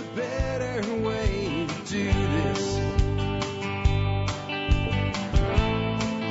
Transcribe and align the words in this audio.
a 0.00 0.16
better 0.16 0.94
way 1.02 1.66
to 1.68 1.90
do 1.90 2.04
this. 2.04 2.78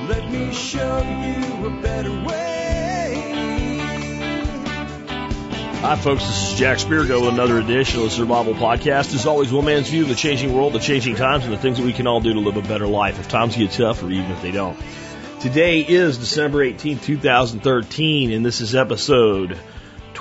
Let 0.09 0.31
me 0.31 0.51
show 0.53 1.01
you 1.01 1.67
a 1.67 1.81
better 1.81 2.11
way. 2.25 3.25
Hi, 5.81 5.95
folks. 5.95 6.25
This 6.25 6.51
is 6.51 6.59
Jack 6.59 6.79
Spirko 6.79 7.21
with 7.21 7.33
another 7.33 7.59
edition 7.59 7.99
of 7.99 8.05
the 8.05 8.11
Survival 8.11 8.53
Podcast. 8.53 9.13
As 9.13 9.25
always, 9.25 9.51
one 9.51 9.65
man's 9.65 9.89
view 9.89 10.03
of 10.03 10.09
the 10.09 10.15
changing 10.15 10.53
world, 10.53 10.73
the 10.73 10.79
changing 10.79 11.15
times, 11.15 11.45
and 11.45 11.53
the 11.53 11.57
things 11.57 11.77
that 11.77 11.85
we 11.85 11.93
can 11.93 12.07
all 12.07 12.21
do 12.21 12.33
to 12.33 12.39
live 12.39 12.57
a 12.57 12.67
better 12.67 12.87
life 12.87 13.19
if 13.19 13.27
times 13.27 13.55
get 13.55 13.71
tough 13.71 14.01
or 14.01 14.09
even 14.09 14.31
if 14.31 14.41
they 14.41 14.51
don't. 14.51 14.77
Today 15.41 15.81
is 15.81 16.17
December 16.17 16.63
18, 16.63 16.99
2013, 16.99 18.31
and 18.31 18.45
this 18.45 18.61
is 18.61 18.75
episode 18.75 19.57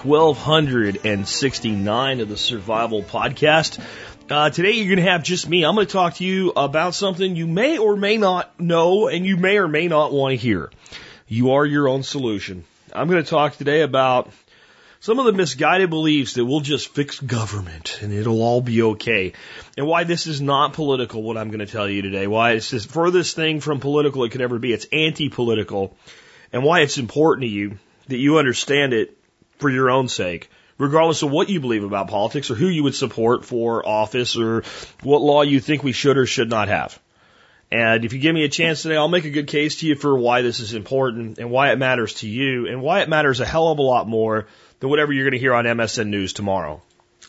1269 0.04 2.20
of 2.20 2.28
the 2.28 2.36
Survival 2.36 3.02
Podcast. 3.02 3.84
Uh, 4.30 4.50
today 4.50 4.72
you're 4.72 4.94
going 4.94 5.04
to 5.04 5.10
have 5.10 5.22
just 5.22 5.48
me. 5.48 5.64
I'm 5.64 5.74
going 5.74 5.86
to 5.86 5.92
talk 5.92 6.14
to 6.14 6.24
you 6.24 6.52
about 6.54 6.94
something 6.94 7.34
you 7.34 7.46
may 7.46 7.78
or 7.78 7.96
may 7.96 8.16
not 8.16 8.60
know 8.60 9.08
and 9.08 9.26
you 9.26 9.36
may 9.36 9.58
or 9.58 9.68
may 9.68 9.88
not 9.88 10.12
want 10.12 10.32
to 10.32 10.36
hear. 10.36 10.70
You 11.26 11.52
are 11.52 11.66
your 11.66 11.88
own 11.88 12.02
solution. 12.02 12.64
I'm 12.92 13.08
going 13.08 13.22
to 13.22 13.28
talk 13.28 13.56
today 13.56 13.82
about 13.82 14.30
some 15.00 15.18
of 15.18 15.26
the 15.26 15.32
misguided 15.32 15.90
beliefs 15.90 16.34
that 16.34 16.44
we'll 16.44 16.60
just 16.60 16.94
fix 16.94 17.20
government 17.20 17.98
and 18.02 18.12
it'll 18.12 18.42
all 18.42 18.60
be 18.60 18.82
okay. 18.82 19.32
And 19.76 19.86
why 19.86 20.04
this 20.04 20.26
is 20.26 20.40
not 20.40 20.72
political, 20.72 21.22
what 21.22 21.36
I'm 21.36 21.48
going 21.48 21.60
to 21.60 21.66
tell 21.66 21.88
you 21.88 22.02
today. 22.02 22.26
Why 22.26 22.52
it's 22.52 22.70
the 22.70 22.80
furthest 22.80 23.36
thing 23.36 23.60
from 23.60 23.80
political 23.80 24.24
it 24.24 24.30
could 24.30 24.42
ever 24.42 24.58
be. 24.58 24.72
It's 24.72 24.86
anti-political. 24.92 25.96
And 26.52 26.64
why 26.64 26.80
it's 26.80 26.98
important 26.98 27.42
to 27.42 27.48
you 27.48 27.78
that 28.08 28.16
you 28.16 28.38
understand 28.38 28.92
it 28.92 29.17
for 29.58 29.70
your 29.70 29.90
own 29.90 30.08
sake, 30.08 30.50
regardless 30.78 31.22
of 31.22 31.30
what 31.30 31.48
you 31.48 31.60
believe 31.60 31.84
about 31.84 32.08
politics 32.08 32.50
or 32.50 32.54
who 32.54 32.68
you 32.68 32.82
would 32.84 32.94
support 32.94 33.44
for 33.44 33.86
office 33.86 34.36
or 34.36 34.62
what 35.02 35.22
law 35.22 35.42
you 35.42 35.60
think 35.60 35.82
we 35.82 35.92
should 35.92 36.16
or 36.16 36.26
should 36.26 36.50
not 36.50 36.68
have. 36.68 36.98
And 37.70 38.04
if 38.04 38.14
you 38.14 38.18
give 38.18 38.34
me 38.34 38.44
a 38.44 38.48
chance 38.48 38.82
today, 38.82 38.96
I'll 38.96 39.08
make 39.08 39.26
a 39.26 39.30
good 39.30 39.46
case 39.46 39.80
to 39.80 39.86
you 39.86 39.94
for 39.94 40.16
why 40.16 40.40
this 40.40 40.60
is 40.60 40.72
important 40.72 41.38
and 41.38 41.50
why 41.50 41.72
it 41.72 41.78
matters 41.78 42.14
to 42.14 42.28
you 42.28 42.66
and 42.66 42.80
why 42.80 43.00
it 43.00 43.10
matters 43.10 43.40
a 43.40 43.44
hell 43.44 43.68
of 43.68 43.78
a 43.78 43.82
lot 43.82 44.08
more 44.08 44.46
than 44.80 44.88
whatever 44.88 45.12
you're 45.12 45.24
going 45.24 45.32
to 45.32 45.38
hear 45.38 45.52
on 45.52 45.66
MSN 45.66 46.08
News 46.08 46.32
tomorrow. 46.32 46.80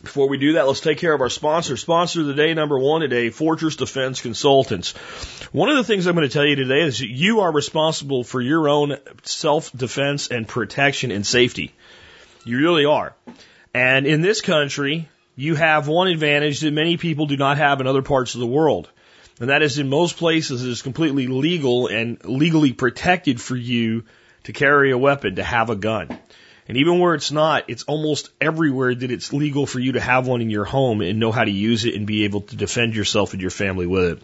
Before 0.02 0.30
we 0.30 0.38
do 0.38 0.54
that, 0.54 0.66
let's 0.66 0.80
take 0.80 0.96
care 0.96 1.12
of 1.12 1.20
our 1.20 1.28
sponsor. 1.28 1.76
Sponsor 1.76 2.22
of 2.22 2.26
the 2.26 2.34
day, 2.34 2.54
number 2.54 2.78
one 2.78 3.02
today, 3.02 3.28
Fortress 3.28 3.76
Defense 3.76 4.22
Consultants. 4.22 4.92
One 5.52 5.68
of 5.68 5.76
the 5.76 5.84
things 5.84 6.06
I'm 6.06 6.14
going 6.14 6.26
to 6.26 6.32
tell 6.32 6.46
you 6.46 6.56
today 6.56 6.80
is 6.80 7.02
you 7.02 7.40
are 7.40 7.52
responsible 7.52 8.24
for 8.24 8.40
your 8.40 8.66
own 8.70 8.96
self-defense 9.24 10.28
and 10.28 10.48
protection 10.48 11.10
and 11.10 11.26
safety. 11.26 11.74
You 12.44 12.58
really 12.58 12.84
are. 12.84 13.14
And 13.74 14.06
in 14.06 14.20
this 14.20 14.40
country, 14.40 15.08
you 15.36 15.54
have 15.54 15.88
one 15.88 16.08
advantage 16.08 16.60
that 16.60 16.72
many 16.72 16.96
people 16.96 17.26
do 17.26 17.36
not 17.36 17.58
have 17.58 17.80
in 17.80 17.86
other 17.86 18.02
parts 18.02 18.34
of 18.34 18.40
the 18.40 18.46
world. 18.46 18.88
And 19.40 19.48
that 19.48 19.62
is 19.62 19.78
in 19.78 19.88
most 19.88 20.18
places 20.18 20.62
it 20.62 20.70
is 20.70 20.82
completely 20.82 21.26
legal 21.26 21.86
and 21.86 22.22
legally 22.24 22.72
protected 22.72 23.40
for 23.40 23.56
you 23.56 24.04
to 24.44 24.52
carry 24.52 24.90
a 24.90 24.98
weapon, 24.98 25.36
to 25.36 25.42
have 25.42 25.70
a 25.70 25.76
gun. 25.76 26.08
And 26.68 26.76
even 26.76 26.98
where 26.98 27.14
it's 27.14 27.32
not, 27.32 27.64
it's 27.68 27.84
almost 27.84 28.30
everywhere 28.40 28.94
that 28.94 29.10
it's 29.10 29.32
legal 29.32 29.66
for 29.66 29.80
you 29.80 29.92
to 29.92 30.00
have 30.00 30.26
one 30.26 30.40
in 30.40 30.50
your 30.50 30.64
home 30.64 31.00
and 31.00 31.18
know 31.18 31.32
how 31.32 31.44
to 31.44 31.50
use 31.50 31.84
it 31.84 31.94
and 31.94 32.06
be 32.06 32.24
able 32.24 32.42
to 32.42 32.56
defend 32.56 32.94
yourself 32.94 33.32
and 33.32 33.40
your 33.40 33.50
family 33.50 33.86
with 33.86 34.04
it. 34.04 34.22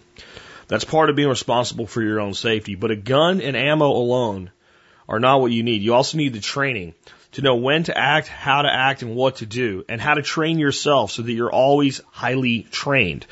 That's 0.69 0.85
part 0.85 1.11
of 1.11 1.17
being 1.17 1.29
responsible 1.29 1.87
for 1.87 2.03
your 2.03 2.21
own 2.21 2.35
safety. 2.35 2.75
But 2.75 2.91
a 2.91 2.97
gun 2.97 3.41
and 3.41 3.57
ammo 3.57 3.89
alone 3.89 4.51
are 5.09 5.21
not 5.21 5.41
what 5.41 5.53
you 5.53 5.63
need. 5.63 5.83
You 5.83 5.95
also 5.95 6.19
need 6.19 6.35
the 6.35 6.41
training 6.41 6.95
to 7.37 7.43
know 7.43 7.57
when 7.57 7.83
to 7.83 7.97
act, 7.97 8.29
how 8.29 8.63
to 8.63 8.73
act, 8.73 9.03
and 9.03 9.15
what 9.15 9.37
to 9.37 9.47
do, 9.47 9.85
and 9.91 10.01
how 10.01 10.15
to 10.15 10.23
train 10.23 10.59
yourself 10.59 11.11
so 11.11 11.21
that 11.21 11.31
you're 11.31 11.53
always 11.53 12.01
highly 12.11 12.63
trained. 12.63 13.27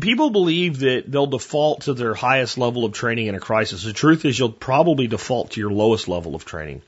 People 0.00 0.30
believe 0.30 0.80
that 0.80 1.04
they'll 1.06 1.28
default 1.28 1.82
to 1.82 1.94
their 1.94 2.12
highest 2.12 2.58
level 2.58 2.84
of 2.84 2.92
training 2.92 3.28
in 3.28 3.36
a 3.36 3.40
crisis. 3.40 3.84
The 3.84 3.92
truth 3.92 4.24
is, 4.24 4.36
you'll 4.36 4.50
probably 4.50 5.06
default 5.06 5.52
to 5.52 5.60
your 5.60 5.70
lowest 5.70 6.08
level 6.08 6.34
of 6.34 6.44
training. 6.44 6.82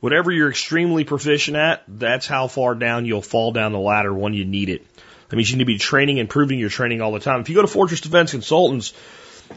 Whatever 0.00 0.32
you're 0.32 0.50
extremely 0.50 1.04
proficient 1.04 1.56
at, 1.56 1.84
that's 1.86 2.26
how 2.26 2.48
far 2.48 2.74
down 2.74 3.06
you'll 3.06 3.22
fall 3.22 3.52
down 3.52 3.70
the 3.70 3.78
ladder 3.78 4.12
when 4.12 4.34
you 4.34 4.44
need 4.44 4.68
it. 4.68 4.84
That 5.28 5.36
means 5.36 5.48
you 5.48 5.58
need 5.58 5.62
to 5.62 5.66
be 5.66 5.78
training, 5.78 6.18
and 6.18 6.26
improving 6.26 6.58
your 6.58 6.70
training 6.70 7.02
all 7.02 7.12
the 7.12 7.20
time. 7.20 7.40
If 7.40 7.48
you 7.50 7.54
go 7.54 7.62
to 7.62 7.68
Fortress 7.68 8.00
Defense 8.00 8.32
Consultants, 8.32 8.94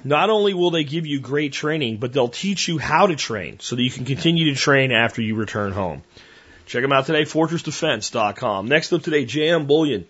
not 0.03 0.29
only 0.29 0.53
will 0.53 0.71
they 0.71 0.83
give 0.83 1.05
you 1.05 1.19
great 1.19 1.53
training, 1.53 1.97
but 1.97 2.13
they'll 2.13 2.29
teach 2.29 2.67
you 2.67 2.77
how 2.77 3.07
to 3.07 3.15
train 3.15 3.59
so 3.59 3.75
that 3.75 3.83
you 3.83 3.91
can 3.91 4.05
continue 4.05 4.53
to 4.53 4.59
train 4.59 4.91
after 4.91 5.21
you 5.21 5.35
return 5.35 5.71
home. 5.71 6.03
Check 6.65 6.81
them 6.83 6.91
out 6.91 7.05
today, 7.05 7.23
fortressdefense.com. 7.23 8.67
Next 8.67 8.93
up 8.93 9.01
today, 9.01 9.25
JM 9.25 9.65
Bullion. 9.65 10.05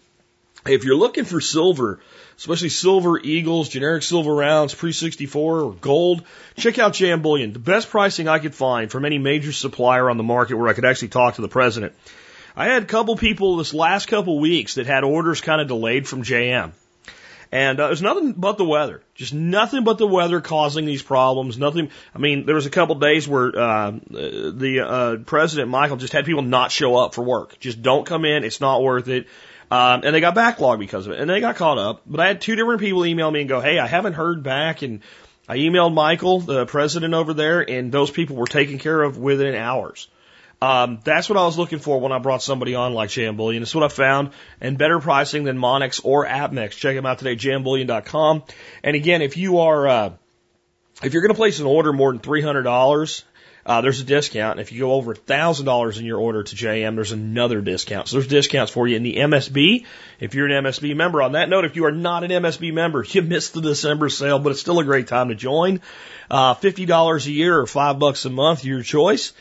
If 0.66 0.84
you're 0.84 0.95
looking 0.95 1.23
for 1.23 1.39
silver, 1.39 2.01
especially 2.38 2.69
silver 2.69 3.18
eagles, 3.18 3.69
generic 3.69 4.03
silver 4.03 4.35
rounds, 4.35 4.73
pre 4.73 4.91
64 4.91 5.62
or 5.62 5.72
gold, 5.73 6.23
check 6.57 6.78
out 6.78 6.94
JM 6.94 7.22
Bullion. 7.22 7.53
The 7.53 7.59
best 7.59 7.89
pricing 7.89 8.28
I 8.28 8.39
could 8.39 8.53
find 8.53 8.91
from 8.91 9.06
any 9.06 9.18
major 9.18 9.53
supplier 9.53 10.09
on 10.09 10.18
the 10.18 10.23
market 10.23 10.56
where 10.56 10.68
I 10.68 10.73
could 10.73 10.85
actually 10.85 11.09
talk 11.09 11.35
to 11.35 11.41
the 11.41 11.47
president. 11.47 11.94
I 12.57 12.66
had 12.66 12.84
a 12.84 12.88
couple 12.88 13.16
people 13.16 13.56
this 13.56 13.73
last 13.73 14.07
couple 14.07 14.38
weeks 14.38 14.75
that 14.75 14.85
had 14.85 15.06
orders 15.06 15.39
kind 15.39 15.62
of 15.62 15.69
delayed 15.69 16.07
from 16.07 16.23
JM. 16.23 16.72
And 17.51 17.79
uh, 17.79 17.85
it 17.85 17.89
was 17.89 18.01
nothing 18.03 18.33
but 18.33 18.57
the 18.57 18.65
weather, 18.65 19.01
just 19.15 19.33
nothing 19.33 19.83
but 19.83 19.97
the 19.97 20.05
weather 20.05 20.39
causing 20.39 20.85
these 20.85 21.01
problems. 21.01 21.57
Nothing. 21.57 21.89
I 22.13 22.19
mean, 22.19 22.45
there 22.45 22.53
was 22.53 22.67
a 22.67 22.69
couple 22.69 22.95
days 22.95 23.27
where 23.27 23.47
uh, 23.57 23.91
the 23.91 24.85
uh, 24.87 25.15
president 25.25 25.69
Michael 25.69 25.97
just 25.97 26.13
had 26.13 26.25
people 26.25 26.43
not 26.43 26.71
show 26.71 26.95
up 26.95 27.15
for 27.15 27.23
work. 27.23 27.59
Just 27.59 27.81
don't 27.81 28.05
come 28.05 28.23
in. 28.23 28.43
It's 28.43 28.61
not 28.61 28.83
worth 28.83 29.07
it. 29.07 29.27
Um, 29.71 30.01
and 30.03 30.15
they 30.15 30.19
got 30.19 30.35
backlogged 30.35 30.79
because 30.79 31.07
of 31.07 31.13
it, 31.13 31.19
and 31.19 31.29
they 31.29 31.41
got 31.41 31.55
caught 31.55 31.77
up. 31.79 32.01
But 32.05 32.19
I 32.19 32.27
had 32.27 32.41
two 32.41 32.55
different 32.55 32.81
people 32.81 33.05
email 33.05 33.29
me 33.29 33.41
and 33.41 33.49
go, 33.49 33.61
"Hey, 33.61 33.79
I 33.79 33.88
haven't 33.88 34.13
heard 34.13 34.43
back," 34.43 34.83
and 34.83 35.01
I 35.47 35.57
emailed 35.57 35.93
Michael, 35.93 36.39
the 36.41 36.67
president 36.67 37.15
over 37.15 37.33
there, 37.33 37.67
and 37.67 37.91
those 37.91 38.11
people 38.11 38.35
were 38.35 38.47
taken 38.47 38.77
care 38.77 39.01
of 39.01 39.17
within 39.17 39.55
hours. 39.55 40.07
Um, 40.61 40.99
that's 41.03 41.29
what 41.29 41.37
I 41.37 41.45
was 41.45 41.57
looking 41.57 41.79
for 41.79 41.99
when 42.01 42.11
I 42.11 42.19
brought 42.19 42.43
somebody 42.43 42.75
on 42.75 42.93
like 42.93 43.09
JM 43.09 43.37
Bullion. 43.37 43.63
It's 43.63 43.73
what 43.73 43.83
I 43.83 43.87
found, 43.87 44.31
and 44.59 44.77
better 44.77 44.99
pricing 44.99 45.45
than 45.45 45.57
Monex 45.57 46.01
or 46.03 46.25
APMEX. 46.25 46.71
Check 46.71 46.95
them 46.95 47.05
out 47.05 47.19
today, 47.19 47.35
jmbullion.com. 47.35 48.43
And 48.83 48.95
again, 48.95 49.21
if 49.21 49.37
you 49.37 49.59
are, 49.59 49.87
uh, 49.87 50.13
if 51.01 51.13
you're 51.13 51.21
going 51.21 51.33
to 51.33 51.37
place 51.37 51.59
an 51.59 51.65
order 51.65 51.93
more 51.93 52.11
than 52.11 52.19
three 52.19 52.41
hundred 52.41 52.63
dollars, 52.63 53.23
uh, 53.65 53.79
there's 53.79 54.01
a 54.01 54.03
discount. 54.03 54.53
And 54.53 54.59
if 54.59 54.73
you 54.73 54.79
go 54.79 54.93
over 54.93 55.15
thousand 55.15 55.65
dollars 55.65 55.97
in 55.97 56.05
your 56.05 56.19
order 56.19 56.43
to 56.43 56.55
JM, 56.55 56.95
there's 56.95 57.13
another 57.13 57.61
discount. 57.61 58.09
So 58.09 58.17
there's 58.17 58.27
discounts 58.27 58.71
for 58.73 58.85
you 58.85 58.97
in 58.97 59.03
the 59.03 59.15
MSB. 59.15 59.85
If 60.19 60.35
you're 60.35 60.47
an 60.47 60.65
MSB 60.65 60.93
member, 60.93 61.21
on 61.21 61.33
that 61.33 61.47
note, 61.47 61.63
if 61.63 61.77
you 61.77 61.85
are 61.85 61.91
not 61.93 62.25
an 62.25 62.31
MSB 62.31 62.73
member, 62.73 63.01
you 63.07 63.21
missed 63.21 63.53
the 63.53 63.61
December 63.61 64.09
sale, 64.09 64.39
but 64.39 64.51
it's 64.51 64.59
still 64.59 64.79
a 64.79 64.83
great 64.83 65.07
time 65.07 65.29
to 65.29 65.35
join. 65.35 65.79
Uh, 66.29 66.53
fifty 66.53 66.85
dollars 66.85 67.27
a 67.27 67.31
year 67.31 67.57
or 67.57 67.65
five 67.65 67.97
bucks 67.97 68.25
a 68.25 68.29
month, 68.29 68.65
your 68.65 68.83
choice. 68.83 69.31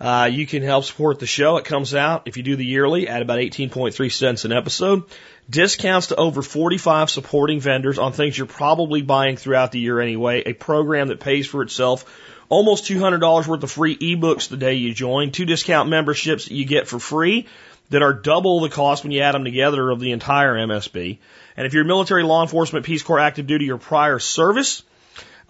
Uh, 0.00 0.28
you 0.30 0.46
can 0.46 0.62
help 0.62 0.84
support 0.84 1.18
the 1.18 1.26
show. 1.26 1.56
It 1.56 1.64
comes 1.64 1.94
out 1.94 2.22
if 2.26 2.36
you 2.36 2.42
do 2.42 2.56
the 2.56 2.64
yearly 2.64 3.08
at 3.08 3.22
about 3.22 3.38
18.3 3.38 4.12
cents 4.12 4.44
an 4.44 4.52
episode. 4.52 5.04
Discounts 5.50 6.08
to 6.08 6.16
over 6.16 6.42
45 6.42 7.10
supporting 7.10 7.60
vendors 7.60 7.98
on 7.98 8.12
things 8.12 8.36
you're 8.36 8.46
probably 8.46 9.02
buying 9.02 9.36
throughout 9.36 9.72
the 9.72 9.80
year 9.80 10.00
anyway. 10.00 10.42
A 10.46 10.52
program 10.52 11.08
that 11.08 11.20
pays 11.20 11.46
for 11.46 11.62
itself. 11.62 12.04
Almost 12.48 12.84
$200 12.84 13.46
worth 13.46 13.62
of 13.62 13.70
free 13.70 13.96
ebooks 13.96 14.48
the 14.48 14.56
day 14.56 14.74
you 14.74 14.94
join. 14.94 15.32
Two 15.32 15.44
discount 15.44 15.88
memberships 15.88 16.44
that 16.44 16.54
you 16.54 16.64
get 16.64 16.86
for 16.86 16.98
free 16.98 17.46
that 17.90 18.02
are 18.02 18.12
double 18.12 18.60
the 18.60 18.68
cost 18.68 19.02
when 19.02 19.12
you 19.12 19.20
add 19.20 19.34
them 19.34 19.44
together 19.44 19.90
of 19.90 20.00
the 20.00 20.12
entire 20.12 20.54
MSB. 20.54 21.18
And 21.56 21.66
if 21.66 21.74
you're 21.74 21.84
military, 21.84 22.22
law 22.22 22.42
enforcement, 22.42 22.86
Peace 22.86 23.02
Corps, 23.02 23.18
active 23.18 23.46
duty, 23.46 23.70
or 23.70 23.78
prior 23.78 24.18
service, 24.18 24.82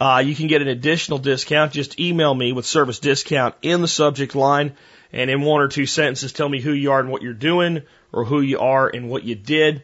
uh, 0.00 0.22
you 0.25 0.34
can 0.34 0.47
get 0.47 0.62
an 0.62 0.69
additional 0.69 1.19
discount. 1.19 1.72
Just 1.72 1.98
email 1.98 2.34
me 2.34 2.53
with 2.53 2.66
service 2.66 2.98
discount 2.98 3.54
in 3.62 3.81
the 3.81 3.88
subject 3.88 4.34
line, 4.34 4.76
and 5.12 5.31
in 5.31 5.42
one 5.42 5.60
or 5.60 5.69
two 5.69 5.86
sentences, 5.86 6.32
tell 6.32 6.48
me 6.48 6.60
who 6.60 6.72
you 6.72 6.92
are 6.92 7.00
and 7.00 7.10
what 7.10 7.22
you're 7.22 7.32
doing, 7.32 7.82
or 8.12 8.25
who 8.25 8.41
you 8.41 8.60
are 8.60 8.88
and 8.88 9.08
what 9.08 9.25
you 9.25 9.34
did. 9.34 9.82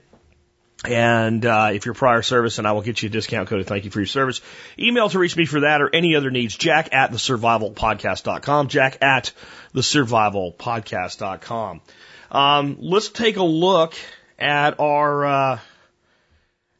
And 0.84 1.44
uh, 1.46 1.70
if 1.72 1.86
you're 1.86 1.94
prior 1.94 2.20
service, 2.20 2.58
and 2.58 2.66
I 2.66 2.72
will 2.72 2.82
get 2.82 3.02
you 3.02 3.08
a 3.08 3.12
discount 3.12 3.48
code 3.48 3.60
to 3.60 3.64
thank 3.64 3.84
you 3.84 3.90
for 3.90 4.00
your 4.00 4.06
service. 4.06 4.42
Email 4.78 5.08
to 5.08 5.18
reach 5.18 5.34
me 5.34 5.46
for 5.46 5.60
that 5.60 5.80
or 5.80 5.92
any 5.92 6.14
other 6.14 6.30
needs, 6.30 6.56
jack 6.56 6.90
at 6.92 7.10
the 7.10 7.16
survivalpodcast.com, 7.16 8.68
jack 8.68 9.02
at 9.02 9.32
the 9.72 9.80
survivalpodcast.com. 9.80 11.80
Um, 12.30 12.76
let's 12.80 13.08
take 13.08 13.36
a 13.36 13.42
look 13.42 13.94
at 14.38 14.78
our 14.78 15.24
uh, 15.24 15.58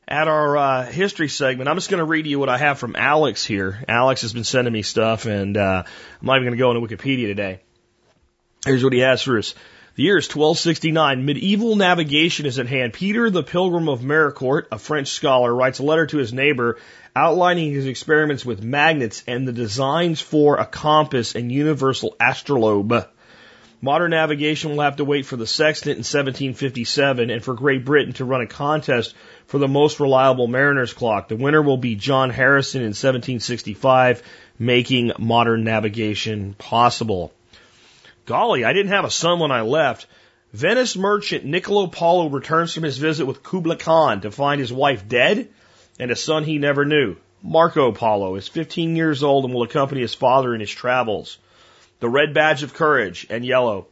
at 0.07 0.29
our 0.29 0.57
uh, 0.57 0.87
history 0.87 1.29
segment. 1.29 1.69
I'm 1.69 1.77
just 1.77 1.91
going 1.91 1.99
to 1.99 2.05
read 2.05 2.27
you 2.27 2.39
what 2.39 2.49
I 2.49 2.59
have 2.59 2.79
from 2.79 2.97
Alex 2.97 3.45
here. 3.45 3.83
Alex 3.89 4.23
has 4.23 4.33
been 4.33 4.45
sending 4.45 4.73
me 4.73 4.83
stuff, 4.83 5.27
and 5.27 5.57
uh, 5.57 5.85
I'm 5.87 6.27
not 6.27 6.37
even 6.37 6.49
going 6.49 6.59
to 6.59 6.59
go 6.59 6.71
into 6.73 6.97
Wikipedia 6.97 7.27
today. 7.27 7.61
Here's 8.65 8.85
what 8.85 8.93
he 8.93 9.01
has 9.01 9.23
for 9.23 9.39
us. 9.39 9.55
The 9.97 10.03
year 10.03 10.19
is 10.19 10.27
1269. 10.27 11.25
Medieval 11.25 11.77
navigation 11.77 12.47
is 12.47 12.59
at 12.59 12.67
hand. 12.67 12.93
Peter 12.93 13.31
the 13.31 13.45
Pilgrim 13.45 13.89
of 13.89 14.01
Maricourt, 14.01 14.67
a 14.73 14.79
French 14.79 15.09
scholar, 15.09 15.55
writes 15.55 15.79
a 15.79 15.85
letter 15.85 16.07
to 16.07 16.19
his 16.19 16.33
neighbor 16.33 16.79
outlining 17.15 17.73
his 17.73 17.87
experiments 17.87 18.45
with 18.45 18.61
magnets 18.61 19.23
and 19.29 19.47
the 19.47 19.53
designs 19.53 20.21
for 20.21 20.57
a 20.57 20.67
compass 20.67 21.37
and 21.37 21.53
universal 21.53 22.17
astrolabe. 22.21 23.07
Modern 23.85 24.13
navigation 24.13 24.71
will 24.71 24.83
have 24.83 24.97
to 24.97 25.05
wait 25.05 25.27
for 25.27 25.37
the 25.37 25.47
sextant 25.47 25.97
in 25.97 26.05
1757 26.05 27.29
and 27.29 27.45
for 27.45 27.53
Great 27.53 27.85
Britain 27.85 28.15
to 28.15 28.25
run 28.25 28.41
a 28.41 28.47
contest 28.47 29.15
for 29.45 29.59
the 29.59 29.69
most 29.69 30.01
reliable 30.01 30.47
mariner's 30.47 30.95
clock. 30.95 31.29
The 31.29 31.37
winner 31.37 31.61
will 31.61 31.77
be 31.77 31.95
John 31.95 32.31
Harrison 32.31 32.81
in 32.81 32.95
1765, 32.95 34.23
making 34.59 35.13
modern 35.19 35.65
navigation 35.65 36.55
possible. 36.55 37.35
Golly, 38.25 38.65
I 38.65 38.73
didn't 38.73 38.93
have 38.93 39.05
a 39.05 39.11
son 39.11 39.39
when 39.39 39.53
I 39.53 39.61
left. 39.61 40.07
Venice 40.55 40.97
merchant 40.97 41.45
Niccolo 41.45 41.87
Polo 41.87 42.31
returns 42.31 42.73
from 42.73 42.85
his 42.85 42.97
visit 42.97 43.27
with 43.27 43.43
Kubla 43.43 43.77
Khan 43.77 44.23
to 44.23 44.31
find 44.31 44.63
his 44.63 44.73
wife 44.73 45.07
dead 45.07 45.51
and 46.01 46.11
a 46.11 46.17
son 46.17 46.45
he 46.45 46.57
never 46.57 46.87
knew. 46.87 47.17
Marco 47.43 47.93
Polo 47.93 48.37
is 48.37 48.49
15 48.49 48.97
years 48.97 49.23
old 49.23 49.45
and 49.45 49.53
will 49.53 49.63
accompany 49.63 50.01
his 50.01 50.15
father 50.15 50.55
in 50.55 50.61
his 50.61 50.71
travels. 50.71 51.37
The 52.05 52.11
red 52.11 52.35
badge 52.35 52.63
of 52.63 52.75
courage 52.75 53.27
and 53.31 53.47
yellow. 53.47 53.87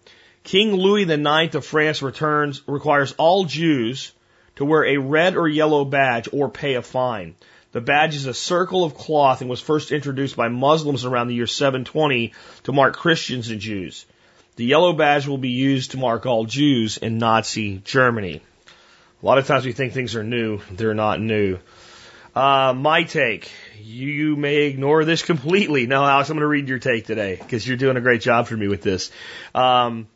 King 0.45 0.75
Louis 0.75 1.05
IX 1.05 1.55
of 1.55 1.65
France 1.65 2.03
returns, 2.03 2.61
requires 2.67 3.13
all 3.17 3.47
Jews 3.47 4.13
to 4.57 4.67
wear 4.67 4.85
a 4.85 4.99
red 4.99 5.35
or 5.35 5.49
yellow 5.49 5.87
badge 5.87 6.29
or 6.31 6.51
pay 6.51 6.75
a 6.75 6.83
fine. 6.83 7.37
The 7.73 7.81
badge 7.81 8.15
is 8.15 8.27
a 8.27 8.35
circle 8.35 8.85
of 8.85 8.99
cloth 8.99 9.41
and 9.41 9.49
was 9.49 9.63
first 9.63 9.93
introduced 9.93 10.37
by 10.37 10.49
Muslims 10.49 11.07
around 11.07 11.29
the 11.29 11.35
year 11.37 11.47
720 11.47 12.35
to 12.65 12.73
mark 12.73 12.99
Christians 12.99 13.49
and 13.49 13.63
Jews. 13.63 14.05
The 14.57 14.67
yellow 14.67 14.93
badge 14.93 15.27
will 15.27 15.39
be 15.39 15.49
used 15.49 15.93
to 15.93 15.97
mark 15.97 16.27
all 16.27 16.45
Jews 16.45 16.99
in 16.99 17.17
Nazi 17.17 17.79
Germany. 17.83 18.43
A 19.23 19.27
lot 19.27 19.39
of 19.39 19.47
times 19.47 19.65
we 19.65 19.73
think 19.73 19.95
things 19.95 20.17
are 20.17 20.23
new. 20.23 20.61
They're 20.71 20.93
not 20.93 21.19
new. 21.19 21.61
Uh, 22.35 22.73
my 22.75 23.03
take. 23.03 23.51
You 23.83 24.37
may 24.37 24.63
ignore 24.63 25.05
this 25.05 25.23
completely. 25.33 25.87
No, 25.87 26.05
Alex, 26.05 26.31
I'm 26.31 26.37
going 26.37 26.43
to 26.43 26.47
read 26.47 26.69
your 26.69 26.79
take 26.79 27.07
today 27.07 27.37
because 27.37 27.67
you're 27.67 27.77
doing 27.77 27.97
a 27.97 28.01
great 28.01 28.23
job 28.23 28.47
for 28.47 28.57
me 28.57 28.69
with 28.69 28.83
this. 28.83 29.11
Um, 29.55 30.07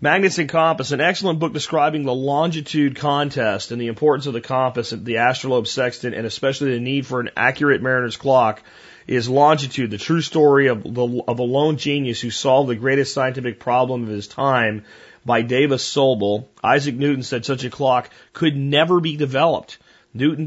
Magnets 0.00 0.38
and 0.38 0.48
Compass, 0.48 0.92
an 0.92 1.00
excellent 1.00 1.38
book 1.38 1.52
describing 1.52 2.04
the 2.04 2.14
longitude 2.14 2.96
contest 2.96 3.72
and 3.72 3.80
the 3.80 3.86
importance 3.86 4.26
of 4.26 4.34
the 4.34 4.40
compass, 4.40 4.90
the 4.90 5.16
astrolabe 5.16 5.66
sextant, 5.66 6.14
and 6.14 6.26
especially 6.26 6.72
the 6.72 6.80
need 6.80 7.06
for 7.06 7.20
an 7.20 7.30
accurate 7.36 7.82
mariner's 7.82 8.16
clock 8.16 8.62
is 9.06 9.28
Longitude, 9.28 9.90
the 9.90 9.98
true 9.98 10.20
story 10.20 10.68
of, 10.68 10.82
the, 10.82 11.22
of 11.26 11.38
a 11.38 11.42
lone 11.42 11.76
genius 11.76 12.20
who 12.20 12.30
solved 12.30 12.70
the 12.70 12.74
greatest 12.74 13.12
scientific 13.12 13.60
problem 13.60 14.04
of 14.04 14.08
his 14.08 14.28
time 14.28 14.84
by 15.26 15.42
Dava 15.42 15.78
Sobel. 15.78 16.46
Isaac 16.62 16.94
Newton 16.94 17.22
said 17.22 17.44
such 17.44 17.64
a 17.64 17.70
clock 17.70 18.10
could 18.32 18.56
never 18.56 19.00
be 19.00 19.16
developed. 19.16 19.78
Newton 20.14 20.46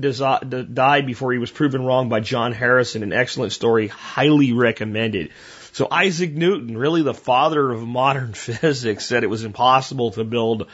died 0.74 1.06
before 1.06 1.34
he 1.34 1.40
was 1.40 1.52
proven 1.52 1.84
wrong 1.84 2.08
by 2.08 2.22
John 2.22 2.54
Harrison, 2.54 3.04
an 3.04 3.12
excellent 3.12 3.52
story, 3.52 3.88
highly 3.88 4.54
recommended. 4.54 5.32
So 5.74 5.88
Isaac 5.92 6.34
Newton, 6.34 6.78
really 6.78 7.02
the 7.04 7.14
father 7.14 7.70
of 7.72 7.86
modern 7.86 8.34
physics, 8.34 9.06
said 9.06 9.24
it 9.24 9.30
was 9.30 9.44
impossible 9.44 10.12
to 10.12 10.24
build 10.24 10.68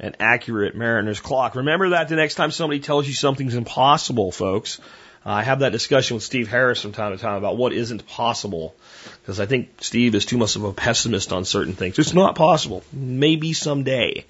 an 0.00 0.16
accurate 0.18 0.74
mariner's 0.74 1.20
clock. 1.20 1.54
Remember 1.54 1.90
that 1.90 2.08
the 2.08 2.16
next 2.16 2.36
time 2.36 2.50
somebody 2.50 2.80
tells 2.80 3.06
you 3.06 3.12
something's 3.12 3.54
impossible, 3.54 4.32
folks. 4.32 4.80
Uh, 5.24 5.30
I 5.30 5.42
have 5.42 5.58
that 5.58 5.72
discussion 5.72 6.14
with 6.14 6.24
Steve 6.24 6.48
Harris 6.48 6.80
from 6.80 6.92
time 6.92 7.12
to 7.12 7.22
time 7.22 7.36
about 7.36 7.58
what 7.58 7.74
isn't 7.74 8.06
possible. 8.06 8.74
Because 9.20 9.38
I 9.38 9.44
think 9.44 9.68
Steve 9.82 10.14
is 10.14 10.24
too 10.24 10.38
much 10.38 10.56
of 10.56 10.64
a 10.64 10.72
pessimist 10.72 11.32
on 11.32 11.44
certain 11.44 11.74
things. 11.74 11.98
It's 11.98 12.14
not 12.14 12.36
possible. 12.36 12.82
Maybe 12.90 13.52
someday. 13.52 14.24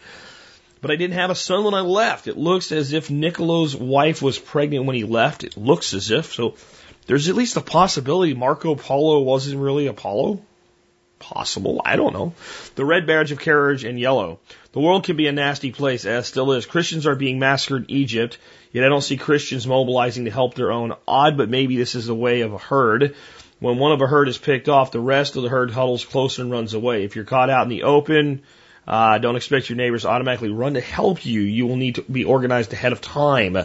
But 0.80 0.90
I 0.90 0.96
didn't 0.96 1.14
have 1.14 1.30
a 1.30 1.34
son 1.34 1.64
when 1.64 1.74
I 1.74 1.80
left. 1.80 2.26
It 2.26 2.38
looks 2.38 2.72
as 2.72 2.92
if 2.92 3.10
Niccolo's 3.10 3.76
wife 3.76 4.22
was 4.22 4.38
pregnant 4.38 4.86
when 4.86 4.96
he 4.96 5.04
left. 5.04 5.44
It 5.44 5.56
looks 5.56 5.92
as 5.92 6.10
if. 6.10 6.32
So 6.32 6.54
there's 7.06 7.28
at 7.28 7.34
least 7.34 7.56
a 7.56 7.60
possibility 7.60 8.34
Marco 8.34 8.74
Polo 8.74 9.20
wasn't 9.20 9.60
really 9.60 9.86
Apollo. 9.86 10.40
Possible. 11.18 11.82
I 11.84 11.96
don't 11.96 12.14
know. 12.14 12.32
The 12.76 12.84
red 12.84 13.06
badge 13.06 13.30
of 13.30 13.38
carriage 13.38 13.84
and 13.84 14.00
yellow. 14.00 14.38
The 14.72 14.80
world 14.80 15.04
can 15.04 15.16
be 15.16 15.26
a 15.26 15.32
nasty 15.32 15.70
place, 15.70 16.06
as 16.06 16.26
still 16.26 16.52
is. 16.52 16.64
Christians 16.64 17.06
are 17.06 17.14
being 17.14 17.38
massacred 17.38 17.90
in 17.90 17.96
Egypt, 17.96 18.38
yet 18.72 18.84
I 18.84 18.88
don't 18.88 19.02
see 19.02 19.18
Christians 19.18 19.66
mobilizing 19.66 20.24
to 20.24 20.30
help 20.30 20.54
their 20.54 20.72
own. 20.72 20.94
Odd, 21.06 21.36
but 21.36 21.50
maybe 21.50 21.76
this 21.76 21.94
is 21.94 22.06
the 22.06 22.14
way 22.14 22.40
of 22.40 22.54
a 22.54 22.58
herd. 22.58 23.14
When 23.58 23.76
one 23.76 23.92
of 23.92 24.00
a 24.00 24.06
herd 24.06 24.28
is 24.28 24.38
picked 24.38 24.70
off, 24.70 24.92
the 24.92 25.00
rest 25.00 25.36
of 25.36 25.42
the 25.42 25.50
herd 25.50 25.70
huddles 25.70 26.06
closer 26.06 26.40
and 26.40 26.50
runs 26.50 26.72
away. 26.72 27.04
If 27.04 27.16
you're 27.16 27.26
caught 27.26 27.50
out 27.50 27.64
in 27.64 27.68
the 27.68 27.82
open, 27.82 28.40
uh, 28.86 29.18
don't 29.18 29.36
expect 29.36 29.68
your 29.68 29.76
neighbors 29.76 30.02
to 30.02 30.08
automatically 30.08 30.50
run 30.50 30.74
to 30.74 30.80
help 30.80 31.24
you. 31.24 31.40
You 31.42 31.66
will 31.66 31.76
need 31.76 31.96
to 31.96 32.02
be 32.02 32.24
organized 32.24 32.72
ahead 32.72 32.92
of 32.92 33.00
time. 33.00 33.56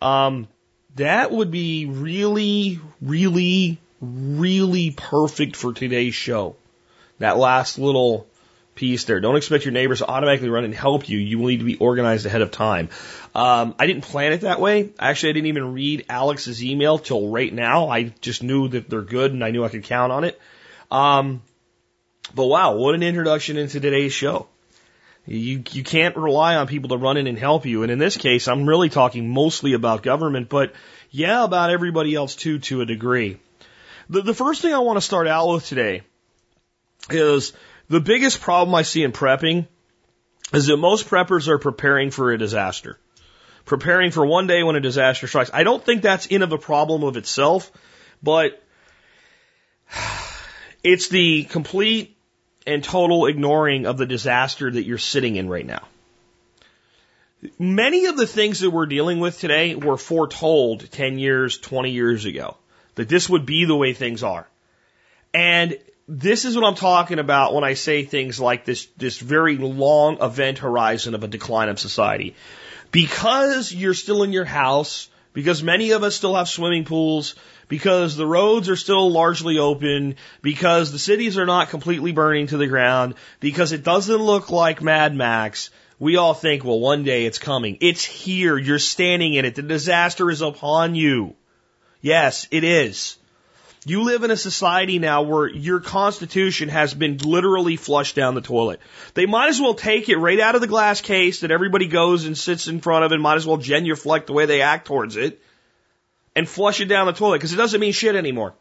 Um, 0.00 0.48
that 0.96 1.30
would 1.30 1.50
be 1.50 1.86
really, 1.86 2.80
really, 3.00 3.78
really 4.00 4.90
perfect 4.90 5.56
for 5.56 5.72
today's 5.72 6.14
show. 6.14 6.56
That 7.18 7.38
last 7.38 7.78
little 7.78 8.26
piece 8.76 9.04
there. 9.04 9.20
Don't 9.20 9.36
expect 9.36 9.64
your 9.64 9.72
neighbors 9.72 9.98
to 9.98 10.06
automatically 10.06 10.48
run 10.48 10.64
and 10.64 10.74
help 10.74 11.08
you. 11.08 11.18
You 11.18 11.38
will 11.38 11.48
need 11.48 11.60
to 11.60 11.64
be 11.64 11.76
organized 11.76 12.26
ahead 12.26 12.42
of 12.42 12.50
time. 12.50 12.90
Um, 13.34 13.74
I 13.78 13.86
didn't 13.86 14.02
plan 14.02 14.32
it 14.32 14.42
that 14.42 14.60
way. 14.60 14.90
Actually, 14.98 15.30
I 15.30 15.32
didn't 15.32 15.46
even 15.48 15.72
read 15.72 16.04
Alex's 16.08 16.62
email 16.62 16.98
till 16.98 17.30
right 17.30 17.52
now. 17.52 17.88
I 17.88 18.12
just 18.20 18.42
knew 18.42 18.68
that 18.68 18.88
they're 18.88 19.02
good 19.02 19.32
and 19.32 19.42
I 19.42 19.50
knew 19.50 19.64
I 19.64 19.68
could 19.68 19.84
count 19.84 20.12
on 20.12 20.24
it. 20.24 20.40
Um, 20.90 21.42
but 22.34 22.46
wow, 22.46 22.76
what 22.76 22.94
an 22.94 23.02
introduction 23.02 23.56
into 23.56 23.80
today's 23.80 24.12
show. 24.12 24.48
You, 25.26 25.64
you 25.72 25.82
can't 25.82 26.16
rely 26.16 26.54
on 26.54 26.68
people 26.68 26.90
to 26.90 26.96
run 26.96 27.16
in 27.16 27.26
and 27.26 27.38
help 27.38 27.66
you. 27.66 27.82
And 27.82 27.90
in 27.90 27.98
this 27.98 28.16
case, 28.16 28.46
I'm 28.46 28.68
really 28.68 28.88
talking 28.88 29.28
mostly 29.28 29.72
about 29.72 30.02
government, 30.02 30.48
but 30.48 30.72
yeah, 31.10 31.44
about 31.44 31.70
everybody 31.70 32.14
else 32.14 32.36
too, 32.36 32.60
to 32.60 32.80
a 32.80 32.86
degree. 32.86 33.38
The, 34.08 34.22
the 34.22 34.34
first 34.34 34.62
thing 34.62 34.72
I 34.72 34.78
want 34.78 34.98
to 34.98 35.00
start 35.00 35.26
out 35.26 35.52
with 35.52 35.66
today 35.66 36.02
is 37.10 37.52
the 37.88 38.00
biggest 38.00 38.40
problem 38.40 38.74
I 38.74 38.82
see 38.82 39.02
in 39.02 39.12
prepping 39.12 39.66
is 40.52 40.66
that 40.66 40.76
most 40.76 41.08
preppers 41.08 41.48
are 41.48 41.58
preparing 41.58 42.12
for 42.12 42.32
a 42.32 42.38
disaster. 42.38 42.98
Preparing 43.64 44.12
for 44.12 44.24
one 44.24 44.46
day 44.46 44.62
when 44.62 44.76
a 44.76 44.80
disaster 44.80 45.26
strikes. 45.26 45.50
I 45.52 45.64
don't 45.64 45.84
think 45.84 46.02
that's 46.02 46.26
in 46.26 46.42
of 46.42 46.52
a 46.52 46.58
problem 46.58 47.02
of 47.02 47.16
itself, 47.16 47.72
but 48.22 48.62
it's 50.84 51.08
the 51.08 51.44
complete 51.44 52.15
and 52.66 52.82
total 52.82 53.26
ignoring 53.26 53.86
of 53.86 53.98
the 53.98 54.06
disaster 54.06 54.70
that 54.70 54.84
you're 54.84 54.98
sitting 54.98 55.36
in 55.36 55.48
right 55.48 55.66
now. 55.66 55.86
Many 57.58 58.06
of 58.06 58.16
the 58.16 58.26
things 58.26 58.60
that 58.60 58.70
we're 58.70 58.86
dealing 58.86 59.20
with 59.20 59.38
today 59.38 59.74
were 59.74 59.96
foretold 59.96 60.90
10 60.90 61.18
years, 61.18 61.58
20 61.58 61.90
years 61.90 62.24
ago, 62.24 62.56
that 62.94 63.08
this 63.08 63.28
would 63.28 63.46
be 63.46 63.64
the 63.64 63.76
way 63.76 63.92
things 63.92 64.22
are. 64.22 64.48
And 65.32 65.78
this 66.08 66.44
is 66.44 66.56
what 66.56 66.64
I'm 66.64 66.76
talking 66.76 67.18
about 67.18 67.52
when 67.52 67.64
I 67.64 67.74
say 67.74 68.04
things 68.04 68.40
like 68.40 68.64
this, 68.64 68.86
this 68.96 69.18
very 69.18 69.56
long 69.58 70.22
event 70.22 70.58
horizon 70.58 71.14
of 71.14 71.24
a 71.24 71.28
decline 71.28 71.68
of 71.68 71.78
society. 71.78 72.34
Because 72.90 73.72
you're 73.72 73.94
still 73.94 74.22
in 74.22 74.32
your 74.32 74.44
house, 74.44 75.08
because 75.32 75.62
many 75.62 75.90
of 75.90 76.02
us 76.02 76.16
still 76.16 76.34
have 76.34 76.48
swimming 76.48 76.84
pools, 76.84 77.34
because 77.68 78.16
the 78.16 78.26
roads 78.26 78.68
are 78.68 78.76
still 78.76 79.10
largely 79.10 79.58
open, 79.58 80.16
because 80.42 80.92
the 80.92 80.98
cities 80.98 81.38
are 81.38 81.46
not 81.46 81.70
completely 81.70 82.12
burning 82.12 82.46
to 82.48 82.56
the 82.56 82.66
ground, 82.66 83.14
because 83.40 83.72
it 83.72 83.82
doesn't 83.82 84.16
look 84.16 84.50
like 84.50 84.82
Mad 84.82 85.14
Max, 85.14 85.70
we 85.98 86.16
all 86.16 86.34
think, 86.34 86.64
well, 86.64 86.78
one 86.78 87.04
day 87.04 87.24
it's 87.24 87.38
coming. 87.38 87.78
It's 87.80 88.04
here. 88.04 88.58
You're 88.58 88.78
standing 88.78 89.34
in 89.34 89.44
it. 89.44 89.54
The 89.54 89.62
disaster 89.62 90.30
is 90.30 90.42
upon 90.42 90.94
you. 90.94 91.34
Yes, 92.02 92.46
it 92.50 92.64
is. 92.64 93.16
You 93.86 94.02
live 94.02 94.24
in 94.24 94.32
a 94.32 94.36
society 94.36 94.98
now 94.98 95.22
where 95.22 95.48
your 95.48 95.78
constitution 95.78 96.68
has 96.68 96.92
been 96.92 97.18
literally 97.18 97.76
flushed 97.76 98.16
down 98.16 98.34
the 98.34 98.40
toilet. 98.40 98.80
They 99.14 99.26
might 99.26 99.48
as 99.48 99.60
well 99.60 99.74
take 99.74 100.08
it 100.08 100.18
right 100.18 100.40
out 100.40 100.56
of 100.56 100.60
the 100.60 100.66
glass 100.66 101.00
case 101.00 101.40
that 101.40 101.52
everybody 101.52 101.86
goes 101.86 102.26
and 102.26 102.36
sits 102.36 102.66
in 102.66 102.80
front 102.80 103.04
of 103.04 103.12
and 103.12 103.22
might 103.22 103.36
as 103.36 103.46
well 103.46 103.58
genuflect 103.58 104.26
the 104.26 104.32
way 104.32 104.46
they 104.46 104.60
act 104.60 104.88
towards 104.88 105.16
it 105.16 105.40
and 106.36 106.48
flush 106.48 106.80
it 106.80 106.84
down 106.84 107.06
the 107.06 107.12
toilet 107.12 107.38
because 107.38 107.52
it 107.52 107.56
doesn't 107.56 107.80
mean 107.80 107.92
shit 107.92 108.14
anymore. 108.14 108.54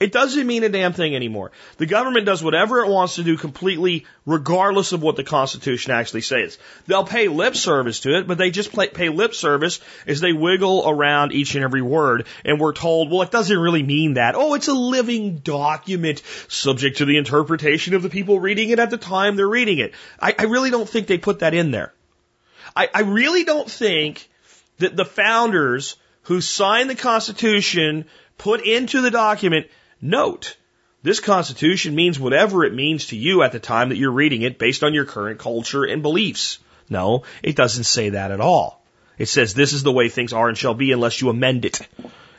It 0.00 0.10
doesn't 0.10 0.48
mean 0.48 0.64
a 0.64 0.68
damn 0.68 0.94
thing 0.94 1.14
anymore. 1.14 1.52
The 1.76 1.86
government 1.86 2.26
does 2.26 2.42
whatever 2.42 2.80
it 2.80 2.88
wants 2.88 3.16
to 3.16 3.22
do 3.22 3.36
completely 3.36 4.06
regardless 4.26 4.90
of 4.90 5.00
what 5.00 5.14
the 5.14 5.22
Constitution 5.22 5.92
actually 5.92 6.22
says. 6.22 6.58
They'll 6.88 7.04
pay 7.04 7.28
lip 7.28 7.54
service 7.54 8.00
to 8.00 8.18
it, 8.18 8.26
but 8.26 8.36
they 8.36 8.50
just 8.50 8.72
pay 8.72 9.10
lip 9.10 9.32
service 9.32 9.78
as 10.06 10.20
they 10.20 10.32
wiggle 10.32 10.88
around 10.88 11.32
each 11.32 11.54
and 11.54 11.62
every 11.62 11.82
word. 11.82 12.26
And 12.44 12.58
we're 12.58 12.72
told, 12.72 13.12
well, 13.12 13.22
it 13.22 13.30
doesn't 13.30 13.56
really 13.56 13.84
mean 13.84 14.14
that. 14.14 14.34
Oh, 14.34 14.54
it's 14.54 14.66
a 14.66 14.74
living 14.74 15.38
document 15.38 16.22
subject 16.48 16.98
to 16.98 17.04
the 17.04 17.18
interpretation 17.18 17.94
of 17.94 18.02
the 18.02 18.10
people 18.10 18.40
reading 18.40 18.70
it 18.70 18.80
at 18.80 18.90
the 18.90 18.98
time 18.98 19.36
they're 19.36 19.48
reading 19.48 19.78
it. 19.78 19.92
I, 20.18 20.34
I 20.36 20.44
really 20.44 20.70
don't 20.70 20.88
think 20.88 21.06
they 21.06 21.18
put 21.18 21.40
that 21.40 21.54
in 21.54 21.70
there. 21.70 21.92
I, 22.74 22.88
I 22.92 23.00
really 23.02 23.44
don't 23.44 23.70
think 23.70 24.28
that 24.78 24.96
the 24.96 25.04
founders 25.04 25.94
who 26.22 26.40
signed 26.40 26.90
the 26.90 26.94
Constitution 26.94 28.06
put 28.38 28.64
into 28.64 29.00
the 29.00 29.10
document 29.10 29.66
Note, 30.04 30.56
this 31.04 31.20
Constitution 31.20 31.94
means 31.94 32.18
whatever 32.18 32.64
it 32.64 32.74
means 32.74 33.06
to 33.06 33.16
you 33.16 33.44
at 33.44 33.52
the 33.52 33.60
time 33.60 33.90
that 33.90 33.96
you're 33.96 34.10
reading 34.10 34.42
it 34.42 34.58
based 34.58 34.82
on 34.82 34.94
your 34.94 35.04
current 35.04 35.38
culture 35.38 35.84
and 35.84 36.02
beliefs. 36.02 36.58
No, 36.90 37.22
it 37.42 37.54
doesn't 37.54 37.84
say 37.84 38.10
that 38.10 38.32
at 38.32 38.40
all. 38.40 38.84
It 39.16 39.26
says 39.26 39.54
this 39.54 39.72
is 39.72 39.84
the 39.84 39.92
way 39.92 40.08
things 40.08 40.32
are 40.32 40.48
and 40.48 40.58
shall 40.58 40.74
be 40.74 40.90
unless 40.90 41.20
you 41.20 41.28
amend 41.28 41.64
it. 41.64 41.86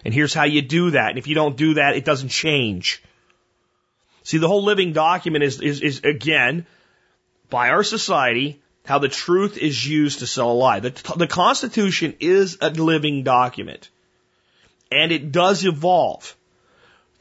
And 0.04 0.14
here's 0.14 0.34
how 0.34 0.44
you 0.44 0.62
do 0.62 0.92
that. 0.92 1.10
And 1.10 1.18
if 1.18 1.28
you 1.28 1.36
don't 1.36 1.56
do 1.56 1.76
that, 1.76 1.96
it 1.96 2.04
doesn't 2.04 2.30
change. 2.30 3.02
See, 4.24 4.38
the 4.38 4.48
whole 4.50 4.64
living 4.64 4.92
document 4.92 5.46
is, 5.46 5.62
is, 5.62 5.82
is 5.82 6.02
again, 6.04 6.66
by 7.50 7.70
our 7.70 7.84
society 7.84 8.62
how 8.86 9.00
the 9.00 9.08
truth 9.08 9.58
is 9.58 9.86
used 9.88 10.20
to 10.20 10.28
sell 10.28 10.52
a 10.52 10.54
lie. 10.54 10.80
The, 10.80 11.14
the 11.16 11.28
Constitution 11.28 12.16
is 12.20 12.58
a 12.62 12.70
living 12.70 13.24
document 13.24 13.90
and 14.92 15.12
it 15.12 15.32
does 15.32 15.66
evolve 15.66 16.36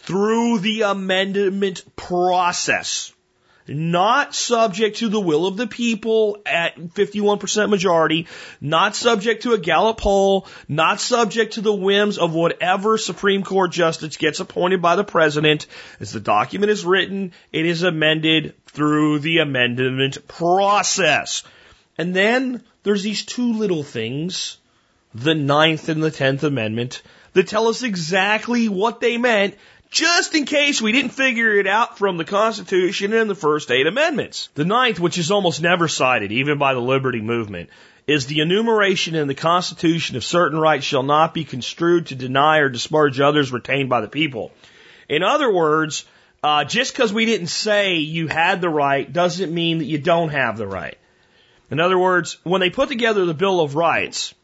through 0.01 0.59
the 0.59 0.83
amendment 0.83 1.85
process 1.97 3.13
not 3.69 4.35
subject 4.35 4.99
to 4.99 5.09
the 5.09 5.21
will 5.21 5.47
of 5.47 5.57
the 5.57 5.67
people 5.67 6.39
at 6.47 6.77
51% 6.77 7.71
majority, 7.71 8.27
not 8.61 8.97
subject 8.97 9.45
to 9.45 9.53
a 9.53 9.59
Gallup 9.59 9.99
poll, 9.99 10.47
not 10.69 11.01
subject 11.01 11.55
to 11.55 11.61
the 11.61 11.73
whims 11.73 12.19
of 12.19 12.35
whatever 12.35 12.99
Supreme 12.99 13.43
Court 13.43 13.71
justice 13.71 14.17
gets 14.17 14.41
appointed 14.41 14.83
by 14.83 14.97
the 14.97 15.05
president. 15.05 15.67
As 16.01 16.13
the 16.13 16.21
document 16.21 16.71
is 16.71 16.85
written, 16.85 17.33
it 17.53 17.67
is 17.67 17.83
amended 17.83 18.55
through 18.67 19.21
the 19.21 19.39
amendment 19.39 20.27
process. 20.27 21.43
And 21.99 22.15
then 22.15 22.63
there's 22.83 23.03
these 23.03 23.25
two 23.25 23.53
little 23.53 23.83
things, 23.83 24.59
the 25.15 25.35
Ninth 25.35 25.89
and 25.89 26.03
the 26.03 26.11
Tenth 26.11 26.43
Amendment, 26.43 27.03
that 27.35 27.49
tell 27.49 27.69
us 27.69 27.83
exactly 27.83 28.69
what 28.69 29.01
they 29.01 29.19
meant 29.19 29.57
just 29.93 30.35
in 30.35 30.47
case 30.47 30.81
we 30.81 30.91
didn't 30.91 31.11
figure 31.11 31.53
it 31.59 31.67
out 31.67 31.99
from 31.99 32.17
the 32.17 32.25
Constitution 32.25 33.13
and 33.13 33.29
the 33.29 33.35
first 33.35 33.71
eight 33.71 33.87
amendments. 33.87 34.49
The 34.55 34.65
ninth, 34.65 34.99
which 34.99 35.19
is 35.19 35.31
almost 35.31 35.61
never 35.61 35.87
cited, 35.87 36.33
even 36.33 36.57
by 36.57 36.73
the 36.73 36.81
liberty 36.81 37.21
movement, 37.21 37.69
is 38.07 38.27
the 38.27 38.41
enumeration 38.41 39.15
in 39.15 39.29
the 39.29 39.35
Constitution 39.35 40.17
of 40.17 40.25
certain 40.25 40.59
rights 40.59 40.87
shall 40.87 41.03
not 41.03 41.35
be 41.35 41.45
construed 41.45 42.07
to 42.07 42.15
deny 42.15 42.59
or 42.59 42.71
disparage 42.71 43.21
others 43.21 43.53
retained 43.53 43.91
by 43.91 44.01
the 44.01 44.09
people. 44.09 44.51
In 45.11 45.23
other 45.23 45.53
words, 45.53 46.07
uh, 46.43 46.65
just 46.65 46.95
because 46.95 47.13
we 47.13 47.27
didn't 47.27 47.49
say 47.49 47.97
you 47.97 48.29
had 48.29 48.63
the 48.63 48.71
right 48.71 49.13
doesn't 49.13 49.53
mean 49.53 49.79
that 49.79 49.85
you 49.85 49.99
don't 49.99 50.31
have 50.31 50.57
the 50.57 50.67
right. 50.67 50.97
In 51.71 51.81
other 51.81 51.99
words, 51.99 52.39
when 52.45 52.63
they 52.63 52.71
put 52.71 52.89
together 52.89 53.27
the 53.27 53.35
Bill 53.35 53.61
of 53.61 53.77
Rights, 53.77 54.35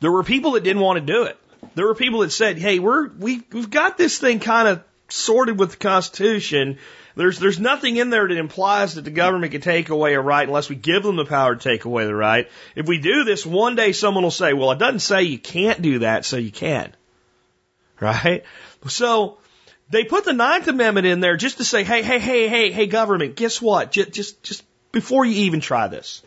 there 0.00 0.10
were 0.10 0.24
people 0.24 0.52
that 0.52 0.64
didn't 0.64 0.82
want 0.82 0.98
to 0.98 1.12
do 1.12 1.24
it. 1.24 1.38
There 1.74 1.86
were 1.86 1.94
people 1.94 2.20
that 2.20 2.32
said, 2.32 2.58
"Hey, 2.58 2.78
we're 2.78 3.08
we 3.08 3.42
we've 3.52 3.70
got 3.70 3.96
this 3.96 4.18
thing 4.18 4.40
kind 4.40 4.68
of 4.68 4.82
sorted 5.08 5.58
with 5.58 5.72
the 5.72 5.76
Constitution. 5.76 6.78
There's 7.14 7.38
there's 7.38 7.60
nothing 7.60 7.96
in 7.96 8.10
there 8.10 8.26
that 8.26 8.36
implies 8.36 8.94
that 8.94 9.04
the 9.04 9.10
government 9.10 9.52
can 9.52 9.60
take 9.60 9.90
away 9.90 10.14
a 10.14 10.20
right 10.20 10.46
unless 10.46 10.68
we 10.68 10.76
give 10.76 11.02
them 11.02 11.16
the 11.16 11.24
power 11.24 11.54
to 11.54 11.62
take 11.62 11.84
away 11.84 12.06
the 12.06 12.14
right. 12.14 12.50
If 12.74 12.86
we 12.86 12.98
do 12.98 13.24
this, 13.24 13.44
one 13.44 13.76
day 13.76 13.92
someone 13.92 14.24
will 14.24 14.30
say, 14.30 14.52
"Well, 14.52 14.72
it 14.72 14.78
doesn't 14.78 15.00
say 15.00 15.24
you 15.24 15.38
can't 15.38 15.82
do 15.82 16.00
that, 16.00 16.24
so 16.24 16.36
you 16.36 16.52
can." 16.52 16.94
Right? 18.00 18.44
So 18.88 19.38
they 19.90 20.04
put 20.04 20.24
the 20.24 20.32
Ninth 20.32 20.68
Amendment 20.68 21.06
in 21.06 21.20
there 21.20 21.36
just 21.36 21.58
to 21.58 21.64
say, 21.64 21.84
"Hey, 21.84 22.02
hey, 22.02 22.18
hey, 22.18 22.48
hey, 22.48 22.72
hey, 22.72 22.86
government, 22.86 23.36
guess 23.36 23.60
what? 23.60 23.92
Just 23.92 24.12
just 24.12 24.42
just 24.42 24.64
before 24.90 25.24
you 25.24 25.44
even 25.44 25.60
try 25.60 25.88
this." 25.88 26.22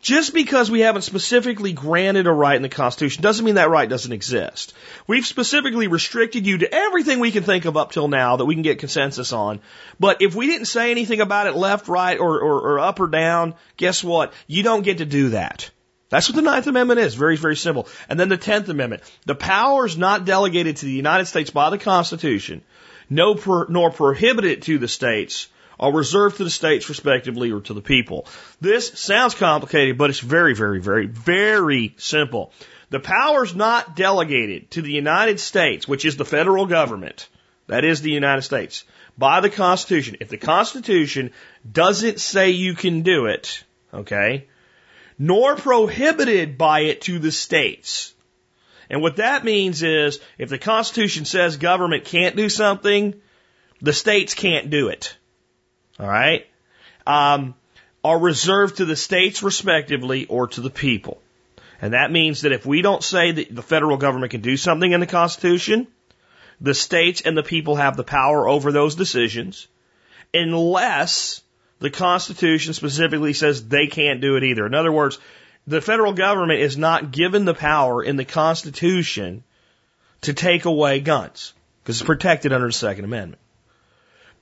Just 0.00 0.34
because 0.34 0.70
we 0.70 0.80
haven't 0.80 1.02
specifically 1.02 1.72
granted 1.72 2.26
a 2.26 2.32
right 2.32 2.54
in 2.54 2.62
the 2.62 2.68
Constitution 2.68 3.22
doesn't 3.22 3.44
mean 3.44 3.56
that 3.56 3.70
right 3.70 3.88
doesn't 3.88 4.12
exist. 4.12 4.74
We've 5.06 5.26
specifically 5.26 5.88
restricted 5.88 6.46
you 6.46 6.58
to 6.58 6.72
everything 6.72 7.18
we 7.18 7.32
can 7.32 7.42
think 7.42 7.64
of 7.64 7.76
up 7.76 7.92
till 7.92 8.06
now 8.06 8.36
that 8.36 8.44
we 8.44 8.54
can 8.54 8.62
get 8.62 8.78
consensus 8.78 9.32
on. 9.32 9.60
But 9.98 10.22
if 10.22 10.34
we 10.34 10.46
didn't 10.46 10.66
say 10.66 10.90
anything 10.90 11.20
about 11.20 11.46
it 11.46 11.56
left, 11.56 11.88
right, 11.88 12.18
or, 12.20 12.40
or, 12.40 12.60
or 12.60 12.78
up 12.78 13.00
or 13.00 13.08
down, 13.08 13.54
guess 13.76 14.04
what? 14.04 14.32
You 14.46 14.62
don't 14.62 14.82
get 14.82 14.98
to 14.98 15.06
do 15.06 15.30
that. 15.30 15.70
That's 16.08 16.28
what 16.28 16.36
the 16.36 16.42
Ninth 16.42 16.68
Amendment 16.68 17.00
is. 17.00 17.14
Very, 17.14 17.36
very 17.36 17.56
simple. 17.56 17.88
And 18.08 18.20
then 18.20 18.28
the 18.28 18.36
Tenth 18.36 18.68
Amendment. 18.68 19.02
The 19.24 19.34
powers 19.34 19.98
not 19.98 20.24
delegated 20.24 20.76
to 20.76 20.86
the 20.86 20.92
United 20.92 21.26
States 21.26 21.50
by 21.50 21.70
the 21.70 21.78
Constitution, 21.78 22.62
no 23.10 23.36
nor 23.68 23.90
prohibited 23.90 24.62
to 24.62 24.78
the 24.78 24.88
states 24.88 25.48
are 25.78 25.92
reserved 25.92 26.38
to 26.38 26.44
the 26.44 26.50
states 26.50 26.88
respectively 26.88 27.52
or 27.52 27.60
to 27.60 27.74
the 27.74 27.82
people. 27.82 28.26
This 28.60 28.98
sounds 28.98 29.34
complicated, 29.34 29.98
but 29.98 30.10
it's 30.10 30.20
very, 30.20 30.54
very, 30.54 30.80
very, 30.80 31.06
very 31.06 31.94
simple. 31.98 32.52
The 32.90 33.00
powers 33.00 33.54
not 33.54 33.96
delegated 33.96 34.70
to 34.72 34.82
the 34.82 34.92
United 34.92 35.40
States, 35.40 35.88
which 35.88 36.04
is 36.04 36.16
the 36.16 36.24
federal 36.24 36.66
government, 36.66 37.28
that 37.66 37.84
is 37.84 38.00
the 38.00 38.12
United 38.12 38.42
States, 38.42 38.84
by 39.18 39.40
the 39.40 39.50
Constitution. 39.50 40.16
If 40.20 40.28
the 40.28 40.36
Constitution 40.36 41.32
doesn't 41.70 42.20
say 42.20 42.50
you 42.50 42.74
can 42.74 43.02
do 43.02 43.26
it, 43.26 43.64
okay, 43.92 44.46
nor 45.18 45.56
prohibited 45.56 46.58
by 46.58 46.80
it 46.80 47.02
to 47.02 47.18
the 47.18 47.32
states. 47.32 48.14
And 48.88 49.02
what 49.02 49.16
that 49.16 49.44
means 49.44 49.82
is 49.82 50.20
if 50.38 50.48
the 50.48 50.58
Constitution 50.58 51.24
says 51.24 51.56
government 51.56 52.04
can't 52.04 52.36
do 52.36 52.48
something, 52.48 53.14
the 53.80 53.92
states 53.92 54.34
can't 54.34 54.70
do 54.70 54.88
it 54.88 55.16
all 55.98 56.08
right, 56.08 56.46
um, 57.06 57.54
are 58.04 58.18
reserved 58.18 58.76
to 58.76 58.84
the 58.84 58.96
states 58.96 59.42
respectively 59.42 60.26
or 60.26 60.48
to 60.48 60.60
the 60.60 60.70
people. 60.70 61.20
And 61.80 61.92
that 61.92 62.10
means 62.10 62.42
that 62.42 62.52
if 62.52 62.64
we 62.64 62.82
don't 62.82 63.02
say 63.02 63.32
that 63.32 63.54
the 63.54 63.62
federal 63.62 63.96
government 63.96 64.30
can 64.30 64.40
do 64.40 64.56
something 64.56 64.90
in 64.90 65.00
the 65.00 65.06
Constitution, 65.06 65.86
the 66.60 66.74
states 66.74 67.20
and 67.20 67.36
the 67.36 67.42
people 67.42 67.76
have 67.76 67.96
the 67.96 68.04
power 68.04 68.48
over 68.48 68.72
those 68.72 68.94
decisions 68.94 69.68
unless 70.32 71.42
the 71.78 71.90
Constitution 71.90 72.72
specifically 72.72 73.32
says 73.32 73.66
they 73.66 73.86
can't 73.86 74.20
do 74.20 74.36
it 74.36 74.44
either. 74.44 74.66
In 74.66 74.74
other 74.74 74.92
words, 74.92 75.18
the 75.66 75.80
federal 75.80 76.12
government 76.12 76.60
is 76.60 76.76
not 76.76 77.10
given 77.10 77.44
the 77.44 77.54
power 77.54 78.02
in 78.02 78.16
the 78.16 78.24
Constitution 78.24 79.44
to 80.22 80.32
take 80.32 80.64
away 80.64 81.00
guns 81.00 81.52
because 81.82 82.00
it's 82.00 82.06
protected 82.06 82.52
under 82.52 82.68
the 82.68 82.72
Second 82.72 83.04
Amendment. 83.04 83.40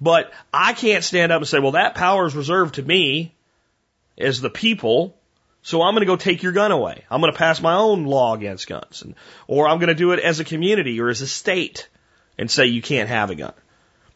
But 0.05 0.35
I 0.53 0.75
can't 0.75 1.03
stand 1.03 1.33
up 1.33 1.41
and 1.41 1.49
say, 1.49 1.61
well, 1.61 1.73
that 1.73 1.95
power 1.95 2.27
is 2.27 2.37
reserved 2.37 2.75
to 2.75 2.83
me 2.83 3.35
as 4.19 4.43
the 4.43 4.51
people. 4.51 5.17
So 5.63 5.81
I'm 5.81 5.95
going 5.95 6.03
to 6.03 6.07
go 6.07 6.17
take 6.17 6.43
your 6.43 6.53
gun 6.53 6.73
away. 6.73 7.07
I'm 7.11 7.23
going 7.23 7.33
to 7.33 7.39
pass 7.39 7.63
my 7.63 7.73
own 7.73 8.05
law 8.05 8.35
against 8.35 8.67
guns. 8.67 9.01
And, 9.01 9.15
or 9.47 9.67
I'm 9.67 9.79
going 9.79 9.89
to 9.89 9.95
do 9.95 10.13
it 10.13 10.21
as 10.21 10.41
a 10.41 10.45
community 10.45 11.01
or 11.01 11.09
as 11.09 11.23
a 11.23 11.27
state 11.27 11.89
and 12.37 12.51
say 12.51 12.67
you 12.67 12.83
can't 12.83 13.09
have 13.09 13.31
a 13.31 13.35
gun 13.35 13.55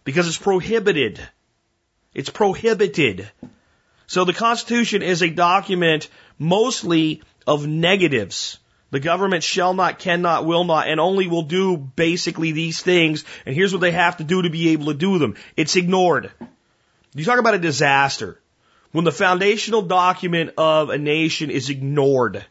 because 0.05 0.29
it's 0.29 0.37
prohibited. 0.37 1.27
It's 2.13 2.29
prohibited. 2.29 3.27
So 4.07 4.27
the 4.27 4.35
Constitution 4.35 5.01
is 5.01 5.23
a 5.23 5.31
document 5.31 6.11
mostly 6.39 7.23
of 7.47 7.67
negatives. 7.67 8.59
The 8.91 9.01
government 9.01 9.45
shall 9.45 9.75
not, 9.75 9.99
cannot, 9.99 10.47
will 10.47 10.65
not, 10.65 10.89
and 10.89 10.99
only 10.99 11.29
will 11.29 11.43
do 11.43 11.77
basically 11.77 12.53
these 12.53 12.81
things. 12.81 13.25
And 13.45 13.55
here's 13.55 13.73
what 13.73 13.83
they 13.83 13.91
have 13.91 14.17
to 14.17 14.25
do 14.25 14.43
to 14.43 14.51
be 14.51 14.71
able 14.71 14.87
to 14.87 14.95
do 14.95 15.19
them. 15.19 15.37
It's 15.57 15.77
ignored. 15.77 16.31
You 17.15 17.25
talk 17.25 17.39
about 17.39 17.55
a 17.55 17.59
disaster. 17.59 18.41
When 18.93 19.05
the 19.05 19.13
foundational 19.13 19.83
document 19.83 20.55
of 20.57 20.89
a 20.89 20.97
nation 20.97 21.51
is 21.51 21.69
ignored. 21.69 22.45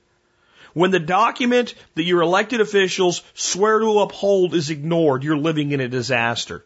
When 0.73 0.91
the 0.91 0.99
document 0.99 1.73
that 1.95 2.03
your 2.03 2.21
elected 2.21 2.61
officials 2.61 3.23
swear 3.33 3.79
to 3.79 4.01
uphold 4.01 4.53
is 4.53 4.69
ignored, 4.69 5.23
you're 5.23 5.37
living 5.37 5.71
in 5.71 5.79
a 5.79 5.87
disaster. 5.87 6.63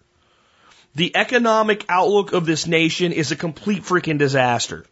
The 0.96 1.16
economic 1.16 1.86
outlook 1.88 2.34
of 2.34 2.46
this 2.46 2.68
nation 2.68 3.14
is 3.14 3.32
a 3.32 3.38
complete 3.38 3.84
freaking 3.84 4.18
disaster. 4.18 4.86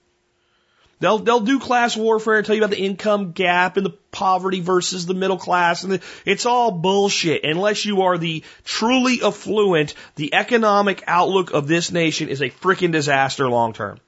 They'll 1.00 1.20
they'll 1.20 1.40
do 1.40 1.60
class 1.60 1.96
warfare 1.96 2.38
and 2.38 2.46
tell 2.46 2.56
you 2.56 2.62
about 2.62 2.76
the 2.76 2.84
income 2.84 3.32
gap 3.32 3.78
and 3.78 3.86
the 3.86 3.96
poverty 4.12 4.60
versus 4.60 5.06
the 5.06 5.14
middle 5.14 5.38
class, 5.38 5.84
and 5.84 5.94
the, 5.94 6.02
it's 6.26 6.46
all 6.46 6.72
bullshit. 6.72 7.46
Unless 7.46 7.86
you 7.86 8.02
are 8.02 8.18
the 8.18 8.44
truly 8.66 9.22
affluent, 9.24 9.94
the 10.16 10.34
economic 10.34 11.04
outlook 11.08 11.52
of 11.52 11.68
this 11.68 11.92
nation 11.92 12.28
is 12.28 12.42
a 12.42 12.50
freaking 12.50 12.92
disaster 12.92 13.50
long 13.50 13.72
term. 13.72 14.00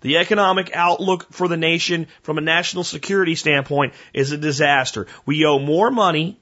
The 0.00 0.16
economic 0.16 0.70
outlook 0.74 1.32
for 1.32 1.48
the 1.48 1.56
nation 1.56 2.08
from 2.22 2.38
a 2.38 2.42
national 2.42 2.84
security 2.84 3.34
standpoint 3.34 3.94
is 4.12 4.32
a 4.32 4.38
disaster. 4.38 5.06
We 5.26 5.44
owe 5.44 5.58
more 5.58 5.90
money 5.90 6.40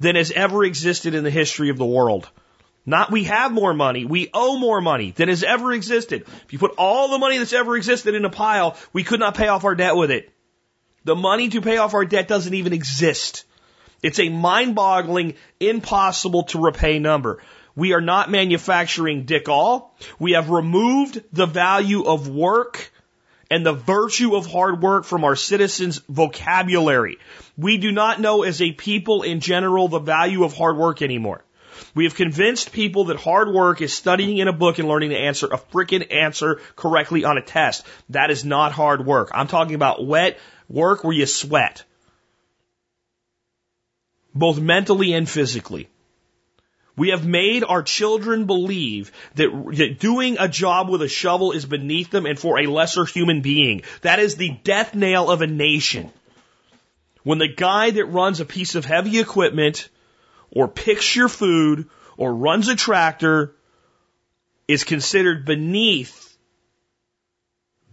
than 0.00 0.16
has 0.16 0.30
ever 0.30 0.64
existed 0.64 1.14
in 1.14 1.24
the 1.24 1.30
history 1.30 1.70
of 1.70 1.78
the 1.78 1.86
world. 1.86 2.28
Not 2.86 3.10
we 3.10 3.24
have 3.24 3.52
more 3.52 3.74
money, 3.74 4.04
we 4.04 4.30
owe 4.32 4.58
more 4.58 4.80
money 4.80 5.10
than 5.10 5.28
has 5.28 5.42
ever 5.42 5.72
existed. 5.72 6.22
If 6.22 6.52
you 6.52 6.60
put 6.60 6.74
all 6.78 7.10
the 7.10 7.18
money 7.18 7.38
that's 7.38 7.52
ever 7.52 7.76
existed 7.76 8.14
in 8.14 8.24
a 8.24 8.30
pile, 8.30 8.76
we 8.92 9.02
could 9.02 9.18
not 9.18 9.34
pay 9.34 9.48
off 9.48 9.64
our 9.64 9.74
debt 9.74 9.96
with 9.96 10.12
it. 10.12 10.32
The 11.04 11.16
money 11.16 11.48
to 11.50 11.60
pay 11.60 11.78
off 11.78 11.94
our 11.94 12.04
debt 12.04 12.28
doesn't 12.28 12.54
even 12.54 12.72
exist. 12.72 13.44
It's 14.02 14.20
a 14.20 14.28
mind 14.28 14.76
boggling, 14.76 15.34
impossible 15.58 16.44
to 16.44 16.62
repay 16.62 17.00
number. 17.00 17.42
We 17.74 17.92
are 17.92 18.00
not 18.00 18.30
manufacturing 18.30 19.24
dick 19.24 19.48
all. 19.48 19.96
We 20.18 20.32
have 20.32 20.50
removed 20.50 21.22
the 21.32 21.46
value 21.46 22.04
of 22.04 22.28
work 22.28 22.92
and 23.50 23.64
the 23.64 23.72
virtue 23.72 24.34
of 24.36 24.46
hard 24.46 24.80
work 24.80 25.04
from 25.04 25.24
our 25.24 25.36
citizens' 25.36 26.00
vocabulary. 26.08 27.18
We 27.56 27.78
do 27.78 27.92
not 27.92 28.20
know 28.20 28.42
as 28.42 28.62
a 28.62 28.72
people 28.72 29.22
in 29.22 29.40
general 29.40 29.88
the 29.88 29.98
value 29.98 30.44
of 30.44 30.56
hard 30.56 30.76
work 30.76 31.02
anymore. 31.02 31.44
We 31.96 32.04
have 32.04 32.14
convinced 32.14 32.72
people 32.72 33.06
that 33.06 33.16
hard 33.16 33.50
work 33.50 33.80
is 33.80 33.90
studying 33.90 34.36
in 34.36 34.48
a 34.48 34.52
book 34.52 34.78
and 34.78 34.86
learning 34.86 35.10
to 35.10 35.16
answer 35.16 35.46
a 35.46 35.56
freaking 35.56 36.12
answer 36.12 36.60
correctly 36.76 37.24
on 37.24 37.38
a 37.38 37.42
test. 37.42 37.86
That 38.10 38.30
is 38.30 38.44
not 38.44 38.72
hard 38.72 39.06
work. 39.06 39.30
I'm 39.32 39.46
talking 39.46 39.74
about 39.74 40.06
wet 40.06 40.38
work 40.68 41.04
where 41.04 41.14
you 41.14 41.24
sweat. 41.24 41.84
Both 44.34 44.60
mentally 44.60 45.14
and 45.14 45.26
physically. 45.26 45.88
We 46.98 47.08
have 47.08 47.26
made 47.26 47.64
our 47.64 47.82
children 47.82 48.44
believe 48.44 49.10
that, 49.36 49.48
that 49.76 49.98
doing 49.98 50.36
a 50.38 50.48
job 50.48 50.90
with 50.90 51.00
a 51.00 51.08
shovel 51.08 51.52
is 51.52 51.64
beneath 51.64 52.10
them 52.10 52.26
and 52.26 52.38
for 52.38 52.58
a 52.58 52.66
lesser 52.66 53.06
human 53.06 53.40
being. 53.40 53.84
That 54.02 54.18
is 54.18 54.36
the 54.36 54.50
death 54.64 54.94
nail 54.94 55.30
of 55.30 55.40
a 55.40 55.46
nation. 55.46 56.12
When 57.22 57.38
the 57.38 57.48
guy 57.48 57.92
that 57.92 58.04
runs 58.04 58.40
a 58.40 58.44
piece 58.44 58.74
of 58.74 58.84
heavy 58.84 59.18
equipment 59.18 59.88
or 60.50 60.68
picks 60.68 61.14
your 61.14 61.28
food 61.28 61.88
or 62.16 62.34
runs 62.34 62.68
a 62.68 62.76
tractor 62.76 63.54
is 64.68 64.84
considered 64.84 65.44
beneath, 65.44 66.36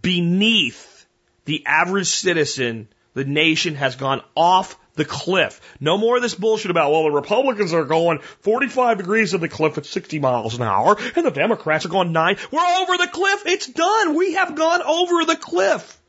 beneath 0.02 1.06
the 1.44 1.64
average 1.66 2.08
citizen, 2.08 2.88
the 3.14 3.24
nation 3.24 3.74
has 3.74 3.96
gone 3.96 4.22
off 4.34 4.78
the 4.94 5.04
cliff. 5.04 5.60
No 5.80 5.98
more 5.98 6.16
of 6.16 6.22
this 6.22 6.34
bullshit 6.34 6.70
about, 6.70 6.90
well, 6.90 7.04
the 7.04 7.10
Republicans 7.10 7.72
are 7.72 7.84
going 7.84 8.20
45 8.40 8.98
degrees 8.98 9.34
of 9.34 9.40
the 9.40 9.48
cliff 9.48 9.76
at 9.78 9.86
60 9.86 10.18
miles 10.20 10.54
an 10.54 10.62
hour, 10.62 10.96
and 11.16 11.26
the 11.26 11.30
Democrats 11.30 11.84
are 11.84 11.90
going 11.90 12.12
9. 12.12 12.36
We're 12.50 12.60
over 12.60 12.96
the 12.96 13.08
cliff. 13.08 13.42
It's 13.46 13.66
done. 13.66 14.14
We 14.14 14.34
have 14.34 14.54
gone 14.54 14.82
over 14.82 15.24
the 15.24 15.36
cliff. 15.36 16.00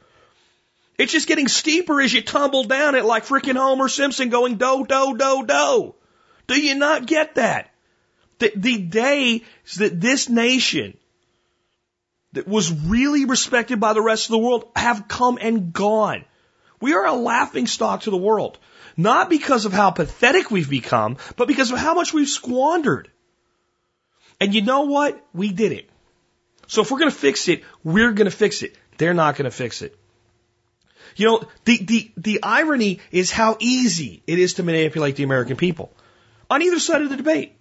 It's 0.97 1.11
just 1.11 1.27
getting 1.27 1.47
steeper 1.47 1.99
as 1.99 2.13
you 2.13 2.21
tumble 2.21 2.63
down 2.63 2.95
it 2.95 3.03
like 3.03 3.25
freaking 3.25 3.57
Homer 3.57 3.89
Simpson 3.89 4.29
going 4.29 4.55
do, 4.55 4.85
do, 4.87 5.17
do, 5.17 5.45
do. 5.45 5.95
Do 6.47 6.59
you 6.59 6.75
not 6.75 7.05
get 7.05 7.35
that? 7.35 7.71
The, 8.39 8.51
the 8.55 8.77
days 8.79 9.41
that 9.77 9.99
this 9.99 10.29
nation 10.29 10.97
that 12.33 12.47
was 12.47 12.71
really 12.71 13.25
respected 13.25 13.79
by 13.79 13.93
the 13.93 14.01
rest 14.01 14.25
of 14.25 14.31
the 14.31 14.37
world 14.37 14.69
have 14.75 15.07
come 15.07 15.37
and 15.41 15.71
gone. 15.71 16.25
We 16.81 16.93
are 16.93 17.05
a 17.05 17.13
laughing 17.13 17.65
stock 17.65 18.01
to 18.01 18.11
the 18.11 18.17
world. 18.17 18.59
Not 18.97 19.29
because 19.29 19.65
of 19.65 19.73
how 19.73 19.91
pathetic 19.91 20.51
we've 20.51 20.69
become, 20.69 21.17
but 21.35 21.47
because 21.47 21.71
of 21.71 21.77
how 21.77 21.93
much 21.93 22.13
we've 22.13 22.29
squandered. 22.29 23.09
And 24.39 24.53
you 24.53 24.61
know 24.61 24.81
what? 24.81 25.25
We 25.33 25.51
did 25.51 25.71
it. 25.71 25.89
So 26.67 26.81
if 26.81 26.91
we're 26.91 26.99
going 26.99 27.11
to 27.11 27.17
fix 27.17 27.47
it, 27.47 27.63
we're 27.83 28.11
going 28.11 28.29
to 28.29 28.35
fix 28.35 28.63
it. 28.63 28.75
They're 28.97 29.13
not 29.13 29.35
going 29.35 29.45
to 29.45 29.55
fix 29.55 29.81
it. 29.81 29.97
You 31.15 31.27
know, 31.27 31.43
the, 31.63 31.77
the, 31.77 32.11
the 32.17 32.43
irony 32.43 32.99
is 33.11 33.31
how 33.31 33.55
easy 33.59 34.23
it 34.27 34.39
is 34.39 34.55
to 34.55 34.63
manipulate 34.63 35.15
the 35.15 35.23
American 35.23 35.55
people 35.55 35.93
on 36.49 36.61
either 36.61 36.79
side 36.79 37.01
of 37.01 37.09
the 37.09 37.17
debate. 37.17 37.53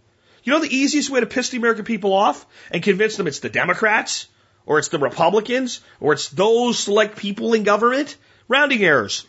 You 0.43 0.53
know 0.53 0.61
the 0.61 0.75
easiest 0.75 1.11
way 1.11 1.21
to 1.21 1.26
piss 1.26 1.50
the 1.50 1.57
American 1.57 1.85
people 1.85 2.12
off 2.12 2.47
and 2.71 2.83
convince 2.83 3.17
them 3.17 3.26
it's 3.26 3.41
the 3.41 3.49
Democrats 3.49 4.29
or 4.67 4.79
it's 4.79 4.88
the 4.88 4.99
Republicans 4.99 5.81
or 6.00 6.12
it's 6.12 6.29
those 6.29 6.79
select 6.79 7.17
people 7.17 7.55
in 7.55 7.62
government? 7.62 8.17
Rounding 8.47 8.85
errors. 8.85 9.26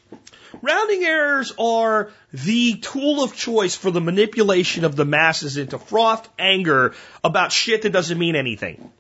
Rounding 0.62 1.04
errors 1.04 1.54
are 1.58 2.12
the 2.34 2.76
tool 2.76 3.24
of 3.24 3.36
choice 3.36 3.76
for 3.76 3.92
the 3.92 4.02
manipulation 4.02 4.84
of 4.84 4.96
the 4.96 5.06
masses 5.06 5.58
into 5.58 5.80
froth 5.80 6.28
anger 6.38 6.94
about 7.24 7.52
shit 7.52 7.84
that 7.84 7.92
doesn't 7.92 8.18
mean 8.18 8.36
anything. 8.36 8.92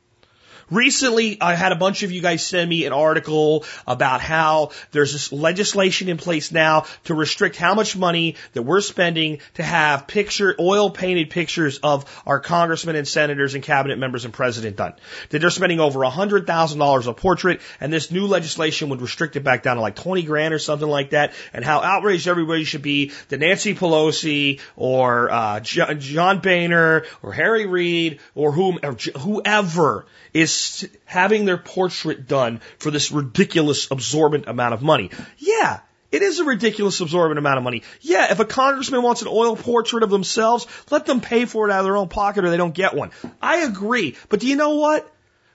Recently, 0.72 1.40
I 1.40 1.54
had 1.54 1.72
a 1.72 1.76
bunch 1.76 2.02
of 2.02 2.12
you 2.12 2.22
guys 2.22 2.44
send 2.44 2.68
me 2.68 2.86
an 2.86 2.94
article 2.94 3.66
about 3.86 4.20
how 4.20 4.72
there's 4.92 5.14
this 5.14 5.32
legislation 5.32 6.10
in 6.10 6.18
place 6.18 6.52
now 6.52 6.86
to 7.04 7.14
restrict 7.14 7.56
how 7.56 7.76
much 7.76 7.96
money 7.96 8.36
that 8.54 8.64
we're 8.64 8.82
spending 8.82 9.40
to 9.56 9.64
have 9.64 10.08
picture, 10.08 10.56
oil 10.60 10.90
painted 10.90 11.30
pictures 11.30 11.78
of 11.84 12.06
our 12.26 12.40
congressmen 12.40 12.96
and 12.96 13.08
senators 13.08 13.54
and 13.54 13.64
cabinet 13.64 14.00
members 14.00 14.26
and 14.26 14.34
president 14.34 14.76
done. 14.76 14.96
That 15.30 15.40
they're 15.40 15.52
spending 15.52 15.80
over 15.80 16.00
$100,000 16.00 17.08
a 17.08 17.14
portrait 17.14 17.62
and 17.80 17.94
this 17.94 18.10
new 18.10 18.26
legislation 18.26 18.90
would 18.90 19.02
restrict 19.02 19.36
it 19.36 19.44
back 19.44 19.62
down 19.62 19.76
to 19.76 19.84
like 19.84 19.96
20 19.96 20.24
grand 20.24 20.52
or 20.52 20.60
something 20.60 20.90
like 20.90 21.12
that 21.12 21.34
and 21.54 21.64
how 21.64 21.82
outraged 21.82 22.28
everybody 22.28 22.64
should 22.64 22.82
be 22.82 23.12
that 23.30 23.40
Nancy 23.40 23.76
Pelosi 23.76 24.60
or 24.76 25.30
uh, 25.30 25.60
John 25.60 26.40
Boehner 26.40 27.06
or 27.22 27.34
Harry 27.34 27.68
Reid 27.68 28.20
or 28.34 28.52
whom, 28.52 28.80
or 28.82 28.94
whoever 29.20 30.08
is 30.36 30.88
having 31.06 31.46
their 31.46 31.58
portrait 31.58 32.28
done 32.28 32.60
for 32.78 32.92
this 32.92 33.10
ridiculous 33.10 33.90
absorbent 33.90 34.50
amount 34.50 34.74
of 34.74 34.82
money. 34.82 35.10
Yeah, 35.38 35.80
it 36.12 36.22
is 36.22 36.40
a 36.40 36.44
ridiculous 36.44 37.00
absorbent 37.00 37.40
amount 37.40 37.58
of 37.58 37.64
money. 37.64 37.84
Yeah, 38.02 38.30
if 38.30 38.42
a 38.42 38.46
congressman 38.46 39.02
wants 39.02 39.22
an 39.22 39.30
oil 39.30 39.56
portrait 39.56 40.04
of 40.04 40.10
themselves, 40.10 40.68
let 40.92 41.06
them 41.06 41.22
pay 41.22 41.46
for 41.46 41.70
it 41.70 41.72
out 41.72 41.80
of 41.80 41.86
their 41.86 41.96
own 41.96 42.10
pocket 42.10 42.44
or 42.44 42.50
they 42.50 42.58
don't 42.58 42.76
get 42.76 42.94
one. 42.94 43.12
I 43.42 43.60
agree. 43.60 44.18
But 44.28 44.42
do 44.42 44.48
you 44.48 44.58
know 44.58 44.76
what? 44.76 45.10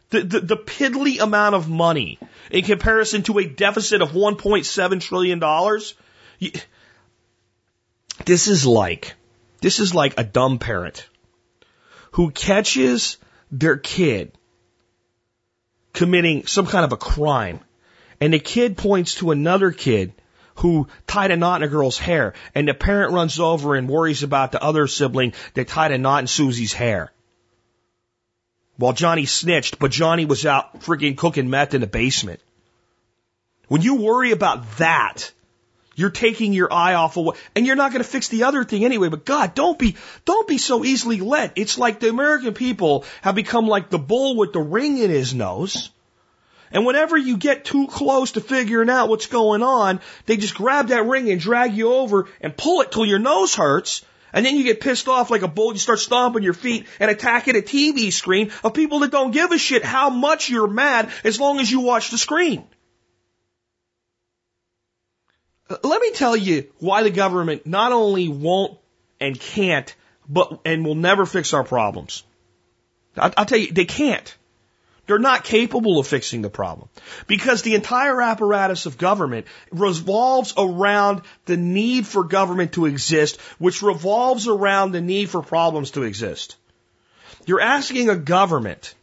The, 0.08 0.22
the, 0.22 0.40
the 0.40 0.56
piddly 0.56 1.20
amount 1.20 1.56
of 1.56 1.68
money 1.68 2.18
in 2.50 2.64
comparison 2.64 3.22
to 3.24 3.38
a 3.38 3.46
deficit 3.46 4.00
of 4.00 4.12
$1.7 4.12 5.00
trillion, 5.02 5.40
this 8.24 8.48
is 8.48 8.66
like, 8.66 9.14
this 9.60 9.78
is 9.78 9.94
like 9.94 10.18
a 10.18 10.24
dumb 10.24 10.58
parent 10.58 11.06
who 12.12 12.30
catches 12.30 13.18
their 13.52 13.76
kid 13.76 14.32
committing 15.92 16.46
some 16.46 16.66
kind 16.66 16.84
of 16.84 16.92
a 16.92 16.96
crime. 16.96 17.60
And 18.20 18.34
the 18.34 18.38
kid 18.38 18.76
points 18.76 19.16
to 19.16 19.30
another 19.30 19.70
kid 19.70 20.12
who 20.56 20.88
tied 21.06 21.30
a 21.30 21.36
knot 21.36 21.62
in 21.62 21.68
a 21.68 21.70
girl's 21.70 21.98
hair. 21.98 22.34
And 22.54 22.68
the 22.68 22.74
parent 22.74 23.12
runs 23.12 23.40
over 23.40 23.74
and 23.74 23.88
worries 23.88 24.22
about 24.22 24.52
the 24.52 24.62
other 24.62 24.86
sibling 24.86 25.32
that 25.54 25.68
tied 25.68 25.92
a 25.92 25.98
knot 25.98 26.20
in 26.20 26.26
Susie's 26.26 26.72
hair. 26.72 27.12
While 28.76 28.92
Johnny 28.92 29.26
snitched, 29.26 29.78
but 29.78 29.90
Johnny 29.90 30.24
was 30.24 30.46
out 30.46 30.80
freaking 30.80 31.16
cooking 31.16 31.50
meth 31.50 31.74
in 31.74 31.80
the 31.80 31.86
basement. 31.86 32.40
When 33.68 33.82
you 33.82 33.96
worry 33.96 34.32
about 34.32 34.78
that, 34.78 35.32
you're 35.94 36.10
taking 36.10 36.52
your 36.52 36.72
eye 36.72 36.94
off 36.94 37.16
of 37.16 37.24
what, 37.24 37.36
and 37.54 37.66
you're 37.66 37.76
not 37.76 37.92
going 37.92 38.02
to 38.02 38.08
fix 38.08 38.28
the 38.28 38.44
other 38.44 38.64
thing 38.64 38.84
anyway. 38.84 39.08
But 39.08 39.24
God, 39.24 39.54
don't 39.54 39.78
be, 39.78 39.96
don't 40.24 40.48
be 40.48 40.58
so 40.58 40.84
easily 40.84 41.20
led. 41.20 41.52
It's 41.56 41.78
like 41.78 42.00
the 42.00 42.08
American 42.08 42.54
people 42.54 43.04
have 43.22 43.34
become 43.34 43.66
like 43.66 43.90
the 43.90 43.98
bull 43.98 44.36
with 44.36 44.52
the 44.52 44.60
ring 44.60 44.98
in 44.98 45.10
his 45.10 45.34
nose. 45.34 45.90
And 46.72 46.86
whenever 46.86 47.16
you 47.16 47.36
get 47.36 47.64
too 47.64 47.88
close 47.88 48.32
to 48.32 48.40
figuring 48.40 48.90
out 48.90 49.08
what's 49.08 49.26
going 49.26 49.62
on, 49.62 50.00
they 50.26 50.36
just 50.36 50.54
grab 50.54 50.88
that 50.88 51.06
ring 51.06 51.30
and 51.30 51.40
drag 51.40 51.74
you 51.74 51.92
over 51.92 52.28
and 52.40 52.56
pull 52.56 52.80
it 52.80 52.92
till 52.92 53.04
your 53.04 53.18
nose 53.18 53.54
hurts. 53.54 54.04
And 54.32 54.46
then 54.46 54.56
you 54.56 54.62
get 54.62 54.80
pissed 54.80 55.08
off 55.08 55.30
like 55.30 55.42
a 55.42 55.48
bull. 55.48 55.72
You 55.72 55.80
start 55.80 55.98
stomping 55.98 56.44
your 56.44 56.54
feet 56.54 56.86
and 57.00 57.10
attacking 57.10 57.56
a 57.56 57.60
TV 57.60 58.12
screen 58.12 58.52
of 58.62 58.74
people 58.74 59.00
that 59.00 59.10
don't 59.10 59.32
give 59.32 59.50
a 59.50 59.58
shit 59.58 59.84
how 59.84 60.10
much 60.10 60.48
you're 60.48 60.68
mad 60.68 61.10
as 61.24 61.40
long 61.40 61.58
as 61.58 61.70
you 61.70 61.80
watch 61.80 62.10
the 62.10 62.18
screen. 62.18 62.64
Let 65.70 66.02
me 66.02 66.10
tell 66.12 66.36
you 66.36 66.66
why 66.78 67.02
the 67.04 67.10
government 67.10 67.66
not 67.66 67.92
only 67.92 68.28
won't 68.28 68.76
and 69.20 69.38
can't, 69.38 69.94
but 70.28 70.60
and 70.64 70.84
will 70.84 70.96
never 70.96 71.26
fix 71.26 71.54
our 71.54 71.64
problems. 71.64 72.24
I'll, 73.16 73.32
I'll 73.36 73.44
tell 73.44 73.58
you, 73.58 73.72
they 73.72 73.84
can't. 73.84 74.36
They're 75.06 75.18
not 75.18 75.44
capable 75.44 75.98
of 75.98 76.06
fixing 76.06 76.42
the 76.42 76.50
problem 76.50 76.88
because 77.26 77.62
the 77.62 77.74
entire 77.74 78.22
apparatus 78.22 78.86
of 78.86 78.96
government 78.96 79.46
revolves 79.72 80.54
around 80.56 81.22
the 81.46 81.56
need 81.56 82.06
for 82.06 82.22
government 82.22 82.72
to 82.74 82.86
exist, 82.86 83.40
which 83.58 83.82
revolves 83.82 84.46
around 84.46 84.92
the 84.92 85.00
need 85.00 85.28
for 85.28 85.42
problems 85.42 85.92
to 85.92 86.04
exist. 86.04 86.56
You're 87.44 87.60
asking 87.60 88.08
a 88.08 88.16
government 88.16 88.94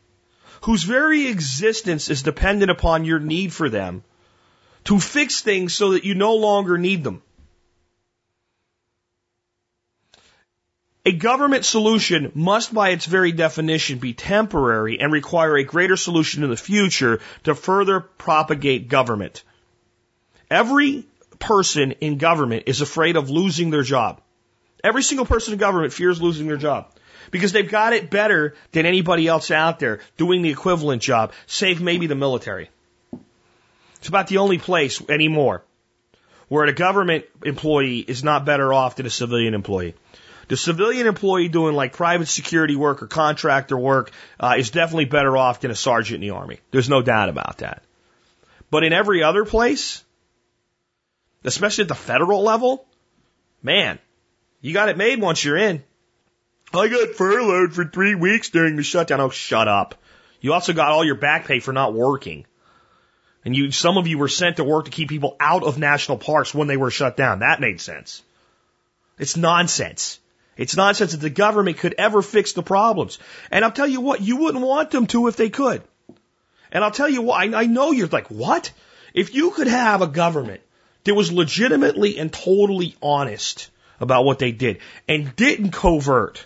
whose 0.61 0.83
very 0.83 1.27
existence 1.27 2.09
is 2.09 2.23
dependent 2.23 2.71
upon 2.71 3.03
your 3.03 3.19
need 3.19 3.51
for 3.51 3.69
them 3.69 4.03
to 4.87 5.01
fix 5.01 5.41
things 5.41 5.75
so 5.75 5.91
that 5.91 6.05
you 6.05 6.15
no 6.15 6.35
longer 6.35 6.77
need 6.77 7.03
them. 7.03 7.21
A 11.05 11.11
government 11.11 11.65
solution 11.65 12.31
must 12.33 12.73
by 12.73 12.89
its 12.89 13.05
very 13.05 13.33
definition 13.33 13.97
be 13.97 14.13
temporary 14.13 14.99
and 14.99 15.11
require 15.11 15.57
a 15.57 15.65
greater 15.65 15.97
solution 15.97 16.43
in 16.43 16.49
the 16.49 16.57
future 16.57 17.19
to 17.43 17.53
further 17.53 17.99
propagate 17.99 18.87
government. 18.87 19.43
Every 20.49 21.05
person 21.37 21.91
in 21.99 22.17
government 22.17 22.63
is 22.67 22.79
afraid 22.79 23.17
of 23.17 23.29
losing 23.29 23.69
their 23.69 23.83
job. 23.83 24.21
Every 24.83 25.03
single 25.03 25.25
person 25.25 25.53
in 25.53 25.59
government 25.59 25.91
fears 25.91 26.21
losing 26.21 26.47
their 26.47 26.57
job 26.57 26.93
because 27.29 27.51
they've 27.51 27.69
got 27.69 27.91
it 27.91 28.09
better 28.09 28.55
than 28.71 28.85
anybody 28.85 29.27
else 29.27 29.51
out 29.51 29.79
there 29.79 29.99
doing 30.15 30.41
the 30.41 30.49
equivalent 30.49 31.01
job, 31.01 31.33
save 31.45 31.81
maybe 31.81 32.07
the 32.07 32.15
military. 32.15 32.69
It's 33.99 34.07
about 34.07 34.27
the 34.27 34.37
only 34.37 34.57
place 34.57 35.01
anymore 35.09 35.63
where 36.47 36.65
a 36.65 36.73
government 36.73 37.25
employee 37.43 37.99
is 37.99 38.23
not 38.23 38.45
better 38.45 38.73
off 38.73 38.95
than 38.95 39.05
a 39.05 39.09
civilian 39.09 39.53
employee. 39.53 39.95
The 40.47 40.55
civilian 40.55 41.07
employee 41.07 41.49
doing 41.49 41.75
like 41.75 41.91
private 41.91 42.27
security 42.27 42.75
work 42.75 43.03
or 43.03 43.07
contractor 43.07 43.77
work 43.77 44.11
uh, 44.39 44.55
is 44.57 44.71
definitely 44.71 45.05
better 45.05 45.35
off 45.35 45.59
than 45.59 45.71
a 45.71 45.75
sergeant 45.75 46.23
in 46.23 46.29
the 46.29 46.35
army. 46.35 46.59
There's 46.71 46.89
no 46.89 47.01
doubt 47.01 47.27
about 47.27 47.57
that. 47.57 47.83
But 48.71 48.83
in 48.83 48.93
every 48.93 49.23
other 49.23 49.43
place, 49.43 50.03
especially 51.43 51.83
at 51.83 51.89
the 51.89 51.95
federal 51.95 52.43
level, 52.43 52.85
man, 53.61 53.99
you 54.61 54.73
got 54.73 54.89
it 54.89 54.97
made 54.97 55.19
once 55.19 55.43
you're 55.43 55.57
in. 55.57 55.83
I 56.73 56.87
got 56.87 57.15
furloughed 57.15 57.73
for 57.73 57.85
three 57.85 58.15
weeks 58.15 58.49
during 58.49 58.75
the 58.77 58.83
shutdown. 58.83 59.21
Oh, 59.21 59.29
shut 59.29 59.67
up. 59.67 59.95
You 60.39 60.53
also 60.53 60.73
got 60.73 60.91
all 60.91 61.03
your 61.03 61.15
back 61.15 61.45
pay 61.45 61.59
for 61.59 61.73
not 61.73 61.93
working. 61.93 62.45
And 63.47 63.55
you, 63.55 63.71
some 63.71 63.97
of 63.97 64.07
you 64.07 64.17
were 64.17 64.27
sent 64.27 64.57
to 64.57 64.65
work 64.65 64.85
to 64.85 64.91
keep 64.91 65.07
people 65.07 65.37
out 65.39 65.63
of 65.63 65.77
national 65.77 66.17
parks 66.17 66.53
when 66.53 66.67
they 66.67 66.75
were 66.75 66.91
shut 66.91 67.15
down. 67.15 67.39
That 67.39 67.61
made 67.61 67.79
sense. 67.79 68.21
It's 69.17 69.37
nonsense. 69.37 70.19
It's 70.57 70.75
nonsense 70.75 71.13
that 71.13 71.21
the 71.21 71.29
government 71.29 71.77
could 71.77 71.95
ever 71.97 72.21
fix 72.21 72.51
the 72.51 72.61
problems. 72.61 73.19
And 73.49 73.63
I'll 73.63 73.71
tell 73.71 73.87
you 73.87 74.01
what, 74.01 74.19
you 74.19 74.35
wouldn't 74.35 74.65
want 74.65 74.91
them 74.91 75.07
to 75.07 75.29
if 75.29 75.37
they 75.37 75.49
could. 75.49 75.81
And 76.73 76.83
I'll 76.83 76.91
tell 76.91 77.07
you 77.07 77.21
what, 77.21 77.39
I, 77.39 77.61
I 77.61 77.65
know 77.67 77.91
you're 77.91 78.09
like, 78.09 78.27
what? 78.27 78.69
If 79.13 79.33
you 79.33 79.51
could 79.51 79.67
have 79.67 80.01
a 80.01 80.07
government 80.07 80.59
that 81.05 81.15
was 81.15 81.31
legitimately 81.31 82.19
and 82.19 82.33
totally 82.33 82.97
honest 83.01 83.71
about 84.01 84.25
what 84.25 84.39
they 84.39 84.51
did 84.51 84.79
and 85.07 85.33
didn't 85.37 85.71
covert 85.71 86.45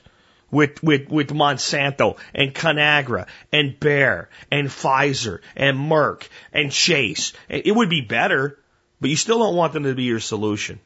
with, 0.52 0.84
with, 0.84 1.10
with 1.10 1.30
Monsanto 1.30 2.18
and 2.36 2.54
Conagra 2.54 3.28
and 3.52 3.80
Bayer 3.80 4.30
and 4.52 4.68
Pfizer 4.68 5.40
and 5.56 5.78
Merck 5.78 6.28
and 6.54 6.72
Chase, 6.72 7.34
it 7.50 7.76
would 7.76 7.90
be 7.90 8.02
better, 8.02 8.60
but 9.00 9.10
you 9.10 9.16
still 9.16 9.40
don't 9.40 9.56
want 9.56 9.74
them 9.74 9.84
to 9.84 9.96
be 9.96 10.04
your 10.04 10.20
solution. 10.20 10.80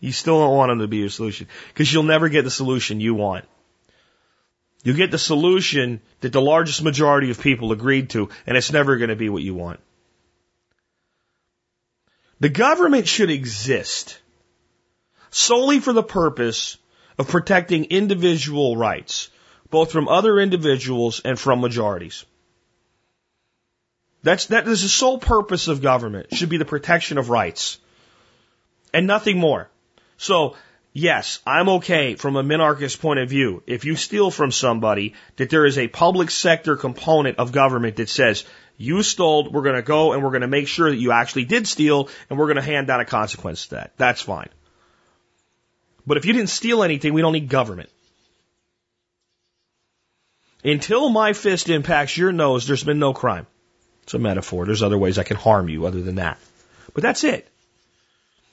You 0.00 0.12
still 0.12 0.38
don't 0.38 0.56
want 0.56 0.70
them 0.70 0.78
to 0.80 0.88
be 0.88 0.98
your 0.98 1.08
solution 1.08 1.48
because 1.68 1.92
you'll 1.92 2.04
never 2.04 2.28
get 2.28 2.42
the 2.42 2.50
solution 2.50 3.00
you 3.00 3.14
want. 3.14 3.44
You 4.84 4.92
get 4.92 5.10
the 5.10 5.18
solution 5.18 6.02
that 6.20 6.32
the 6.32 6.42
largest 6.42 6.82
majority 6.82 7.30
of 7.30 7.40
people 7.40 7.72
agreed 7.72 8.10
to, 8.10 8.28
and 8.46 8.56
it's 8.56 8.70
never 8.70 8.98
going 8.98 9.08
to 9.08 9.16
be 9.16 9.30
what 9.30 9.42
you 9.42 9.54
want. 9.54 9.80
The 12.40 12.50
government 12.50 13.08
should 13.08 13.30
exist 13.30 14.18
solely 15.30 15.80
for 15.80 15.94
the 15.94 16.02
purpose 16.02 16.76
of 17.18 17.28
protecting 17.28 17.84
individual 17.86 18.76
rights, 18.76 19.30
both 19.70 19.92
from 19.92 20.08
other 20.08 20.38
individuals 20.38 21.20
and 21.24 21.38
from 21.38 21.60
majorities. 21.60 22.24
That's, 24.22 24.46
that 24.46 24.66
is 24.66 24.82
the 24.82 24.88
sole 24.88 25.18
purpose 25.18 25.68
of 25.68 25.82
government, 25.82 26.34
should 26.34 26.48
be 26.48 26.56
the 26.56 26.64
protection 26.64 27.18
of 27.18 27.28
rights. 27.28 27.78
And 28.92 29.06
nothing 29.06 29.38
more. 29.38 29.68
So, 30.16 30.56
yes, 30.92 31.40
I'm 31.46 31.68
okay 31.68 32.14
from 32.14 32.36
a 32.36 32.42
minarchist 32.42 33.00
point 33.00 33.20
of 33.20 33.28
view. 33.28 33.62
If 33.66 33.84
you 33.84 33.96
steal 33.96 34.30
from 34.30 34.50
somebody, 34.50 35.14
that 35.36 35.50
there 35.50 35.66
is 35.66 35.76
a 35.76 35.88
public 35.88 36.30
sector 36.30 36.76
component 36.76 37.38
of 37.38 37.52
government 37.52 37.96
that 37.96 38.08
says, 38.08 38.44
you 38.76 39.02
stole, 39.02 39.50
we're 39.50 39.62
to 39.74 39.82
go 39.82 40.12
and 40.12 40.22
we're 40.22 40.38
to 40.38 40.48
make 40.48 40.68
sure 40.68 40.90
that 40.90 40.96
you 40.96 41.12
actually 41.12 41.44
did 41.44 41.68
steal 41.68 42.08
and 42.30 42.38
we're 42.38 42.52
to 42.54 42.62
hand 42.62 42.86
down 42.86 43.00
a 43.00 43.04
consequence 43.04 43.66
to 43.66 43.74
that. 43.76 43.92
That's 43.98 44.22
fine. 44.22 44.48
But 46.06 46.16
if 46.16 46.26
you 46.26 46.32
didn't 46.32 46.50
steal 46.50 46.82
anything, 46.82 47.14
we 47.14 47.22
don't 47.22 47.32
need 47.32 47.48
government. 47.48 47.88
Until 50.62 51.08
my 51.08 51.32
fist 51.32 51.68
impacts 51.68 52.16
your 52.16 52.32
nose, 52.32 52.66
there's 52.66 52.84
been 52.84 52.98
no 52.98 53.12
crime. 53.12 53.46
It's 54.02 54.14
a 54.14 54.18
metaphor. 54.18 54.64
There's 54.64 54.82
other 54.82 54.98
ways 54.98 55.18
I 55.18 55.24
can 55.24 55.36
harm 55.36 55.68
you 55.68 55.86
other 55.86 56.00
than 56.00 56.16
that. 56.16 56.38
But 56.92 57.02
that's 57.02 57.24
it. 57.24 57.48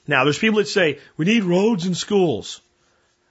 Now, 0.06 0.24
there's 0.24 0.38
people 0.38 0.58
that 0.58 0.68
say 0.68 0.98
we 1.16 1.26
need 1.26 1.44
roads 1.44 1.86
and 1.86 1.96
schools. 1.96 2.60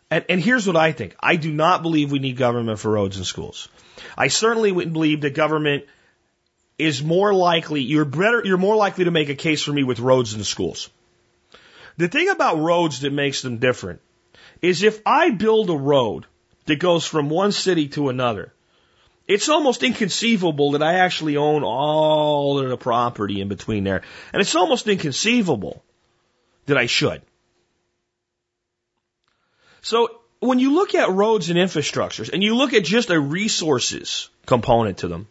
And, 0.09 0.25
and 0.29 0.41
here's 0.41 0.67
what 0.67 0.75
I 0.75 0.91
think. 0.91 1.15
I 1.19 1.35
do 1.35 1.51
not 1.51 1.81
believe 1.81 2.11
we 2.11 2.19
need 2.19 2.37
government 2.37 2.79
for 2.79 2.91
roads 2.91 3.17
and 3.17 3.25
schools. 3.25 3.69
I 4.17 4.27
certainly 4.27 4.71
wouldn't 4.71 4.93
believe 4.93 5.21
that 5.21 5.35
government 5.35 5.85
is 6.77 7.03
more 7.03 7.33
likely, 7.33 7.81
you're 7.81 8.05
better, 8.05 8.41
you're 8.43 8.57
more 8.57 8.75
likely 8.75 9.05
to 9.05 9.11
make 9.11 9.29
a 9.29 9.35
case 9.35 9.61
for 9.61 9.71
me 9.71 9.83
with 9.83 9.99
roads 9.99 10.33
and 10.33 10.45
schools. 10.45 10.89
The 11.97 12.07
thing 12.07 12.29
about 12.29 12.59
roads 12.59 13.01
that 13.01 13.13
makes 13.13 13.41
them 13.41 13.57
different 13.57 14.01
is 14.61 14.83
if 14.83 15.01
I 15.05 15.31
build 15.31 15.69
a 15.69 15.75
road 15.75 16.25
that 16.65 16.77
goes 16.77 17.05
from 17.05 17.29
one 17.29 17.51
city 17.51 17.87
to 17.89 18.09
another, 18.09 18.53
it's 19.27 19.49
almost 19.49 19.83
inconceivable 19.83 20.71
that 20.71 20.83
I 20.83 20.95
actually 20.95 21.37
own 21.37 21.63
all 21.63 22.59
of 22.59 22.69
the 22.69 22.77
property 22.77 23.41
in 23.41 23.47
between 23.47 23.83
there. 23.83 24.01
And 24.33 24.41
it's 24.41 24.55
almost 24.55 24.87
inconceivable 24.87 25.83
that 26.65 26.77
I 26.77 26.85
should. 26.85 27.21
So 29.81 30.21
when 30.39 30.59
you 30.59 30.73
look 30.73 30.95
at 30.95 31.09
roads 31.09 31.49
and 31.49 31.57
infrastructures 31.57 32.31
and 32.31 32.43
you 32.43 32.55
look 32.55 32.73
at 32.73 32.83
just 32.83 33.09
a 33.09 33.19
resources 33.19 34.29
component 34.45 34.99
to 34.99 35.07
them, 35.07 35.27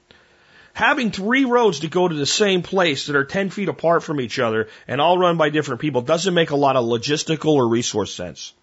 having 0.73 1.11
three 1.11 1.45
roads 1.45 1.81
to 1.81 1.88
go 1.88 2.09
to 2.09 2.14
the 2.14 2.27
same 2.27 2.62
place 2.62 3.07
that 3.07 3.16
are 3.16 3.25
10 3.25 3.51
feet 3.51 3.69
apart 3.69 4.03
from 4.03 4.21
each 4.21 4.38
other 4.38 4.69
and 4.88 5.01
all 5.01 5.19
run 5.19 5.37
by 5.37 5.51
different 5.51 5.81
people 5.81 6.01
doesn't 6.01 6.35
make 6.35 6.51
a 6.51 6.57
lot 6.57 6.77
of 6.77 6.85
logistical 6.85 7.55
or 7.55 7.69
resource 7.69 8.14
sense. 8.14 8.55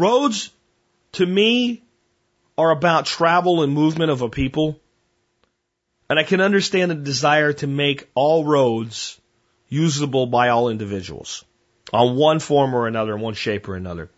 Roads, 0.00 0.50
to 1.12 1.26
me, 1.26 1.82
are 2.56 2.70
about 2.70 3.04
travel 3.04 3.62
and 3.62 3.72
movement 3.72 4.10
of 4.10 4.22
a 4.22 4.30
people. 4.30 4.80
And 6.08 6.18
I 6.18 6.24
can 6.24 6.40
understand 6.40 6.90
the 6.90 6.94
desire 6.94 7.52
to 7.54 7.66
make 7.66 8.08
all 8.14 8.44
roads 8.44 9.20
usable 9.68 10.26
by 10.26 10.48
all 10.48 10.70
individuals 10.70 11.44
on 11.92 12.16
one 12.16 12.40
form 12.40 12.74
or 12.74 12.86
another, 12.86 13.14
in 13.14 13.20
one 13.20 13.34
shape 13.34 13.68
or 13.68 13.76
another. 13.76 14.10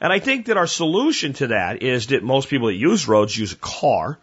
And 0.00 0.12
I 0.12 0.18
think 0.18 0.46
that 0.46 0.56
our 0.56 0.66
solution 0.66 1.32
to 1.34 1.48
that 1.48 1.82
is 1.82 2.08
that 2.08 2.22
most 2.22 2.48
people 2.48 2.68
that 2.68 2.74
use 2.74 3.06
roads 3.08 3.36
use 3.36 3.52
a 3.52 3.56
car. 3.56 4.18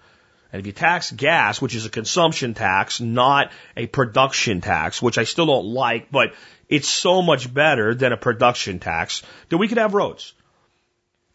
And 0.51 0.60
if 0.60 0.67
you 0.67 0.73
tax 0.73 1.12
gas, 1.12 1.62
which 1.62 1.75
is 1.75 1.86
a 1.86 1.89
consumption 1.89 2.54
tax, 2.54 2.99
not 2.99 3.51
a 3.75 3.88
production 3.88 4.62
tax, 4.62 5.01
which 5.01 5.17
I 5.17 5.23
still 5.23 5.45
don't 5.45 5.67
like, 5.67 6.12
but 6.12 6.34
it's 6.69 6.89
so 6.89 7.21
much 7.21 7.54
better 7.54 7.95
than 7.95 8.12
a 8.12 8.17
production 8.17 8.80
tax, 8.80 9.23
that 9.49 9.58
we 9.58 9.67
could 9.67 9.78
have 9.78 9.93
roads. 9.93 10.34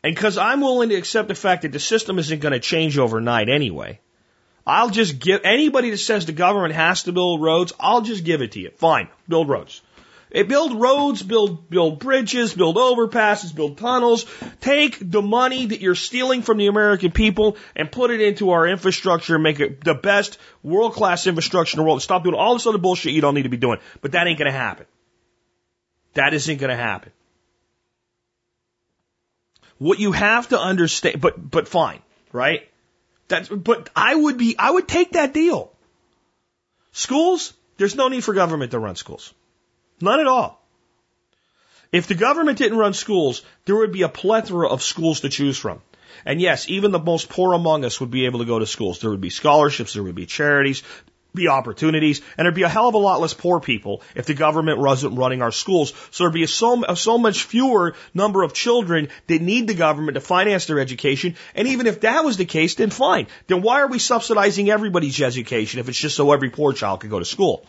And 0.03 0.15
because 0.15 0.39
I'm 0.39 0.61
willing 0.61 0.89
to 0.91 0.95
accept 0.95 1.29
the 1.29 1.35
fact 1.35 1.63
that 1.63 1.73
the 1.73 1.81
system 1.81 2.19
isn't 2.19 2.41
going 2.41 2.53
to 2.53 2.61
change 2.61 2.97
overnight 2.97 3.49
anyway, 3.49 4.01
I'll 4.67 4.91
just 4.91 5.19
give 5.19 5.41
anybody 5.45 5.91
that 5.91 5.99
says 5.99 6.27
the 6.27 6.33
government 6.33 6.75
has 6.75 7.05
to 7.05 7.13
build 7.13 7.43
roads, 7.43 7.73
I'll 7.79 8.03
just 8.03 8.25
give 8.25 8.41
it 8.41 8.53
to 8.53 8.61
you. 8.61 8.71
Fine, 8.77 9.09
build 9.29 9.49
roads. 9.49 9.83
It 10.31 10.47
build 10.47 10.81
roads, 10.81 11.23
build 11.23 11.69
build 11.69 11.99
bridges, 11.99 12.55
build 12.55 12.77
overpasses, 12.77 13.53
build 13.53 13.79
tunnels. 13.79 14.27
Take 14.61 14.99
the 15.01 15.23
money 15.23 15.67
that 15.67 15.81
you're 15.81 15.97
stealing 15.97 16.43
from 16.43 16.59
the 16.59 16.69
American 16.69 17.11
people 17.11 17.57
and 17.75 17.91
put 17.91 18.13
it 18.13 18.21
into 18.21 18.51
our 18.51 18.67
infrastructure 18.67 19.35
and 19.35 19.43
make 19.43 19.59
it 19.59 19.83
the 19.83 19.95
best 19.95 20.39
world 20.63 20.93
class 20.93 21.27
infrastructure 21.27 21.77
in 21.77 21.79
the 21.79 21.85
world. 21.85 22.01
Stop 22.01 22.23
doing 22.23 22.37
all 22.37 22.55
this 22.55 22.67
other 22.67 22.79
bullshit 22.79 23.13
you 23.13 23.21
don't 23.21 23.35
need 23.35 23.43
to 23.43 23.49
be 23.49 23.57
doing. 23.57 23.81
But 24.03 24.13
that 24.13 24.29
ain't 24.29 24.39
gonna 24.39 24.53
happen. 24.53 24.87
That 26.15 26.33
isn't 26.33 26.59
gonna 26.59 26.77
happen. 26.77 27.11
What 29.81 29.99
you 29.99 30.13
have 30.13 30.49
to 30.51 30.61
understand, 30.61 31.21
but 31.23 31.37
but 31.51 31.67
fine, 31.67 32.01
right? 32.33 32.69
That's, 33.29 33.49
but 33.49 33.89
I 33.97 34.15
would 34.15 34.37
be, 34.37 34.57
I 34.59 34.71
would 34.71 34.87
take 34.87 35.13
that 35.13 35.33
deal. 35.33 35.73
Schools, 36.93 37.55
there's 37.79 37.95
no 37.95 38.09
need 38.09 38.25
for 38.25 38.35
government 38.35 38.73
to 38.73 38.79
run 38.79 38.97
schools. 38.97 39.33
None 40.03 40.21
at 40.21 40.27
all. 40.27 40.61
If 41.93 42.09
the 42.09 42.15
government 42.15 42.59
didn't 42.59 42.77
run 42.77 42.93
schools, 42.93 43.43
there 43.65 43.77
would 43.77 43.93
be 43.93 44.03
a 44.03 44.09
plethora 44.09 44.69
of 44.69 44.83
schools 44.83 45.21
to 45.21 45.31
choose 45.31 45.57
from. 45.57 45.81
And 46.27 46.43
yes, 46.43 46.69
even 46.69 46.91
the 46.91 46.99
most 46.99 47.31
poor 47.31 47.55
among 47.55 47.85
us 47.85 48.01
would 48.01 48.11
be 48.11 48.27
able 48.27 48.41
to 48.41 48.45
go 48.45 48.59
to 48.59 48.67
schools. 48.67 48.99
There 48.99 49.11
would 49.11 49.21
be 49.21 49.31
scholarships, 49.31 49.95
there 49.95 50.03
would 50.03 50.15
be 50.15 50.27
charities, 50.27 50.83
be 51.35 51.49
opportunities, 51.49 52.21
and 52.37 52.45
there'd 52.45 52.55
be 52.55 52.63
a 52.63 52.69
hell 52.69 52.89
of 52.89 52.95
a 52.95 52.99
lot 52.99 53.21
less 53.21 53.35
poor 53.35 53.61
people 53.61 54.03
if 54.15 54.27
the 54.27 54.35
government 54.35 54.79
wasn't 54.79 55.17
running 55.17 55.43
our 55.43 55.53
schools. 55.53 55.93
So 56.11 56.25
there'd 56.25 56.35
be 56.35 56.43
a 56.43 56.49
so, 56.49 56.85
a 56.85 56.97
so 56.97 57.19
much 57.19 57.45
fewer 57.45 57.95
number 58.15 58.43
of 58.43 58.53
children 58.53 59.09
that 59.27 59.41
need 59.41 59.67
the 59.67 59.75
government 59.75 60.15
to 60.17 60.21
finance 60.21 60.67
their 60.67 60.81
education. 60.81 61.37
And 61.55 61.69
even 61.69 61.87
if 61.87 62.01
that 62.01 62.25
was 62.25 62.37
the 62.37 62.45
case, 62.45 62.75
then 62.75 62.91
fine. 62.91 63.29
Then 63.47 63.63
why 63.63 63.81
are 63.81 63.89
we 63.89 63.99
subsidizing 63.99 64.71
everybody's 64.71 65.21
education 65.21 65.81
if 65.81 65.89
it's 65.89 65.99
just 65.99 66.17
so 66.17 66.33
every 66.33 66.51
poor 66.51 66.73
child 66.73 67.01
could 67.01 67.11
go 67.11 67.19
to 67.19 67.25
school? 67.25 67.65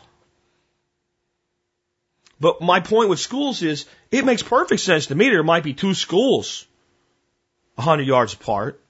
But 2.40 2.60
my 2.60 2.80
point 2.80 3.10
with 3.10 3.20
schools 3.20 3.62
is 3.62 3.86
it 4.10 4.26
makes 4.26 4.42
perfect 4.42 4.82
sense 4.82 5.08
to 5.08 5.16
me. 5.16 5.30
There 5.30 5.44
might 5.44 5.64
be 5.64 5.76
two 5.76 5.94
schools 5.94 6.66
a 7.78 7.84
hundred 7.84 8.08
yards 8.08 8.34
apart. 8.34 8.81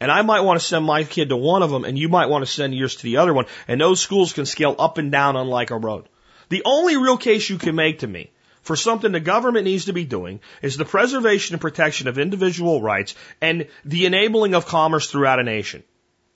And 0.00 0.10
I 0.10 0.22
might 0.22 0.40
want 0.40 0.58
to 0.58 0.64
send 0.64 0.84
my 0.84 1.04
kid 1.04 1.28
to 1.28 1.36
one 1.36 1.62
of 1.62 1.70
them, 1.70 1.84
and 1.84 1.98
you 1.98 2.08
might 2.08 2.30
want 2.30 2.44
to 2.44 2.50
send 2.50 2.74
yours 2.74 2.96
to 2.96 3.02
the 3.02 3.18
other 3.18 3.34
one. 3.34 3.44
And 3.68 3.80
those 3.80 4.00
schools 4.00 4.32
can 4.32 4.46
scale 4.46 4.74
up 4.78 4.96
and 4.96 5.12
down 5.12 5.36
unlike 5.36 5.70
a 5.70 5.76
road. 5.76 6.08
The 6.48 6.62
only 6.64 6.96
real 6.96 7.18
case 7.18 7.48
you 7.50 7.58
can 7.58 7.74
make 7.74 8.00
to 8.00 8.06
me 8.06 8.30
for 8.62 8.76
something 8.76 9.12
the 9.12 9.20
government 9.20 9.64
needs 9.64 9.86
to 9.86 9.92
be 9.92 10.04
doing 10.04 10.40
is 10.62 10.76
the 10.76 10.84
preservation 10.84 11.54
and 11.54 11.60
protection 11.60 12.08
of 12.08 12.18
individual 12.18 12.80
rights 12.80 13.14
and 13.40 13.68
the 13.84 14.06
enabling 14.06 14.54
of 14.54 14.66
commerce 14.66 15.10
throughout 15.10 15.38
a 15.38 15.44
nation. 15.44 15.82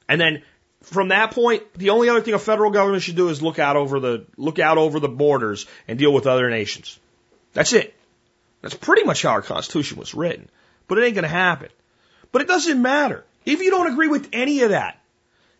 And 0.09 0.21
then 0.21 0.43
from 0.83 1.09
that 1.09 1.31
point, 1.31 1.63
the 1.75 1.91
only 1.91 2.09
other 2.09 2.21
thing 2.21 2.35
a 2.35 2.39
federal 2.39 2.71
government 2.71 3.03
should 3.03 3.17
do 3.17 3.29
is 3.29 3.43
look 3.43 3.59
out 3.59 3.77
over 3.77 4.01
the 4.01 4.27
look 4.37 4.59
out 4.59 4.79
over 4.79 5.01
the 5.01 5.09
borders 5.09 5.67
and 5.89 5.99
deal 5.99 6.13
with 6.13 6.27
other 6.27 6.51
nations. 6.51 6.99
That's 7.55 7.73
it. 7.73 7.95
That's 8.61 8.75
pretty 8.75 9.05
much 9.05 9.23
how 9.23 9.31
our 9.31 9.43
Constitution 9.43 9.99
was 9.99 10.15
written. 10.15 10.49
But 10.87 10.99
it 10.99 11.05
ain't 11.05 11.15
going 11.15 11.23
to 11.23 11.29
happen. 11.29 11.71
But 12.33 12.43
it 12.43 12.49
doesn't 12.49 12.81
matter. 12.81 13.25
If 13.45 13.61
you 13.61 13.71
don't 13.71 13.93
agree 13.93 14.09
with 14.09 14.29
any 14.33 14.63
of 14.63 14.71
that, 14.71 15.01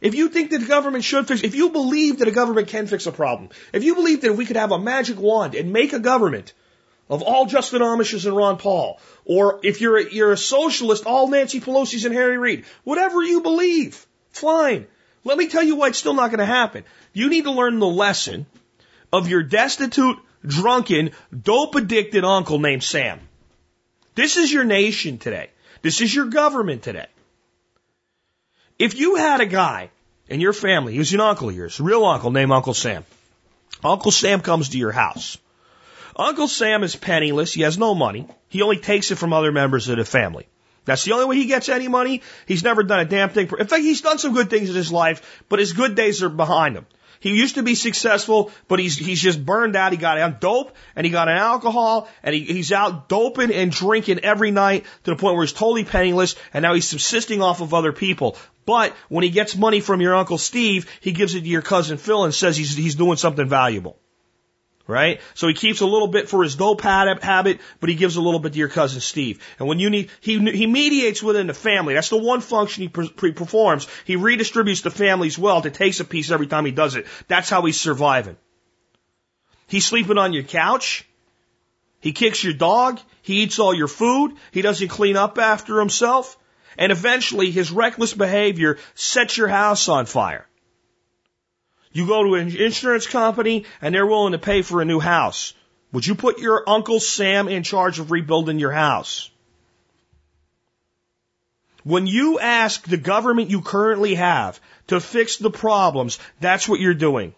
if 0.01 0.15
you 0.15 0.29
think 0.29 0.51
that 0.51 0.59
the 0.59 0.67
government 0.67 1.05
should 1.05 1.27
fix, 1.27 1.43
if 1.43 1.55
you 1.55 1.71
believe 1.71 2.19
that 2.19 2.29
a 2.29 2.33
government 2.33 2.69
can 2.69 2.87
fix 2.87 3.07
a 3.07 3.13
problem, 3.13 3.51
if 3.73 3.85
you 3.85 3.95
believe 3.95 4.23
that 4.23 4.35
we 4.35 4.45
could 4.45 4.57
have 4.57 4.73
a 4.73 4.79
magic 4.79 5.19
wand 5.19 5.55
and 5.55 5.73
make 5.73 5.93
a 5.93 5.99
government 5.99 6.53
of 7.09 7.23
all 7.23 7.47
Justin 7.47 7.83
Amashes 7.83 8.27
and 8.27 8.37
Ron 8.37 8.57
Paul, 8.59 9.01
or 9.25 9.61
if 9.63 9.81
you're 9.81 9.99
a, 9.99 10.13
you're 10.13 10.33
a 10.33 10.37
socialist, 10.37 11.07
all 11.07 11.29
Nancy 11.29 11.61
Pelosi's 11.61 12.05
and 12.05 12.15
Harry 12.15 12.39
Reid, 12.39 12.65
whatever 12.85 13.23
you 13.23 13.41
believe, 13.41 14.07
fine. 14.31 14.87
Let 15.25 15.39
me 15.39 15.49
tell 15.49 15.63
you 15.63 15.77
why 15.77 15.89
it's 15.89 15.99
still 15.99 16.15
not 16.15 16.31
going 16.31 16.41
to 16.41 16.47
happen. 16.47 16.85
You 17.13 17.31
need 17.31 17.45
to 17.45 17.51
learn 17.51 17.79
the 17.79 17.87
lesson 17.87 18.47
of 19.13 19.29
your 19.29 19.43
destitute, 19.43 20.19
drunken, 20.45 21.13
dope 21.39 21.75
addicted 21.77 22.25
uncle 22.25 22.59
named 22.59 22.83
Sam. 22.83 23.21
This 24.15 24.37
is 24.37 24.53
your 24.53 24.65
nation 24.65 25.19
today. 25.19 25.51
This 25.83 26.01
is 26.01 26.15
your 26.15 26.27
government 26.27 26.83
today. 26.83 27.07
If 28.79 28.95
you 28.97 29.17
had 29.17 29.41
a 29.41 29.47
guy 29.47 29.91
in 30.29 30.41
your 30.41 30.53
family, 30.53 30.95
he 30.95 30.99
was 30.99 31.13
an 31.13 31.21
uncle 31.21 31.49
of 31.49 31.55
yours, 31.55 31.79
real 31.81 32.05
uncle 32.05 32.31
named 32.31 32.51
Uncle 32.51 32.75
Sam. 32.75 33.05
Uncle 33.83 34.11
Sam 34.11 34.41
comes 34.41 34.71
to 34.71 34.79
your 34.79 34.93
house. 34.93 35.39
Uncle 36.17 36.49
Sam 36.49 36.83
is 36.83 36.97
penniless. 36.97 37.53
He 37.53 37.63
has 37.63 37.79
no 37.79 37.95
money. 37.95 38.27
He 38.49 38.63
only 38.63 38.79
takes 38.79 39.11
it 39.11 39.17
from 39.17 39.33
other 39.33 39.53
members 39.53 39.89
of 39.89 39.97
the 39.97 40.05
family. 40.05 40.47
That's 40.85 41.05
the 41.05 41.13
only 41.13 41.25
way 41.27 41.37
he 41.37 41.47
gets 41.47 41.69
any 41.69 41.89
money. 41.89 42.23
He's 42.47 42.63
never 42.63 42.83
done 42.83 43.01
a 43.01 43.05
damn 43.05 43.31
thing. 43.31 43.47
For, 43.47 43.59
In 43.59 43.67
fact, 43.67 43.83
he's 43.83 44.03
done 44.03 44.19
some 44.19 44.35
good 44.35 44.51
things 44.51 44.69
in 44.69 44.77
his 44.77 44.93
life, 44.93 45.43
but 45.49 45.59
his 45.59 45.73
good 45.73 45.95
days 45.95 46.23
are 46.23 46.29
behind 46.29 46.77
him. 46.77 46.87
He 47.25 47.39
used 47.39 47.55
to 47.55 47.63
be 47.63 47.75
successful, 47.75 48.51
but 48.69 48.79
he's 48.79 48.99
he's 48.99 49.19
just 49.19 49.43
burned 49.43 49.77
out. 49.77 49.93
He 49.93 49.97
got 49.97 50.21
on 50.21 50.37
dope 50.41 50.77
and 50.95 51.07
he 51.07 51.11
got 51.11 51.27
on 51.27 51.39
alcohol 51.39 52.07
and 52.23 52.35
he, 52.35 52.43
he's 52.43 52.71
out 52.71 53.09
doping 53.09 53.51
and 53.51 53.73
drinking 53.73 54.19
every 54.19 54.51
night 54.51 54.85
to 55.05 55.11
the 55.11 55.17
point 55.17 55.35
where 55.35 55.43
he's 55.43 55.55
totally 55.55 55.85
penniless 55.85 56.37
and 56.53 56.63
now 56.63 56.75
he's 56.75 56.87
subsisting 56.87 57.41
off 57.41 57.63
of 57.63 57.73
other 57.73 57.95
people. 57.95 58.37
But 58.67 58.93
when 59.09 59.25
he 59.25 59.31
gets 59.31 59.57
money 59.57 59.81
from 59.81 60.03
your 60.03 60.15
uncle 60.15 60.37
Steve, 60.37 60.87
he 61.01 61.13
gives 61.13 61.35
it 61.35 61.41
to 61.41 61.49
your 61.49 61.63
cousin 61.63 61.97
Phil 61.97 62.25
and 62.25 62.35
says 62.35 62.59
he's 62.59 62.77
he's 62.77 62.95
doing 62.95 63.17
something 63.17 63.49
valuable 63.49 63.97
right? 64.87 65.21
So 65.35 65.49
he 65.49 65.55
keeps 65.55 65.81
a 65.81 65.87
little 65.87 66.09
bit 66.09 66.29
for 66.29 66.43
his 66.43 66.57
dope 66.57 66.83
habit, 66.83 67.61
but 67.81 67.89
he 67.89 67.95
gives 67.95 68.17
a 68.17 68.21
little 68.21 68.41
bit 68.41 68.53
to 68.53 68.59
your 68.59 68.69
cousin 68.69 69.01
Steve. 69.01 69.43
And 69.59 69.69
when 69.69 69.79
you 69.79 69.91
need, 69.91 70.11
he, 70.21 70.39
he 70.51 70.67
mediates 70.67 71.23
within 71.23 71.47
the 71.47 71.55
family. 71.55 71.95
That's 71.95 72.11
the 72.11 72.19
one 72.19 72.41
function 72.41 72.83
he 72.83 72.89
pre- 72.89 73.33
performs. 73.33 73.87
He 74.05 74.17
redistributes 74.17 74.83
the 74.83 74.91
family's 74.91 75.39
wealth. 75.39 75.67
It 75.67 75.75
takes 75.75 76.01
a 76.01 76.05
piece 76.05 76.31
every 76.31 76.47
time 76.47 76.67
he 76.67 76.73
does 76.73 76.97
it. 76.97 77.07
That's 77.29 77.49
how 77.49 77.63
he's 77.63 77.81
surviving. 77.81 78.37
He's 79.67 79.87
sleeping 79.87 80.19
on 80.19 80.33
your 80.33 80.43
couch. 80.43 81.07
He 82.01 82.13
kicks 82.13 82.45
your 82.45 82.53
dog. 82.53 83.01
He 83.23 83.43
eats 83.43 83.59
all 83.59 83.75
your 83.75 83.89
food. 83.89 84.37
He 84.53 84.61
doesn't 84.61 84.89
clean 84.89 85.17
up 85.17 85.39
after 85.39 85.79
himself. 85.79 86.37
And 86.77 86.93
eventually 86.93 87.51
his 87.51 87.71
reckless 87.71 88.13
behavior 88.13 88.79
sets 88.95 89.39
your 89.39 89.49
house 89.49 89.89
on 89.89 90.05
fire. 90.05 90.47
You 91.95 92.09
go 92.09 92.25
to 92.25 92.35
an 92.35 92.55
insurance 92.55 93.07
company 93.07 93.65
and 93.81 93.95
they're 93.95 94.07
willing 94.07 94.33
to 94.33 94.39
pay 94.39 94.63
for 94.63 94.83
a 94.83 94.85
new 94.85 94.99
house. 94.99 95.55
Would 95.93 96.05
you 96.05 96.17
put 96.17 96.41
your 96.41 96.69
Uncle 96.69 96.99
Sam 96.99 97.47
in 97.47 97.63
charge 97.63 98.01
of 98.01 98.11
rebuilding 98.11 98.59
your 98.59 98.73
house? 98.73 99.31
When 101.85 102.09
you 102.09 102.41
ask 102.41 102.85
the 102.85 102.97
government 102.97 103.51
you 103.51 103.61
currently 103.61 104.17
have 104.17 104.61
to 104.89 104.99
fix 104.99 105.37
the 105.37 105.51
problems, 105.51 106.19
that's 106.41 106.69
what 106.69 106.81
you're 106.81 106.95
doing. 106.95 107.33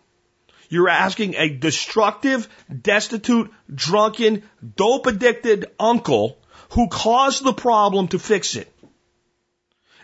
You're 0.71 0.89
asking 0.89 1.35
a 1.35 1.51
destructive, 1.51 2.49
destitute, 2.83 3.53
drunken, 3.73 4.43
dope 4.75 5.07
addicted 5.07 5.67
uncle 5.79 6.39
who 6.71 6.89
caused 6.89 7.45
the 7.45 7.53
problem 7.53 8.09
to 8.09 8.19
fix 8.19 8.57
it 8.57 8.73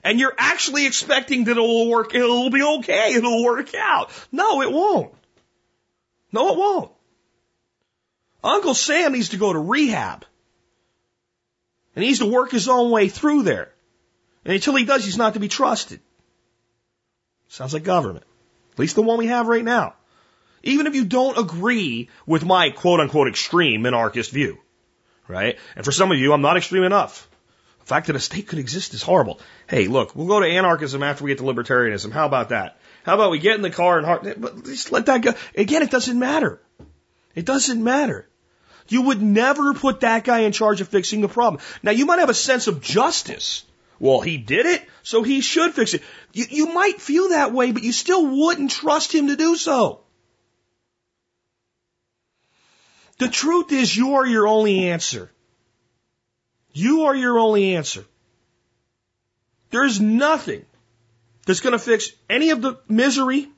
and 0.05 0.19
you're 0.19 0.35
actually 0.37 0.87
expecting 0.87 1.45
that 1.45 1.53
it'll 1.53 1.89
work, 1.89 2.15
it'll 2.15 2.51
be 2.51 2.63
okay, 2.63 3.15
it'll 3.15 3.45
work 3.45 3.75
out. 3.75 4.11
No, 4.31 4.63
it 4.63 4.73
won't. 4.73 5.15
No, 6.33 6.53
it 6.53 6.59
won't. 6.59 6.93
Uncle 8.43 8.75
Sam 8.75 9.13
needs 9.13 9.31
to 9.31 9.37
go 9.37 9.53
to 9.53 9.59
rehab. 9.59 10.25
And 11.95 12.03
he 12.03 12.09
needs 12.09 12.21
to 12.21 12.27
work 12.27 12.51
his 12.51 12.69
own 12.69 12.91
way 12.91 13.09
through 13.09 13.43
there. 13.43 13.73
And 14.45 14.55
until 14.55 14.75
he 14.75 14.85
does, 14.85 15.05
he's 15.05 15.19
not 15.19 15.35
to 15.35 15.41
be 15.41 15.49
trusted. 15.49 16.01
Sounds 17.49 17.75
like 17.75 17.85
government. 17.85 18.25
At 18.73 18.79
least 18.79 18.97
the 18.97 19.03
one 19.03 19.19
we 19.19 19.27
have 19.27 19.47
right 19.47 19.65
now. 19.65 19.95
Even 20.63 20.87
if 20.87 20.95
you 20.95 21.05
don't 21.05 21.39
agree 21.39 22.09
with 22.27 22.45
my 22.45 22.71
quote 22.71 23.01
unquote 23.01 23.29
extreme 23.29 23.83
minarchist 23.83 24.31
view. 24.31 24.59
Right? 25.29 25.59
And 25.77 25.85
for 25.85 25.93
some 25.93 26.11
of 26.11 26.19
you, 26.19 26.33
I'm 26.33 26.41
not 26.41 26.57
extreme 26.57 26.83
enough. 26.83 27.29
The 27.83 27.89
fact 27.89 28.07
that 28.07 28.17
a 28.17 28.21
state 28.21 28.47
could 28.47 28.61
exist 28.61 28.95
is 28.95 29.03
horrible. 29.03 29.41
Hey, 29.69 29.89
look, 29.89 30.15
we'll 30.15 30.29
go 30.29 30.41
to 30.41 30.47
anarchism 30.47 31.03
after 31.03 31.25
we 31.25 31.31
get 31.31 31.39
to 31.39 31.45
libertarianism. 31.45 32.13
How 32.13 32.27
about 32.27 32.51
that? 32.51 32.79
How 33.05 33.15
about 33.15 33.33
we 33.33 33.41
get 33.41 33.57
in 33.57 33.63
the 33.63 33.71
car 33.71 33.99
and 33.99 34.07
heart, 34.07 34.23
but 34.41 34.65
just 34.65 34.93
let 34.93 35.07
that 35.07 35.23
go. 35.23 35.35
Again, 35.57 35.83
it 35.83 35.91
doesn't 35.91 36.19
matter. 36.19 36.61
It 37.35 37.45
doesn't 37.45 37.83
matter. 37.83 38.29
You 38.89 39.03
would 39.03 39.21
never 39.21 39.75
put 39.75 40.01
that 40.01 40.23
guy 40.23 40.41
in 40.41 40.53
charge 40.53 40.81
of 40.81 40.89
fixing 40.89 41.21
the 41.21 41.29
problem. 41.29 41.61
Now, 41.83 41.91
you 41.91 42.07
might 42.07 42.21
have 42.21 42.31
a 42.31 42.35
sense 42.35 42.69
of 42.69 42.81
justice. 42.81 43.65
Well, 43.99 44.21
he 44.21 44.37
did 44.37 44.67
it, 44.67 44.83
so 45.03 45.23
he 45.23 45.41
should 45.41 45.75
fix 45.75 45.95
it. 45.95 46.03
You, 46.33 46.45
you 46.51 46.67
might 46.73 47.01
feel 47.01 47.31
that 47.31 47.53
way, 47.53 47.73
but 47.73 47.83
you 47.83 47.93
still 47.93 48.27
wouldn't 48.27 48.71
trust 48.71 49.15
him 49.15 49.29
to 49.29 49.37
do 49.37 49.57
so. 49.57 50.01
The 53.19 53.29
truth 53.29 53.73
is, 53.73 53.97
you 53.97 54.15
are 54.15 54.27
your 54.27 54.47
only 54.49 54.89
answer. 54.89 55.31
You 56.73 57.05
are 57.05 57.15
your 57.15 57.39
only 57.39 57.77
answer. 57.77 58.05
There's 59.71 60.01
nothing 60.01 60.65
that's 61.47 61.61
going 61.61 61.73
to 61.73 61.79
fix 61.79 62.11
any 62.29 62.51
of 62.51 62.63
the 62.63 62.79
misery, 62.89 63.49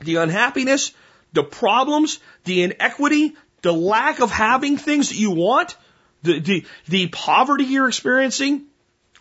the 0.00 0.16
unhappiness, 0.16 0.92
the 1.32 1.42
problems, 1.42 2.20
the 2.44 2.62
inequity, 2.62 3.36
the 3.62 3.72
lack 3.72 4.20
of 4.20 4.30
having 4.30 4.76
things 4.76 5.10
that 5.10 5.18
you 5.18 5.32
want, 5.32 5.76
the, 6.22 6.40
the, 6.40 6.66
the 6.88 7.08
poverty 7.08 7.64
you're 7.64 7.88
experiencing, 7.88 8.66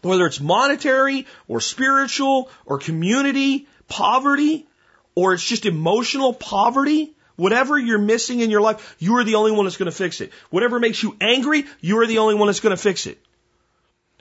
whether 0.02 0.26
it's 0.26 0.40
monetary 0.40 1.28
or 1.48 1.62
spiritual 1.62 2.50
or 2.66 2.80
community 2.80 3.68
poverty, 3.88 4.68
or 5.16 5.34
it's 5.34 5.46
just 5.46 5.66
emotional 5.66 6.34
poverty, 6.34 7.14
Whatever 7.36 7.78
you're 7.78 7.98
missing 7.98 8.40
in 8.40 8.52
your 8.52 8.62
life, 8.62 8.96
you 9.00 9.18
are 9.18 9.24
the 9.24 9.36
only 9.36 9.52
one 9.52 9.66
that's 9.66 9.78
going 9.78 9.92
to 9.92 9.98
fix 9.98 10.22
it. 10.22 10.32
Whatever 10.50 10.80
makes 10.80 11.02
you 11.02 11.16
angry, 11.20 11.66
you 11.80 12.00
are 12.00 12.08
the 12.08 12.20
only 12.20 12.36
one 12.36 12.48
that's 12.48 12.60
going 12.60 12.76
to 12.76 12.82
fix 12.82 13.08
it. 13.08 13.18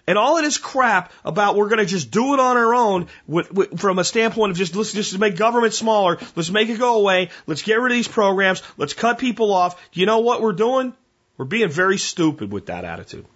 And 0.07 0.19
all 0.19 0.37
of 0.37 0.43
this 0.43 0.59
crap 0.59 1.13
about 1.25 1.55
we're 1.55 1.69
going 1.69 1.79
to 1.79 1.87
just 1.87 2.11
do 2.11 2.35
it 2.35 2.41
on 2.41 2.57
our 2.57 2.75
own 2.75 3.07
with, 3.29 3.53
with, 3.53 3.79
from 3.79 3.99
a 3.99 4.05
standpoint 4.05 4.51
of 4.51 4.57
just 4.57 4.75
let's 4.75 4.93
just 4.93 5.17
make 5.19 5.37
government 5.37 5.73
smaller. 5.73 6.19
Let's 6.35 6.51
make 6.51 6.69
it 6.69 6.79
go 6.79 6.99
away. 6.99 7.31
Let's 7.47 7.63
get 7.63 7.75
rid 7.75 7.93
of 7.93 7.97
these 7.97 8.09
programs. 8.09 8.63
Let's 8.77 8.93
cut 8.93 9.19
people 9.19 9.53
off. 9.53 9.81
You 9.93 10.07
know 10.07 10.19
what 10.19 10.43
we're 10.43 10.53
doing? 10.53 10.95
We're 11.37 11.45
being 11.45 11.69
very 11.69 11.97
stupid 11.97 12.51
with 12.51 12.67
that 12.67 12.85
attitude. 12.85 13.27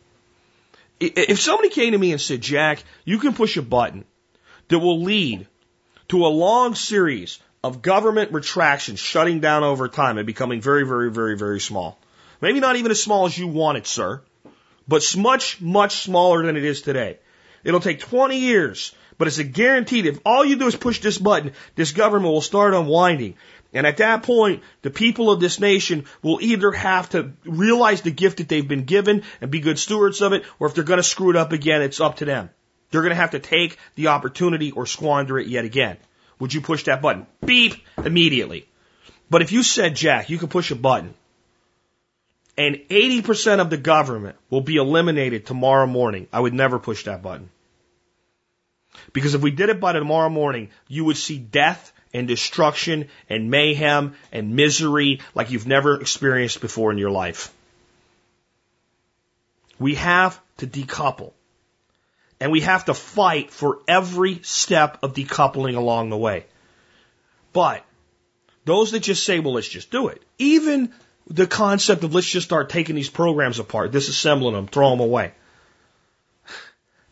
If 0.98 1.40
somebody 1.40 1.68
came 1.68 1.92
to 1.92 1.98
me 1.98 2.12
and 2.12 2.20
said, 2.20 2.40
Jack, 2.40 2.82
you 3.04 3.18
can 3.18 3.34
push 3.34 3.56
a 3.56 3.62
button 3.62 4.04
that 4.68 4.78
will 4.78 5.02
lead 5.02 5.46
to 6.08 6.26
a 6.26 6.28
long 6.28 6.74
series 6.74 7.38
of 7.64 7.80
government 7.80 8.30
retraction 8.30 8.94
shutting 8.94 9.40
down 9.40 9.64
over 9.64 9.88
time 9.88 10.18
and 10.18 10.26
becoming 10.26 10.60
very, 10.60 10.86
very, 10.86 11.10
very, 11.10 11.34
very 11.34 11.58
small. 11.58 11.98
Maybe 12.42 12.60
not 12.60 12.76
even 12.76 12.90
as 12.90 13.02
small 13.02 13.24
as 13.24 13.38
you 13.38 13.46
want 13.46 13.78
it, 13.78 13.86
sir, 13.86 14.20
but 14.86 15.02
much, 15.16 15.62
much 15.62 16.02
smaller 16.02 16.44
than 16.44 16.58
it 16.58 16.64
is 16.64 16.82
today. 16.82 17.16
It'll 17.64 17.80
take 17.80 18.00
20 18.00 18.36
years, 18.36 18.94
but 19.16 19.28
it's 19.28 19.38
a 19.38 19.44
guaranteed. 19.44 20.04
If 20.04 20.20
all 20.26 20.44
you 20.44 20.56
do 20.56 20.66
is 20.66 20.76
push 20.76 21.00
this 21.00 21.16
button, 21.16 21.52
this 21.74 21.92
government 21.92 22.34
will 22.34 22.42
start 22.42 22.74
unwinding. 22.74 23.36
And 23.72 23.86
at 23.86 23.96
that 23.96 24.24
point, 24.24 24.62
the 24.82 24.90
people 24.90 25.30
of 25.30 25.40
this 25.40 25.58
nation 25.58 26.04
will 26.20 26.40
either 26.42 26.70
have 26.70 27.08
to 27.10 27.32
realize 27.46 28.02
the 28.02 28.10
gift 28.10 28.36
that 28.36 28.48
they've 28.50 28.68
been 28.68 28.84
given 28.84 29.22
and 29.40 29.50
be 29.50 29.60
good 29.60 29.78
stewards 29.78 30.20
of 30.20 30.34
it, 30.34 30.44
or 30.58 30.66
if 30.66 30.74
they're 30.74 30.84
going 30.84 30.98
to 30.98 31.02
screw 31.02 31.30
it 31.30 31.36
up 31.36 31.52
again, 31.52 31.80
it's 31.80 31.98
up 31.98 32.16
to 32.16 32.26
them. 32.26 32.50
They're 32.90 33.00
going 33.00 33.16
to 33.16 33.16
have 33.16 33.30
to 33.30 33.40
take 33.40 33.78
the 33.94 34.08
opportunity 34.08 34.70
or 34.70 34.84
squander 34.84 35.38
it 35.38 35.46
yet 35.46 35.64
again 35.64 35.96
would 36.44 36.52
you 36.52 36.60
push 36.60 36.84
that 36.84 37.00
button? 37.00 37.26
Beep, 37.42 37.74
immediately. 37.96 38.68
But 39.30 39.40
if 39.40 39.50
you 39.50 39.62
said, 39.62 39.96
Jack, 39.96 40.28
you 40.28 40.36
can 40.36 40.48
push 40.48 40.70
a 40.70 40.76
button 40.76 41.14
and 42.58 42.76
80% 42.76 43.60
of 43.60 43.70
the 43.70 43.78
government 43.78 44.36
will 44.50 44.60
be 44.60 44.76
eliminated 44.76 45.46
tomorrow 45.46 45.86
morning, 45.86 46.28
I 46.34 46.40
would 46.40 46.52
never 46.52 46.78
push 46.78 47.04
that 47.04 47.22
button. 47.22 47.48
Because 49.14 49.34
if 49.34 49.40
we 49.40 49.52
did 49.52 49.70
it 49.70 49.80
by 49.80 49.94
tomorrow 49.94 50.28
morning, 50.28 50.68
you 50.86 51.06
would 51.06 51.16
see 51.16 51.38
death 51.38 51.94
and 52.12 52.28
destruction 52.28 53.08
and 53.30 53.50
mayhem 53.50 54.14
and 54.32 54.54
misery 54.54 55.20
like 55.34 55.50
you've 55.50 55.66
never 55.66 55.98
experienced 55.98 56.60
before 56.60 56.92
in 56.92 56.98
your 56.98 57.10
life. 57.10 57.54
We 59.80 59.94
have 59.94 60.38
to 60.58 60.66
decouple. 60.66 61.32
And 62.40 62.50
we 62.52 62.60
have 62.60 62.86
to 62.86 62.94
fight 62.94 63.50
for 63.50 63.78
every 63.86 64.40
step 64.42 64.98
of 65.02 65.14
decoupling 65.14 65.76
along 65.76 66.10
the 66.10 66.16
way. 66.16 66.46
But 67.52 67.84
those 68.64 68.90
that 68.90 69.00
just 69.00 69.24
say, 69.24 69.40
well, 69.40 69.54
let's 69.54 69.68
just 69.68 69.90
do 69.90 70.08
it. 70.08 70.22
Even 70.38 70.92
the 71.28 71.46
concept 71.46 72.04
of 72.04 72.14
let's 72.14 72.28
just 72.28 72.46
start 72.46 72.68
taking 72.68 72.96
these 72.96 73.08
programs 73.08 73.58
apart, 73.58 73.92
disassembling 73.92 74.52
them, 74.52 74.66
throw 74.66 74.90
them 74.90 75.00
away. 75.00 75.32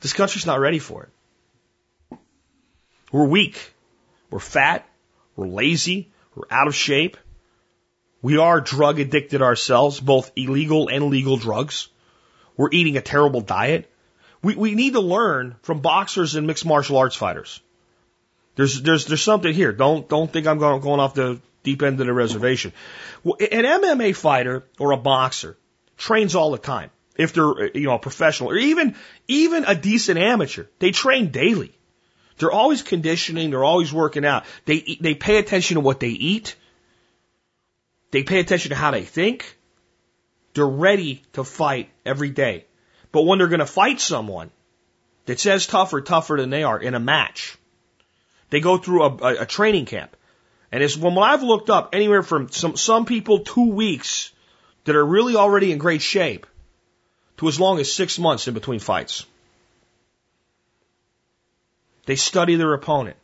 This 0.01 0.13
country's 0.13 0.47
not 0.47 0.59
ready 0.59 0.81
for 0.81 1.05
it. 1.05 2.19
We're 3.13 3.27
weak. 3.27 3.73
We're 4.31 4.41
fat. 4.41 4.89
We're 5.37 5.47
lazy. 5.47 6.11
We're 6.35 6.49
out 6.51 6.67
of 6.67 6.75
shape. 6.75 7.17
We 8.23 8.39
are 8.39 8.61
drug 8.61 8.99
addicted 8.99 9.43
ourselves, 9.43 10.01
both 10.01 10.33
illegal 10.35 10.89
and 10.89 11.07
legal 11.07 11.37
drugs. 11.37 11.89
We're 12.57 12.71
eating 12.73 12.97
a 12.97 13.01
terrible 13.01 13.41
diet. 13.41 13.92
We, 14.43 14.57
we 14.57 14.75
need 14.75 14.95
to 14.95 15.01
learn 15.01 15.57
from 15.63 15.81
boxers 15.81 16.35
and 16.35 16.47
mixed 16.47 16.67
martial 16.67 16.97
arts 16.97 17.17
fighters. 17.17 17.61
There's, 18.57 18.83
there's, 18.83 19.07
there's 19.07 19.23
something 19.23 19.53
here. 19.55 19.73
Don't, 19.73 20.09
don't 20.09 20.31
think 20.31 20.47
I'm 20.47 20.59
going, 20.59 20.81
going 20.83 21.01
off 21.01 21.15
the 21.15 21.41
deep 21.63 21.83
end 21.83 22.01
of 22.01 22.07
the 22.07 22.13
reservation. 22.13 22.73
An 23.25 23.65
MMA 23.65 24.15
fighter 24.15 24.65
or 24.79 24.91
a 24.93 24.97
boxer 24.97 25.57
trains 25.97 26.35
all 26.35 26.51
the 26.51 26.59
time. 26.59 26.91
if 27.17 27.33
they're, 27.33 27.49
uh, 27.49 27.69
you 27.75 27.87
know, 27.87 27.95
a 27.95 27.99
professional 27.99 28.51
or 28.51 28.57
even, 28.57 28.97
even 29.29 29.65
a 29.65 29.75
decent 29.75 30.19
amateur. 30.19 30.65
They 30.79 30.91
train 30.91 31.31
daily. 31.31 31.73
They're 32.39 32.51
always 32.51 32.83
conditioning. 32.83 33.51
They're 33.51 33.65
always 33.65 33.93
working 33.93 34.25
out. 34.25 34.45
They, 34.65 34.99
they 35.01 35.15
pay 35.15 35.39
attention 35.39 35.77
to 35.77 35.81
what 35.81 36.01
they 36.01 36.09
eat. 36.09 36.57
They 38.11 38.23
pay 38.23 38.41
attention 38.41 38.71
to 38.71 38.77
how 38.77 38.91
they 38.91 39.05
think. 39.05 39.57
They're 40.55 40.67
ready 40.67 41.23
to 41.35 41.45
fight 41.45 41.91
every 42.05 42.31
day. 42.31 42.67
But 43.13 43.23
when 43.23 43.39
they're 43.39 43.49
going 43.49 43.61
to 43.61 43.67
fight 43.67 44.01
someone 44.01 44.51
that's 45.27 45.47
as 45.47 45.67
tough 45.67 45.93
or 45.93 46.01
tougher 46.01 46.37
than 46.39 46.51
they 46.51 46.65
are 46.65 46.81
in 46.81 46.95
a 46.95 47.01
match, 47.01 47.57
they 48.51 48.61
go 48.61 48.79
through 48.79 49.03
a, 49.05 49.17
a, 49.17 49.43
a 49.43 49.47
training 49.47 49.87
camp. 49.87 50.17
And 50.73 50.83
it's 50.83 50.97
when 50.97 51.17
I've 51.19 51.43
looked 51.43 51.69
up 51.69 51.91
anywhere 51.93 52.23
from 52.23 52.49
some, 52.49 52.77
some 52.77 53.05
people 53.05 53.41
two 53.41 53.71
weeks 53.71 54.33
that 54.85 54.97
are 54.97 55.05
really 55.05 55.37
already 55.37 55.71
in 55.71 55.79
great 55.79 56.03
shape 56.03 56.47
to 57.37 57.49
as 57.49 57.61
long 57.61 57.79
as 57.79 57.93
six 57.93 58.19
months 58.19 58.49
in 58.49 58.55
between 58.55 58.81
fights. 58.81 59.27
They 62.07 62.17
study 62.17 62.57
their 62.57 62.73
opponent. 62.73 63.17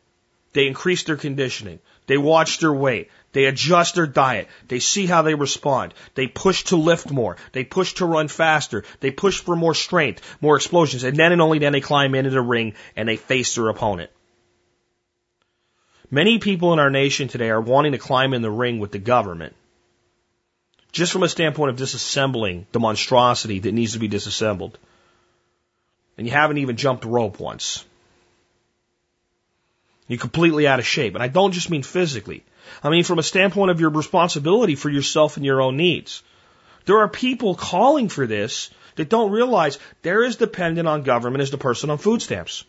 They 0.53 0.67
increase 0.67 1.03
their 1.05 1.17
conditioning. 1.17 1.81
They 2.07 2.19
watch 2.19 2.59
their 2.59 2.73
weight. 2.73 3.11
They 3.33 3.45
adjust 3.45 3.95
their 3.95 4.07
diet. 4.07 4.49
They 4.69 4.79
see 4.81 5.07
how 5.07 5.23
they 5.23 5.35
respond. 5.35 5.93
They 6.15 6.27
push 6.27 6.65
to 6.65 6.77
lift 6.77 7.11
more. 7.11 7.37
They 7.53 7.65
push 7.65 7.95
to 7.95 8.07
run 8.07 8.29
faster. 8.29 8.85
They 9.01 9.11
push 9.11 9.41
for 9.41 9.55
more 9.55 9.75
strength, 9.75 10.23
more 10.41 10.57
explosions. 10.57 11.05
And 11.05 11.17
then 11.17 11.33
and 11.33 11.43
only 11.43 11.59
then 11.59 11.73
they 11.73 11.83
climb 11.83 12.15
into 12.15 12.31
the 12.31 12.41
ring 12.41 12.75
and 12.97 13.09
they 13.09 13.17
face 13.17 13.55
their 13.55 13.69
opponent. 13.69 14.11
Many 16.11 16.39
people 16.39 16.73
in 16.73 16.79
our 16.79 16.91
nation 16.91 17.29
today 17.29 17.51
are 17.51 17.61
wanting 17.61 17.93
to 17.93 17.99
climb 17.99 18.33
in 18.33 18.41
the 18.41 18.51
ring 18.51 18.79
with 18.79 18.93
the 18.93 18.99
government. 18.99 19.55
Just 20.91 21.13
from 21.13 21.23
a 21.23 21.29
standpoint 21.29 21.71
of 21.71 21.77
disassembling 21.77 22.65
the 22.73 22.81
monstrosity 22.81 23.59
that 23.59 23.73
needs 23.73 23.93
to 23.93 23.99
be 23.99 24.09
disassembled. 24.09 24.79
And 26.17 26.27
you 26.27 26.33
haven't 26.33 26.59
even 26.59 26.77
jumped 26.77 27.05
rope 27.05 27.39
once. 27.39 27.85
You're 30.09 30.19
completely 30.19 30.67
out 30.67 30.79
of 30.79 30.87
shape. 30.87 31.15
And 31.15 31.23
I 31.23 31.29
don't 31.29 31.53
just 31.53 31.69
mean 31.69 31.83
physically. 31.83 32.43
I 32.83 32.91
mean 32.91 33.05
from 33.05 33.19
a 33.19 33.23
standpoint 33.23 33.71
of 33.71 33.81
your 33.81 33.91
responsibility 33.91 34.75
for 34.75 34.91
yourself 34.91 35.37
and 35.37 35.47
your 35.47 35.63
own 35.63 35.77
needs. 35.77 36.23
There 36.87 36.99
are 36.99 37.09
people 37.09 37.55
calling 37.55 38.09
for 38.09 38.27
this 38.27 38.71
that 38.97 39.09
don't 39.09 39.31
realize 39.31 39.79
they're 40.03 40.25
as 40.25 40.37
dependent 40.37 40.89
on 40.89 41.03
government 41.03 41.43
as 41.43 41.51
the 41.51 41.59
person 41.59 41.91
on 41.91 41.99
food 41.99 42.23
stamps. 42.23 42.65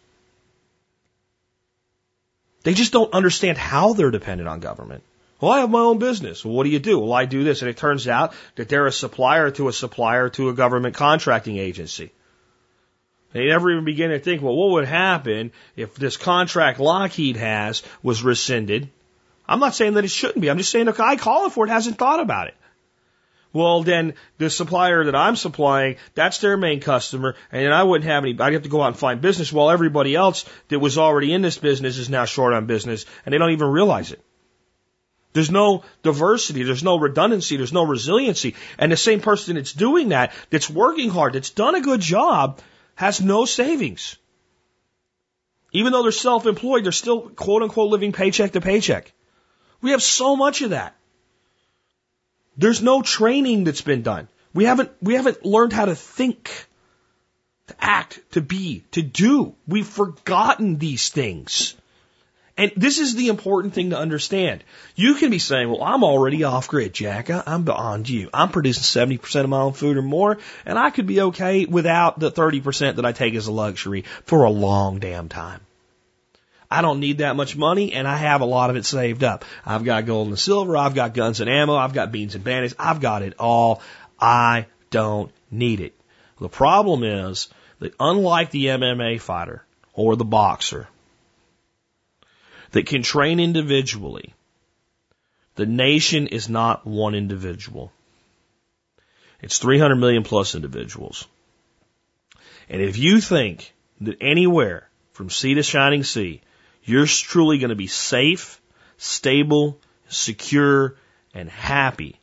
They 2.63 2.73
just 2.73 2.91
don't 2.91 3.13
understand 3.13 3.57
how 3.57 3.93
they're 3.93 4.11
dependent 4.11 4.49
on 4.49 4.59
government. 4.59 5.03
Well, 5.39 5.51
I 5.51 5.59
have 5.61 5.69
my 5.69 5.79
own 5.79 5.99
business. 5.99 6.43
Well, 6.43 6.53
what 6.53 6.65
do 6.65 6.69
you 6.69 6.79
do? 6.79 6.99
Well, 6.99 7.13
I 7.13 7.25
do 7.25 7.43
this. 7.43 7.61
And 7.61 7.69
it 7.69 7.77
turns 7.77 8.07
out 8.07 8.33
that 8.55 8.67
they're 8.67 8.85
a 8.85 8.91
supplier 8.91 9.51
to 9.51 9.69
a 9.69 9.73
supplier 9.73 10.29
to 10.29 10.49
a 10.49 10.53
government 10.53 10.95
contracting 10.95 11.57
agency. 11.57 12.11
They 13.31 13.45
never 13.47 13.71
even 13.71 13.85
begin 13.85 14.09
to 14.09 14.19
think, 14.19 14.41
well, 14.41 14.55
what 14.55 14.71
would 14.71 14.85
happen 14.85 15.51
if 15.75 15.95
this 15.95 16.17
contract 16.17 16.79
Lockheed 16.79 17.37
has 17.37 17.83
was 18.03 18.23
rescinded? 18.23 18.89
I'm 19.49 19.59
not 19.59 19.73
saying 19.73 19.95
that 19.95 20.05
it 20.05 20.11
shouldn't 20.11 20.41
be. 20.41 20.49
I'm 20.49 20.59
just 20.59 20.69
saying 20.69 20.85
the 20.85 20.93
guy 20.93 21.15
calling 21.15 21.49
for 21.49 21.65
it 21.65 21.71
hasn't 21.71 21.97
thought 21.97 22.19
about 22.19 22.47
it. 22.47 22.55
Well, 23.51 23.81
then 23.81 24.13
the 24.37 24.51
supplier 24.51 25.05
that 25.05 25.15
I'm 25.15 25.35
supplying, 25.35 25.95
that's 26.13 26.37
their 26.37 26.55
main 26.55 26.81
customer, 26.81 27.35
and 27.51 27.73
I 27.73 27.81
wouldn't 27.81 28.07
have 28.07 28.23
any, 28.23 28.39
I'd 28.39 28.53
have 28.53 28.61
to 28.61 28.69
go 28.69 28.83
out 28.83 28.89
and 28.89 28.97
find 28.97 29.21
business 29.21 29.51
while 29.51 29.71
everybody 29.71 30.15
else 30.15 30.45
that 30.67 30.77
was 30.77 30.99
already 30.99 31.33
in 31.33 31.41
this 31.41 31.57
business 31.57 31.97
is 31.97 32.11
now 32.11 32.25
short 32.25 32.53
on 32.53 32.67
business, 32.67 33.07
and 33.25 33.33
they 33.33 33.39
don't 33.39 33.49
even 33.49 33.69
realize 33.69 34.11
it. 34.11 34.23
There's 35.33 35.49
no 35.49 35.83
diversity, 36.03 36.61
there's 36.61 36.83
no 36.83 36.99
redundancy, 36.99 37.57
there's 37.57 37.73
no 37.73 37.85
resiliency, 37.85 38.55
and 38.77 38.91
the 38.91 38.97
same 38.97 39.19
person 39.19 39.55
that's 39.55 39.73
doing 39.73 40.09
that, 40.09 40.31
that's 40.51 40.69
working 40.69 41.09
hard, 41.09 41.33
that's 41.33 41.49
done 41.49 41.73
a 41.73 41.81
good 41.81 42.01
job, 42.01 42.59
has 42.93 43.19
no 43.19 43.45
savings. 43.45 44.15
Even 45.71 45.91
though 45.91 46.03
they're 46.03 46.11
self-employed, 46.11 46.83
they're 46.83 46.91
still 46.91 47.29
quote 47.29 47.63
unquote 47.63 47.89
living 47.89 48.11
paycheck 48.11 48.51
to 48.51 48.61
paycheck. 48.61 49.11
We 49.81 49.91
have 49.91 50.03
so 50.03 50.35
much 50.35 50.61
of 50.61 50.71
that. 50.71 50.95
There's 52.57 52.81
no 52.81 53.01
training 53.01 53.63
that's 53.63 53.81
been 53.81 54.01
done. 54.01 54.27
We 54.53 54.65
haven't, 54.65 54.91
we 55.01 55.13
haven't 55.13 55.45
learned 55.45 55.73
how 55.73 55.85
to 55.85 55.95
think, 55.95 56.49
to 57.67 57.75
act, 57.79 58.19
to 58.31 58.41
be, 58.41 58.83
to 58.91 59.01
do. 59.01 59.55
We've 59.67 59.87
forgotten 59.87 60.77
these 60.77 61.09
things. 61.09 61.75
And 62.57 62.73
this 62.75 62.99
is 62.99 63.15
the 63.15 63.29
important 63.29 63.73
thing 63.73 63.91
to 63.91 63.97
understand. 63.97 64.65
You 64.95 65.13
can 65.15 65.31
be 65.31 65.39
saying, 65.39 65.69
well, 65.69 65.81
I'm 65.81 66.03
already 66.03 66.43
off 66.43 66.67
grid, 66.67 66.93
Jack. 66.93 67.29
I'm 67.29 67.63
beyond 67.63 68.09
you. 68.09 68.29
I'm 68.33 68.49
producing 68.49 68.83
70% 68.83 69.45
of 69.45 69.49
my 69.49 69.61
own 69.61 69.71
food 69.71 69.95
or 69.95 70.01
more, 70.01 70.39
and 70.65 70.77
I 70.77 70.89
could 70.89 71.07
be 71.07 71.21
okay 71.21 71.65
without 71.65 72.19
the 72.19 72.29
30% 72.29 72.97
that 72.97 73.05
I 73.05 73.13
take 73.13 73.35
as 73.35 73.47
a 73.47 73.53
luxury 73.53 74.03
for 74.25 74.43
a 74.43 74.49
long 74.49 74.99
damn 74.99 75.29
time. 75.29 75.61
I 76.71 76.81
don't 76.81 76.99
need 76.99 77.19
that 77.19 77.35
much 77.35 77.55
money 77.55 77.93
and 77.93 78.07
I 78.07 78.15
have 78.15 78.41
a 78.41 78.45
lot 78.45 78.69
of 78.69 78.75
it 78.75 78.85
saved 78.85 79.23
up. 79.23 79.43
I've 79.65 79.83
got 79.83 80.05
gold 80.05 80.27
and 80.27 80.37
silver. 80.37 80.77
I've 80.77 80.93
got 80.93 81.13
guns 81.13 81.41
and 81.41 81.49
ammo. 81.49 81.75
I've 81.75 81.93
got 81.93 82.11
beans 82.11 82.35
and 82.35 82.43
bandits. 82.43 82.75
I've 82.77 83.01
got 83.01 83.23
it 83.23 83.33
all. 83.39 83.81
I 84.19 84.67
don't 84.91 85.31
need 85.49 85.79
it. 85.79 85.95
The 86.39 86.49
problem 86.49 87.03
is 87.03 87.49
that 87.79 87.95
unlike 87.99 88.51
the 88.51 88.67
MMA 88.67 89.19
fighter 89.19 89.63
or 89.93 90.15
the 90.15 90.25
boxer 90.25 90.87
that 92.71 92.85
can 92.85 93.01
train 93.01 93.39
individually, 93.39 94.33
the 95.55 95.65
nation 95.65 96.27
is 96.27 96.49
not 96.49 96.85
one 96.85 97.15
individual. 97.15 97.91
It's 99.41 99.57
300 99.57 99.95
million 99.95 100.23
plus 100.23 100.53
individuals. 100.53 101.25
And 102.69 102.81
if 102.81 102.97
you 102.97 103.19
think 103.19 103.73
that 104.01 104.17
anywhere 104.21 104.87
from 105.13 105.29
sea 105.29 105.55
to 105.55 105.63
shining 105.63 106.03
sea, 106.03 106.41
you're 106.89 107.05
truly 107.05 107.59
going 107.59 107.69
to 107.69 107.75
be 107.75 107.87
safe, 107.87 108.61
stable, 108.97 109.79
secure, 110.07 110.95
and 111.33 111.49
happy. 111.49 112.19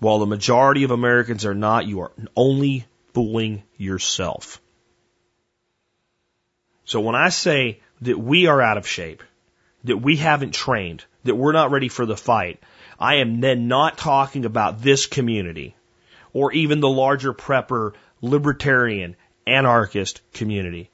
While 0.00 0.18
the 0.18 0.26
majority 0.26 0.84
of 0.84 0.90
Americans 0.90 1.44
are 1.46 1.54
not, 1.54 1.86
you 1.86 2.00
are 2.00 2.12
only 2.34 2.86
fooling 3.14 3.62
yourself. 3.76 4.60
So 6.84 7.00
when 7.00 7.14
I 7.14 7.28
say 7.28 7.80
that 8.00 8.18
we 8.18 8.46
are 8.46 8.60
out 8.60 8.78
of 8.78 8.86
shape, 8.86 9.22
that 9.84 9.98
we 9.98 10.16
haven't 10.16 10.52
trained, 10.52 11.04
that 11.24 11.36
we're 11.36 11.52
not 11.52 11.70
ready 11.70 11.88
for 11.88 12.06
the 12.06 12.16
fight, 12.16 12.60
I 12.98 13.16
am 13.16 13.40
then 13.40 13.68
not 13.68 13.96
talking 13.96 14.44
about 14.44 14.82
this 14.82 15.06
community 15.06 15.76
or 16.32 16.52
even 16.52 16.80
the 16.80 16.88
larger 16.88 17.32
prepper, 17.32 17.92
libertarian, 18.20 19.16
anarchist 19.46 20.20
community 20.32 20.89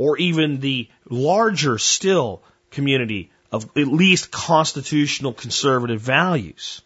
or 0.00 0.16
even 0.16 0.60
the 0.60 0.88
larger 1.10 1.76
still 1.76 2.42
community 2.70 3.30
of 3.52 3.64
at 3.76 3.86
least 3.86 4.30
constitutional 4.30 5.34
conservative 5.34 6.00
values. 6.00 6.80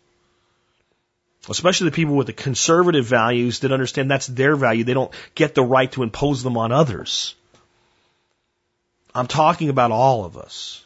Especially 1.49 1.91
the 1.91 1.95
people 1.95 2.17
with 2.17 2.27
the 2.27 2.33
conservative 2.33 3.05
values 3.05 3.61
that 3.61 3.71
understand 3.71 4.11
that's 4.11 4.27
their 4.27 4.57
value. 4.57 4.83
They 4.83 4.95
don't 4.95 5.15
get 5.37 5.55
the 5.55 5.63
right 5.63 5.93
to 5.93 6.03
impose 6.03 6.43
them 6.43 6.57
on 6.57 6.73
others. 6.73 7.37
I'm 9.15 9.29
talking 9.29 9.69
about 9.69 9.93
all 9.93 10.25
of 10.25 10.37
us. 10.37 10.85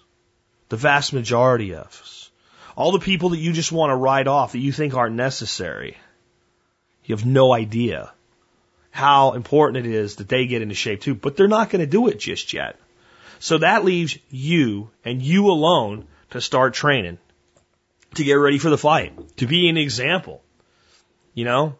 The 0.68 0.76
vast 0.76 1.14
majority 1.14 1.72
of 1.72 1.86
us. 1.86 2.30
All 2.76 2.92
the 2.92 2.98
people 2.98 3.30
that 3.30 3.38
you 3.38 3.54
just 3.54 3.72
want 3.72 3.88
to 3.88 3.96
write 3.96 4.26
off 4.26 4.52
that 4.52 4.58
you 4.58 4.70
think 4.70 4.92
aren't 4.92 5.16
necessary. 5.16 5.96
You 7.06 7.16
have 7.16 7.24
no 7.24 7.54
idea 7.54 8.12
how 8.90 9.32
important 9.32 9.86
it 9.86 9.92
is 9.92 10.16
that 10.16 10.28
they 10.28 10.46
get 10.46 10.62
into 10.62 10.74
shape 10.74 11.00
too, 11.00 11.14
but 11.14 11.36
they're 11.36 11.48
not 11.48 11.70
going 11.70 11.80
to 11.80 11.86
do 11.86 12.08
it 12.08 12.18
just 12.18 12.52
yet. 12.52 12.76
So 13.38 13.58
that 13.58 13.84
leaves 13.84 14.18
you 14.30 14.90
and 15.04 15.22
you 15.22 15.50
alone 15.50 16.06
to 16.30 16.40
start 16.40 16.74
training 16.74 17.18
to 18.14 18.24
get 18.24 18.34
ready 18.34 18.58
for 18.58 18.70
the 18.70 18.78
fight, 18.78 19.36
to 19.36 19.46
be 19.46 19.68
an 19.68 19.76
example. 19.76 20.42
You 21.34 21.44
know, 21.44 21.76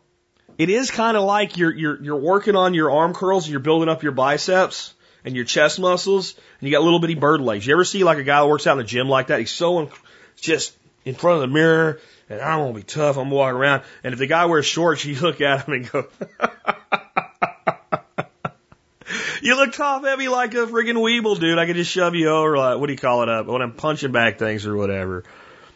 it 0.57 0.71
is 0.71 0.91
kind 0.91 1.17
of 1.17 1.25
like 1.25 1.57
you're, 1.57 1.75
you're, 1.75 2.03
you're 2.03 2.17
working 2.17 2.55
on 2.55 2.75
your 2.75 2.91
arm 2.91 3.15
curls 3.15 3.45
and 3.45 3.51
you're 3.51 3.61
building 3.61 3.89
up 3.89 4.03
your 4.03 4.13
biceps 4.13 4.95
and 5.25 5.35
your 5.35 5.45
chest 5.45 5.81
muscles 5.81 6.35
and 6.61 6.69
you 6.69 6.75
got 6.75 6.85
little 6.85 7.01
bitty 7.01 7.15
bird 7.15 7.41
legs. 7.41 7.67
You 7.67 7.73
ever 7.75 7.85
see 7.85 8.05
like 8.05 8.19
a 8.19 8.25
guy 8.25 8.41
that 8.41 8.47
works 8.47 8.67
out 8.67 8.73
in 8.73 8.79
the 8.79 8.85
gym 8.85 9.09
like 9.09 9.29
that? 9.29 9.41
He's 9.41 9.51
so 9.51 9.81
in, 9.81 9.89
just 10.37 10.77
in 11.05 11.15
front 11.15 11.37
of 11.37 11.41
the 11.41 11.53
mirror 11.53 12.01
and 12.29 12.41
I'm 12.41 12.67
to 12.69 12.73
be 12.73 12.83
tough. 12.83 13.17
I'm 13.17 13.31
walking 13.31 13.57
around. 13.57 13.83
And 14.05 14.13
if 14.13 14.19
the 14.19 14.27
guy 14.27 14.45
wears 14.47 14.67
shorts, 14.67 15.05
you 15.05 15.19
look 15.19 15.41
at 15.41 15.67
him 15.67 15.75
and 15.75 15.91
go, 15.91 16.07
you 19.43 19.57
look 19.57 19.73
top 19.73 20.05
heavy 20.05 20.29
like 20.29 20.55
a 20.55 20.67
friggin' 20.67 20.97
weeble, 20.97 21.39
dude. 21.39 21.59
I 21.59 21.67
could 21.67 21.77
just 21.77 21.91
shove 21.91 22.15
you 22.15 22.29
over, 22.29 22.57
like, 22.57 22.79
what 22.79 22.87
do 22.87 22.93
you 22.93 22.99
call 22.99 23.23
it 23.23 23.29
up? 23.29 23.47
When 23.47 23.63
I'm 23.63 23.73
punching 23.73 24.13
back 24.13 24.39
things 24.39 24.67
or 24.67 24.77
whatever. 24.77 25.25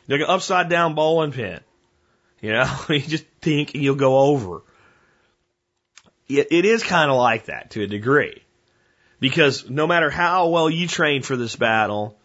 Like 0.09 0.21
an 0.21 0.27
upside 0.29 0.69
down 0.69 0.95
bowling 0.95 1.33
pin. 1.33 1.61
You 2.41 2.53
know, 2.53 2.77
you 2.89 3.01
just 3.01 3.25
think 3.41 3.75
and 3.75 3.83
you'll 3.83 3.95
go 3.95 4.19
over. 4.19 4.63
It, 6.29 6.49
it 6.51 6.65
is 6.65 6.83
kind 6.83 7.11
of 7.11 7.17
like 7.17 7.47
that 7.47 7.71
to 7.73 7.83
a 7.83 7.87
degree. 7.87 8.43
Because 9.21 9.71
no 9.71 9.87
matter 9.87 10.11
how 10.11 10.49
well 10.49 10.69
you 10.69 10.89
train 10.89 11.23
for 11.23 11.37
this 11.37 11.55
battle, 11.55 12.19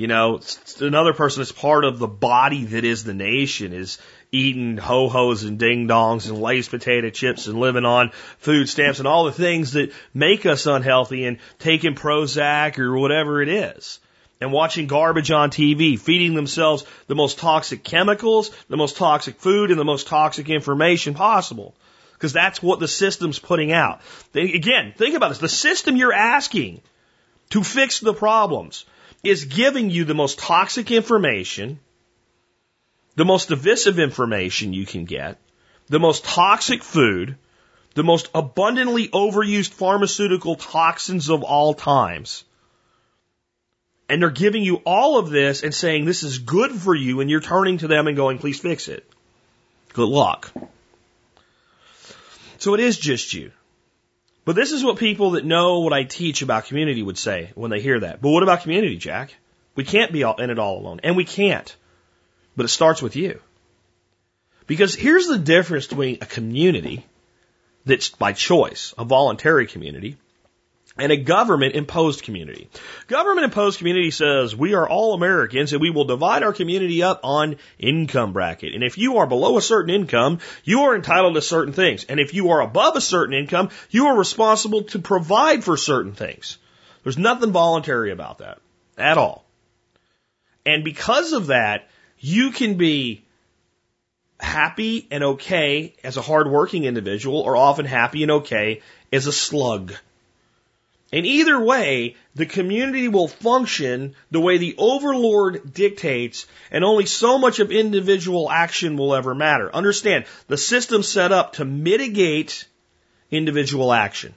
You 0.00 0.06
know, 0.06 0.40
another 0.80 1.12
person 1.12 1.42
that's 1.42 1.52
part 1.52 1.84
of 1.84 1.98
the 1.98 2.06
body 2.06 2.64
that 2.64 2.86
is 2.86 3.04
the 3.04 3.12
nation 3.12 3.74
is 3.74 3.98
eating 4.32 4.78
ho-hos 4.78 5.42
and 5.42 5.58
ding-dongs 5.58 6.26
and 6.26 6.40
Lay's 6.40 6.70
potato 6.70 7.10
chips 7.10 7.48
and 7.48 7.60
living 7.60 7.84
on 7.84 8.10
food 8.38 8.70
stamps 8.70 8.98
and 8.98 9.06
all 9.06 9.26
the 9.26 9.32
things 9.32 9.72
that 9.72 9.92
make 10.14 10.46
us 10.46 10.64
unhealthy 10.64 11.26
and 11.26 11.36
taking 11.58 11.96
Prozac 11.96 12.78
or 12.78 12.96
whatever 12.96 13.42
it 13.42 13.50
is. 13.50 13.98
And 14.40 14.52
watching 14.52 14.86
garbage 14.86 15.30
on 15.30 15.50
TV, 15.50 16.00
feeding 16.00 16.32
themselves 16.32 16.86
the 17.06 17.14
most 17.14 17.38
toxic 17.38 17.84
chemicals, 17.84 18.52
the 18.70 18.78
most 18.78 18.96
toxic 18.96 19.38
food, 19.38 19.70
and 19.70 19.78
the 19.78 19.84
most 19.84 20.06
toxic 20.06 20.48
information 20.48 21.12
possible. 21.12 21.74
Because 22.14 22.32
that's 22.32 22.62
what 22.62 22.80
the 22.80 22.88
system's 22.88 23.38
putting 23.38 23.70
out. 23.70 24.00
Again, 24.34 24.94
think 24.96 25.14
about 25.14 25.28
this. 25.28 25.40
The 25.40 25.48
system 25.50 25.96
you're 25.96 26.14
asking 26.14 26.80
to 27.50 27.62
fix 27.62 28.00
the 28.00 28.14
problems 28.14 28.86
is 29.22 29.44
giving 29.44 29.90
you 29.90 30.04
the 30.04 30.14
most 30.14 30.38
toxic 30.38 30.90
information, 30.90 31.78
the 33.16 33.24
most 33.24 33.48
divisive 33.48 33.98
information 33.98 34.72
you 34.72 34.86
can 34.86 35.04
get, 35.04 35.38
the 35.88 35.98
most 35.98 36.24
toxic 36.24 36.82
food, 36.82 37.36
the 37.94 38.04
most 38.04 38.28
abundantly 38.34 39.08
overused 39.08 39.70
pharmaceutical 39.70 40.56
toxins 40.56 41.28
of 41.28 41.42
all 41.42 41.74
times. 41.74 42.44
And 44.08 44.22
they're 44.22 44.30
giving 44.30 44.62
you 44.62 44.76
all 44.86 45.18
of 45.18 45.30
this 45.30 45.62
and 45.62 45.74
saying 45.74 46.04
this 46.04 46.22
is 46.22 46.38
good 46.38 46.72
for 46.72 46.94
you, 46.94 47.20
and 47.20 47.30
you're 47.30 47.40
turning 47.40 47.78
to 47.78 47.88
them 47.88 48.06
and 48.06 48.16
going, 48.16 48.38
please 48.38 48.58
fix 48.58 48.88
it. 48.88 49.08
Good 49.92 50.08
luck. 50.08 50.52
So 52.58 52.74
it 52.74 52.80
is 52.80 52.98
just 52.98 53.34
you. 53.34 53.52
But 54.44 54.56
this 54.56 54.72
is 54.72 54.82
what 54.82 54.98
people 54.98 55.32
that 55.32 55.44
know 55.44 55.80
what 55.80 55.92
I 55.92 56.04
teach 56.04 56.42
about 56.42 56.66
community 56.66 57.02
would 57.02 57.18
say 57.18 57.50
when 57.54 57.70
they 57.70 57.80
hear 57.80 58.00
that. 58.00 58.20
But 58.20 58.30
what 58.30 58.42
about 58.42 58.62
community, 58.62 58.96
Jack? 58.96 59.34
We 59.74 59.84
can't 59.84 60.12
be 60.12 60.22
in 60.22 60.50
it 60.50 60.58
all 60.58 60.78
alone. 60.78 61.00
And 61.02 61.16
we 61.16 61.24
can't. 61.24 61.74
But 62.56 62.64
it 62.64 62.68
starts 62.68 63.02
with 63.02 63.16
you. 63.16 63.40
Because 64.66 64.94
here's 64.94 65.26
the 65.26 65.38
difference 65.38 65.86
between 65.86 66.18
a 66.20 66.26
community 66.26 67.04
that's 67.84 68.08
by 68.08 68.32
choice, 68.32 68.94
a 68.96 69.04
voluntary 69.04 69.66
community, 69.66 70.16
and 70.98 71.12
a 71.12 71.16
government 71.16 71.74
imposed 71.74 72.22
community. 72.22 72.68
Government 73.06 73.44
imposed 73.44 73.78
community 73.78 74.10
says 74.10 74.56
we 74.56 74.74
are 74.74 74.88
all 74.88 75.14
Americans 75.14 75.72
and 75.72 75.80
we 75.80 75.90
will 75.90 76.04
divide 76.04 76.42
our 76.42 76.52
community 76.52 77.02
up 77.02 77.20
on 77.22 77.56
income 77.78 78.32
bracket. 78.32 78.74
And 78.74 78.82
if 78.82 78.98
you 78.98 79.18
are 79.18 79.26
below 79.26 79.56
a 79.56 79.62
certain 79.62 79.94
income, 79.94 80.40
you 80.64 80.82
are 80.82 80.96
entitled 80.96 81.34
to 81.34 81.42
certain 81.42 81.72
things. 81.72 82.04
And 82.04 82.18
if 82.18 82.34
you 82.34 82.50
are 82.50 82.60
above 82.60 82.96
a 82.96 83.00
certain 83.00 83.34
income, 83.34 83.70
you 83.90 84.06
are 84.06 84.16
responsible 84.16 84.84
to 84.84 84.98
provide 84.98 85.62
for 85.62 85.76
certain 85.76 86.12
things. 86.12 86.58
There's 87.04 87.18
nothing 87.18 87.52
voluntary 87.52 88.10
about 88.10 88.38
that 88.38 88.58
at 88.98 89.16
all. 89.16 89.44
And 90.66 90.84
because 90.84 91.32
of 91.32 91.46
that, 91.46 91.88
you 92.18 92.50
can 92.50 92.76
be 92.76 93.24
happy 94.38 95.06
and 95.10 95.22
okay 95.22 95.94
as 96.02 96.16
a 96.16 96.22
hardworking 96.22 96.84
individual 96.84 97.40
or 97.40 97.56
often 97.56 97.86
happy 97.86 98.22
and 98.22 98.32
okay 98.32 98.82
as 99.12 99.26
a 99.26 99.32
slug. 99.32 99.94
And 101.12 101.26
either 101.26 101.58
way, 101.58 102.16
the 102.36 102.46
community 102.46 103.08
will 103.08 103.26
function 103.26 104.14
the 104.30 104.40
way 104.40 104.58
the 104.58 104.76
overlord 104.78 105.74
dictates, 105.74 106.46
and 106.70 106.84
only 106.84 107.06
so 107.06 107.36
much 107.36 107.58
of 107.58 107.72
individual 107.72 108.48
action 108.48 108.96
will 108.96 109.14
ever 109.14 109.34
matter. 109.34 109.74
Understand, 109.74 110.26
the 110.46 110.56
system's 110.56 111.08
set 111.08 111.32
up 111.32 111.54
to 111.54 111.64
mitigate 111.64 112.64
individual 113.30 113.92
action. 113.92 114.34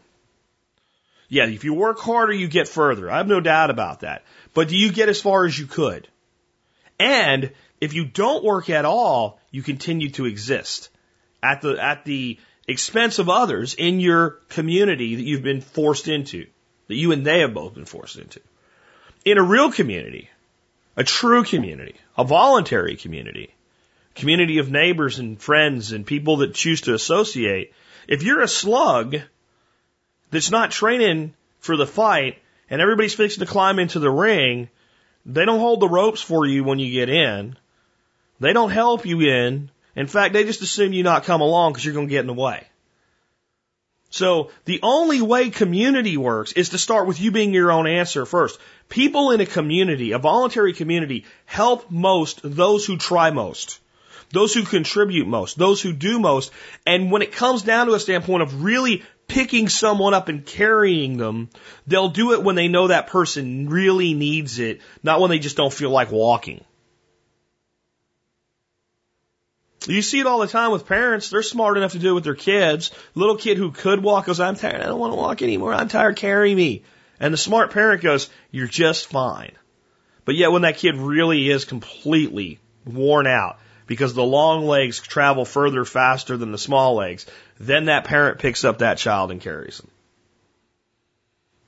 Yeah, 1.29 1.45
if 1.45 1.63
you 1.63 1.75
work 1.75 1.99
harder, 1.99 2.33
you 2.33 2.47
get 2.47 2.67
further. 2.67 3.09
I 3.09 3.17
have 3.17 3.27
no 3.27 3.39
doubt 3.39 3.69
about 3.69 3.99
that. 3.99 4.23
But 4.55 4.67
do 4.67 4.75
you 4.75 4.91
get 4.91 5.09
as 5.09 5.21
far 5.21 5.45
as 5.45 5.57
you 5.57 5.67
could? 5.67 6.07
And 6.99 7.51
if 7.81 7.93
you 7.93 8.05
don't 8.05 8.43
work 8.43 8.69
at 8.69 8.85
all, 8.85 9.39
you 9.51 9.61
continue 9.61 10.09
to 10.11 10.25
exist 10.25 10.89
at 11.41 11.61
the, 11.61 11.77
at 11.83 12.05
the 12.05 12.39
expense 12.67 13.19
of 13.19 13.29
others 13.29 13.75
in 13.75 13.99
your 13.99 14.39
community 14.49 15.15
that 15.15 15.23
you've 15.23 15.43
been 15.43 15.61
forced 15.61 16.07
into 16.07 16.47
that 16.87 16.95
you 16.95 17.11
and 17.11 17.25
they 17.25 17.39
have 17.39 17.53
both 17.53 17.73
been 17.73 17.85
forced 17.85 18.17
into. 18.17 18.39
In 19.25 19.37
a 19.37 19.43
real 19.43 19.71
community, 19.71 20.29
a 20.95 21.03
true 21.03 21.43
community, 21.43 21.95
a 22.17 22.23
voluntary 22.23 22.95
community, 22.95 23.53
community 24.15 24.59
of 24.59 24.69
neighbors 24.69 25.19
and 25.19 25.41
friends 25.41 25.91
and 25.91 26.05
people 26.05 26.37
that 26.37 26.53
choose 26.53 26.81
to 26.81 26.93
associate, 26.93 27.73
if 28.07 28.23
you're 28.23 28.41
a 28.41 28.47
slug 28.47 29.17
that's 30.29 30.51
not 30.51 30.71
training 30.71 31.33
for 31.59 31.77
the 31.77 31.87
fight 31.87 32.39
and 32.69 32.81
everybody's 32.81 33.15
fixing 33.15 33.45
to 33.45 33.51
climb 33.51 33.79
into 33.79 33.99
the 33.99 34.11
ring, 34.11 34.69
they 35.25 35.45
don't 35.45 35.59
hold 35.59 35.79
the 35.79 35.87
ropes 35.87 36.21
for 36.21 36.45
you 36.45 36.63
when 36.63 36.79
you 36.79 36.91
get 36.91 37.09
in. 37.09 37.55
They 38.39 38.51
don't 38.51 38.71
help 38.71 39.05
you 39.05 39.21
in. 39.21 39.69
In 39.95 40.07
fact, 40.07 40.33
they 40.33 40.43
just 40.43 40.61
assume 40.61 40.91
you 40.91 41.03
not 41.03 41.23
come 41.23 41.41
along 41.41 41.71
because 41.73 41.85
you're 41.85 41.93
going 41.93 42.07
to 42.07 42.11
get 42.11 42.21
in 42.21 42.27
the 42.27 42.33
way. 42.33 42.67
So 44.13 44.51
the 44.65 44.79
only 44.83 45.23
way 45.23 45.49
community 45.49 46.17
works 46.17 46.51
is 46.51 46.69
to 46.69 46.77
start 46.77 47.07
with 47.07 47.19
you 47.19 47.31
being 47.31 47.51
your 47.51 47.71
own 47.71 47.87
answer 47.87 48.27
first. 48.27 48.59
People 48.87 49.31
in 49.31 49.41
a 49.41 49.45
community, 49.47 50.11
a 50.11 50.19
voluntary 50.19 50.73
community, 50.73 51.25
help 51.45 51.89
most 51.89 52.39
those 52.43 52.85
who 52.85 52.97
try 52.97 53.31
most, 53.31 53.79
those 54.29 54.53
who 54.53 54.61
contribute 54.61 55.25
most, 55.25 55.57
those 55.57 55.81
who 55.81 55.93
do 55.93 56.19
most. 56.19 56.51
And 56.85 57.11
when 57.11 57.23
it 57.23 57.31
comes 57.31 57.63
down 57.63 57.87
to 57.87 57.95
a 57.95 57.99
standpoint 57.99 58.43
of 58.43 58.63
really 58.63 59.01
picking 59.27 59.67
someone 59.67 60.13
up 60.13 60.29
and 60.29 60.45
carrying 60.45 61.17
them, 61.17 61.49
they'll 61.87 62.09
do 62.09 62.33
it 62.33 62.43
when 62.43 62.53
they 62.53 62.67
know 62.67 62.89
that 62.89 63.07
person 63.07 63.67
really 63.67 64.13
needs 64.13 64.59
it, 64.59 64.81
not 65.01 65.21
when 65.21 65.31
they 65.31 65.39
just 65.39 65.57
don't 65.57 65.73
feel 65.73 65.89
like 65.89 66.11
walking. 66.11 66.63
You 69.85 70.01
see 70.01 70.19
it 70.19 70.27
all 70.27 70.39
the 70.39 70.47
time 70.47 70.71
with 70.71 70.85
parents. 70.85 71.29
They're 71.29 71.43
smart 71.43 71.77
enough 71.77 71.91
to 71.91 71.99
do 71.99 72.11
it 72.11 72.13
with 72.13 72.23
their 72.23 72.35
kids. 72.35 72.91
Little 73.15 73.35
kid 73.35 73.57
who 73.57 73.71
could 73.71 74.01
walk 74.01 74.25
goes, 74.25 74.39
I'm 74.39 74.55
tired. 74.55 74.81
I 74.81 74.85
don't 74.85 74.99
want 74.99 75.13
to 75.13 75.17
walk 75.17 75.41
anymore. 75.41 75.73
I'm 75.73 75.89
tired. 75.89 76.15
Carry 76.15 76.53
me. 76.55 76.83
And 77.19 77.33
the 77.33 77.37
smart 77.37 77.71
parent 77.71 78.01
goes, 78.01 78.29
you're 78.51 78.67
just 78.67 79.07
fine. 79.07 79.51
But 80.25 80.35
yet 80.35 80.51
when 80.51 80.61
that 80.61 80.77
kid 80.77 80.95
really 80.97 81.49
is 81.49 81.65
completely 81.65 82.59
worn 82.85 83.27
out 83.27 83.59
because 83.87 84.13
the 84.13 84.23
long 84.23 84.65
legs 84.65 84.99
travel 84.99 85.45
further 85.45 85.85
faster 85.85 86.37
than 86.37 86.51
the 86.51 86.57
small 86.57 86.95
legs, 86.95 87.25
then 87.59 87.85
that 87.85 88.05
parent 88.05 88.39
picks 88.39 88.63
up 88.63 88.79
that 88.79 88.97
child 88.97 89.31
and 89.31 89.41
carries 89.41 89.77
them. 89.77 89.89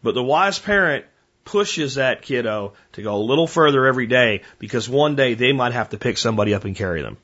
But 0.04 0.16
the 0.16 0.24
wise 0.24 0.60
parent 0.60 1.06
pushes 1.44 1.96
that 1.96 2.22
kiddo 2.22 2.74
to 2.94 3.02
go 3.02 3.16
a 3.16 3.18
little 3.18 3.48
further 3.48 3.86
every 3.86 4.08
day 4.08 4.42
because 4.60 4.88
one 4.90 5.16
day 5.16 5.34
they 5.34 5.52
might 5.52 5.74
have 5.74 5.90
to 5.90 5.98
pick 5.98 6.18
somebody 6.18 6.54
up 6.54 6.66
and 6.66 6.76
carry 6.76 7.02
them. 7.02 7.18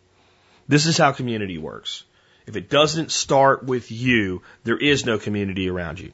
This 0.71 0.85
is 0.85 0.97
how 0.97 1.11
community 1.11 1.57
works. 1.57 2.05
If 2.47 2.55
it 2.55 2.69
doesn't 2.69 3.11
start 3.11 3.65
with 3.65 3.91
you, 3.91 4.41
there 4.63 4.77
is 4.77 5.05
no 5.05 5.19
community 5.19 5.69
around 5.69 5.99
you. 5.99 6.13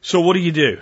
So 0.00 0.22
what 0.22 0.32
do 0.32 0.40
you 0.40 0.50
do? 0.50 0.80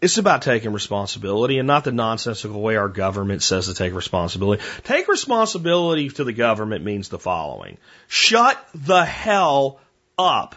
It's 0.00 0.16
about 0.16 0.42
taking 0.42 0.72
responsibility 0.72 1.58
and 1.58 1.66
not 1.66 1.82
the 1.82 1.90
nonsensical 1.90 2.62
way 2.62 2.76
our 2.76 2.88
government 2.88 3.42
says 3.42 3.66
to 3.66 3.74
take 3.74 3.94
responsibility. 3.94 4.62
Take 4.84 5.08
responsibility 5.08 6.08
to 6.10 6.22
the 6.22 6.32
government 6.32 6.84
means 6.84 7.08
the 7.08 7.18
following. 7.18 7.78
Shut 8.06 8.64
the 8.76 9.04
hell 9.04 9.80
up. 10.16 10.54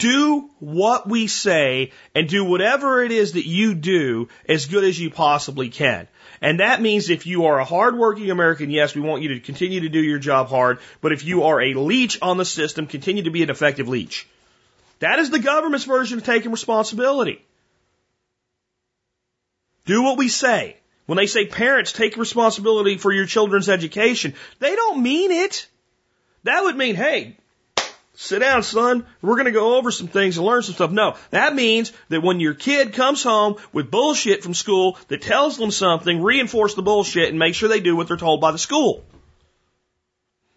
Do 0.00 0.48
what 0.60 1.06
we 1.06 1.26
say 1.26 1.92
and 2.14 2.26
do 2.26 2.42
whatever 2.42 3.04
it 3.04 3.12
is 3.12 3.32
that 3.32 3.46
you 3.46 3.74
do 3.74 4.28
as 4.48 4.64
good 4.64 4.82
as 4.82 4.98
you 4.98 5.10
possibly 5.10 5.68
can. 5.68 6.08
And 6.40 6.60
that 6.60 6.80
means 6.80 7.10
if 7.10 7.26
you 7.26 7.44
are 7.46 7.58
a 7.58 7.66
hardworking 7.66 8.30
American, 8.30 8.70
yes, 8.70 8.94
we 8.94 9.02
want 9.02 9.22
you 9.22 9.34
to 9.34 9.40
continue 9.40 9.80
to 9.80 9.90
do 9.90 10.00
your 10.00 10.18
job 10.18 10.48
hard. 10.48 10.78
But 11.02 11.12
if 11.12 11.22
you 11.24 11.44
are 11.44 11.60
a 11.60 11.74
leech 11.74 12.18
on 12.22 12.38
the 12.38 12.46
system, 12.46 12.86
continue 12.86 13.24
to 13.24 13.30
be 13.30 13.42
an 13.42 13.50
effective 13.50 13.88
leech. 13.88 14.26
That 15.00 15.18
is 15.18 15.28
the 15.28 15.38
government's 15.38 15.84
version 15.84 16.18
of 16.18 16.24
taking 16.24 16.50
responsibility. 16.50 17.44
Do 19.84 20.02
what 20.02 20.16
we 20.16 20.28
say. 20.28 20.78
When 21.04 21.18
they 21.18 21.26
say 21.26 21.44
parents 21.44 21.92
take 21.92 22.16
responsibility 22.16 22.96
for 22.96 23.12
your 23.12 23.26
children's 23.26 23.68
education, 23.68 24.32
they 24.60 24.74
don't 24.74 25.02
mean 25.02 25.30
it. 25.30 25.68
That 26.44 26.62
would 26.62 26.76
mean, 26.76 26.94
hey, 26.94 27.36
Sit 28.22 28.40
down, 28.40 28.62
son. 28.62 29.06
We're 29.22 29.36
going 29.36 29.46
to 29.46 29.50
go 29.50 29.78
over 29.78 29.90
some 29.90 30.06
things 30.06 30.36
and 30.36 30.46
learn 30.46 30.60
some 30.60 30.74
stuff. 30.74 30.90
No, 30.90 31.16
that 31.30 31.54
means 31.54 31.90
that 32.10 32.22
when 32.22 32.38
your 32.38 32.52
kid 32.52 32.92
comes 32.92 33.22
home 33.22 33.56
with 33.72 33.90
bullshit 33.90 34.42
from 34.42 34.52
school 34.52 34.98
that 35.08 35.22
tells 35.22 35.56
them 35.56 35.70
something, 35.70 36.20
reinforce 36.20 36.74
the 36.74 36.82
bullshit 36.82 37.30
and 37.30 37.38
make 37.38 37.54
sure 37.54 37.70
they 37.70 37.80
do 37.80 37.96
what 37.96 38.08
they're 38.08 38.18
told 38.18 38.42
by 38.42 38.52
the 38.52 38.58
school. 38.58 39.02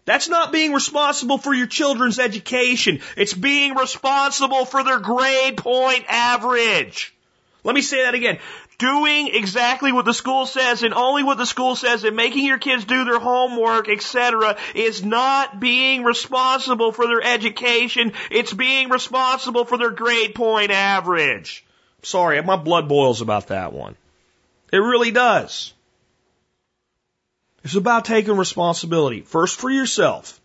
That's 0.03 0.28
not 0.28 0.51
being 0.51 0.74
responsible 0.74 1.38
for 1.38 1.53
your 1.53 1.68
children's 1.68 2.20
education. 2.20 2.99
It's 3.16 3.34
being 3.34 3.76
responsible 3.76 4.66
for 4.66 4.84
their 4.84 4.99
grade 4.99 5.55
point 5.55 6.03
average. 6.09 7.16
Let 7.64 7.76
me 7.76 7.82
say 7.82 8.03
that 8.03 8.14
again 8.14 8.39
doing 8.84 9.30
exactly 9.34 9.94
what 9.94 10.04
the 10.04 10.14
school 10.14 10.46
says 10.46 10.84
and 10.84 10.94
only 10.94 11.24
what 11.24 11.38
the 11.38 11.46
school 11.46 11.74
says 11.74 12.04
and 12.04 12.18
making 12.18 12.46
your 12.46 12.58
kids 12.58 12.84
do 12.84 13.06
their 13.06 13.20
homework, 13.20 13.88
etc., 13.88 14.58
is 14.76 15.02
not 15.02 15.58
being 15.58 16.04
responsible 16.04 16.92
for 16.92 17.08
their 17.08 17.24
education. 17.24 18.12
It's 18.30 18.52
being 18.52 18.90
responsible 18.90 19.64
for 19.64 19.78
their 19.78 19.92
grade 19.92 20.36
point 20.36 20.72
average. 20.72 21.64
Sorry, 22.02 22.42
my 22.42 22.58
blood 22.58 22.90
boils 22.90 23.22
about 23.22 23.48
that 23.48 23.72
one. 23.72 23.96
It 24.74 24.80
really 24.80 25.12
does. 25.12 25.74
It's 27.64 27.76
about 27.76 28.04
taking 28.04 28.36
responsibility, 28.36 29.22
first 29.22 29.58
for 29.62 29.70
yourself, 29.70 30.42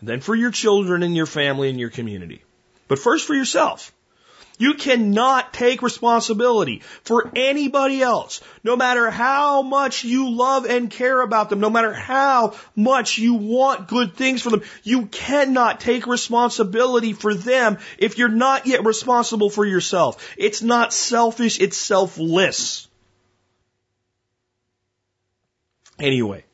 and 0.00 0.08
then 0.08 0.20
for 0.20 0.34
your 0.34 0.50
children 0.50 1.02
and 1.02 1.16
your 1.16 1.24
family 1.24 1.70
and 1.70 1.80
your 1.80 1.88
community. 1.88 2.42
But 2.88 2.98
first 2.98 3.26
for 3.26 3.34
yourself. 3.34 3.90
You 4.62 4.74
cannot 4.74 5.52
take 5.52 5.82
responsibility 5.82 6.82
for 7.02 7.32
anybody 7.34 8.00
else, 8.00 8.40
no 8.62 8.76
matter 8.76 9.10
how 9.10 9.62
much 9.62 10.04
you 10.04 10.30
love 10.30 10.66
and 10.66 10.88
care 10.88 11.20
about 11.20 11.50
them, 11.50 11.58
no 11.58 11.68
matter 11.68 11.92
how 11.92 12.54
much 12.76 13.18
you 13.18 13.34
want 13.34 13.88
good 13.88 14.14
things 14.14 14.40
for 14.40 14.50
them. 14.50 14.62
You 14.84 15.06
cannot 15.06 15.80
take 15.80 16.06
responsibility 16.06 17.12
for 17.12 17.34
them 17.34 17.78
if 17.98 18.18
you're 18.18 18.28
not 18.28 18.68
yet 18.68 18.84
responsible 18.84 19.50
for 19.50 19.66
yourself. 19.66 20.24
It's 20.38 20.62
not 20.62 20.92
selfish, 20.92 21.60
it's 21.60 21.76
selfless. 21.76 22.86
Anyway, 25.98 26.44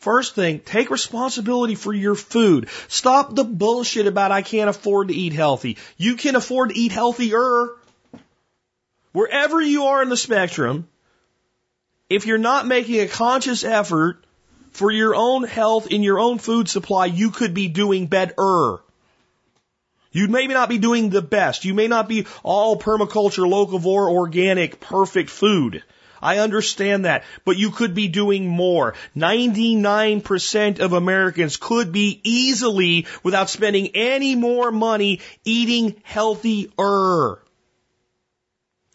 First 0.00 0.34
thing, 0.34 0.60
take 0.60 0.88
responsibility 0.88 1.74
for 1.74 1.92
your 1.92 2.14
food. 2.14 2.70
Stop 2.88 3.34
the 3.34 3.44
bullshit 3.44 4.06
about 4.06 4.32
I 4.32 4.40
can't 4.40 4.70
afford 4.70 5.08
to 5.08 5.14
eat 5.14 5.34
healthy. 5.34 5.76
You 5.98 6.16
can 6.16 6.36
afford 6.36 6.70
to 6.70 6.78
eat 6.78 6.90
healthier. 6.90 7.68
Wherever 9.12 9.60
you 9.60 9.84
are 9.84 10.02
in 10.02 10.08
the 10.08 10.16
spectrum, 10.16 10.88
if 12.08 12.24
you're 12.24 12.38
not 12.38 12.66
making 12.66 13.00
a 13.00 13.08
conscious 13.08 13.62
effort 13.62 14.24
for 14.70 14.90
your 14.90 15.14
own 15.14 15.42
health 15.42 15.88
in 15.88 16.02
your 16.02 16.18
own 16.18 16.38
food 16.38 16.70
supply, 16.70 17.04
you 17.04 17.30
could 17.30 17.52
be 17.52 17.68
doing 17.68 18.06
better. 18.06 18.78
You 20.12 20.28
may 20.28 20.46
not 20.46 20.70
be 20.70 20.78
doing 20.78 21.10
the 21.10 21.20
best. 21.20 21.66
You 21.66 21.74
may 21.74 21.88
not 21.88 22.08
be 22.08 22.26
all 22.42 22.78
permaculture, 22.78 23.46
locavore, 23.46 24.10
organic, 24.10 24.80
perfect 24.80 25.28
food. 25.28 25.82
I 26.22 26.38
understand 26.38 27.04
that, 27.04 27.24
but 27.44 27.56
you 27.56 27.70
could 27.70 27.94
be 27.94 28.08
doing 28.08 28.46
more. 28.46 28.94
99% 29.16 30.80
of 30.80 30.92
Americans 30.92 31.56
could 31.56 31.92
be 31.92 32.20
easily, 32.22 33.06
without 33.22 33.50
spending 33.50 33.90
any 33.94 34.34
more 34.34 34.70
money, 34.70 35.20
eating 35.44 36.00
healthier. 36.02 37.42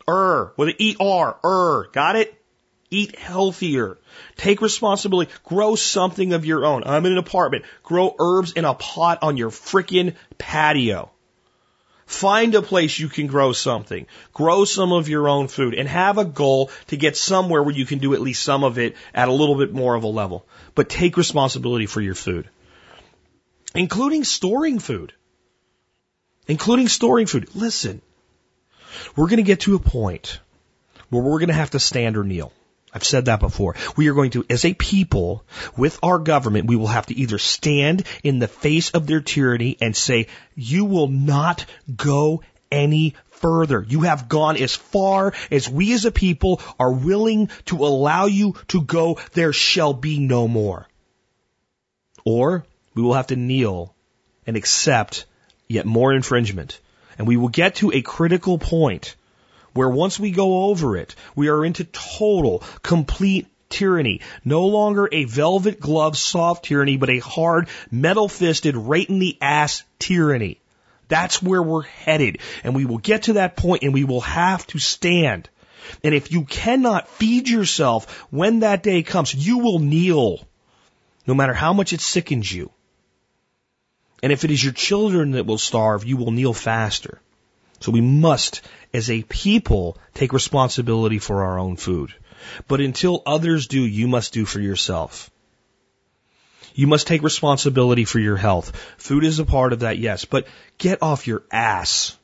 Er, 0.08 0.54
with 0.56 0.70
an 0.70 0.76
E-R, 0.78 1.40
er, 1.44 1.90
got 1.92 2.16
it? 2.16 2.40
Eat 2.92 3.18
healthier. 3.18 3.98
Take 4.38 4.62
responsibility. 4.62 5.32
Grow 5.44 5.76
something 5.76 6.34
of 6.34 6.46
your 6.46 6.66
own. 6.66 6.84
I'm 6.86 7.06
in 7.06 7.14
an 7.14 7.18
apartment. 7.18 7.66
Grow 7.82 8.16
herbs 8.20 8.52
in 8.52 8.64
a 8.64 8.76
pot 8.76 9.24
on 9.24 9.38
your 9.38 9.50
frickin' 9.50 10.16
patio. 10.38 11.12
Find 12.06 12.54
a 12.54 12.62
place 12.62 13.00
you 13.00 13.10
can 13.10 13.28
grow 13.28 13.52
something. 13.52 14.06
Grow 14.32 14.64
some 14.66 14.92
of 14.92 15.10
your 15.10 15.28
own 15.28 15.48
food 15.48 15.74
and 15.74 15.88
have 15.88 16.18
a 16.18 16.26
goal 16.26 16.70
to 16.88 16.98
get 16.98 17.18
somewhere 17.18 17.64
where 17.64 17.74
you 17.74 17.86
can 17.86 18.00
do 18.00 18.14
at 18.14 18.22
least 18.22 18.44
some 18.44 18.64
of 18.64 18.78
it 18.78 18.96
at 19.14 19.28
a 19.28 19.34
little 19.34 19.56
bit 19.56 19.74
more 19.74 19.96
of 19.96 20.04
a 20.04 20.08
level. 20.08 20.46
But 20.76 20.88
take 20.88 21.18
responsibility 21.18 21.88
for 21.88 22.02
your 22.02 22.14
food. 22.14 22.48
Including 23.74 24.24
storing 24.24 24.80
food. 24.80 25.14
Including 26.48 26.90
storing 26.90 27.26
food. 27.26 27.50
Listen, 27.56 28.02
we're 29.16 29.28
going 29.28 29.38
to 29.38 29.44
get 29.44 29.62
to 29.62 29.76
a 29.76 29.80
point 29.80 30.40
where 31.10 31.24
we're 31.24 31.40
going 31.40 31.50
to 31.50 31.56
have 31.56 31.72
to 31.72 31.80
stand 31.80 32.18
or 32.18 32.24
kneel. 32.24 32.54
I've 32.96 33.04
said 33.04 33.26
that 33.26 33.42
before. 33.42 33.76
We 33.98 34.08
are 34.08 34.14
going 34.14 34.32
to, 34.32 34.46
as 34.50 34.64
a 34.64 34.74
people, 34.74 35.44
with 35.76 36.00
our 36.02 36.18
government, 36.18 36.68
we 36.68 36.78
will 36.78 36.88
have 36.88 37.08
to 37.08 37.14
either 37.14 37.38
stand 37.38 38.06
in 38.24 38.40
the 38.40 38.48
face 38.48 38.92
of 38.92 39.06
their 39.06 39.20
tyranny 39.20 39.78
and 39.82 39.94
say, 39.94 40.28
you 40.56 40.86
will 40.86 41.10
not 41.10 41.66
go 41.94 42.42
any 42.72 43.16
further. 43.32 43.86
You 43.86 44.02
have 44.02 44.30
gone 44.30 44.56
as 44.56 44.74
far 44.74 45.34
as 45.52 45.70
we 45.70 45.94
as 45.94 46.06
a 46.06 46.12
people 46.12 46.62
are 46.80 46.94
willing 46.94 47.50
to 47.66 47.86
allow 47.86 48.28
you 48.28 48.56
to 48.70 48.82
go. 48.82 49.20
There 49.34 49.52
shall 49.52 49.94
be 49.94 50.20
no 50.20 50.48
more. 50.48 50.88
Or 52.24 52.66
we 52.94 53.02
will 53.02 53.14
have 53.14 53.28
to 53.28 53.36
kneel 53.36 53.94
and 54.48 54.56
accept 54.56 55.26
yet 55.68 55.86
more 55.86 56.14
infringement. 56.14 56.80
And 57.18 57.28
we 57.28 57.36
will 57.36 57.50
get 57.50 57.76
to 57.76 57.92
a 57.92 58.02
critical 58.02 58.58
point 58.58 59.18
where 59.76 59.90
once 59.90 60.20
we 60.20 60.32
go 60.32 60.66
over 60.66 60.98
it, 60.98 61.16
we 61.36 61.50
are 61.50 61.64
into 61.64 61.84
total, 61.84 62.64
complete 62.82 63.48
tyranny. 63.70 64.22
No 64.46 64.68
longer 64.68 65.10
a 65.12 65.26
velvet 65.26 65.82
glove 65.82 66.18
soft 66.18 66.66
tyranny, 66.66 66.96
but 66.96 67.10
a 67.10 67.20
hard, 67.20 67.68
metal 67.92 68.30
fisted, 68.30 68.76
right 68.78 69.08
in 69.08 69.20
the 69.20 69.38
ass 69.42 69.84
tyranny. 70.00 70.62
That's 71.10 71.44
where 71.44 71.62
we're 71.62 71.84
headed. 71.84 72.40
And 72.64 72.74
we 72.74 72.86
will 72.86 73.00
get 73.00 73.24
to 73.24 73.34
that 73.34 73.58
point 73.58 73.84
and 73.84 73.94
we 73.94 74.06
will 74.06 74.22
have 74.22 74.66
to 74.68 74.80
stand. 74.80 75.50
And 76.04 76.16
if 76.16 76.32
you 76.32 76.46
cannot 76.46 77.10
feed 77.10 77.50
yourself 77.50 78.10
when 78.32 78.62
that 78.62 78.82
day 78.82 79.04
comes, 79.04 79.36
you 79.36 79.58
will 79.60 79.80
kneel. 79.80 80.48
No 81.28 81.34
matter 81.34 81.54
how 81.54 81.74
much 81.74 81.92
it 81.92 82.02
sickens 82.02 82.52
you. 82.52 82.72
And 84.24 84.32
if 84.32 84.46
it 84.46 84.52
is 84.52 84.64
your 84.64 84.74
children 84.74 85.32
that 85.32 85.46
will 85.46 85.58
starve, 85.58 86.06
you 86.06 86.16
will 86.16 86.32
kneel 86.32 86.54
faster. 86.54 87.20
So 87.80 87.92
we 87.92 88.02
must, 88.02 88.62
as 88.94 89.10
a 89.10 89.24
people, 89.24 89.98
take 90.14 90.34
responsibility 90.34 91.20
for 91.20 91.44
our 91.44 91.60
own 91.60 91.76
food. 91.76 92.14
But 92.68 92.82
until 92.82 93.24
others 93.26 93.68
do, 93.68 93.82
you 93.82 94.08
must 94.08 94.34
do 94.34 94.46
for 94.46 94.60
yourself. 94.60 95.30
You 96.74 96.88
must 96.88 97.08
take 97.08 97.24
responsibility 97.24 98.06
for 98.06 98.20
your 98.20 98.38
health. 98.38 98.76
Food 98.98 99.24
is 99.24 99.40
a 99.40 99.46
part 99.46 99.72
of 99.72 99.80
that, 99.80 99.98
yes, 99.98 100.26
but 100.26 100.48
get 100.78 101.02
off 101.02 101.28
your 101.28 101.44
ass. 101.52 102.18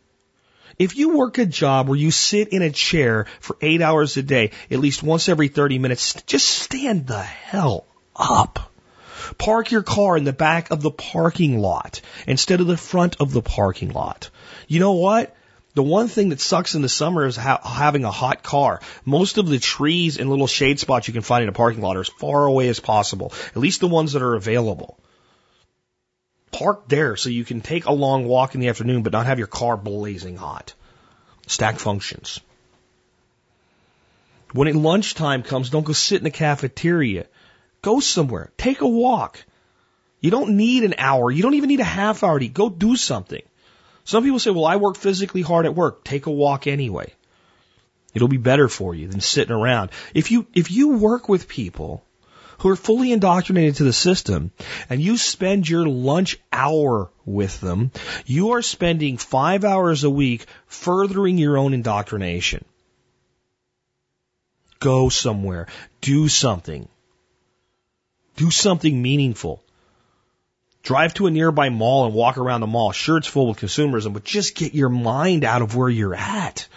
If 0.78 0.98
you 0.98 1.16
work 1.18 1.38
a 1.38 1.46
job 1.46 1.88
where 1.88 1.98
you 1.98 2.12
sit 2.12 2.50
in 2.50 2.62
a 2.62 2.72
chair 2.72 3.28
for 3.40 3.56
eight 3.62 3.82
hours 3.82 4.18
a 4.18 4.24
day, 4.24 4.52
at 4.70 4.80
least 4.80 5.04
once 5.04 5.30
every 5.30 5.48
30 5.48 5.80
minutes, 5.80 6.22
just 6.24 6.48
stand 6.48 7.08
the 7.08 7.22
hell 7.22 7.86
up. 8.16 8.72
Park 9.38 9.72
your 9.72 9.84
car 9.84 10.18
in 10.18 10.24
the 10.24 10.34
back 10.34 10.72
of 10.72 10.82
the 10.82 10.92
parking 10.92 11.60
lot 11.60 12.02
instead 12.28 12.60
of 12.60 12.68
the 12.68 12.78
front 12.78 13.18
of 13.20 13.32
the 13.32 13.42
parking 13.42 13.92
lot. 13.92 14.30
You 14.68 14.80
know 14.80 14.94
what? 14.94 15.36
The 15.74 15.84
one 15.84 16.10
thing 16.10 16.30
that 16.30 16.42
sucks 16.42 16.76
in 16.76 16.82
the 16.82 16.90
summer 16.90 17.26
is 17.26 17.38
ha- 17.38 17.62
having 17.64 18.04
a 18.04 18.12
hot 18.12 18.44
car. 18.44 18.82
Most 19.06 19.38
of 19.38 19.48
the 19.48 19.60
trees 19.60 20.18
and 20.18 20.30
little 20.30 20.48
shade 20.48 20.80
spots 20.80 21.08
you 21.08 21.14
can 21.14 21.22
find 21.22 21.44
in 21.44 21.50
a 21.50 21.54
parking 21.54 21.82
lot 21.82 21.96
are 21.96 22.02
as 22.02 22.10
far 22.10 22.46
away 22.46 22.68
as 22.68 22.82
possible, 22.82 23.32
at 23.48 23.58
least 23.58 23.80
the 23.80 23.88
ones 23.88 24.14
that 24.14 24.22
are 24.22 24.36
available. 24.36 25.00
Park 26.52 26.90
there 26.90 27.16
so 27.16 27.30
you 27.30 27.46
can 27.46 27.62
take 27.62 27.86
a 27.86 27.94
long 27.94 28.26
walk 28.26 28.54
in 28.54 28.60
the 28.60 28.68
afternoon 28.68 29.04
but 29.04 29.14
not 29.14 29.26
have 29.26 29.38
your 29.38 29.48
car 29.48 29.78
blazing 29.78 30.36
hot. 30.36 30.74
Stack 31.48 31.80
functions. 31.80 32.42
When 34.52 34.84
lunchtime 34.84 35.44
comes, 35.44 35.70
don't 35.70 35.86
go 35.86 35.94
sit 35.94 36.18
in 36.18 36.26
the 36.26 36.32
cafeteria. 36.32 37.28
Go 37.82 38.02
somewhere. 38.02 38.52
Take 38.58 38.82
a 38.82 38.88
walk. 38.88 39.44
You 40.20 40.30
don't 40.30 40.58
need 40.58 40.84
an 40.84 40.96
hour. 40.98 41.32
You 41.32 41.42
don't 41.42 41.54
even 41.54 41.70
need 41.70 41.80
a 41.80 41.86
half 41.86 42.24
hour 42.24 42.38
to 42.38 42.46
eat. 42.46 42.54
Go 42.54 42.70
do 42.70 42.98
something. 42.98 43.42
Some 44.04 44.24
people 44.24 44.40
say, 44.40 44.52
well, 44.52 44.66
I 44.66 44.78
work 44.78 44.98
physically 44.98 45.42
hard 45.42 45.66
at 45.66 45.76
work. 45.76 46.04
Take 46.04 46.26
a 46.26 46.32
walk 46.32 46.68
anyway. 46.68 47.14
It'll 48.14 48.28
be 48.28 48.38
better 48.38 48.68
for 48.68 48.94
you 48.94 49.08
than 49.08 49.22
sitting 49.22 49.56
around. 49.56 49.92
If 50.14 50.32
you, 50.32 50.48
if 50.54 50.72
you 50.72 50.90
work 50.90 51.30
with 51.30 51.48
people 51.48 52.04
who 52.60 52.70
are 52.70 52.76
fully 52.76 53.12
indoctrinated 53.12 53.76
to 53.76 53.84
the 53.84 53.94
system 53.94 54.52
and 54.90 55.02
you 55.02 55.18
spend 55.18 55.68
your 55.68 55.88
lunch 55.88 56.38
hour 56.52 57.10
with 57.26 57.60
them, 57.62 57.92
you 58.26 58.52
are 58.52 58.62
spending 58.62 59.18
five 59.18 59.64
hours 59.64 60.04
a 60.04 60.10
week 60.10 60.46
furthering 60.68 61.38
your 61.38 61.58
own 61.58 61.74
indoctrination. 61.74 62.66
Go 64.80 65.10
somewhere. 65.10 65.68
Do 66.02 66.28
something. 66.28 66.88
Do 68.36 68.52
something 68.52 69.02
meaningful. 69.02 69.64
Drive 70.84 71.14
to 71.16 71.28
a 71.28 71.32
nearby 71.32 71.70
mall 71.70 72.06
and 72.06 72.14
walk 72.14 72.38
around 72.38 72.62
the 72.62 72.68
mall. 72.68 72.92
Sure, 72.92 73.18
it's 73.18 73.28
full 73.28 73.50
of 73.50 73.58
consumerism, 73.58 74.14
but 74.14 74.24
just 74.24 74.56
get 74.56 74.74
your 74.74 74.90
mind 74.90 75.44
out 75.44 75.62
of 75.62 75.76
where 75.76 75.90
you're 75.90 76.16
at 76.16 76.68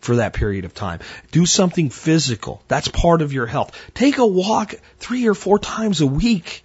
for 0.00 0.16
that 0.16 0.32
period 0.32 0.64
of 0.64 0.74
time. 0.74 1.00
Do 1.30 1.44
something 1.46 1.90
physical. 1.90 2.62
That's 2.68 2.88
part 2.88 3.22
of 3.22 3.32
your 3.32 3.46
health. 3.46 3.78
Take 3.94 4.18
a 4.18 4.26
walk 4.26 4.74
three 4.98 5.28
or 5.28 5.34
four 5.34 5.58
times 5.58 6.00
a 6.00 6.06
week. 6.06 6.64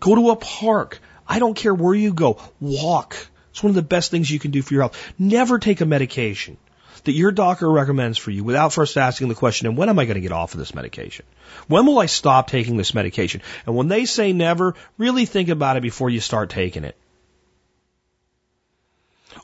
Go 0.00 0.14
to 0.14 0.30
a 0.30 0.36
park. 0.36 1.00
I 1.28 1.38
don't 1.38 1.54
care 1.54 1.74
where 1.74 1.94
you 1.94 2.12
go. 2.12 2.40
Walk. 2.60 3.16
It's 3.50 3.62
one 3.62 3.70
of 3.70 3.76
the 3.76 3.82
best 3.82 4.10
things 4.10 4.30
you 4.30 4.38
can 4.38 4.50
do 4.50 4.62
for 4.62 4.74
your 4.74 4.82
health. 4.82 5.12
Never 5.18 5.58
take 5.58 5.80
a 5.80 5.86
medication 5.86 6.56
that 7.04 7.12
your 7.12 7.32
doctor 7.32 7.70
recommends 7.70 8.18
for 8.18 8.30
you 8.30 8.44
without 8.44 8.72
first 8.72 8.96
asking 8.96 9.28
the 9.28 9.34
question, 9.34 9.66
and 9.66 9.76
when 9.76 9.88
am 9.88 9.98
I 9.98 10.04
going 10.04 10.16
to 10.16 10.20
get 10.20 10.32
off 10.32 10.54
of 10.54 10.58
this 10.58 10.74
medication? 10.74 11.24
When 11.66 11.86
will 11.86 11.98
I 11.98 12.06
stop 12.06 12.48
taking 12.48 12.76
this 12.76 12.94
medication? 12.94 13.42
And 13.66 13.74
when 13.74 13.88
they 13.88 14.04
say 14.04 14.32
never, 14.32 14.74
really 14.98 15.26
think 15.26 15.48
about 15.48 15.76
it 15.76 15.82
before 15.82 16.10
you 16.10 16.20
start 16.20 16.50
taking 16.50 16.84
it. 16.84 16.96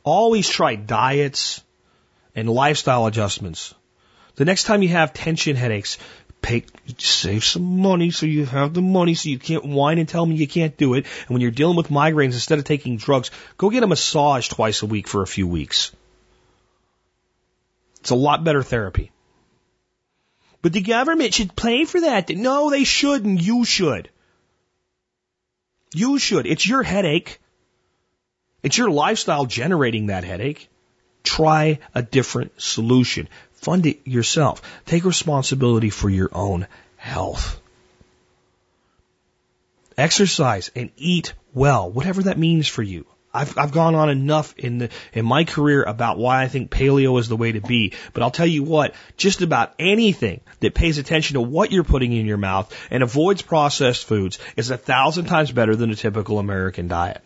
Always 0.04 0.48
try 0.48 0.76
diets 0.76 1.62
and 2.34 2.48
lifestyle 2.48 3.06
adjustments. 3.06 3.74
The 4.36 4.44
next 4.44 4.64
time 4.64 4.82
you 4.82 4.90
have 4.90 5.14
tension 5.14 5.56
headaches, 5.56 5.98
pay, 6.42 6.64
save 6.98 7.44
some 7.44 7.80
money 7.80 8.10
so 8.10 8.26
you 8.26 8.44
have 8.46 8.74
the 8.74 8.82
money 8.82 9.14
so 9.14 9.28
you 9.28 9.38
can't 9.38 9.64
whine 9.64 9.98
and 9.98 10.08
tell 10.08 10.24
me 10.24 10.36
you 10.36 10.46
can't 10.46 10.76
do 10.76 10.94
it. 10.94 11.06
And 11.26 11.30
when 11.30 11.40
you're 11.40 11.50
dealing 11.50 11.76
with 11.76 11.88
migraines, 11.88 12.34
instead 12.34 12.58
of 12.58 12.64
taking 12.64 12.98
drugs, 12.98 13.30
go 13.56 13.70
get 13.70 13.82
a 13.82 13.86
massage 13.86 14.48
twice 14.48 14.82
a 14.82 14.86
week 14.86 15.08
for 15.08 15.22
a 15.22 15.26
few 15.26 15.46
weeks. 15.46 15.92
It's 18.06 18.12
a 18.12 18.14
lot 18.14 18.44
better 18.44 18.62
therapy. 18.62 19.10
But 20.62 20.72
the 20.72 20.80
government 20.80 21.34
should 21.34 21.56
pay 21.56 21.84
for 21.84 22.02
that. 22.02 22.30
No, 22.30 22.70
they 22.70 22.84
shouldn't. 22.84 23.42
You 23.42 23.64
should. 23.64 24.10
You 25.92 26.16
should. 26.16 26.46
It's 26.46 26.68
your 26.68 26.84
headache. 26.84 27.40
It's 28.62 28.78
your 28.78 28.90
lifestyle 28.90 29.44
generating 29.44 30.06
that 30.06 30.22
headache. 30.22 30.68
Try 31.24 31.80
a 31.96 32.00
different 32.00 32.52
solution. 32.62 33.28
Fund 33.54 33.86
it 33.86 34.06
yourself. 34.06 34.62
Take 34.84 35.04
responsibility 35.04 35.90
for 35.90 36.08
your 36.08 36.30
own 36.32 36.68
health. 36.96 37.60
Exercise 39.98 40.70
and 40.76 40.92
eat 40.96 41.34
well, 41.52 41.90
whatever 41.90 42.22
that 42.22 42.38
means 42.38 42.68
for 42.68 42.84
you. 42.84 43.04
I've, 43.36 43.58
I've 43.58 43.72
gone 43.72 43.94
on 43.94 44.08
enough 44.08 44.54
in 44.56 44.78
the, 44.78 44.90
in 45.12 45.26
my 45.26 45.44
career 45.44 45.82
about 45.82 46.18
why 46.18 46.42
I 46.42 46.48
think 46.48 46.70
paleo 46.70 47.20
is 47.20 47.28
the 47.28 47.36
way 47.36 47.52
to 47.52 47.60
be. 47.60 47.92
But 48.14 48.22
I'll 48.22 48.30
tell 48.30 48.46
you 48.46 48.62
what, 48.62 48.94
just 49.16 49.42
about 49.42 49.74
anything 49.78 50.40
that 50.60 50.74
pays 50.74 50.98
attention 50.98 51.34
to 51.34 51.40
what 51.40 51.70
you're 51.70 51.84
putting 51.84 52.12
in 52.12 52.26
your 52.26 52.38
mouth 52.38 52.74
and 52.90 53.02
avoids 53.02 53.42
processed 53.42 54.06
foods 54.06 54.38
is 54.56 54.70
a 54.70 54.78
thousand 54.78 55.26
times 55.26 55.52
better 55.52 55.76
than 55.76 55.90
a 55.90 55.96
typical 55.96 56.38
American 56.38 56.88
diet. 56.88 57.22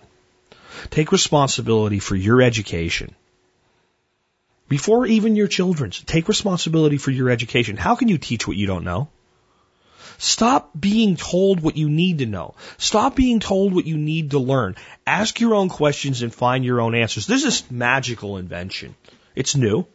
Take 0.91 1.13
responsibility 1.13 2.01
for 2.01 2.17
your 2.17 2.43
education. 2.43 3.15
Before 4.69 5.07
even 5.07 5.37
your 5.37 5.49
children's, 5.49 6.03
take 6.03 6.29
responsibility 6.29 6.97
for 6.97 7.11
your 7.11 7.31
education. 7.31 7.77
How 7.77 7.97
can 7.97 8.09
you 8.09 8.19
teach 8.19 8.47
what 8.47 8.57
you 8.57 8.67
don't 8.67 8.85
know? 8.85 9.09
Stop 10.21 10.71
being 10.79 11.17
told 11.17 11.61
what 11.61 11.79
you 11.79 11.89
need 11.89 12.19
to 12.19 12.27
know. 12.27 12.55
Stop 12.77 13.17
being 13.17 13.41
told 13.41 13.73
what 13.73 13.87
you 13.87 13.97
need 13.97 14.33
to 14.33 14.39
learn. 14.39 14.77
Ask 15.07 15.41
your 15.41 15.55
own 15.55 15.71
questions 15.71 16.21
and 16.21 16.33
find 16.33 16.63
your 16.63 16.83
own 16.83 16.95
answers. 16.95 17.27
This 17.27 17.45
is 17.45 17.71
magical 17.71 18.37
invention. 18.37 18.95
It's 19.35 19.57
new. 19.57 19.87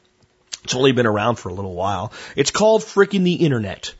It's 0.64 0.74
only 0.74 0.94
been 0.94 1.06
around 1.06 1.36
for 1.36 1.50
a 1.50 1.54
little 1.54 1.76
while. 1.76 2.12
It's 2.36 2.50
called 2.50 2.82
fricking 2.82 3.24
the 3.24 3.36
internet. 3.36 3.94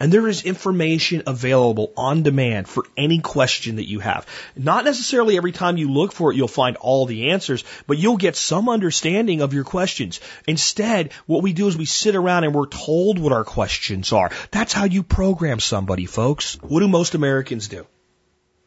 And 0.00 0.12
there 0.12 0.28
is 0.28 0.44
information 0.44 1.24
available 1.26 1.92
on 1.96 2.22
demand 2.22 2.68
for 2.68 2.84
any 2.96 3.18
question 3.18 3.76
that 3.76 3.88
you 3.88 3.98
have. 3.98 4.26
Not 4.56 4.84
necessarily 4.84 5.36
every 5.36 5.50
time 5.50 5.76
you 5.76 5.90
look 5.90 6.12
for 6.12 6.30
it, 6.30 6.36
you'll 6.36 6.46
find 6.46 6.76
all 6.76 7.06
the 7.06 7.30
answers, 7.30 7.64
but 7.86 7.98
you'll 7.98 8.16
get 8.16 8.36
some 8.36 8.68
understanding 8.68 9.40
of 9.40 9.54
your 9.54 9.64
questions. 9.64 10.20
Instead, 10.46 11.12
what 11.26 11.42
we 11.42 11.52
do 11.52 11.66
is 11.66 11.76
we 11.76 11.84
sit 11.84 12.14
around 12.14 12.44
and 12.44 12.54
we're 12.54 12.66
told 12.66 13.18
what 13.18 13.32
our 13.32 13.44
questions 13.44 14.12
are. 14.12 14.30
That's 14.52 14.72
how 14.72 14.84
you 14.84 15.02
program 15.02 15.58
somebody, 15.58 16.06
folks. 16.06 16.54
What 16.62 16.80
do 16.80 16.88
most 16.88 17.14
Americans 17.14 17.66
do? 17.66 17.84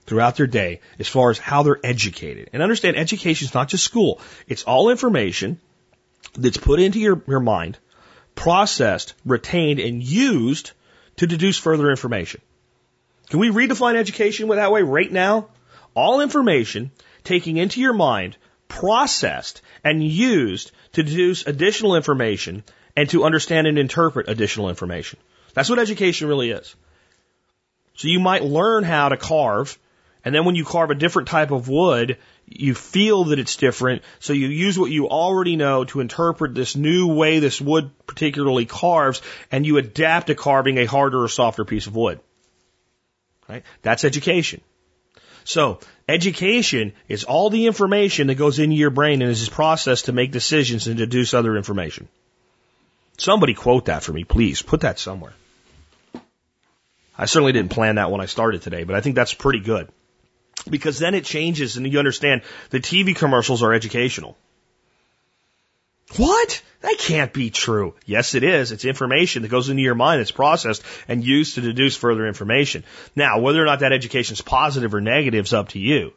Throughout 0.05 0.36
their 0.36 0.47
day, 0.47 0.82
as 0.99 1.07
far 1.07 1.29
as 1.29 1.38
how 1.38 1.63
they're 1.63 1.79
educated. 1.82 2.49
And 2.51 2.61
understand 2.61 2.97
education 2.97 3.47
is 3.47 3.53
not 3.53 3.69
just 3.69 3.86
school. 3.86 4.19
It's 4.47 4.63
all 4.63 4.89
information 4.89 5.59
that's 6.34 6.57
put 6.57 6.82
into 6.82 6.99
your, 6.99 7.21
your 7.27 7.39
mind, 7.39 7.77
processed, 8.36 9.13
retained, 9.23 9.79
and 9.79 10.03
used 10.03 10.71
to 11.18 11.28
deduce 11.28 11.57
further 11.57 11.89
information. 11.89 12.41
Can 13.30 13.39
we 13.39 13.49
redefine 13.49 13.95
education 13.95 14.47
with 14.47 14.57
that 14.57 14.72
way 14.72 14.82
right 14.82 15.12
now? 15.12 15.47
All 15.93 16.22
information 16.22 16.91
taking 17.24 17.57
into 17.57 17.82
your 17.82 17.93
mind, 17.93 18.38
processed, 18.68 19.62
and 19.84 20.03
used 20.03 20.72
to 20.93 21.03
deduce 21.03 21.45
additional 21.45 21.95
information 21.95 22.64
and 22.95 23.09
to 23.09 23.24
understand 23.24 23.68
and 23.68 23.78
interpret 23.78 24.30
additional 24.30 24.70
information. 24.70 25.20
That's 25.53 25.70
what 25.70 25.80
education 25.80 26.28
really 26.28 26.51
is. 26.51 26.76
So 27.95 28.07
you 28.07 28.20
might 28.20 28.43
learn 28.43 28.84
how 28.84 29.09
to 29.09 29.18
carve, 29.18 29.78
and 30.24 30.34
then 30.34 30.45
when 30.45 30.55
you 30.55 30.66
carve 30.66 30.91
a 30.91 30.95
different 30.95 31.28
type 31.28 31.51
of 31.51 31.68
wood, 31.68 32.18
you 32.54 32.76
feel 32.76 33.26
that 33.26 33.39
it's 33.39 33.56
different, 33.56 34.04
so 34.20 34.34
you 34.34 34.47
use 34.47 34.78
what 34.78 34.91
you 34.91 35.08
already 35.08 35.56
know 35.56 35.86
to 35.86 36.02
interpret 36.02 36.54
this 36.54 36.76
new 36.76 37.14
way 37.14 37.39
this 37.39 37.62
wood 37.62 37.91
particularly 38.06 38.66
carves, 38.66 39.22
and 39.52 39.66
you 39.66 39.78
adapt 39.78 40.28
to 40.28 40.36
carving 40.36 40.78
a 40.78 40.86
harder 40.86 41.24
or 41.24 41.28
softer 41.28 41.66
piece 41.66 41.88
of 41.88 41.95
wood. 41.95 42.20
Right? 43.47 43.64
That's 43.82 44.04
education. 44.04 44.62
So, 45.43 45.80
education 46.08 46.93
is 47.08 47.24
all 47.24 47.49
the 47.49 47.68
information 47.68 48.28
that 48.28 48.36
goes 48.36 48.60
into 48.60 48.76
your 48.76 48.91
brain 48.91 49.22
and 49.22 49.32
is 49.32 49.49
processed 49.49 50.06
to 50.06 50.12
make 50.12 50.32
decisions 50.32 50.88
and 50.88 50.97
deduce 50.97 51.34
other 51.34 51.58
information. 51.58 52.08
Somebody 53.18 53.54
quote 53.54 53.86
that 53.86 54.04
for 54.04 54.14
me, 54.14 54.24
please. 54.24 54.62
Put 54.62 54.82
that 54.82 54.99
somewhere. 54.99 55.34
I 57.18 57.26
certainly 57.26 57.54
didn't 57.54 57.72
plan 57.72 57.95
that 57.95 58.12
when 58.12 58.22
I 58.22 58.26
started 58.26 58.62
today, 58.62 58.84
but 58.84 58.95
I 58.95 59.02
think 59.02 59.16
that's 59.16 59.34
pretty 59.34 59.60
good. 59.60 59.89
Because 60.70 60.99
then 60.99 61.16
it 61.16 61.26
changes 61.26 61.78
and 61.78 61.91
you 61.91 61.99
understand 61.99 62.41
the 62.70 62.80
TV 62.80 63.16
commercials 63.16 63.64
are 63.64 63.74
educational. 63.74 64.38
What? 66.18 66.62
That 66.82 66.97
can't 66.97 67.32
be 67.32 67.49
true. 67.49 67.93
Yes, 68.06 68.36
it 68.36 68.43
is. 68.43 68.72
It's 68.72 68.86
information 68.86 69.43
that 69.43 69.52
goes 69.52 69.70
into 69.70 69.84
your 69.84 69.95
mind 69.95 70.20
that's 70.20 70.32
processed 70.32 70.84
and 71.08 71.24
used 71.24 71.56
to 71.56 71.62
deduce 71.62 71.95
further 71.95 72.28
information. 72.28 72.84
Now, 73.16 73.39
whether 73.39 73.62
or 73.62 73.66
not 73.66 73.80
that 73.80 73.93
education 73.93 74.34
is 74.34 74.41
positive 74.41 74.93
or 74.93 75.02
negative 75.02 75.45
is 75.45 75.54
up 75.54 75.70
to 75.70 75.80
you. 75.80 76.14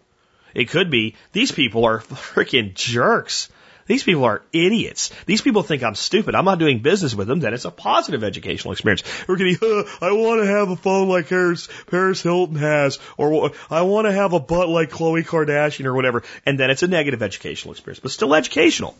It 0.54 0.70
could 0.70 0.90
be 0.90 1.16
these 1.32 1.52
people 1.52 1.84
are 1.84 1.98
freaking 2.00 2.74
jerks. 2.74 3.50
These 3.86 4.02
people 4.02 4.24
are 4.24 4.42
idiots. 4.52 5.10
These 5.26 5.42
people 5.42 5.62
think 5.62 5.82
I'm 5.82 5.94
stupid. 5.94 6.34
I'm 6.34 6.46
not 6.46 6.58
doing 6.58 6.80
business 6.80 7.14
with 7.14 7.28
them. 7.28 7.40
Then 7.40 7.52
it's 7.52 7.66
a 7.66 7.70
positive 7.70 8.24
educational 8.24 8.72
experience. 8.72 9.02
We're 9.28 9.36
uh, 9.36 9.84
I 10.00 10.12
want 10.12 10.40
to 10.40 10.46
have 10.46 10.70
a 10.70 10.76
phone 10.76 11.08
like 11.08 11.28
Paris, 11.28 11.68
Paris 11.90 12.22
Hilton 12.22 12.56
has, 12.56 12.98
or 13.18 13.52
I 13.70 13.82
want 13.82 14.06
to 14.06 14.12
have 14.12 14.32
a 14.32 14.40
butt 14.40 14.68
like 14.68 14.90
Khloe 14.90 15.24
Kardashian 15.24 15.84
or 15.84 15.94
whatever. 15.94 16.22
And 16.46 16.58
then 16.58 16.70
it's 16.70 16.82
a 16.82 16.88
negative 16.88 17.22
educational 17.22 17.72
experience, 17.72 18.00
but 18.00 18.10
still 18.10 18.34
educational. 18.34 18.96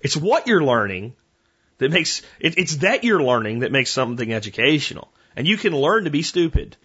It's 0.00 0.16
what 0.16 0.46
you're 0.46 0.62
learning 0.62 1.14
that 1.78 1.90
makes, 1.90 2.22
it, 2.38 2.56
it's 2.58 2.76
that 2.76 3.02
you're 3.04 3.22
learning 3.22 3.60
that 3.60 3.72
makes 3.72 3.90
something 3.90 4.32
educational. 4.32 5.08
And 5.34 5.46
you 5.48 5.56
can 5.56 5.74
learn 5.74 6.04
to 6.04 6.10
be 6.10 6.22
stupid. 6.22 6.76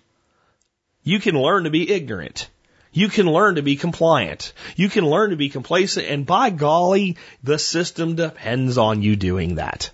You 1.04 1.20
can 1.20 1.36
learn 1.36 1.66
to 1.66 1.70
be 1.70 1.92
ignorant. 1.92 2.50
You 2.92 3.08
can 3.08 3.28
learn 3.28 3.56
to 3.56 3.62
be 3.62 3.76
compliant. 3.76 4.54
You 4.76 4.90
can 4.90 5.06
learn 5.06 5.30
to 5.30 5.36
be 5.36 5.50
complacent. 5.50 6.08
And 6.08 6.26
by 6.26 6.50
golly, 6.50 7.18
the 7.44 7.60
system 7.60 8.16
depends 8.16 8.78
on 8.78 9.02
you 9.02 9.16
doing 9.16 9.56
that. 9.56 9.92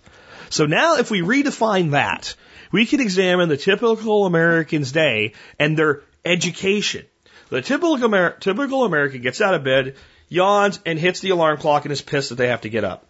So 0.49 0.65
now 0.65 0.97
if 0.97 1.11
we 1.11 1.21
redefine 1.21 1.91
that, 1.91 2.35
we 2.71 2.85
can 2.85 3.01
examine 3.01 3.49
the 3.49 3.57
typical 3.57 4.25
American's 4.25 4.91
day 4.91 5.33
and 5.59 5.77
their 5.77 6.03
education. 6.23 7.05
The 7.49 7.61
typical, 7.61 8.03
Amer- 8.03 8.37
typical 8.39 8.85
American 8.85 9.21
gets 9.21 9.41
out 9.41 9.53
of 9.53 9.63
bed, 9.63 9.95
yawns, 10.29 10.79
and 10.85 10.97
hits 10.97 11.19
the 11.19 11.29
alarm 11.29 11.57
clock 11.57 11.85
and 11.85 11.91
is 11.91 12.01
pissed 12.01 12.29
that 12.29 12.35
they 12.35 12.47
have 12.47 12.61
to 12.61 12.69
get 12.69 12.83
up. 12.83 13.05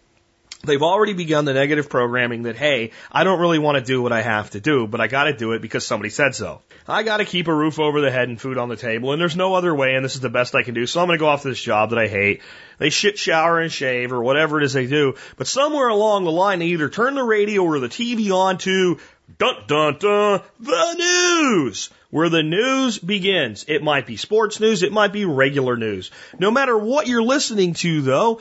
They've 0.64 0.82
already 0.82 1.12
begun 1.12 1.44
the 1.44 1.52
negative 1.52 1.90
programming 1.90 2.44
that, 2.44 2.56
hey, 2.56 2.92
I 3.12 3.24
don't 3.24 3.40
really 3.40 3.58
want 3.58 3.78
to 3.78 3.84
do 3.84 4.00
what 4.00 4.12
I 4.12 4.22
have 4.22 4.50
to 4.50 4.60
do, 4.60 4.86
but 4.86 5.00
I 5.00 5.06
got 5.06 5.24
to 5.24 5.32
do 5.32 5.52
it 5.52 5.60
because 5.60 5.86
somebody 5.86 6.10
said 6.10 6.34
so. 6.34 6.62
I 6.88 7.02
got 7.02 7.18
to 7.18 7.24
keep 7.24 7.48
a 7.48 7.54
roof 7.54 7.78
over 7.78 8.00
the 8.00 8.10
head 8.10 8.28
and 8.28 8.40
food 8.40 8.56
on 8.56 8.68
the 8.68 8.76
table, 8.76 9.12
and 9.12 9.20
there's 9.20 9.36
no 9.36 9.54
other 9.54 9.74
way, 9.74 9.94
and 9.94 10.04
this 10.04 10.14
is 10.14 10.20
the 10.20 10.30
best 10.30 10.54
I 10.54 10.62
can 10.62 10.74
do, 10.74 10.86
so 10.86 11.00
I'm 11.00 11.08
going 11.08 11.18
to 11.18 11.20
go 11.20 11.28
off 11.28 11.42
to 11.42 11.48
this 11.48 11.60
job 11.60 11.90
that 11.90 11.98
I 11.98 12.08
hate. 12.08 12.42
They 12.78 12.90
shit, 12.90 13.18
shower, 13.18 13.60
and 13.60 13.70
shave, 13.70 14.12
or 14.12 14.22
whatever 14.22 14.58
it 14.58 14.64
is 14.64 14.72
they 14.72 14.86
do, 14.86 15.14
but 15.36 15.46
somewhere 15.46 15.88
along 15.88 16.24
the 16.24 16.32
line, 16.32 16.58
they 16.58 16.66
either 16.66 16.88
turn 16.88 17.14
the 17.14 17.22
radio 17.22 17.62
or 17.62 17.78
the 17.78 17.88
TV 17.88 18.34
on 18.34 18.58
to 18.58 18.98
dun 19.38 19.56
dun 19.66 19.98
dun 19.98 20.40
the 20.60 20.94
news 20.94 21.90
where 22.10 22.28
the 22.28 22.42
news 22.42 22.98
begins. 22.98 23.64
It 23.68 23.82
might 23.82 24.06
be 24.06 24.16
sports 24.16 24.60
news, 24.60 24.82
it 24.82 24.92
might 24.92 25.12
be 25.12 25.24
regular 25.24 25.76
news. 25.76 26.10
No 26.38 26.50
matter 26.50 26.76
what 26.76 27.06
you're 27.06 27.22
listening 27.22 27.74
to 27.74 28.02
though, 28.02 28.40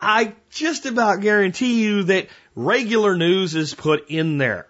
I 0.00 0.34
just 0.50 0.86
about 0.86 1.20
guarantee 1.20 1.82
you 1.82 2.04
that 2.04 2.28
regular 2.54 3.16
news 3.16 3.54
is 3.54 3.74
put 3.74 4.08
in 4.08 4.38
there. 4.38 4.66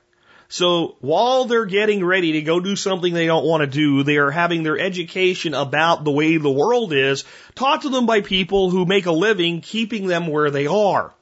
So 0.48 0.96
while 1.00 1.44
they're 1.44 1.66
getting 1.66 2.04
ready 2.04 2.32
to 2.32 2.42
go 2.42 2.58
do 2.58 2.74
something 2.74 3.14
they 3.14 3.26
don't 3.26 3.46
want 3.46 3.60
to 3.60 3.68
do, 3.68 4.02
they 4.02 4.16
are 4.16 4.32
having 4.32 4.64
their 4.64 4.78
education 4.78 5.54
about 5.54 6.02
the 6.02 6.10
way 6.10 6.36
the 6.36 6.50
world 6.50 6.92
is 6.92 7.24
taught 7.54 7.82
to 7.82 7.88
them 7.88 8.04
by 8.04 8.20
people 8.20 8.68
who 8.68 8.84
make 8.84 9.06
a 9.06 9.12
living 9.12 9.60
keeping 9.60 10.08
them 10.08 10.26
where 10.26 10.50
they 10.50 10.66
are. 10.66 11.14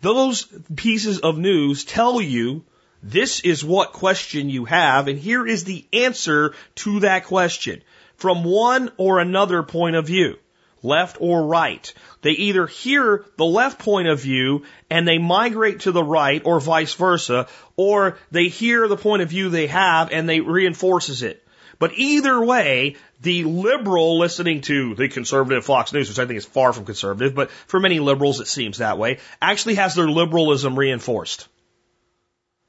Those 0.00 0.48
pieces 0.74 1.20
of 1.20 1.38
news 1.38 1.84
tell 1.84 2.20
you 2.20 2.64
this 3.00 3.40
is 3.40 3.64
what 3.64 3.92
question 3.92 4.50
you 4.50 4.64
have 4.64 5.06
and 5.06 5.18
here 5.18 5.46
is 5.46 5.62
the 5.62 5.86
answer 5.92 6.54
to 6.74 7.00
that 7.00 7.26
question 7.26 7.82
from 8.16 8.42
one 8.42 8.90
or 8.96 9.20
another 9.20 9.62
point 9.62 9.94
of 9.94 10.06
view 10.06 10.36
left 10.82 11.18
or 11.20 11.46
right. 11.46 11.92
They 12.22 12.30
either 12.30 12.66
hear 12.66 13.24
the 13.36 13.44
left 13.44 13.78
point 13.78 14.08
of 14.08 14.20
view 14.20 14.64
and 14.90 15.06
they 15.06 15.18
migrate 15.18 15.80
to 15.80 15.92
the 15.92 16.04
right 16.04 16.42
or 16.44 16.60
vice 16.60 16.94
versa, 16.94 17.48
or 17.76 18.18
they 18.30 18.48
hear 18.48 18.88
the 18.88 18.96
point 18.96 19.22
of 19.22 19.30
view 19.30 19.48
they 19.48 19.66
have 19.66 20.12
and 20.12 20.28
they 20.28 20.40
reinforces 20.40 21.22
it. 21.22 21.44
But 21.78 21.92
either 21.94 22.44
way, 22.44 22.96
the 23.22 23.44
liberal 23.44 24.18
listening 24.18 24.60
to 24.62 24.94
the 24.94 25.08
conservative 25.08 25.64
Fox 25.64 25.92
News, 25.92 26.10
which 26.10 26.18
I 26.18 26.26
think 26.26 26.36
is 26.36 26.44
far 26.44 26.74
from 26.74 26.84
conservative, 26.84 27.34
but 27.34 27.50
for 27.50 27.80
many 27.80 28.00
liberals 28.00 28.40
it 28.40 28.48
seems 28.48 28.78
that 28.78 28.98
way, 28.98 29.18
actually 29.40 29.76
has 29.76 29.94
their 29.94 30.08
liberalism 30.08 30.78
reinforced. 30.78 31.48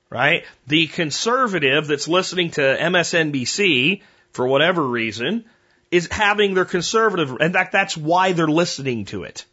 Right? 0.10 0.46
The 0.68 0.88
conservative 0.88 1.88
that's 1.88 2.08
listening 2.08 2.52
to 2.52 2.62
MSNBC, 2.62 4.02
for 4.32 4.48
whatever 4.48 4.82
reason, 4.82 5.46
is 5.92 6.08
having 6.10 6.54
their 6.54 6.66
conservative, 6.66 7.38
in 7.40 7.54
fact, 7.54 7.74
that's 7.74 7.96
why 7.98 8.32
they're 8.32 8.48
listening 8.48 9.06
to 9.06 9.24
it. 9.24 9.46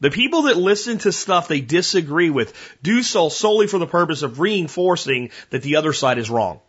The 0.00 0.10
people 0.10 0.42
that 0.42 0.56
listen 0.56 0.98
to 0.98 1.12
stuff 1.12 1.48
they 1.48 1.60
disagree 1.60 2.30
with 2.30 2.54
do 2.82 3.02
so 3.02 3.28
solely 3.28 3.66
for 3.66 3.78
the 3.78 3.86
purpose 3.86 4.22
of 4.22 4.40
reinforcing 4.40 5.30
that 5.50 5.62
the 5.62 5.76
other 5.76 5.92
side 5.92 6.18
is 6.18 6.30
wrong. 6.30 6.60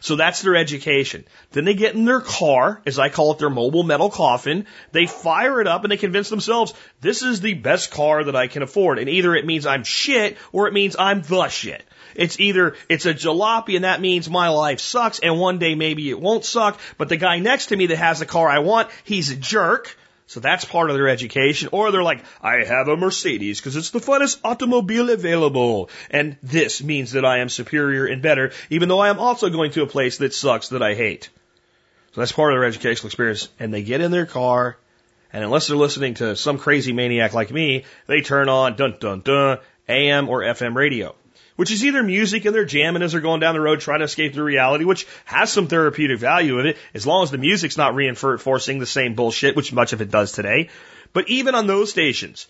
So 0.00 0.16
that's 0.16 0.42
their 0.42 0.56
education. 0.56 1.24
Then 1.50 1.64
they 1.64 1.74
get 1.74 1.94
in 1.94 2.04
their 2.04 2.20
car, 2.20 2.80
as 2.86 2.98
I 2.98 3.08
call 3.08 3.32
it 3.32 3.38
their 3.38 3.50
mobile 3.50 3.82
metal 3.82 4.08
coffin. 4.08 4.66
They 4.92 5.06
fire 5.06 5.60
it 5.60 5.66
up 5.66 5.82
and 5.82 5.90
they 5.90 5.96
convince 5.96 6.28
themselves 6.28 6.72
this 7.00 7.22
is 7.22 7.40
the 7.40 7.54
best 7.54 7.90
car 7.90 8.24
that 8.24 8.36
I 8.36 8.46
can 8.46 8.62
afford. 8.62 8.98
And 8.98 9.08
either 9.08 9.34
it 9.34 9.46
means 9.46 9.66
I'm 9.66 9.84
shit 9.84 10.38
or 10.52 10.68
it 10.68 10.74
means 10.74 10.96
I'm 10.98 11.22
the 11.22 11.48
shit. 11.48 11.82
It's 12.14 12.38
either, 12.40 12.76
it's 12.88 13.06
a 13.06 13.14
jalopy 13.14 13.76
and 13.76 13.84
that 13.84 14.00
means 14.00 14.28
my 14.28 14.48
life 14.48 14.80
sucks 14.80 15.18
and 15.18 15.38
one 15.38 15.58
day 15.58 15.74
maybe 15.74 16.10
it 16.10 16.20
won't 16.20 16.44
suck, 16.44 16.78
but 16.98 17.08
the 17.08 17.16
guy 17.16 17.38
next 17.38 17.66
to 17.66 17.76
me 17.76 17.86
that 17.86 17.96
has 17.96 18.18
the 18.18 18.26
car 18.26 18.48
I 18.48 18.60
want, 18.60 18.90
he's 19.04 19.30
a 19.30 19.36
jerk. 19.36 19.96
So 20.30 20.38
that's 20.38 20.64
part 20.64 20.90
of 20.90 20.96
their 20.96 21.08
education. 21.08 21.70
Or 21.72 21.90
they're 21.90 22.04
like, 22.04 22.22
I 22.40 22.64
have 22.64 22.86
a 22.86 22.96
Mercedes 22.96 23.58
because 23.58 23.74
it's 23.74 23.90
the 23.90 23.98
funnest 23.98 24.38
automobile 24.44 25.10
available. 25.10 25.90
And 26.08 26.36
this 26.40 26.84
means 26.84 27.12
that 27.12 27.24
I 27.24 27.38
am 27.38 27.48
superior 27.48 28.06
and 28.06 28.22
better, 28.22 28.52
even 28.70 28.88
though 28.88 29.00
I 29.00 29.08
am 29.08 29.18
also 29.18 29.50
going 29.50 29.72
to 29.72 29.82
a 29.82 29.88
place 29.88 30.18
that 30.18 30.32
sucks 30.32 30.68
that 30.68 30.84
I 30.84 30.94
hate. 30.94 31.30
So 32.12 32.20
that's 32.20 32.30
part 32.30 32.52
of 32.52 32.56
their 32.56 32.68
educational 32.68 33.08
experience. 33.08 33.48
And 33.58 33.74
they 33.74 33.82
get 33.82 34.00
in 34.00 34.12
their 34.12 34.24
car, 34.24 34.76
and 35.32 35.42
unless 35.42 35.66
they're 35.66 35.76
listening 35.76 36.14
to 36.14 36.36
some 36.36 36.58
crazy 36.58 36.92
maniac 36.92 37.34
like 37.34 37.50
me, 37.50 37.84
they 38.06 38.20
turn 38.20 38.48
on 38.48 38.76
dun 38.76 38.98
dun 39.00 39.22
dun 39.22 39.58
AM 39.88 40.28
or 40.28 40.42
FM 40.42 40.76
radio 40.76 41.16
which 41.60 41.70
is 41.70 41.84
either 41.84 42.02
music 42.02 42.46
and 42.46 42.54
they're 42.54 42.64
jamming 42.64 43.02
as 43.02 43.12
they're 43.12 43.20
going 43.20 43.38
down 43.38 43.52
the 43.52 43.60
road 43.60 43.80
trying 43.80 43.98
to 43.98 44.06
escape 44.06 44.32
the 44.32 44.42
reality, 44.42 44.86
which 44.86 45.06
has 45.26 45.52
some 45.52 45.66
therapeutic 45.66 46.18
value 46.18 46.58
in 46.58 46.68
it, 46.68 46.78
as 46.94 47.06
long 47.06 47.22
as 47.22 47.30
the 47.30 47.36
music's 47.36 47.76
not 47.76 47.94
reinforcing 47.94 48.78
the 48.78 48.86
same 48.86 49.14
bullshit, 49.14 49.54
which 49.54 49.70
much 49.70 49.92
of 49.92 50.00
it 50.00 50.10
does 50.10 50.32
today. 50.32 50.70
But 51.12 51.28
even 51.28 51.54
on 51.54 51.66
those 51.66 51.90
stations, 51.90 52.46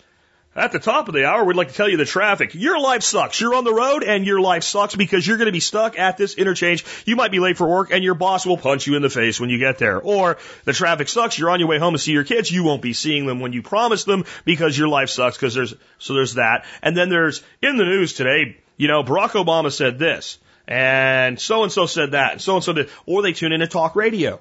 at 0.54 0.70
the 0.70 0.78
top 0.78 1.08
of 1.08 1.14
the 1.14 1.26
hour, 1.26 1.42
we'd 1.42 1.56
like 1.56 1.70
to 1.70 1.74
tell 1.74 1.88
you 1.88 1.96
the 1.96 2.04
traffic. 2.04 2.54
Your 2.54 2.78
life 2.78 3.02
sucks. 3.02 3.40
You're 3.40 3.56
on 3.56 3.64
the 3.64 3.74
road 3.74 4.04
and 4.04 4.24
your 4.24 4.40
life 4.40 4.62
sucks 4.62 4.94
because 4.94 5.26
you're 5.26 5.38
going 5.38 5.46
to 5.46 5.52
be 5.52 5.58
stuck 5.58 5.98
at 5.98 6.16
this 6.16 6.34
interchange. 6.34 6.84
You 7.04 7.16
might 7.16 7.32
be 7.32 7.40
late 7.40 7.56
for 7.56 7.68
work 7.68 7.90
and 7.90 8.04
your 8.04 8.14
boss 8.14 8.46
will 8.46 8.58
punch 8.58 8.86
you 8.86 8.94
in 8.94 9.02
the 9.02 9.10
face 9.10 9.40
when 9.40 9.50
you 9.50 9.58
get 9.58 9.78
there. 9.78 10.00
Or 10.00 10.38
the 10.64 10.72
traffic 10.72 11.08
sucks. 11.08 11.36
You're 11.36 11.50
on 11.50 11.58
your 11.58 11.68
way 11.68 11.78
home 11.78 11.94
to 11.94 11.98
see 11.98 12.12
your 12.12 12.22
kids. 12.22 12.48
You 12.48 12.62
won't 12.62 12.82
be 12.82 12.92
seeing 12.92 13.26
them 13.26 13.40
when 13.40 13.52
you 13.52 13.62
promised 13.62 14.06
them 14.06 14.24
because 14.44 14.78
your 14.78 14.86
life 14.86 15.10
sucks 15.10 15.36
because 15.36 15.54
there's, 15.54 15.74
so 15.98 16.14
there's 16.14 16.34
that. 16.34 16.64
And 16.80 16.96
then 16.96 17.08
there's 17.08 17.42
in 17.62 17.76
the 17.76 17.84
news 17.84 18.14
today, 18.14 18.56
you 18.80 18.88
know, 18.88 19.04
Barack 19.04 19.32
Obama 19.32 19.70
said 19.70 19.98
this, 19.98 20.38
and 20.66 21.38
so 21.38 21.64
and 21.64 21.70
so 21.70 21.84
said 21.84 22.12
that, 22.12 22.32
and 22.32 22.40
so 22.40 22.54
and 22.54 22.64
so 22.64 22.72
did, 22.72 22.88
or 23.04 23.20
they 23.20 23.34
tune 23.34 23.52
in 23.52 23.60
to 23.60 23.66
talk 23.66 23.94
radio, 23.94 24.40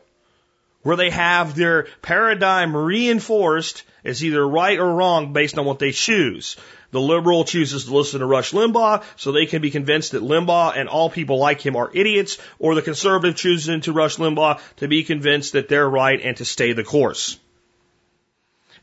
where 0.82 0.96
they 0.96 1.10
have 1.10 1.56
their 1.56 1.88
paradigm 2.02 2.74
reinforced 2.74 3.84
as 4.06 4.24
either 4.24 4.48
right 4.48 4.80
or 4.80 4.96
wrong 4.96 5.34
based 5.34 5.58
on 5.58 5.66
what 5.66 5.80
they 5.80 5.92
choose. 5.92 6.56
The 6.92 7.02
liberal 7.02 7.44
chooses 7.44 7.84
to 7.84 7.94
listen 7.94 8.22
to 8.22 8.26
Rush 8.26 8.54
Limbaugh 8.54 9.04
so 9.18 9.34
they 9.34 9.46
can 9.46 9.62
be 9.62 9.72
convinced 9.72 10.14
that 10.14 10.24
Limbaugh 10.24 10.78
and 10.78 10.88
all 10.88 11.10
people 11.10 11.38
like 11.38 11.60
him 11.60 11.76
are 11.76 11.92
idiots, 11.94 12.38
or 12.60 12.76
the 12.76 12.82
conservative 12.82 13.36
chooses 13.36 13.84
to 13.84 13.92
Rush 13.92 14.16
Limbaugh 14.16 14.62
to 14.78 14.88
be 14.88 15.04
convinced 15.04 15.52
that 15.52 15.68
they're 15.68 15.90
right 15.90 16.22
and 16.22 16.38
to 16.38 16.46
stay 16.46 16.72
the 16.72 16.86
course. 16.86 17.38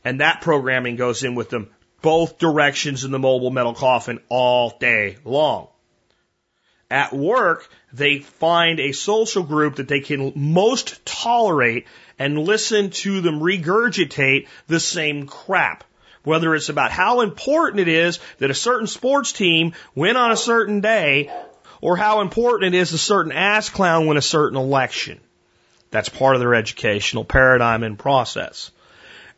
And 0.05 0.21
that 0.21 0.41
programming 0.41 0.97
goes 0.97 1.23
in 1.23 1.33
with 1.33 1.49
them 1.49 1.71
both 2.01 2.37
directions 2.37 3.03
in 3.03 3.11
the 3.11 3.19
mobile 3.19 3.51
metal 3.51 3.73
coffin 3.73 4.19
all 4.29 4.77
day 4.79 5.17
long. 5.23 5.67
At 6.89 7.13
work, 7.13 7.69
they 7.91 8.19
find 8.19 8.79
a 8.79 8.93
social 8.93 9.43
group 9.43 9.75
that 9.75 9.89
they 9.89 9.99
can 9.99 10.31
most 10.35 11.05
tolerate 11.05 11.85
and 12.17 12.39
listen 12.39 12.91
to 12.91 13.19
them 13.21 13.41
regurgitate 13.41 14.47
the 14.67 14.79
same 14.79 15.25
crap. 15.27 15.83
Whether 16.23 16.55
it's 16.55 16.69
about 16.69 16.91
how 16.91 17.21
important 17.21 17.81
it 17.81 17.87
is 17.87 18.19
that 18.39 18.51
a 18.51 18.55
certain 18.55 18.87
sports 18.87 19.31
team 19.31 19.73
win 19.95 20.17
on 20.17 20.31
a 20.31 20.37
certain 20.37 20.81
day, 20.81 21.31
or 21.81 21.95
how 21.95 22.21
important 22.21 22.73
it 22.73 22.77
is 22.77 22.93
a 22.93 22.97
certain 22.97 23.31
ass 23.31 23.69
clown 23.69 24.07
win 24.07 24.17
a 24.17 24.21
certain 24.21 24.57
election. 24.57 25.19
That's 25.91 26.09
part 26.09 26.35
of 26.35 26.41
their 26.41 26.55
educational 26.55 27.23
paradigm 27.23 27.83
and 27.83 27.97
process. 27.97 28.71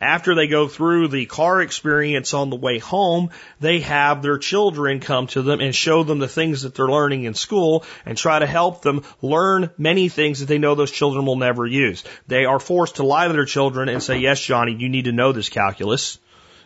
After 0.01 0.33
they 0.33 0.47
go 0.47 0.69
through 0.69 1.09
the 1.09 1.25
car 1.25 1.61
experience 1.61 2.33
on 2.33 2.49
the 2.49 2.55
way 2.55 2.79
home, 2.79 3.31
they 3.59 3.81
have 3.81 4.21
their 4.21 4.37
children 4.37 5.01
come 5.01 5.27
to 5.27 5.41
them 5.41 5.59
and 5.59 5.75
show 5.75 6.03
them 6.03 6.19
the 6.19 6.27
things 6.27 6.61
that 6.61 6.73
they're 6.73 6.87
learning 6.87 7.25
in 7.25 7.33
school 7.33 7.83
and 8.05 8.17
try 8.17 8.39
to 8.39 8.47
help 8.47 8.81
them 8.81 9.03
learn 9.21 9.71
many 9.77 10.07
things 10.07 10.39
that 10.39 10.45
they 10.45 10.57
know 10.57 10.73
those 10.73 10.91
children 10.91 11.25
will 11.25 11.35
never 11.35 11.65
use. 11.65 12.05
They 12.27 12.45
are 12.45 12.59
forced 12.59 12.95
to 12.95 13.03
lie 13.03 13.27
to 13.27 13.33
their 13.33 13.43
children 13.43 13.89
and 13.89 14.01
say, 14.01 14.19
yes, 14.19 14.39
Johnny, 14.39 14.73
you 14.73 14.87
need 14.87 15.05
to 15.05 15.11
know 15.11 15.33
this 15.33 15.49
calculus. 15.49 16.17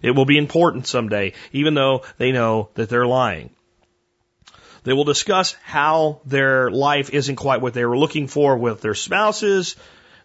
It 0.04 0.12
will 0.12 0.26
be 0.26 0.38
important 0.38 0.86
someday, 0.86 1.34
even 1.54 1.74
though 1.74 2.04
they 2.20 2.34
know 2.34 2.70
that 2.76 2.90
they're 2.90 3.08
lying. 3.08 3.50
They 4.84 4.94
will 4.94 5.06
discuss 5.06 5.54
how 5.64 6.20
their 6.26 6.70
life 6.70 7.10
isn't 7.10 7.38
quite 7.38 7.62
what 7.62 7.74
they 7.74 7.86
were 7.86 7.98
looking 7.98 8.28
for 8.28 8.58
with 8.58 8.82
their 8.82 8.96
spouses, 8.96 9.76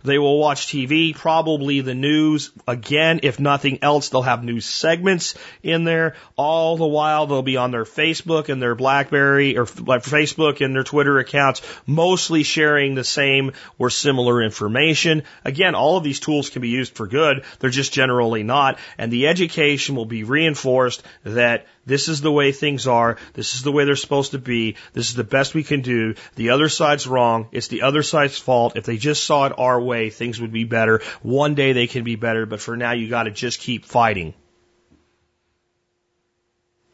they 0.04 0.18
will 0.18 0.38
watch 0.38 0.66
TV, 0.66 1.14
probably 1.14 1.80
the 1.80 1.94
news. 1.94 2.50
Again, 2.66 3.20
if 3.22 3.40
nothing 3.40 3.80
else, 3.82 4.08
they'll 4.08 4.22
have 4.22 4.44
news 4.44 4.64
segments 4.64 5.34
in 5.62 5.84
there. 5.84 6.14
All 6.36 6.76
the 6.76 6.86
while, 6.86 7.26
they'll 7.26 7.42
be 7.42 7.56
on 7.56 7.70
their 7.70 7.84
Facebook 7.84 8.48
and 8.48 8.62
their 8.62 8.74
Blackberry 8.74 9.56
or 9.56 9.66
Facebook 9.66 10.64
and 10.64 10.74
their 10.74 10.84
Twitter 10.84 11.18
accounts, 11.18 11.62
mostly 11.86 12.42
sharing 12.42 12.94
the 12.94 13.04
same 13.04 13.52
or 13.78 13.90
similar 13.90 14.42
information. 14.42 15.22
Again, 15.44 15.74
all 15.74 15.96
of 15.96 16.04
these 16.04 16.20
tools 16.20 16.50
can 16.50 16.62
be 16.62 16.68
used 16.68 16.94
for 16.94 17.06
good. 17.06 17.44
They're 17.58 17.70
just 17.70 17.92
generally 17.92 18.42
not. 18.42 18.78
And 18.96 19.12
the 19.12 19.26
education 19.26 19.96
will 19.96 20.06
be 20.06 20.24
reinforced 20.24 21.02
that 21.24 21.66
this 21.88 22.08
is 22.08 22.20
the 22.20 22.30
way 22.30 22.52
things 22.52 22.86
are. 22.86 23.16
This 23.32 23.54
is 23.54 23.62
the 23.62 23.72
way 23.72 23.86
they're 23.86 23.96
supposed 23.96 24.32
to 24.32 24.38
be. 24.38 24.76
This 24.92 25.08
is 25.08 25.14
the 25.14 25.24
best 25.24 25.54
we 25.54 25.64
can 25.64 25.80
do. 25.80 26.14
The 26.36 26.50
other 26.50 26.68
side's 26.68 27.06
wrong. 27.06 27.48
It's 27.50 27.68
the 27.68 27.82
other 27.82 28.02
side's 28.02 28.38
fault. 28.38 28.76
If 28.76 28.84
they 28.84 28.98
just 28.98 29.24
saw 29.24 29.46
it 29.46 29.54
our 29.58 29.80
way, 29.80 30.10
things 30.10 30.38
would 30.38 30.52
be 30.52 30.64
better. 30.64 31.00
One 31.22 31.54
day 31.54 31.72
they 31.72 31.86
can 31.86 32.04
be 32.04 32.16
better, 32.16 32.44
but 32.44 32.60
for 32.60 32.76
now 32.76 32.92
you 32.92 33.08
gotta 33.08 33.30
just 33.30 33.60
keep 33.60 33.86
fighting. 33.86 34.34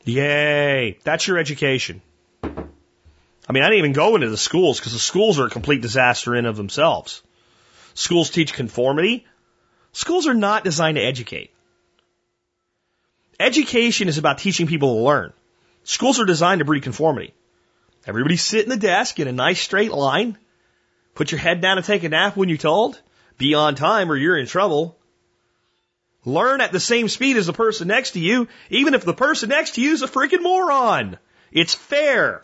Yay! 0.05 0.99
That's 1.03 1.27
your 1.27 1.39
education. 1.39 2.01
I 2.43 3.53
mean, 3.53 3.63
I 3.63 3.67
didn't 3.67 3.79
even 3.79 3.93
go 3.93 4.15
into 4.15 4.31
the 4.31 4.37
schools 4.37 4.79
because 4.79 4.93
the 4.93 4.99
schools 4.99 5.41
are 5.41 5.47
a 5.47 5.51
complete 5.51 5.81
disaster 5.81 6.37
in 6.37 6.47
of 6.47 6.57
themselves. 6.57 7.23
Schools 7.95 8.31
teach 8.31 8.55
conformity. 8.55 9.27
Schools 9.93 10.27
are 10.27 10.35
not 10.35 10.63
designed 10.63 10.97
to 10.97 11.03
educate. 11.03 11.54
Education 13.39 14.09
is 14.09 14.19
about 14.19 14.39
teaching 14.39 14.67
people 14.67 14.95
to 14.95 15.01
learn. 15.03 15.33
Schools 15.83 16.21
are 16.21 16.25
designed 16.25 16.61
to 16.61 16.65
breed 16.65 16.83
conformity. 16.83 17.35
Everybody 18.07 18.37
sit 18.37 18.65
in 18.65 18.71
the 18.71 18.77
desk 18.77 19.19
in 19.19 19.29
a 19.29 19.33
nice 19.33 19.61
straight 19.61 19.93
line. 19.93 20.39
Put 21.15 21.33
your 21.33 21.39
head 21.39 21.61
down 21.61 21.79
and 21.79 21.87
take 21.87 22.05
a 22.05 22.09
nap 22.09 22.37
when 22.37 22.49
you're 22.49 22.59
told. 22.59 23.01
Be 23.39 23.55
on 23.55 23.75
time 23.75 24.11
or 24.11 24.17
you're 24.17 24.37
in 24.37 24.47
trouble. 24.47 24.99
Learn 26.25 26.61
at 26.61 26.73
the 26.73 26.81
same 26.81 27.09
speed 27.09 27.37
as 27.37 27.47
the 27.47 27.53
person 27.53 27.89
next 27.89 28.13
to 28.13 28.21
you, 28.21 28.49
even 28.71 28.95
if 28.95 29.05
the 29.05 29.15
person 29.15 29.51
next 29.51 29.75
to 29.75 29.83
you 29.83 29.93
is 29.93 30.03
a 30.03 30.09
freaking 30.09 30.43
moron. 30.43 31.19
It's 31.53 31.75
fair. 31.75 32.43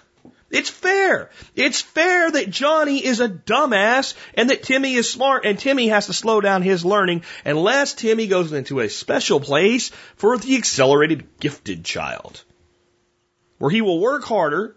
It's 0.51 0.69
fair. 0.69 1.31
It's 1.55 1.81
fair 1.81 2.31
that 2.31 2.51
Johnny 2.51 3.05
is 3.05 3.21
a 3.21 3.29
dumbass 3.29 4.15
and 4.35 4.51
that 4.51 4.65
Timmy 4.65 4.95
is 4.95 5.11
smart 5.11 5.45
and 5.45 5.59
Timmy 5.59 5.89
has 5.89 6.07
to 6.07 6.13
slow 6.13 6.41
down 6.41 6.63
his 6.63 6.85
learning 6.85 7.23
unless 7.45 7.95
Timmy 7.95 8.27
goes 8.27 8.53
into 8.53 8.81
a 8.81 8.89
special 8.89 9.39
place 9.39 9.91
for 10.17 10.37
the 10.37 10.57
accelerated 10.57 11.39
gifted 11.39 11.85
child 11.85 12.43
where 13.59 13.71
he 13.71 13.81
will 13.81 14.01
work 14.01 14.25
harder 14.25 14.75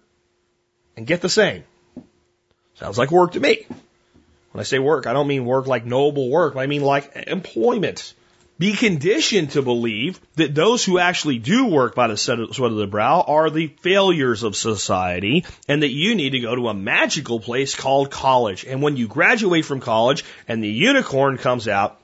and 0.95 1.07
get 1.07 1.21
the 1.21 1.29
same. 1.29 1.63
Sounds 2.75 2.97
like 2.97 3.11
work 3.11 3.31
to 3.31 3.39
me. 3.39 3.65
When 4.51 4.59
I 4.59 4.63
say 4.63 4.77
work, 4.77 5.07
I 5.07 5.13
don't 5.13 5.27
mean 5.27 5.45
work 5.45 5.65
like 5.65 5.85
noble 5.85 6.29
work. 6.29 6.55
I 6.55 6.67
mean 6.67 6.83
like 6.83 7.11
employment 7.27 8.13
be 8.63 8.71
conditioned 8.71 9.51
to 9.51 9.61
believe 9.61 10.21
that 10.35 10.55
those 10.55 10.85
who 10.85 10.97
actually 10.97 11.37
do 11.37 11.65
work 11.65 11.95
by 11.95 12.07
the 12.07 12.15
sweat 12.15 12.39
of 12.39 12.75
the 12.75 12.87
brow 12.87 13.19
are 13.27 13.49
the 13.49 13.67
failures 13.81 14.43
of 14.43 14.55
society 14.55 15.43
and 15.67 15.83
that 15.83 15.91
you 15.91 16.15
need 16.15 16.29
to 16.29 16.39
go 16.39 16.55
to 16.55 16.69
a 16.69 16.73
magical 16.73 17.41
place 17.41 17.75
called 17.75 18.09
college. 18.09 18.63
And 18.63 18.81
when 18.81 18.95
you 18.95 19.09
graduate 19.09 19.65
from 19.65 19.81
college 19.81 20.23
and 20.47 20.63
the 20.63 20.69
unicorn 20.69 21.37
comes 21.37 21.67
out, 21.67 21.99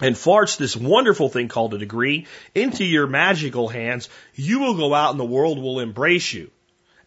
and 0.00 0.16
farts 0.16 0.56
this 0.56 0.76
wonderful 0.76 1.28
thing 1.28 1.46
called 1.46 1.74
a 1.74 1.78
degree 1.78 2.26
into 2.56 2.84
your 2.84 3.06
magical 3.06 3.68
hands, 3.68 4.08
you 4.34 4.58
will 4.58 4.74
go 4.74 4.92
out 4.92 5.12
and 5.12 5.20
the 5.20 5.24
world 5.24 5.60
will 5.60 5.78
embrace 5.78 6.32
you 6.32 6.50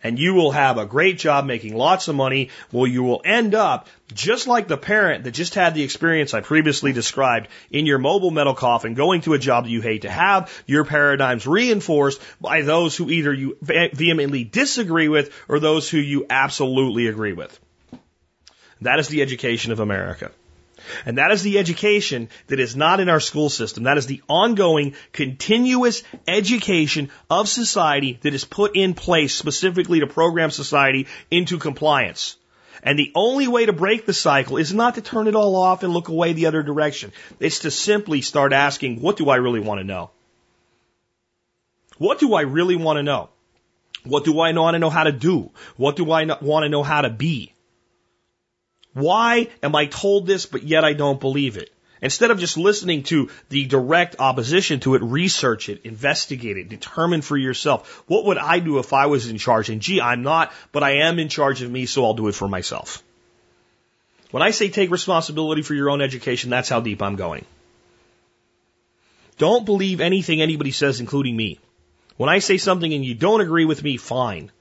and 0.04 0.20
you 0.20 0.34
will 0.34 0.51
have 0.51 0.78
a 0.78 0.86
great 0.86 1.18
job 1.18 1.45
making 1.45 1.76
lots 1.76 2.08
of 2.08 2.16
money. 2.16 2.49
Well, 2.72 2.86
you 2.86 3.04
will 3.04 3.22
end 3.24 3.56
up 3.56 3.88
just 4.14 4.47
like 4.47 4.68
the 4.68 4.78
parent 4.78 5.24
that 5.24 5.32
just 5.32 5.56
had 5.56 5.74
the 5.74 5.84
experience 5.84 6.34
I 6.34 6.41
previously 6.41 6.93
described 6.93 7.47
in 7.72 7.86
your 7.86 7.97
mobile 7.97 8.32
metal 8.32 8.54
coffin, 8.54 8.93
going 8.93 9.22
to 9.22 9.34
a 9.34 9.39
job 9.39 9.64
that 9.64 9.72
you 9.72 9.82
hate 9.82 10.04
to 10.04 10.10
have, 10.10 10.51
your 10.68 10.84
paradigms 10.84 11.47
reinforced 11.47 12.22
by 12.41 12.62
those 12.62 12.95
who 12.95 13.10
either 13.10 13.34
you 13.34 13.58
vehemently 13.62 14.43
disagree 14.43 15.08
with 15.08 15.34
or 15.47 15.60
those 15.60 15.89
who 15.89 15.97
you 15.97 16.26
absolutely 16.30 17.08
agree 17.08 17.34
with. 17.34 17.58
That 18.82 18.99
is 18.99 19.08
the 19.08 19.22
education 19.22 19.72
of 19.72 19.80
America. 19.80 20.32
And 21.05 21.17
that 21.17 21.31
is 21.31 21.43
the 21.43 21.59
education 21.59 22.29
that 22.47 22.59
is 22.59 22.75
not 22.75 22.99
in 22.99 23.09
our 23.09 23.19
school 23.19 23.49
system. 23.49 23.84
That 23.84 23.97
is 23.97 24.05
the 24.05 24.21
ongoing, 24.27 24.95
continuous 25.11 26.03
education 26.27 27.09
of 27.29 27.47
society 27.47 28.19
that 28.21 28.34
is 28.34 28.45
put 28.45 28.75
in 28.75 28.93
place 28.93 29.34
specifically 29.34 29.99
to 29.99 30.07
program 30.07 30.51
society 30.51 31.07
into 31.29 31.57
compliance. 31.57 32.38
And 32.84 32.99
the 32.99 33.11
only 33.15 33.47
way 33.47 33.65
to 33.65 33.73
break 33.73 34.05
the 34.05 34.13
cycle 34.13 34.57
is 34.57 34.73
not 34.73 34.95
to 34.95 35.01
turn 35.01 35.27
it 35.27 35.36
all 35.36 35.55
off 35.55 35.84
and 35.84 35.93
look 35.93 36.09
away 36.09 36.34
the 36.34 36.47
other 36.47 36.63
direction. 36.63 37.13
It's 37.39 37.59
to 37.59 37.71
simply 37.71 38.21
start 38.21 38.51
asking, 38.51 38.99
what 38.99 39.15
do 39.15 39.29
I 39.29 39.38
really 39.38 39.61
want 39.61 39.79
to 39.79 39.86
know? 39.86 40.11
What 41.97 42.19
do 42.19 42.34
I 42.34 42.41
really 42.41 42.75
want 42.75 42.97
to 42.97 43.03
know? 43.03 43.29
What 44.03 44.25
do 44.25 44.38
I 44.39 44.51
want 44.51 44.75
to 44.75 44.79
know 44.79 44.89
how 44.89 45.05
to 45.05 45.13
do? 45.13 45.51
What 45.77 45.95
do 45.95 46.11
I 46.11 46.25
want 46.41 46.63
to 46.63 46.69
know 46.69 46.84
how 46.84 47.01
to 47.01 47.09
be? 47.09 47.53
Why 48.93 49.49
am 49.61 49.75
I 49.75 49.85
told 49.87 50.27
this, 50.27 50.45
but 50.45 50.63
yet 50.63 50.85
I 50.85 50.93
don't 50.93 51.19
believe 51.19 51.57
it? 51.57 51.71
Instead 52.01 52.31
of 52.31 52.39
just 52.39 52.57
listening 52.57 53.03
to 53.03 53.29
the 53.47 53.65
direct 53.65 54.17
opposition 54.19 54.81
to 54.81 54.95
it, 54.95 55.01
research 55.01 55.69
it, 55.69 55.85
investigate 55.85 56.57
it, 56.57 56.67
determine 56.67 57.21
for 57.21 57.37
yourself. 57.37 58.03
What 58.07 58.25
would 58.25 58.37
I 58.37 58.59
do 58.59 58.79
if 58.79 58.91
I 58.91 59.05
was 59.05 59.29
in 59.29 59.37
charge? 59.37 59.69
And 59.69 59.81
gee, 59.81 60.01
I'm 60.01 60.21
not, 60.21 60.51
but 60.73 60.83
I 60.83 60.97
am 61.07 61.17
in 61.17 61.29
charge 61.29 61.61
of 61.61 61.71
me, 61.71 61.85
so 61.85 62.03
I'll 62.03 62.13
do 62.13 62.27
it 62.27 62.35
for 62.35 62.49
myself. 62.49 63.01
When 64.31 64.43
I 64.43 64.51
say 64.51 64.67
take 64.67 64.91
responsibility 64.91 65.61
for 65.61 65.75
your 65.75 65.89
own 65.89 66.01
education, 66.01 66.49
that's 66.49 66.67
how 66.67 66.81
deep 66.81 67.01
I'm 67.01 67.15
going. 67.15 67.45
Don't 69.37 69.65
believe 69.65 70.01
anything 70.01 70.41
anybody 70.41 70.71
says, 70.71 70.99
including 70.99 71.37
me. 71.37 71.57
When 72.17 72.29
I 72.29 72.39
say 72.39 72.57
something 72.57 72.93
and 72.93 73.05
you 73.05 73.15
don't 73.15 73.41
agree 73.41 73.65
with 73.65 73.81
me, 73.81 73.97
fine. 73.97 74.51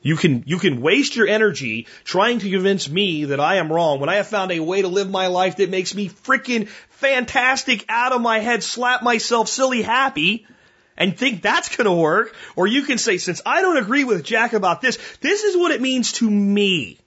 You 0.00 0.16
can, 0.16 0.44
you 0.46 0.58
can 0.58 0.80
waste 0.80 1.16
your 1.16 1.26
energy 1.26 1.86
trying 2.04 2.38
to 2.38 2.50
convince 2.50 2.88
me 2.88 3.26
that 3.26 3.40
I 3.40 3.56
am 3.56 3.72
wrong 3.72 3.98
when 3.98 4.08
I 4.08 4.16
have 4.16 4.28
found 4.28 4.52
a 4.52 4.60
way 4.60 4.82
to 4.82 4.88
live 4.88 5.10
my 5.10 5.26
life 5.26 5.56
that 5.56 5.70
makes 5.70 5.94
me 5.94 6.08
freaking 6.08 6.68
fantastic 6.90 7.84
out 7.88 8.12
of 8.12 8.20
my 8.20 8.38
head, 8.38 8.62
slap 8.62 9.02
myself 9.02 9.48
silly 9.48 9.82
happy 9.82 10.46
and 10.96 11.16
think 11.16 11.42
that's 11.42 11.74
going 11.76 11.86
to 11.86 11.92
work. 11.92 12.34
Or 12.54 12.66
you 12.66 12.82
can 12.82 12.98
say, 12.98 13.18
since 13.18 13.40
I 13.44 13.62
don't 13.62 13.76
agree 13.76 14.04
with 14.04 14.24
Jack 14.24 14.52
about 14.52 14.80
this, 14.80 14.98
this 15.20 15.44
is 15.44 15.56
what 15.56 15.72
it 15.72 15.80
means 15.80 16.12
to 16.14 16.30
me. 16.30 16.98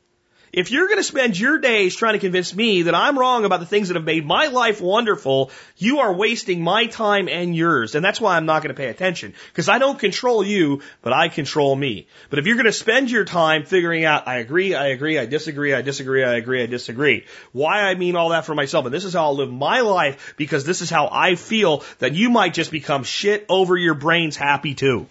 If 0.53 0.69
you're 0.69 0.87
going 0.87 0.99
to 0.99 1.03
spend 1.03 1.39
your 1.39 1.59
days 1.59 1.95
trying 1.95 2.13
to 2.13 2.19
convince 2.19 2.53
me 2.53 2.81
that 2.81 2.95
I'm 2.95 3.17
wrong 3.17 3.45
about 3.45 3.61
the 3.61 3.65
things 3.65 3.87
that 3.87 3.95
have 3.95 4.03
made 4.03 4.25
my 4.25 4.47
life 4.47 4.81
wonderful, 4.81 5.49
you 5.77 5.99
are 5.99 6.11
wasting 6.11 6.61
my 6.61 6.87
time 6.87 7.29
and 7.29 7.55
yours. 7.55 7.95
And 7.95 8.03
that's 8.03 8.19
why 8.19 8.35
I'm 8.35 8.45
not 8.45 8.61
going 8.61 8.75
to 8.75 8.81
pay 8.81 8.89
attention. 8.89 9.33
Because 9.47 9.69
I 9.69 9.79
don't 9.79 9.97
control 9.97 10.43
you, 10.43 10.81
but 11.01 11.13
I 11.13 11.29
control 11.29 11.73
me. 11.73 12.07
But 12.29 12.39
if 12.39 12.47
you're 12.47 12.57
going 12.57 12.65
to 12.65 12.73
spend 12.73 13.09
your 13.09 13.23
time 13.23 13.63
figuring 13.63 14.03
out, 14.03 14.27
I 14.27 14.39
agree, 14.39 14.75
I 14.75 14.87
agree, 14.87 15.17
I 15.17 15.25
disagree, 15.25 15.73
I 15.73 15.83
disagree, 15.83 16.21
I 16.21 16.33
agree, 16.33 16.61
I 16.61 16.65
disagree, 16.65 17.25
why 17.53 17.83
I 17.83 17.95
mean 17.95 18.17
all 18.17 18.29
that 18.29 18.45
for 18.45 18.53
myself, 18.53 18.83
and 18.85 18.93
this 18.93 19.05
is 19.05 19.13
how 19.13 19.27
I'll 19.27 19.37
live 19.37 19.51
my 19.51 19.79
life 19.81 20.33
because 20.35 20.65
this 20.65 20.81
is 20.81 20.89
how 20.89 21.07
I 21.09 21.35
feel, 21.35 21.85
then 21.99 22.13
you 22.13 22.29
might 22.29 22.53
just 22.53 22.71
become 22.71 23.03
shit 23.03 23.45
over 23.47 23.77
your 23.77 23.93
brains 23.93 24.35
happy 24.35 24.75
too. 24.75 25.07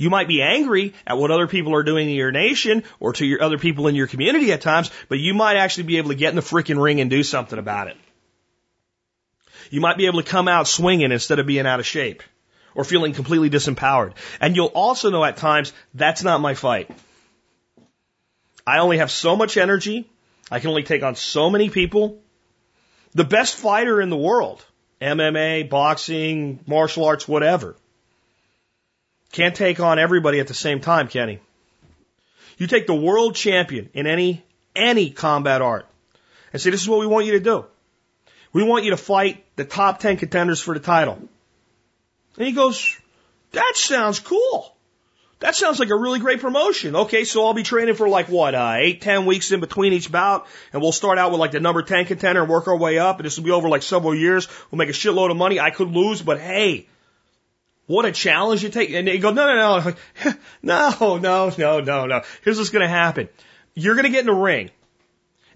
You 0.00 0.08
might 0.08 0.28
be 0.28 0.40
angry 0.40 0.94
at 1.06 1.18
what 1.18 1.30
other 1.30 1.46
people 1.46 1.74
are 1.74 1.82
doing 1.82 2.08
in 2.08 2.14
your 2.14 2.32
nation 2.32 2.84
or 3.00 3.12
to 3.12 3.26
your 3.26 3.42
other 3.42 3.58
people 3.58 3.86
in 3.86 3.94
your 3.94 4.06
community 4.06 4.50
at 4.50 4.62
times, 4.62 4.90
but 5.10 5.18
you 5.18 5.34
might 5.34 5.58
actually 5.58 5.82
be 5.82 5.98
able 5.98 6.08
to 6.08 6.14
get 6.14 6.30
in 6.30 6.36
the 6.36 6.40
freaking 6.40 6.82
ring 6.82 7.02
and 7.02 7.10
do 7.10 7.22
something 7.22 7.58
about 7.58 7.88
it. 7.88 7.98
You 9.68 9.82
might 9.82 9.98
be 9.98 10.06
able 10.06 10.22
to 10.22 10.26
come 10.26 10.48
out 10.48 10.66
swinging 10.66 11.12
instead 11.12 11.38
of 11.38 11.46
being 11.46 11.66
out 11.66 11.80
of 11.80 11.86
shape 11.86 12.22
or 12.74 12.82
feeling 12.82 13.12
completely 13.12 13.50
disempowered. 13.50 14.14
And 14.40 14.56
you'll 14.56 14.68
also 14.68 15.10
know 15.10 15.22
at 15.22 15.36
times 15.36 15.74
that's 15.92 16.22
not 16.22 16.40
my 16.40 16.54
fight. 16.54 16.90
I 18.66 18.78
only 18.78 18.96
have 18.96 19.10
so 19.10 19.36
much 19.36 19.58
energy. 19.58 20.08
I 20.50 20.60
can 20.60 20.70
only 20.70 20.82
take 20.82 21.02
on 21.02 21.14
so 21.14 21.50
many 21.50 21.68
people. 21.68 22.22
The 23.12 23.24
best 23.24 23.54
fighter 23.54 24.00
in 24.00 24.08
the 24.08 24.16
world, 24.16 24.64
MMA, 25.02 25.68
boxing, 25.68 26.60
martial 26.66 27.04
arts, 27.04 27.28
whatever, 27.28 27.76
can't 29.32 29.54
take 29.54 29.80
on 29.80 29.98
everybody 29.98 30.40
at 30.40 30.48
the 30.48 30.54
same 30.54 30.80
time, 30.80 31.08
Kenny. 31.08 31.38
You 32.58 32.66
take 32.66 32.86
the 32.86 32.94
world 32.94 33.34
champion 33.34 33.88
in 33.94 34.06
any, 34.06 34.44
any 34.76 35.10
combat 35.10 35.62
art 35.62 35.86
and 36.52 36.60
say, 36.60 36.70
this 36.70 36.82
is 36.82 36.88
what 36.88 37.00
we 37.00 37.06
want 37.06 37.26
you 37.26 37.32
to 37.32 37.40
do. 37.40 37.64
We 38.52 38.62
want 38.64 38.84
you 38.84 38.90
to 38.90 38.96
fight 38.96 39.44
the 39.56 39.64
top 39.64 40.00
10 40.00 40.16
contenders 40.16 40.60
for 40.60 40.74
the 40.74 40.80
title. 40.80 41.14
And 42.36 42.46
he 42.46 42.52
goes, 42.52 42.96
that 43.52 43.72
sounds 43.76 44.18
cool. 44.18 44.76
That 45.38 45.54
sounds 45.54 45.78
like 45.78 45.88
a 45.88 45.96
really 45.96 46.18
great 46.18 46.40
promotion. 46.40 46.94
Okay, 46.94 47.24
so 47.24 47.46
I'll 47.46 47.54
be 47.54 47.62
training 47.62 47.94
for 47.94 48.08
like 48.08 48.28
what, 48.28 48.54
uh, 48.54 48.74
eight, 48.76 49.00
ten 49.00 49.24
weeks 49.24 49.50
in 49.52 49.60
between 49.60 49.94
each 49.94 50.12
bout, 50.12 50.46
and 50.72 50.82
we'll 50.82 50.92
start 50.92 51.18
out 51.18 51.30
with 51.30 51.40
like 51.40 51.52
the 51.52 51.60
number 51.60 51.82
10 51.82 52.04
contender 52.04 52.42
and 52.42 52.50
work 52.50 52.68
our 52.68 52.76
way 52.76 52.98
up, 52.98 53.18
and 53.18 53.24
this 53.24 53.38
will 53.38 53.44
be 53.44 53.50
over 53.50 53.68
like 53.68 53.82
several 53.82 54.14
years. 54.14 54.48
We'll 54.70 54.78
make 54.78 54.90
a 54.90 54.92
shitload 54.92 55.30
of 55.30 55.38
money. 55.38 55.58
I 55.58 55.70
could 55.70 55.88
lose, 55.88 56.20
but 56.20 56.38
hey, 56.38 56.88
what 57.90 58.04
a 58.04 58.12
challenge 58.12 58.62
you 58.62 58.68
take. 58.68 58.92
And 58.92 59.08
they 59.08 59.18
go, 59.18 59.32
no, 59.32 59.46
no, 59.48 59.56
no. 59.56 59.84
Like, 59.84 60.38
no, 60.62 61.16
no, 61.16 61.50
no, 61.58 61.80
no, 61.80 62.06
no. 62.06 62.22
Here's 62.44 62.56
what's 62.56 62.70
going 62.70 62.84
to 62.84 62.88
happen. 62.88 63.28
You're 63.74 63.96
going 63.96 64.04
to 64.04 64.12
get 64.12 64.22
in 64.22 64.28
a 64.28 64.32
ring 64.32 64.70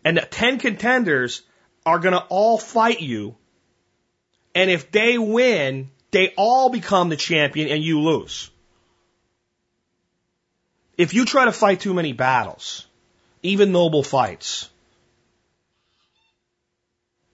and 0.05 0.19
10 0.19 0.59
contenders 0.59 1.43
are 1.87 2.01
going 2.01 2.13
to 2.13 2.25
all 2.29 2.59
fight 2.59 3.01
you. 3.01 3.37
And 4.53 4.69
if 4.69 4.91
they 4.91 5.17
win, 5.17 5.91
they 6.11 6.35
all 6.37 6.71
become 6.71 7.09
the 7.09 7.17
champion 7.17 7.69
and 7.69 7.85
you 7.85 8.01
lose. 8.01 8.51
If 10.99 11.15
you 11.15 11.27
try 11.27 11.45
to 11.45 11.53
fight 11.53 11.79
too 11.79 11.95
many 11.95 12.15
battles, 12.15 12.85
even 13.45 13.71
noble 13.71 14.03
fights, 14.03 14.69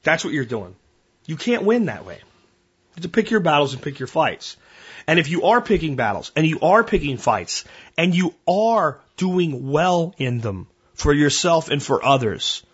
that's 0.03 0.27
what 0.27 0.35
you're 0.35 0.45
doing. 0.45 0.77
You 1.25 1.37
can't 1.37 1.63
win 1.63 1.87
that 1.87 2.05
way. 2.05 2.17
You 2.17 2.97
have 2.97 3.03
to 3.05 3.09
pick 3.09 3.31
your 3.31 3.41
battles 3.41 3.73
and 3.73 3.83
pick 3.83 3.99
your 3.99 4.07
fights. 4.07 4.59
And 5.11 5.19
if 5.19 5.29
you 5.29 5.43
are 5.47 5.61
picking 5.61 5.97
battles 5.97 6.31
and 6.37 6.47
you 6.47 6.61
are 6.61 6.85
picking 6.85 7.17
fights 7.17 7.65
and 7.99 8.15
you 8.15 8.33
are 8.47 9.01
doing 9.17 9.73
well 9.73 10.15
in 10.19 10.39
them 10.39 10.69
for 10.95 11.13
yourself 11.13 11.69
and 11.69 11.83
for 11.83 12.05
others, 12.05 12.65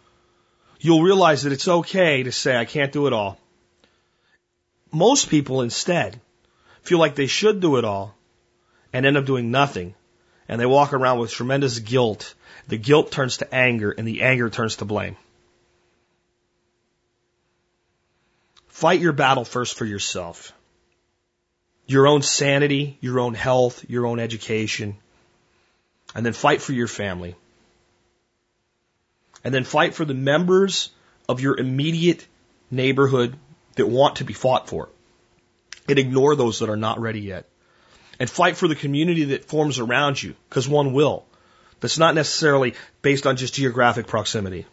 you'll 0.78 1.02
realize 1.02 1.44
that 1.44 1.54
it's 1.54 1.66
okay 1.66 2.24
to 2.24 2.32
say, 2.32 2.54
I 2.54 2.66
can't 2.66 2.92
do 2.92 3.06
it 3.06 3.14
all. 3.14 3.40
Most 4.92 5.30
people 5.30 5.62
instead 5.62 6.20
feel 6.82 6.98
like 6.98 7.14
they 7.14 7.26
should 7.26 7.60
do 7.60 7.78
it 7.78 7.86
all 7.86 8.14
and 8.92 9.06
end 9.06 9.16
up 9.16 9.24
doing 9.24 9.50
nothing. 9.50 9.94
And 10.46 10.60
they 10.60 10.66
walk 10.66 10.92
around 10.92 11.20
with 11.20 11.30
tremendous 11.30 11.78
guilt. 11.78 12.34
The 12.68 12.76
guilt 12.76 13.10
turns 13.10 13.38
to 13.38 13.54
anger 13.54 13.92
and 13.92 14.06
the 14.06 14.20
anger 14.20 14.50
turns 14.50 14.76
to 14.76 14.84
blame. 14.84 15.16
Fight 18.68 19.00
your 19.00 19.14
battle 19.14 19.46
first 19.46 19.78
for 19.78 19.86
yourself 19.86 20.52
your 21.86 22.06
own 22.06 22.22
sanity, 22.22 22.98
your 23.00 23.20
own 23.20 23.34
health, 23.34 23.84
your 23.88 24.06
own 24.06 24.18
education, 24.18 24.96
and 26.14 26.26
then 26.26 26.32
fight 26.32 26.60
for 26.60 26.72
your 26.72 26.88
family. 26.88 27.36
And 29.44 29.54
then 29.54 29.64
fight 29.64 29.94
for 29.94 30.04
the 30.04 30.14
members 30.14 30.90
of 31.28 31.40
your 31.40 31.56
immediate 31.56 32.26
neighborhood 32.70 33.36
that 33.76 33.86
want 33.86 34.16
to 34.16 34.24
be 34.24 34.32
fought 34.32 34.68
for. 34.68 34.88
And 35.88 35.98
ignore 35.98 36.34
those 36.34 36.58
that 36.58 36.68
are 36.68 36.76
not 36.76 37.00
ready 37.00 37.20
yet. 37.20 37.46
And 38.18 38.28
fight 38.28 38.56
for 38.56 38.66
the 38.66 38.74
community 38.74 39.24
that 39.24 39.44
forms 39.44 39.78
around 39.78 40.20
you, 40.20 40.34
because 40.48 40.68
one 40.68 40.92
will. 40.92 41.24
That's 41.80 41.98
not 41.98 42.14
necessarily 42.14 42.74
based 43.02 43.26
on 43.26 43.36
just 43.36 43.54
geographic 43.54 44.06
proximity. 44.06 44.66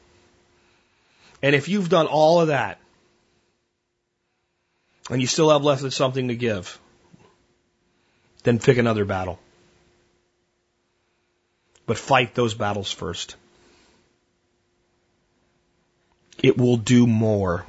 And 1.42 1.54
if 1.54 1.68
you've 1.68 1.90
done 1.90 2.08
all 2.08 2.40
of 2.40 2.48
that, 2.48 2.80
and 5.10 5.22
you 5.22 5.28
still 5.28 5.50
have 5.50 5.64
left 5.64 5.92
something 5.92 6.30
to 6.30 6.36
give, 6.36 6.80
then 8.44 8.60
pick 8.60 8.78
another 8.78 9.06
battle. 9.06 9.40
But 11.86 11.98
fight 11.98 12.36
those 12.36 12.54
battles 12.54 12.92
first. 12.92 13.36
It 16.42 16.58
will 16.58 16.78
do 16.78 17.08
more. 17.08 17.66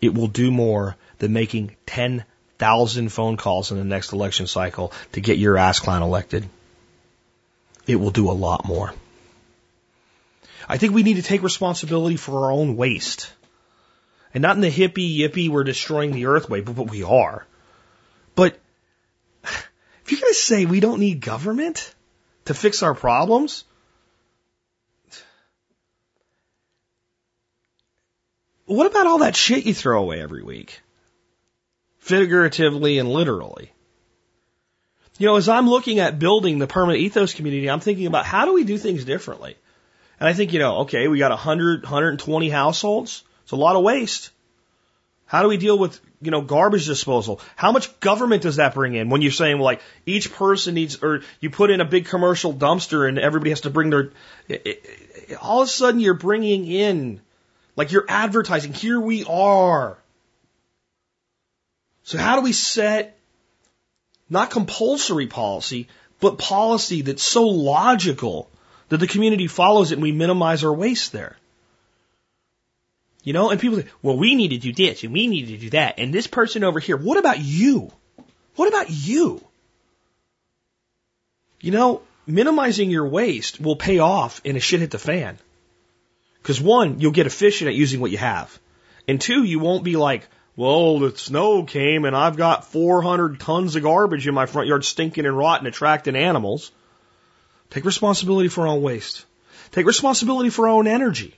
It 0.00 0.14
will 0.14 0.28
do 0.28 0.50
more 0.50 0.96
than 1.18 1.32
making 1.32 1.76
10,000 1.86 3.08
phone 3.10 3.36
calls 3.36 3.70
in 3.70 3.78
the 3.78 3.84
next 3.84 4.12
election 4.12 4.46
cycle 4.46 4.92
to 5.12 5.20
get 5.20 5.38
your 5.38 5.56
ass 5.56 5.80
clown 5.80 6.02
elected. 6.02 6.48
It 7.86 7.96
will 7.96 8.10
do 8.10 8.30
a 8.30 8.32
lot 8.32 8.64
more. 8.64 8.92
I 10.68 10.78
think 10.78 10.94
we 10.94 11.02
need 11.02 11.16
to 11.16 11.22
take 11.22 11.42
responsibility 11.42 12.16
for 12.16 12.44
our 12.44 12.52
own 12.52 12.76
waste. 12.76 13.32
And 14.32 14.42
not 14.42 14.56
in 14.56 14.62
the 14.62 14.70
hippie 14.70 15.18
yippie, 15.18 15.48
we're 15.48 15.64
destroying 15.64 16.12
the 16.12 16.26
earth 16.26 16.48
way, 16.48 16.60
but, 16.60 16.76
but 16.76 16.90
we 16.90 17.02
are. 17.02 17.46
But 18.34 18.58
if 20.04 20.10
you're 20.10 20.20
going 20.20 20.32
to 20.32 20.38
say 20.38 20.66
we 20.66 20.80
don't 20.80 21.00
need 21.00 21.20
government 21.20 21.94
to 22.46 22.54
fix 22.54 22.82
our 22.82 22.94
problems, 22.94 23.64
what 28.66 28.86
about 28.86 29.06
all 29.06 29.18
that 29.18 29.36
shit 29.36 29.66
you 29.66 29.74
throw 29.74 30.02
away 30.02 30.20
every 30.20 30.42
week? 30.42 30.80
Figuratively 31.98 32.98
and 32.98 33.08
literally. 33.08 33.72
You 35.18 35.26
know, 35.26 35.36
as 35.36 35.48
I'm 35.48 35.68
looking 35.68 36.00
at 36.00 36.18
building 36.18 36.58
the 36.58 36.66
permanent 36.66 37.00
ethos 37.00 37.34
community, 37.34 37.70
I'm 37.70 37.80
thinking 37.80 38.06
about 38.06 38.26
how 38.26 38.44
do 38.44 38.54
we 38.54 38.64
do 38.64 38.78
things 38.78 39.04
differently? 39.04 39.56
And 40.18 40.28
I 40.28 40.32
think, 40.32 40.52
you 40.52 40.58
know, 40.58 40.78
okay, 40.78 41.06
we 41.06 41.18
got 41.18 41.30
100, 41.30 41.82
120 41.82 42.48
households. 42.48 43.22
It's 43.42 43.52
a 43.52 43.56
lot 43.56 43.76
of 43.76 43.82
waste. 43.82 44.30
How 45.32 45.40
do 45.40 45.48
we 45.48 45.56
deal 45.56 45.78
with, 45.78 45.98
you 46.20 46.30
know, 46.30 46.42
garbage 46.42 46.84
disposal? 46.84 47.40
How 47.56 47.72
much 47.72 47.98
government 48.00 48.42
does 48.42 48.56
that 48.56 48.74
bring 48.74 48.94
in 48.94 49.08
when 49.08 49.22
you're 49.22 49.32
saying, 49.32 49.56
well, 49.56 49.64
like, 49.64 49.80
each 50.04 50.30
person 50.30 50.74
needs, 50.74 51.02
or 51.02 51.22
you 51.40 51.48
put 51.48 51.70
in 51.70 51.80
a 51.80 51.86
big 51.86 52.04
commercial 52.04 52.52
dumpster 52.52 53.08
and 53.08 53.18
everybody 53.18 53.48
has 53.48 53.62
to 53.62 53.70
bring 53.70 53.88
their, 53.88 54.10
it, 54.46 54.66
it, 54.66 55.36
all 55.40 55.62
of 55.62 55.68
a 55.68 55.70
sudden 55.70 56.00
you're 56.00 56.12
bringing 56.12 56.66
in, 56.66 57.22
like, 57.76 57.92
you're 57.92 58.04
advertising, 58.10 58.74
here 58.74 59.00
we 59.00 59.24
are. 59.24 59.96
So 62.02 62.18
how 62.18 62.36
do 62.36 62.42
we 62.42 62.52
set 62.52 63.18
not 64.28 64.50
compulsory 64.50 65.28
policy, 65.28 65.88
but 66.20 66.36
policy 66.36 67.00
that's 67.00 67.22
so 67.22 67.48
logical 67.48 68.50
that 68.90 68.98
the 68.98 69.06
community 69.06 69.46
follows 69.46 69.92
it 69.92 69.94
and 69.94 70.02
we 70.02 70.12
minimize 70.12 70.62
our 70.62 70.74
waste 70.74 71.10
there? 71.10 71.38
You 73.22 73.32
know, 73.32 73.50
and 73.50 73.60
people 73.60 73.78
say, 73.78 73.86
well, 74.02 74.16
we 74.16 74.34
need 74.34 74.48
to 74.48 74.58
do 74.58 74.72
this 74.72 75.04
and 75.04 75.12
we 75.12 75.28
need 75.28 75.46
to 75.46 75.56
do 75.56 75.70
that. 75.70 75.98
And 75.98 76.12
this 76.12 76.26
person 76.26 76.64
over 76.64 76.80
here, 76.80 76.96
what 76.96 77.18
about 77.18 77.38
you? 77.38 77.92
What 78.56 78.68
about 78.68 78.90
you? 78.90 79.44
You 81.60 81.70
know, 81.70 82.02
minimizing 82.26 82.90
your 82.90 83.06
waste 83.06 83.60
will 83.60 83.76
pay 83.76 84.00
off 84.00 84.40
in 84.44 84.56
a 84.56 84.60
shit 84.60 84.80
hit 84.80 84.90
the 84.90 84.98
fan. 84.98 85.38
Because 86.42 86.60
one, 86.60 86.98
you'll 86.98 87.12
get 87.12 87.26
efficient 87.26 87.68
at 87.68 87.76
using 87.76 88.00
what 88.00 88.10
you 88.10 88.18
have. 88.18 88.58
And 89.06 89.20
two, 89.20 89.44
you 89.44 89.60
won't 89.60 89.84
be 89.84 89.96
like, 89.96 90.28
well, 90.56 90.98
the 90.98 91.16
snow 91.16 91.62
came 91.62 92.04
and 92.04 92.16
I've 92.16 92.36
got 92.36 92.66
400 92.66 93.38
tons 93.38 93.76
of 93.76 93.84
garbage 93.84 94.26
in 94.26 94.34
my 94.34 94.46
front 94.46 94.66
yard 94.66 94.84
stinking 94.84 95.24
and 95.24 95.38
rotting, 95.38 95.68
attracting 95.68 96.16
animals. 96.16 96.72
Take 97.70 97.84
responsibility 97.84 98.48
for 98.48 98.62
our 98.62 98.74
own 98.74 98.82
waste. 98.82 99.24
Take 99.70 99.86
responsibility 99.86 100.50
for 100.50 100.66
our 100.66 100.74
own 100.74 100.88
energy. 100.88 101.34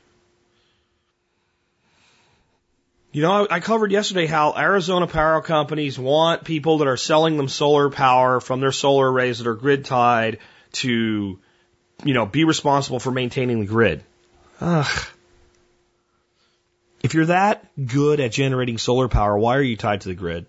You 3.14 3.22
know, 3.22 3.46
I 3.48 3.60
covered 3.60 3.92
yesterday 3.92 4.26
how 4.26 4.54
Arizona 4.58 5.06
power 5.06 5.40
companies 5.40 5.96
want 5.96 6.42
people 6.42 6.78
that 6.78 6.88
are 6.88 6.96
selling 6.96 7.36
them 7.36 7.46
solar 7.46 7.88
power 7.88 8.40
from 8.40 8.58
their 8.58 8.72
solar 8.72 9.08
arrays 9.08 9.38
that 9.38 9.46
are 9.46 9.54
grid 9.54 9.84
tied 9.84 10.40
to, 10.82 11.38
you 12.02 12.14
know, 12.14 12.26
be 12.26 12.42
responsible 12.42 12.98
for 12.98 13.12
maintaining 13.12 13.60
the 13.60 13.66
grid. 13.66 14.02
Ugh. 14.60 15.06
If 17.04 17.14
you're 17.14 17.26
that 17.26 17.64
good 17.86 18.18
at 18.18 18.32
generating 18.32 18.78
solar 18.78 19.06
power, 19.06 19.38
why 19.38 19.58
are 19.58 19.62
you 19.62 19.76
tied 19.76 20.00
to 20.00 20.08
the 20.08 20.16
grid? 20.16 20.46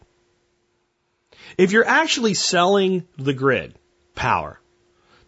If 1.60 1.72
you're 1.72 1.88
actually 1.88 2.34
selling 2.34 3.08
the 3.16 3.34
grid 3.34 3.76
power, 4.16 4.60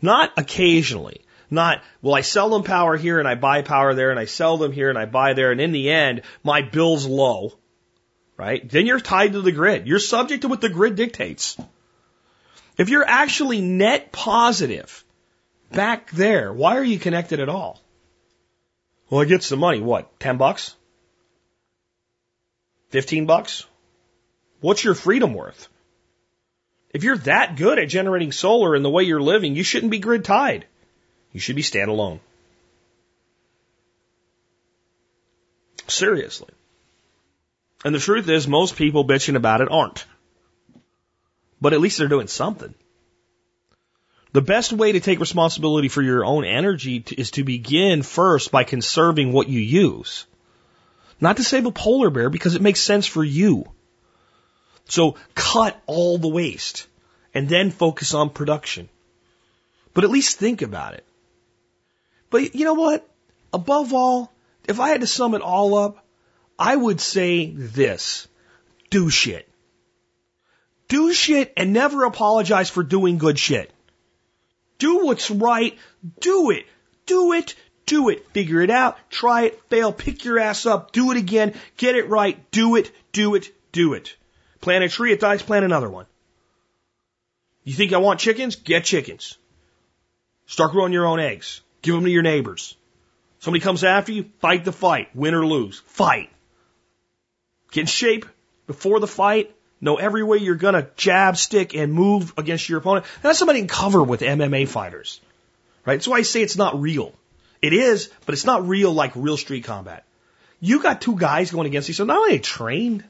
not 0.02 0.34
occasionally, 0.38 1.22
not, 1.50 1.82
well, 2.02 2.16
I 2.16 2.22
sell 2.22 2.50
them 2.50 2.64
power 2.64 2.98
here 2.98 3.20
and 3.20 3.28
I 3.28 3.36
buy 3.36 3.62
power 3.62 3.93
there 3.93 4.12
and 4.12 4.20
I 4.20 4.26
sell 4.26 4.58
them 4.58 4.72
here 4.72 4.89
and 4.89 4.98
I 4.98 5.06
buy 5.06 5.34
there 5.34 5.52
and 5.52 5.62
in 5.62 5.72
the 5.72 5.89
end, 5.89 6.22
my 6.43 6.62
bill's 6.62 7.06
low, 7.06 7.54
right? 8.36 8.68
Then 8.68 8.86
you're 8.86 9.00
tied 9.00 9.34
to 9.34 9.41
the 9.41 9.52
grid. 9.52 9.88
You're 9.88 10.00
subject 10.00 10.41
to 10.41 10.48
what 10.48 10.62
the 10.62 10.70
grid 10.70 10.95
dictates. 10.95 11.58
If 12.78 12.89
you're 12.89 13.08
actually 13.08 13.62
net 13.62 14.12
positive 14.12 15.04
back 15.72 16.12
there, 16.12 16.54
why 16.54 16.78
are 16.78 16.84
you 16.84 17.00
connected 17.00 17.39
at 17.39 17.50
all? 17.50 17.82
Well, 19.10 19.22
it 19.22 19.28
gets 19.28 19.50
the 19.50 19.58
money. 19.58 19.80
What? 19.80 20.20
10 20.20 20.38
bucks? 20.38 20.76
15 22.89 23.26
bucks? 23.26 23.66
What's 24.60 24.84
your 24.84 24.95
freedom 24.95 25.34
worth? 25.34 25.70
If 26.93 27.04
you're 27.04 27.18
that 27.20 27.58
good 27.58 27.80
at 27.80 27.89
generating 27.89 28.32
solar 28.32 28.76
in 28.76 28.84
the 28.84 28.89
way 28.89 29.04
you're 29.04 29.22
living, 29.22 29.56
you 29.56 29.64
shouldn't 29.64 29.91
be 29.91 30.00
grid 30.00 30.26
tied. 30.26 30.66
You 31.38 31.42
should 31.42 31.56
be 31.56 31.62
standalone. 31.62 32.20
Seriously. 35.88 36.50
And 37.86 37.94
the 37.94 38.00
truth 38.00 38.28
is, 38.28 38.48
most 38.48 38.76
people 38.76 39.06
bitching 39.06 39.36
about 39.36 39.62
it 39.62 39.70
aren't. 39.70 40.04
But 41.62 41.74
at 41.74 41.80
least 41.80 42.00
they're 42.00 42.08
doing 42.08 42.26
something. 42.26 42.74
The 44.32 44.42
best 44.42 44.74
way 44.74 44.94
to 44.94 45.00
take 45.00 45.20
responsibility 45.20 45.90
for 45.90 46.02
your 46.02 46.26
own 46.26 46.44
energy 46.44 47.04
is 47.16 47.30
to 47.32 47.44
begin 47.44 48.02
first 48.02 48.50
by 48.50 48.64
conserving 48.64 49.32
what 49.32 49.48
you 49.48 49.60
use. 49.60 50.26
Not 51.22 51.38
to 51.38 51.44
save 51.44 51.68
a 51.68 51.72
polar 51.72 52.10
bear 52.10 52.32
because 52.32 52.56
it 52.56 52.64
makes 52.64 52.82
sense 52.82 53.06
for 53.06 53.24
you. 53.24 53.72
So 54.86 55.18
cut 55.36 55.80
all 55.86 56.18
the 56.18 56.36
waste 56.40 56.88
and 57.36 57.48
then 57.48 57.70
focus 57.70 58.16
on 58.16 58.32
production. 58.32 58.90
But 59.94 60.04
at 60.04 60.10
least 60.10 60.40
think 60.40 60.64
about 60.64 60.96
it. 60.96 61.06
But 62.30 62.56
you 62.56 62.66
know 62.66 62.74
what? 62.74 63.08
Above 63.54 63.94
all, 63.94 64.32
if 64.68 64.80
I 64.80 64.90
had 64.90 65.02
to 65.02 65.08
sum 65.08 65.34
it 65.34 65.42
all 65.42 65.76
up, 65.76 66.06
I 66.60 66.76
would 66.76 67.00
say 67.00 67.52
this. 67.52 68.28
Do 68.90 69.10
shit. 69.10 69.48
Do 70.88 71.14
shit 71.14 71.54
and 71.58 71.74
never 71.74 72.04
apologize 72.04 72.70
for 72.70 72.84
doing 72.84 73.18
good 73.18 73.38
shit. 73.38 73.72
Do 74.78 75.06
what's 75.06 75.30
right. 75.30 75.78
Do 76.20 76.52
it. 76.52 76.66
Do 77.06 77.34
it. 77.34 77.56
Do 77.86 78.10
it. 78.10 78.30
Figure 78.32 78.62
it 78.62 78.70
out. 78.70 78.98
Try 79.10 79.44
it. 79.44 79.62
Fail. 79.70 79.92
Pick 79.92 80.24
your 80.24 80.40
ass 80.40 80.66
up. 80.66 80.92
Do 80.92 81.12
it 81.12 81.18
again. 81.18 81.54
Get 81.78 81.96
it 81.96 82.10
right. 82.10 82.40
Do 82.52 82.76
it. 82.76 82.92
Do 83.12 83.36
it. 83.36 83.52
Do 83.72 83.94
it. 83.94 84.16
Plant 84.62 84.84
a 84.84 84.90
tree. 84.90 85.14
It 85.14 85.20
dies. 85.20 85.42
Plant 85.42 85.66
another 85.66 85.90
one. 85.90 86.06
You 87.64 87.74
think 87.74 87.94
I 87.94 87.98
want 87.98 88.20
chickens? 88.20 88.56
Get 88.56 88.86
chickens. 88.86 89.38
Start 90.46 90.72
growing 90.72 90.94
your 90.94 91.06
own 91.06 91.20
eggs. 91.20 91.62
Give 91.82 91.96
them 91.96 92.06
to 92.06 92.10
your 92.10 92.24
neighbors. 92.24 92.76
Somebody 93.40 93.62
comes 93.62 93.84
after 93.84 94.12
you, 94.12 94.30
fight 94.40 94.66
the 94.66 94.72
fight. 94.72 95.16
Win 95.16 95.34
or 95.34 95.46
lose. 95.46 95.80
Fight. 95.80 96.30
Get 97.72 97.82
in 97.82 97.88
shape 97.88 98.26
before 98.66 99.00
the 99.00 99.08
fight. 99.08 99.54
Know 99.80 99.98
every 99.98 100.24
way 100.24 100.38
you're 100.38 100.56
gonna 100.56 100.88
jab, 100.96 101.38
stick, 101.38 101.76
and 101.76 101.94
move 101.94 102.34
against 102.38 102.68
your 102.68 102.80
opponent. 102.80 103.06
That's 103.22 103.38
somebody 103.38 103.60
in 103.60 103.68
cover 103.68 104.04
with 104.04 104.22
MMA 104.22 104.68
fighters. 104.68 105.22
Right? 105.86 105.96
That's 105.96 106.08
why 106.08 106.18
I 106.18 106.22
say 106.24 106.42
it's 106.42 106.58
not 106.58 106.82
real. 106.82 107.14
It 107.62 107.74
is, 107.74 108.10
but 108.26 108.34
it's 108.34 108.46
not 108.46 108.68
real 108.68 108.92
like 108.92 109.12
real 109.16 109.38
street 109.38 109.66
combat. 109.66 110.04
You 110.60 110.82
got 110.82 111.02
two 111.02 111.16
guys 111.16 111.52
going 111.52 111.68
against 111.68 111.90
each 111.90 112.00
other. 112.00 112.08
Not 112.08 112.18
only 112.18 112.40
trained. 112.40 113.04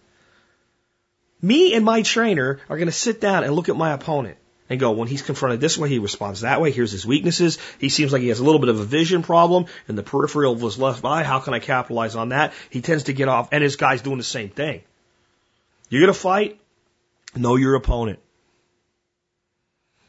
Me 1.42 1.74
and 1.74 1.86
my 1.86 2.02
trainer 2.02 2.60
are 2.68 2.78
gonna 2.78 2.92
sit 2.92 3.22
down 3.22 3.46
and 3.46 3.54
look 3.54 3.70
at 3.70 3.78
my 3.78 3.94
opponent 3.94 4.38
and 4.70 4.80
go, 4.80 4.92
when 4.92 5.08
he's 5.08 5.22
confronted 5.22 5.62
this 5.62 5.78
way, 5.78 5.90
he 5.90 6.00
responds 6.00 6.42
that 6.42 6.62
way. 6.62 6.72
Here's 6.72 6.92
his 6.92 7.06
weaknesses. 7.06 7.58
He 7.80 7.90
seems 7.90 8.12
like 8.12 8.22
he 8.22 8.28
has 8.30 8.40
a 8.40 8.44
little 8.44 8.60
bit 8.60 8.70
of 8.70 8.80
a 8.80 8.84
vision 8.84 9.24
problem 9.24 9.66
and 9.88 9.98
the 9.98 10.04
peripheral 10.04 10.56
was 10.56 10.78
left 10.78 11.02
by. 11.02 11.24
How 11.24 11.40
can 11.40 11.54
I 11.54 11.60
capitalize 11.60 12.16
on 12.16 12.30
that? 12.30 12.54
He 12.70 12.82
tends 12.82 13.04
to 13.04 13.14
get 13.14 13.28
off 13.28 13.50
and 13.52 13.64
his 13.64 13.76
guy's 13.76 14.02
doing 14.02 14.18
the 14.18 14.24
same 14.24 14.50
thing. 14.50 14.82
You're 15.90 16.02
going 16.02 16.14
to 16.14 16.20
fight? 16.20 16.60
Know 17.36 17.56
your 17.56 17.76
opponent. 17.76 18.20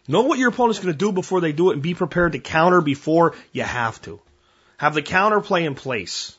Know 0.09 0.23
what 0.23 0.39
your 0.39 0.49
opponent's 0.49 0.81
going 0.81 0.93
to 0.93 0.99
do 0.99 1.13
before 1.13 1.41
they 1.41 1.53
do 1.53 1.71
it 1.71 1.75
and 1.75 1.83
be 1.83 1.95
prepared 1.95 2.33
to 2.33 2.39
counter 2.39 2.81
before 2.81 3.35
you 3.53 3.63
have 3.63 4.01
to. 4.03 4.21
Have 4.79 4.95
the 4.95 5.03
counter 5.03 5.41
play 5.41 5.65
in 5.65 5.75
place. 5.75 6.35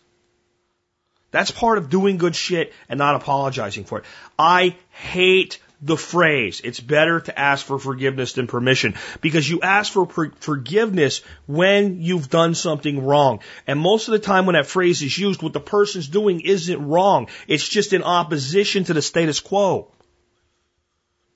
That's 1.32 1.52
part 1.52 1.78
of 1.78 1.90
doing 1.90 2.18
good 2.18 2.36
shit 2.36 2.74
and 2.90 2.98
not 2.98 3.16
apologizing 3.16 3.84
for 3.84 4.00
it. 4.00 4.06
I 4.38 4.76
hate 4.90 5.60
the 5.82 5.98
phrase, 5.98 6.62
it's 6.64 6.80
better 6.80 7.22
to 7.22 7.40
ask 7.40 7.66
for 7.66 7.80
forgiveness 7.80 8.34
than 8.34 8.48
permission 8.48 8.96
because 9.22 9.50
you 9.50 9.62
ask 9.62 9.94
for 9.94 10.06
per- 10.06 10.32
forgiveness 10.40 11.22
when 11.48 12.02
you've 12.02 12.30
done 12.30 12.54
something 12.54 13.06
wrong. 13.06 13.40
And 13.66 13.80
most 13.80 14.08
of 14.08 14.12
the 14.12 14.20
time 14.20 14.46
when 14.46 14.56
that 14.56 14.68
phrase 14.68 15.02
is 15.02 15.18
used, 15.18 15.42
what 15.42 15.54
the 15.54 15.62
person's 15.62 16.08
doing 16.08 16.42
isn't 16.42 16.86
wrong. 16.86 17.28
It's 17.48 17.68
just 17.68 17.94
in 17.94 18.04
opposition 18.04 18.84
to 18.86 18.94
the 18.94 19.02
status 19.02 19.40
quo. 19.40 19.92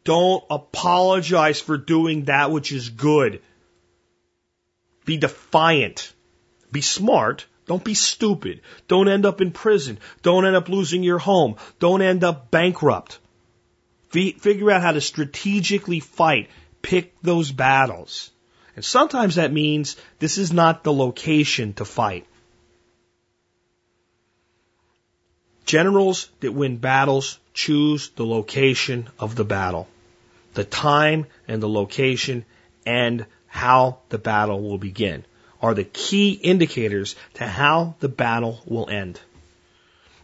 Don't 0.04 0.44
apologize 0.50 1.62
for 1.62 1.78
doing 1.78 2.26
that 2.26 2.52
which 2.52 2.74
is 2.74 2.90
good. 2.90 3.42
Be 5.06 5.16
defiant. 5.16 6.12
Be 6.70 6.82
smart. 6.82 7.46
Don't 7.66 7.84
be 7.84 7.94
stupid. 7.94 8.60
Don't 8.90 9.08
end 9.08 9.26
up 9.26 9.40
in 9.40 9.52
prison. 9.52 10.00
Don't 10.22 10.46
end 10.46 10.58
up 10.58 10.68
losing 10.68 11.02
your 11.02 11.20
home. 11.20 11.56
Don't 11.80 12.02
end 12.02 12.26
up 12.26 12.52
bankrupt 12.52 13.20
figure 14.14 14.72
out 14.72 14.82
how 14.82 14.92
to 14.92 15.02
strategically 15.02 16.00
fight. 16.00 16.50
Pick 16.82 17.14
those 17.22 17.52
battles. 17.52 18.32
And 18.76 18.84
sometimes 18.84 19.36
that 19.36 19.52
means 19.52 19.96
this 20.20 20.38
is 20.38 20.52
not 20.52 20.84
the 20.84 20.94
location 20.94 21.74
to 21.74 21.86
fight. 21.86 22.26
Generals 25.66 26.30
that 26.42 26.52
win 26.52 26.78
battles 26.78 27.40
choose 27.54 28.10
the 28.10 28.26
location 28.26 29.10
of 29.18 29.36
the 29.36 29.46
battle, 29.46 29.88
the 30.54 30.64
time 30.64 31.26
and 31.48 31.62
the 31.62 31.70
location 31.70 32.46
and 32.86 33.26
how 33.48 34.00
the 34.10 34.18
battle 34.18 34.62
will 34.62 34.78
begin 34.78 35.24
are 35.62 35.74
the 35.74 35.86
key 35.86 36.32
indicators 36.32 37.16
to 37.36 37.48
how 37.48 37.96
the 38.00 38.10
battle 38.10 38.62
will 38.66 38.90
end. 38.90 39.20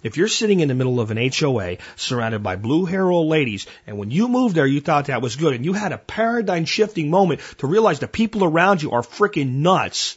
If 0.01 0.15
you're 0.15 0.27
sitting 0.29 0.61
in 0.61 0.67
the 0.69 0.75
middle 0.75 0.99
of 0.99 1.11
an 1.11 1.17
HOA 1.17 1.77
surrounded 1.95 2.41
by 2.41 2.55
blue 2.55 2.85
hair 2.85 3.09
old 3.09 3.27
ladies, 3.27 3.67
and 3.85 3.97
when 3.97 4.11
you 4.11 4.27
moved 4.27 4.55
there, 4.55 4.65
you 4.65 4.79
thought 4.79 5.05
that 5.05 5.21
was 5.21 5.35
good, 5.35 5.53
and 5.53 5.65
you 5.65 5.73
had 5.73 5.91
a 5.91 5.97
paradigm 5.97 6.65
shifting 6.65 7.09
moment 7.09 7.41
to 7.57 7.67
realize 7.67 7.99
the 7.99 8.07
people 8.07 8.43
around 8.43 8.81
you 8.81 8.91
are 8.91 9.01
freaking 9.01 9.55
nuts, 9.55 10.15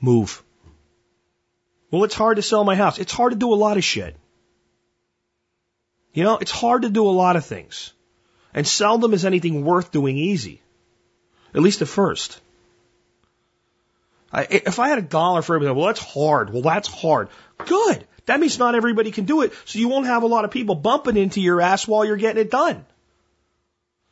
move. 0.00 0.42
Well, 1.90 2.04
it's 2.04 2.14
hard 2.14 2.36
to 2.36 2.42
sell 2.42 2.64
my 2.64 2.76
house. 2.76 2.98
It's 2.98 3.12
hard 3.12 3.32
to 3.32 3.38
do 3.38 3.52
a 3.52 3.56
lot 3.56 3.76
of 3.76 3.84
shit. 3.84 4.16
You 6.12 6.24
know, 6.24 6.38
it's 6.38 6.50
hard 6.50 6.82
to 6.82 6.90
do 6.90 7.06
a 7.06 7.10
lot 7.10 7.36
of 7.36 7.44
things. 7.44 7.92
And 8.52 8.66
seldom 8.66 9.14
is 9.14 9.24
anything 9.24 9.64
worth 9.64 9.92
doing 9.92 10.16
easy. 10.16 10.62
At 11.54 11.62
least 11.62 11.82
at 11.82 11.88
first. 11.88 12.40
I, 14.32 14.46
if 14.50 14.78
I 14.78 14.88
had 14.88 14.98
a 14.98 15.02
dollar 15.02 15.42
for 15.42 15.54
everything, 15.54 15.76
well, 15.76 15.86
that's 15.86 16.02
hard. 16.02 16.52
Well, 16.52 16.62
that's 16.62 16.88
hard. 16.88 17.28
Good. 17.56 18.06
That 18.28 18.40
means 18.40 18.58
not 18.58 18.74
everybody 18.74 19.10
can 19.10 19.24
do 19.24 19.40
it, 19.40 19.54
so 19.64 19.78
you 19.78 19.88
won't 19.88 20.04
have 20.04 20.22
a 20.22 20.26
lot 20.26 20.44
of 20.44 20.50
people 20.50 20.74
bumping 20.74 21.16
into 21.16 21.40
your 21.40 21.62
ass 21.62 21.88
while 21.88 22.04
you're 22.04 22.18
getting 22.18 22.42
it 22.42 22.50
done. 22.50 22.84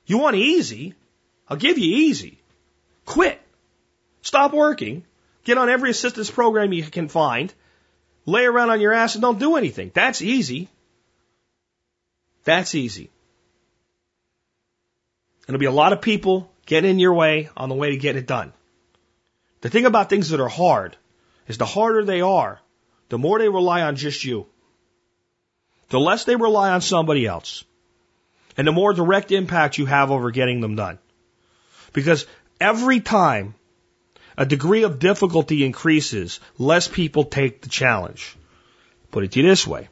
You 0.06 0.16
want 0.16 0.36
easy? 0.36 0.94
I'll 1.46 1.58
give 1.58 1.76
you 1.76 1.98
easy. 1.98 2.38
Quit. 3.04 3.38
Stop 4.22 4.54
working. 4.54 5.04
Get 5.44 5.58
on 5.58 5.68
every 5.68 5.90
assistance 5.90 6.30
program 6.30 6.72
you 6.72 6.82
can 6.84 7.08
find. 7.08 7.52
Lay 8.24 8.46
around 8.46 8.70
on 8.70 8.80
your 8.80 8.94
ass 8.94 9.16
and 9.16 9.22
don't 9.22 9.38
do 9.38 9.56
anything. 9.56 9.90
That's 9.92 10.22
easy. 10.22 10.70
That's 12.44 12.74
easy. 12.74 13.10
There'll 15.46 15.60
be 15.60 15.66
a 15.66 15.70
lot 15.70 15.92
of 15.92 16.00
people 16.00 16.50
getting 16.64 16.92
in 16.92 16.98
your 16.98 17.12
way 17.12 17.50
on 17.54 17.68
the 17.68 17.74
way 17.74 17.90
to 17.90 17.98
getting 17.98 18.22
it 18.22 18.26
done. 18.26 18.54
The 19.60 19.68
thing 19.68 19.84
about 19.84 20.08
things 20.08 20.30
that 20.30 20.40
are 20.40 20.48
hard 20.48 20.96
is 21.46 21.58
the 21.58 21.66
harder 21.66 22.02
they 22.02 22.22
are, 22.22 22.62
the 23.08 23.18
more 23.18 23.38
they 23.38 23.48
rely 23.48 23.82
on 23.82 23.96
just 23.96 24.24
you. 24.24 24.46
The 25.88 26.00
less 26.00 26.24
they 26.24 26.36
rely 26.36 26.70
on 26.70 26.80
somebody 26.80 27.26
else. 27.26 27.64
And 28.56 28.66
the 28.66 28.72
more 28.72 28.92
direct 28.92 29.30
impact 29.32 29.78
you 29.78 29.86
have 29.86 30.10
over 30.10 30.30
getting 30.30 30.60
them 30.60 30.76
done. 30.76 30.98
Because 31.92 32.26
every 32.60 33.00
time 33.00 33.54
a 34.36 34.44
degree 34.44 34.82
of 34.82 34.98
difficulty 34.98 35.64
increases, 35.64 36.40
less 36.58 36.88
people 36.88 37.24
take 37.24 37.62
the 37.62 37.68
challenge. 37.68 38.36
Put 39.10 39.24
it 39.24 39.32
to 39.32 39.40
you 39.40 39.48
this 39.48 39.66
way. 39.66 39.88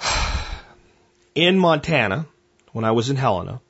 In 1.34 1.58
Montana, 1.58 2.26
when 2.72 2.84
I 2.84 2.90
was 2.92 3.10
in 3.10 3.16
Helena, 3.16 3.60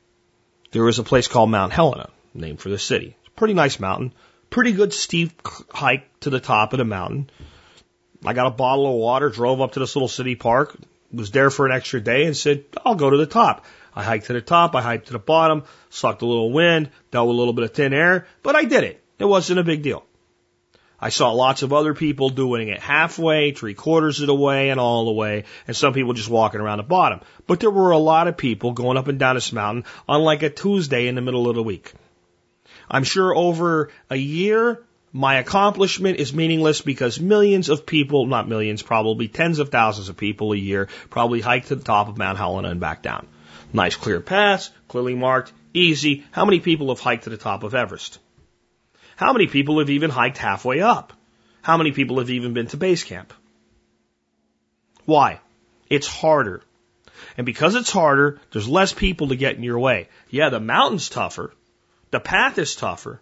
there 0.73 0.85
was 0.85 0.99
a 0.99 1.03
place 1.03 1.29
called 1.29 1.51
Mount 1.51 1.73
Helena, 1.73 2.11
named 2.33 2.61
for 2.61 2.69
the 2.69 2.79
city. 2.79 3.17
Pretty 3.37 3.55
nice 3.55 3.81
mountain. 3.81 4.13
Pretty 4.51 4.73
good 4.73 4.93
steep 4.93 5.47
hike 5.71 6.09
to 6.21 6.31
the 6.31 6.41
top 6.41 6.73
of 6.73 6.79
the 6.79 6.85
mountain. 6.85 7.31
I 8.25 8.33
got 8.33 8.49
a 8.49 8.51
bottle 8.51 8.87
of 8.87 8.95
water, 8.95 9.31
drove 9.31 9.61
up 9.61 9.73
to 9.73 9.81
this 9.81 9.95
little 9.95 10.09
city 10.09 10.35
park, 10.35 10.77
was 11.13 11.31
there 11.31 11.51
for 11.51 11.67
an 11.67 11.73
extra 11.73 12.01
day 12.01 12.27
and 12.27 12.37
said, 12.37 12.65
I'll 12.85 12.97
go 12.97 13.11
to 13.11 13.17
the 13.17 13.27
top. 13.27 13.65
I 13.95 14.03
hiked 14.03 14.27
to 14.27 14.33
the 14.33 14.41
top, 14.41 14.75
I 14.75 14.83
hiked 14.83 15.07
to 15.07 15.13
the 15.13 15.21
bottom, 15.21 15.63
sucked 15.89 16.23
a 16.23 16.27
little 16.27 16.53
wind, 16.53 16.91
dealt 17.13 17.29
with 17.29 17.37
a 17.37 17.39
little 17.39 17.55
bit 17.55 17.65
of 17.65 17.75
thin 17.75 17.93
air, 17.93 18.27
but 18.43 18.57
I 18.57 18.65
did 18.65 18.83
it. 18.83 19.03
It 19.21 19.25
wasn't 19.25 19.61
a 19.61 19.65
big 19.65 19.83
deal. 19.83 20.05
I 21.01 21.09
saw 21.09 21.31
lots 21.31 21.63
of 21.63 21.73
other 21.73 21.95
people 21.95 22.29
doing 22.29 22.69
it 22.69 22.81
halfway, 22.81 23.53
three 23.53 23.75
quarters 23.75 24.21
of 24.21 24.27
the 24.27 24.35
way, 24.35 24.71
and 24.71 24.79
all 24.79 25.07
the 25.07 25.13
way, 25.13 25.45
and 25.67 25.77
some 25.77 25.95
people 25.95 26.13
just 26.13 26.29
walking 26.29 26.61
around 26.61 26.79
the 26.79 26.83
bottom. 26.83 27.21
But 27.47 27.61
there 27.61 27.71
were 27.71 27.93
a 27.93 27.99
lot 27.99 28.29
of 28.29 28.37
people 28.37 28.73
going 28.73 28.99
up 28.99 29.09
and 29.09 29.19
down 29.19 29.37
this 29.37 29.53
mountain 29.53 29.85
on 30.09 30.23
like 30.23 30.43
a 30.43 30.51
Tuesday 30.51 31.07
in 31.07 31.15
the 31.15 31.23
middle 31.23 31.49
of 31.49 31.55
the 31.55 31.63
week. 31.63 31.95
I'm 32.91 33.05
sure 33.05 33.35
over 33.35 33.91
a 34.11 34.17
year, 34.17 34.83
my 35.13 35.37
accomplishment 35.37 36.19
is 36.19 36.35
meaningless 36.35 36.81
because 36.81 37.21
millions 37.21 37.69
of 37.69 37.87
people, 37.87 38.27
not 38.27 38.49
millions, 38.49 38.83
probably 38.83 39.29
tens 39.29 39.59
of 39.59 39.69
thousands 39.69 40.09
of 40.09 40.17
people 40.17 40.53
a 40.53 40.57
year 40.57 40.89
probably 41.09 41.41
hike 41.41 41.67
to 41.67 41.77
the 41.77 41.85
top 41.85 42.09
of 42.09 42.19
Mount 42.19 42.39
Helena 42.39 42.69
and 42.69 42.81
back 42.81 43.03
down. 43.03 43.27
Nice 43.73 43.97
clear 43.97 44.21
paths, 44.21 44.71
clearly 44.89 45.15
marked, 45.15 45.53
easy. 45.73 46.25
How 46.33 46.45
many 46.45 46.61
people 46.61 46.89
have 46.89 47.01
hiked 47.01 47.25
to 47.25 47.31
the 47.31 47.37
top 47.37 47.63
of 47.63 47.75
Everest? 47.75 48.19
How 49.17 49.33
many 49.33 49.47
people 49.47 49.79
have 49.79 49.91
even 49.91 50.11
hiked 50.11 50.39
halfway 50.39 50.81
up? 50.81 51.13
How 51.63 51.77
many 51.77 51.93
people 51.93 52.19
have 52.19 52.31
even 52.31 52.55
been 52.55 52.69
to 52.69 52.77
base 52.77 53.05
camp? 53.05 53.33
Why? 55.05 55.41
It's 55.89 56.07
harder. 56.07 56.63
And 57.37 57.45
because 57.45 57.75
it's 57.75 57.91
harder, 57.91 58.41
there's 58.53 58.69
less 58.69 58.93
people 58.93 59.29
to 59.29 59.37
get 59.37 59.57
in 59.57 59.63
your 59.63 59.79
way. 59.79 60.09
Yeah, 60.31 60.49
the 60.49 60.61
mountain's 60.61 61.09
tougher, 61.09 61.53
the 62.11 62.21
path 62.21 62.59
is 62.59 62.77
tougher, 62.77 63.21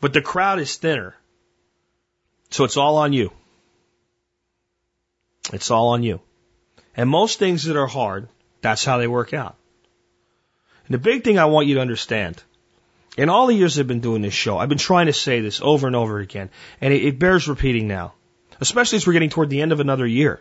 but 0.00 0.12
the 0.12 0.22
crowd 0.22 0.58
is 0.58 0.76
thinner. 0.76 1.14
So 2.50 2.64
it's 2.64 2.76
all 2.76 2.98
on 2.98 3.12
you. 3.12 3.32
It's 5.52 5.70
all 5.70 5.88
on 5.88 6.02
you. 6.02 6.20
And 6.96 7.08
most 7.08 7.38
things 7.38 7.64
that 7.64 7.76
are 7.76 7.86
hard, 7.86 8.28
that's 8.60 8.84
how 8.84 8.98
they 8.98 9.06
work 9.06 9.34
out. 9.34 9.56
And 10.86 10.94
the 10.94 10.98
big 10.98 11.24
thing 11.24 11.38
I 11.38 11.46
want 11.46 11.66
you 11.66 11.76
to 11.76 11.80
understand, 11.80 12.42
in 13.16 13.28
all 13.28 13.46
the 13.46 13.54
years 13.54 13.78
I've 13.78 13.86
been 13.86 14.00
doing 14.00 14.22
this 14.22 14.34
show, 14.34 14.58
I've 14.58 14.68
been 14.68 14.78
trying 14.78 15.06
to 15.06 15.12
say 15.12 15.40
this 15.40 15.60
over 15.60 15.86
and 15.86 15.96
over 15.96 16.18
again, 16.18 16.50
and 16.80 16.92
it, 16.92 17.04
it 17.04 17.18
bears 17.18 17.48
repeating 17.48 17.88
now, 17.88 18.14
especially 18.60 18.96
as 18.96 19.06
we're 19.06 19.14
getting 19.14 19.30
toward 19.30 19.50
the 19.50 19.62
end 19.62 19.72
of 19.72 19.80
another 19.80 20.06
year. 20.06 20.40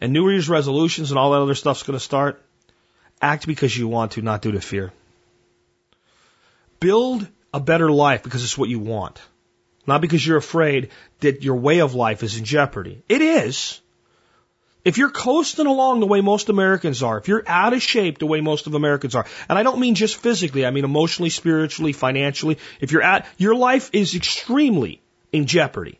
And 0.00 0.12
New 0.12 0.28
Year's 0.28 0.48
resolutions 0.48 1.10
and 1.10 1.18
all 1.18 1.32
that 1.32 1.40
other 1.40 1.54
stuff's 1.54 1.82
going 1.82 1.98
to 1.98 2.04
start. 2.04 2.42
Act 3.22 3.46
because 3.46 3.76
you 3.76 3.88
want 3.88 4.12
to, 4.12 4.22
not 4.22 4.42
due 4.42 4.52
to 4.52 4.60
fear. 4.60 4.92
Build 6.80 7.26
a 7.52 7.60
better 7.60 7.90
life 7.90 8.22
because 8.22 8.44
it's 8.44 8.58
what 8.58 8.68
you 8.68 8.78
want. 8.78 9.20
Not 9.86 10.00
because 10.00 10.26
you're 10.26 10.36
afraid 10.36 10.90
that 11.20 11.42
your 11.42 11.56
way 11.56 11.78
of 11.78 11.94
life 11.94 12.22
is 12.22 12.36
in 12.36 12.44
jeopardy. 12.44 13.02
It 13.08 13.22
is. 13.22 13.80
If 14.84 14.98
you're 14.98 15.10
coasting 15.10 15.66
along 15.66 16.00
the 16.00 16.06
way 16.06 16.20
most 16.20 16.48
Americans 16.48 17.02
are, 17.02 17.18
if 17.18 17.26
you're 17.26 17.42
out 17.46 17.72
of 17.72 17.82
shape 17.82 18.18
the 18.18 18.26
way 18.26 18.40
most 18.40 18.66
of 18.66 18.74
Americans 18.74 19.16
are, 19.16 19.26
and 19.48 19.58
I 19.58 19.64
don't 19.64 19.80
mean 19.80 19.96
just 19.96 20.16
physically, 20.16 20.64
I 20.64 20.70
mean 20.70 20.84
emotionally, 20.84 21.30
spiritually, 21.30 21.92
financially, 21.92 22.58
if 22.80 22.92
you're 22.92 23.02
at, 23.02 23.26
your 23.36 23.56
life 23.56 23.90
is 23.92 24.14
extremely 24.14 25.02
in 25.32 25.46
jeopardy 25.46 25.98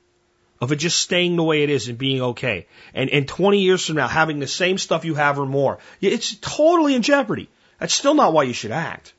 of 0.60 0.72
it 0.72 0.76
just 0.76 1.00
staying 1.00 1.36
the 1.36 1.42
way 1.42 1.62
it 1.62 1.70
is 1.70 1.88
and 1.88 1.98
being 1.98 2.22
okay. 2.22 2.66
And, 2.94 3.10
and 3.10 3.28
20 3.28 3.60
years 3.60 3.84
from 3.84 3.96
now, 3.96 4.08
having 4.08 4.38
the 4.38 4.46
same 4.46 4.78
stuff 4.78 5.04
you 5.04 5.14
have 5.14 5.38
or 5.38 5.46
more, 5.46 5.78
it's 6.00 6.36
totally 6.36 6.94
in 6.94 7.02
jeopardy. 7.02 7.48
That's 7.78 7.94
still 7.94 8.14
not 8.14 8.32
why 8.32 8.44
you 8.44 8.54
should 8.54 8.70
act. 8.70 9.12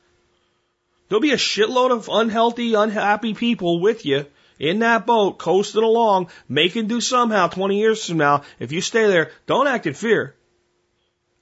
There'll 1.08 1.22
be 1.22 1.32
a 1.32 1.38
shitload 1.38 1.92
of 1.92 2.10
unhealthy, 2.12 2.74
unhappy 2.74 3.34
people 3.34 3.80
with 3.80 4.06
you 4.06 4.26
in 4.60 4.80
that 4.80 5.06
boat, 5.06 5.38
coasting 5.38 5.84
along, 5.84 6.30
making 6.50 6.88
do 6.88 7.00
somehow 7.00 7.48
20 7.48 7.80
years 7.80 8.06
from 8.06 8.18
now. 8.18 8.44
If 8.60 8.72
you 8.72 8.82
stay 8.82 9.08
there, 9.08 9.32
don't 9.46 9.68
act 9.68 9.88
in 9.88 9.94
fear. 9.94 10.36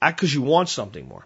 Act 0.02 0.18
because 0.18 0.34
you 0.34 0.42
want 0.42 0.70
something 0.70 1.08
more. 1.08 1.26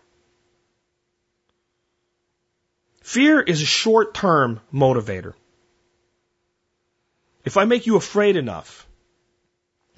Fear 3.01 3.41
is 3.41 3.61
a 3.61 3.65
short 3.65 4.13
term 4.13 4.59
motivator. 4.73 5.33
If 7.43 7.57
I 7.57 7.65
make 7.65 7.87
you 7.87 7.95
afraid 7.95 8.35
enough, 8.35 8.87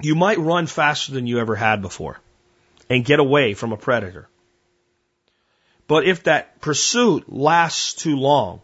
you 0.02 0.16
might 0.16 0.40
run 0.40 0.68
faster 0.68 1.12
than 1.12 1.28
you 1.28 1.40
ever 1.40 1.56
had 1.56 1.82
before 1.82 2.20
and 2.90 3.06
get 3.06 3.20
away 3.20 3.54
from 3.54 3.74
a 3.74 3.78
predator. 3.78 4.30
But 5.92 6.06
if 6.06 6.24
that 6.24 6.62
pursuit 6.62 7.26
lasts 7.28 7.94
too 7.96 8.16
long, 8.16 8.62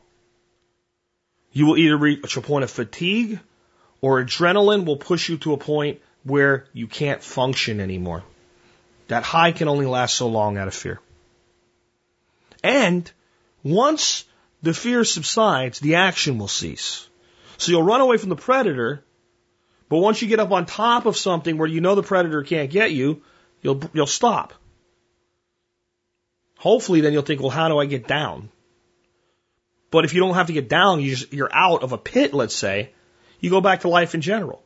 you 1.52 1.66
will 1.66 1.76
either 1.78 1.98
reach 1.98 2.38
a 2.38 2.42
point 2.42 2.64
of 2.64 2.72
fatigue 2.72 3.42
or 4.00 4.24
adrenaline 4.24 4.86
will 4.86 4.96
push 4.96 5.28
you 5.28 5.38
to 5.40 5.52
a 5.52 5.58
point 5.58 6.00
where 6.24 6.68
you 6.72 6.88
can't 6.88 7.22
function 7.22 7.82
anymore. 7.82 8.24
That 9.10 9.24
high 9.24 9.52
can 9.52 9.68
only 9.68 9.86
last 9.86 10.16
so 10.16 10.30
long 10.30 10.58
out 10.58 10.70
of 10.70 10.74
fear. 10.74 11.02
And 12.64 13.12
once 13.62 14.24
the 14.62 14.74
fear 14.74 15.04
subsides, 15.04 15.82
the 15.82 15.96
action 15.96 16.38
will 16.38 16.48
cease. 16.48 17.10
So 17.58 17.74
you'll 17.74 17.84
run 17.84 18.00
away 18.00 18.16
from 18.16 18.30
the 18.30 18.38
predator, 18.38 19.04
but 19.90 19.98
once 19.98 20.22
you 20.22 20.30
get 20.30 20.40
up 20.40 20.54
on 20.54 20.66
top 20.66 21.06
of 21.06 21.18
something 21.18 21.58
where 21.58 21.68
you 21.68 21.82
know 21.82 21.96
the 21.96 22.04
predator 22.04 22.44
can't 22.44 22.72
get 22.72 22.94
you, 22.94 23.22
you'll, 23.62 23.82
you'll 23.92 24.08
stop. 24.08 24.54
Hopefully 26.58 27.02
then 27.02 27.14
you'll 27.14 27.22
think, 27.22 27.42
well, 27.42 27.50
how 27.50 27.68
do 27.68 27.78
I 27.78 27.86
get 27.86 28.08
down? 28.08 28.50
But 29.92 30.06
if 30.06 30.14
you 30.14 30.20
don't 30.20 30.36
have 30.36 30.48
to 30.48 30.54
get 30.54 30.70
down, 30.70 31.02
you 31.02 31.16
just, 31.16 31.34
you're 31.34 31.54
out 31.54 31.84
of 31.84 31.92
a 31.92 31.98
pit, 31.98 32.34
let's 32.34 32.56
say, 32.56 32.92
you 33.40 33.50
go 33.50 33.62
back 33.62 33.82
to 33.82 33.90
life 33.90 34.16
in 34.16 34.22
general. 34.22 34.64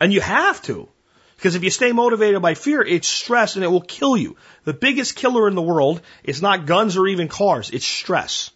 And 0.00 0.12
you 0.12 0.20
have 0.20 0.60
to. 0.62 0.88
Because 1.36 1.54
if 1.54 1.62
you 1.62 1.70
stay 1.70 1.92
motivated 1.92 2.42
by 2.42 2.54
fear, 2.54 2.82
it's 2.82 3.06
stress 3.06 3.54
and 3.54 3.64
it 3.64 3.68
will 3.68 3.80
kill 3.80 4.16
you. 4.16 4.36
The 4.64 4.74
biggest 4.74 5.14
killer 5.14 5.46
in 5.46 5.54
the 5.54 5.62
world 5.62 6.00
is 6.24 6.42
not 6.42 6.66
guns 6.66 6.96
or 6.96 7.06
even 7.06 7.28
cars, 7.28 7.70
it's 7.70 7.86
stress. 7.86 8.50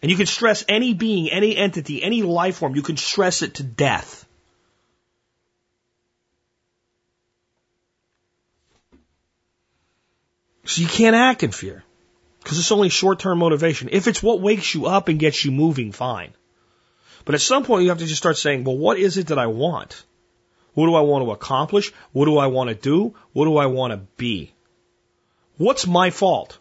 And 0.00 0.10
you 0.10 0.16
can 0.16 0.26
stress 0.26 0.64
any 0.68 0.94
being, 0.94 1.30
any 1.30 1.56
entity, 1.56 2.02
any 2.02 2.22
life 2.22 2.56
form, 2.56 2.74
you 2.74 2.82
can 2.82 2.96
stress 2.96 3.42
it 3.42 3.54
to 3.56 3.62
death. 3.62 4.26
So 10.64 10.82
you 10.82 10.88
can't 10.88 11.16
act 11.16 11.42
in 11.42 11.50
fear 11.50 11.84
because 12.42 12.58
it's 12.58 12.72
only 12.72 12.88
short 12.88 13.18
term 13.18 13.38
motivation. 13.38 13.88
If 13.92 14.06
it's 14.06 14.22
what 14.22 14.40
wakes 14.40 14.74
you 14.74 14.86
up 14.86 15.08
and 15.08 15.18
gets 15.18 15.44
you 15.44 15.50
moving, 15.50 15.92
fine. 15.92 16.32
But 17.24 17.34
at 17.34 17.40
some 17.40 17.64
point, 17.64 17.84
you 17.84 17.90
have 17.90 17.98
to 17.98 18.06
just 18.06 18.18
start 18.20 18.36
saying, 18.36 18.64
well, 18.64 18.76
what 18.76 18.98
is 18.98 19.16
it 19.16 19.28
that 19.28 19.38
I 19.38 19.46
want? 19.46 20.04
What 20.74 20.86
do 20.86 20.94
I 20.94 21.00
want 21.00 21.24
to 21.24 21.30
accomplish? 21.32 21.92
What 22.12 22.24
do 22.24 22.38
I 22.38 22.46
want 22.46 22.70
to 22.70 22.74
do? 22.74 23.14
What 23.32 23.44
do 23.44 23.56
I 23.56 23.66
want 23.66 23.92
to 23.92 23.98
be? 24.16 24.52
What's 25.56 25.86
my 25.86 26.10
fault? 26.10 26.58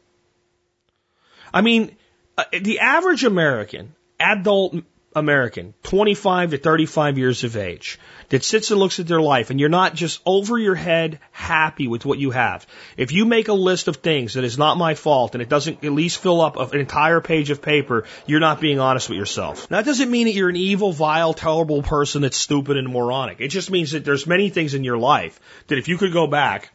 I 1.53 1.61
mean, 1.61 1.95
uh, 2.37 2.43
the 2.51 2.79
average 2.79 3.23
American, 3.23 3.95
adult 4.19 4.75
American, 5.13 5.73
25 5.83 6.51
to 6.51 6.57
35 6.57 7.17
years 7.17 7.43
of 7.43 7.57
age, 7.57 7.99
that 8.29 8.43
sits 8.43 8.71
and 8.71 8.79
looks 8.79 8.99
at 8.99 9.07
their 9.07 9.21
life 9.21 9.49
and 9.49 9.59
you're 9.59 9.67
not 9.67 9.93
just 9.93 10.21
over 10.25 10.57
your 10.57 10.75
head 10.75 11.19
happy 11.31 11.88
with 11.88 12.05
what 12.05 12.17
you 12.17 12.31
have. 12.31 12.65
If 12.95 13.11
you 13.11 13.25
make 13.25 13.49
a 13.49 13.53
list 13.53 13.89
of 13.89 13.97
things 13.97 14.35
that 14.35 14.45
is 14.45 14.57
not 14.57 14.77
my 14.77 14.95
fault 14.95 15.35
and 15.35 15.41
it 15.41 15.49
doesn't 15.49 15.83
at 15.83 15.91
least 15.91 16.19
fill 16.19 16.39
up 16.39 16.55
an 16.55 16.79
entire 16.79 17.19
page 17.19 17.49
of 17.49 17.61
paper, 17.61 18.05
you're 18.25 18.39
not 18.39 18.61
being 18.61 18.79
honest 18.79 19.09
with 19.09 19.17
yourself. 19.17 19.69
Now, 19.69 19.77
That 19.77 19.85
doesn't 19.85 20.11
mean 20.11 20.27
that 20.27 20.33
you're 20.33 20.49
an 20.49 20.55
evil, 20.55 20.93
vile, 20.93 21.33
terrible 21.33 21.81
person 21.81 22.21
that's 22.21 22.38
stupid 22.38 22.77
and 22.77 22.88
moronic. 22.88 23.41
It 23.41 23.49
just 23.49 23.69
means 23.69 23.91
that 23.91 24.05
there's 24.05 24.25
many 24.25 24.49
things 24.49 24.75
in 24.75 24.83
your 24.83 24.97
life 24.97 25.39
that 25.67 25.77
if 25.77 25.88
you 25.88 25.97
could 25.97 26.13
go 26.13 26.27
back 26.27 26.71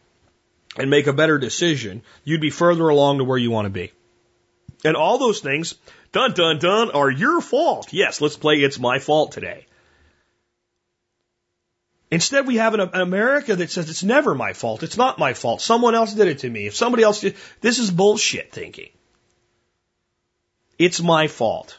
and 0.77 0.89
make 0.89 1.07
a 1.07 1.13
better 1.13 1.39
decision, 1.39 2.03
you'd 2.23 2.41
be 2.41 2.49
further 2.49 2.87
along 2.89 3.17
to 3.17 3.23
where 3.23 3.37
you 3.37 3.49
want 3.49 3.65
to 3.65 3.71
be. 3.71 3.91
And 4.83 4.95
all 4.95 5.17
those 5.17 5.39
things, 5.39 5.75
dun 6.11 6.33
dun 6.33 6.59
dun, 6.59 6.91
are 6.91 7.09
your 7.09 7.41
fault. 7.41 7.91
Yes, 7.91 8.21
let's 8.21 8.37
play 8.37 8.57
It's 8.57 8.79
My 8.79 8.99
Fault 8.99 9.31
today. 9.31 9.65
Instead, 12.09 12.47
we 12.47 12.55
have 12.55 12.73
an, 12.73 12.79
an, 12.79 13.01
America 13.01 13.55
that 13.55 13.69
says 13.69 13.89
it's 13.89 14.03
never 14.03 14.33
my 14.33 14.53
fault. 14.53 14.83
It's 14.83 14.97
not 14.97 15.19
my 15.19 15.33
fault. 15.33 15.61
Someone 15.61 15.93
else 15.93 16.13
did 16.13 16.27
it 16.27 16.39
to 16.39 16.49
me. 16.49 16.67
If 16.67 16.75
somebody 16.75 17.03
else 17.03 17.19
did, 17.19 17.35
this 17.59 17.79
is 17.79 17.91
bullshit 17.91 18.51
thinking. 18.51 18.89
It's 20.79 21.01
my 21.01 21.27
fault. 21.27 21.77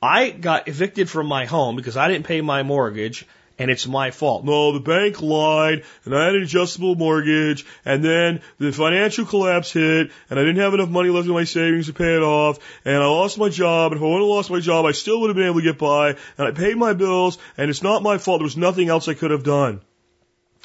I 0.00 0.30
got 0.30 0.68
evicted 0.68 1.10
from 1.10 1.26
my 1.26 1.46
home 1.46 1.76
because 1.76 1.96
I 1.96 2.08
didn't 2.08 2.26
pay 2.26 2.40
my 2.40 2.62
mortgage 2.62 3.26
and 3.58 3.70
it's 3.70 3.86
my 3.86 4.10
fault. 4.10 4.44
No, 4.44 4.72
the 4.72 4.80
bank 4.80 5.22
lied, 5.22 5.84
and 6.04 6.16
I 6.16 6.26
had 6.26 6.34
an 6.34 6.42
adjustable 6.42 6.94
mortgage, 6.94 7.64
and 7.84 8.04
then 8.04 8.40
the 8.58 8.72
financial 8.72 9.24
collapse 9.24 9.72
hit, 9.72 10.10
and 10.30 10.38
I 10.38 10.42
didn't 10.42 10.60
have 10.62 10.74
enough 10.74 10.88
money 10.88 11.08
left 11.08 11.26
in 11.26 11.34
my 11.34 11.44
savings 11.44 11.86
to 11.86 11.92
pay 11.92 12.16
it 12.16 12.22
off, 12.22 12.58
and 12.84 12.96
I 12.96 13.06
lost 13.06 13.38
my 13.38 13.48
job, 13.48 13.92
and 13.92 13.98
if 13.98 14.02
I 14.02 14.06
wouldn't 14.06 14.22
have 14.22 14.36
lost 14.36 14.50
my 14.50 14.60
job, 14.60 14.84
I 14.86 14.92
still 14.92 15.20
would 15.20 15.30
have 15.30 15.36
been 15.36 15.46
able 15.46 15.60
to 15.60 15.66
get 15.66 15.78
by, 15.78 16.10
and 16.38 16.48
I 16.48 16.50
paid 16.50 16.76
my 16.76 16.92
bills, 16.92 17.38
and 17.56 17.70
it's 17.70 17.82
not 17.82 18.02
my 18.02 18.18
fault. 18.18 18.40
There 18.40 18.44
was 18.44 18.56
nothing 18.56 18.88
else 18.88 19.08
I 19.08 19.14
could 19.14 19.30
have 19.30 19.44
done. 19.44 19.80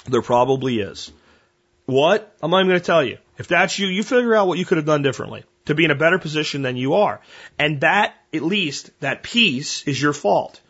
There 0.07 0.21
probably 0.21 0.79
is. 0.79 1.11
What? 1.85 2.35
I'm 2.41 2.51
not 2.51 2.59
even 2.59 2.69
going 2.69 2.79
to 2.79 2.85
tell 2.85 3.03
you. 3.03 3.17
If 3.37 3.47
that's 3.47 3.77
you, 3.77 3.87
you 3.87 4.03
figure 4.03 4.35
out 4.35 4.47
what 4.47 4.59
you 4.59 4.65
could 4.65 4.77
have 4.77 4.85
done 4.85 5.01
differently 5.01 5.43
to 5.65 5.75
be 5.75 5.85
in 5.85 5.91
a 5.91 5.95
better 5.95 6.19
position 6.19 6.61
than 6.61 6.77
you 6.77 6.93
are. 6.93 7.21
And 7.59 7.81
that, 7.81 8.15
at 8.33 8.43
least, 8.43 8.91
that 9.01 9.23
piece 9.23 9.87
is 9.87 10.01
your 10.01 10.13
fault. 10.13 10.60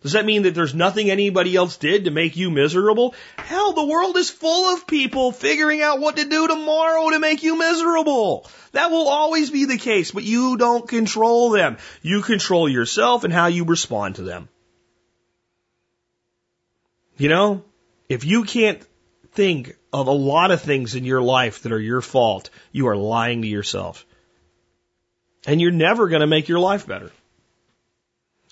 Does 0.00 0.12
that 0.12 0.24
mean 0.24 0.42
that 0.42 0.54
there's 0.54 0.74
nothing 0.74 1.10
anybody 1.10 1.56
else 1.56 1.76
did 1.76 2.04
to 2.04 2.12
make 2.12 2.36
you 2.36 2.50
miserable? 2.50 3.14
Hell, 3.36 3.72
the 3.72 3.86
world 3.86 4.16
is 4.16 4.30
full 4.30 4.74
of 4.74 4.86
people 4.86 5.32
figuring 5.32 5.82
out 5.82 5.98
what 5.98 6.16
to 6.16 6.24
do 6.24 6.46
tomorrow 6.46 7.10
to 7.10 7.18
make 7.18 7.42
you 7.42 7.58
miserable. 7.58 8.48
That 8.72 8.92
will 8.92 9.08
always 9.08 9.50
be 9.50 9.64
the 9.64 9.76
case, 9.76 10.12
but 10.12 10.22
you 10.22 10.56
don't 10.56 10.88
control 10.88 11.50
them. 11.50 11.78
You 12.00 12.22
control 12.22 12.68
yourself 12.68 13.24
and 13.24 13.32
how 13.32 13.48
you 13.48 13.64
respond 13.64 14.16
to 14.16 14.22
them. 14.22 14.48
You 17.16 17.28
know, 17.28 17.64
if 18.08 18.24
you 18.24 18.44
can't 18.44 18.80
think 19.32 19.76
of 19.92 20.06
a 20.06 20.12
lot 20.12 20.52
of 20.52 20.62
things 20.62 20.94
in 20.94 21.04
your 21.04 21.22
life 21.22 21.62
that 21.62 21.72
are 21.72 21.80
your 21.80 22.00
fault, 22.00 22.50
you 22.70 22.86
are 22.86 22.96
lying 22.96 23.42
to 23.42 23.48
yourself. 23.48 24.06
And 25.44 25.60
you're 25.60 25.72
never 25.72 26.08
going 26.08 26.20
to 26.20 26.28
make 26.28 26.48
your 26.48 26.60
life 26.60 26.86
better. 26.86 27.10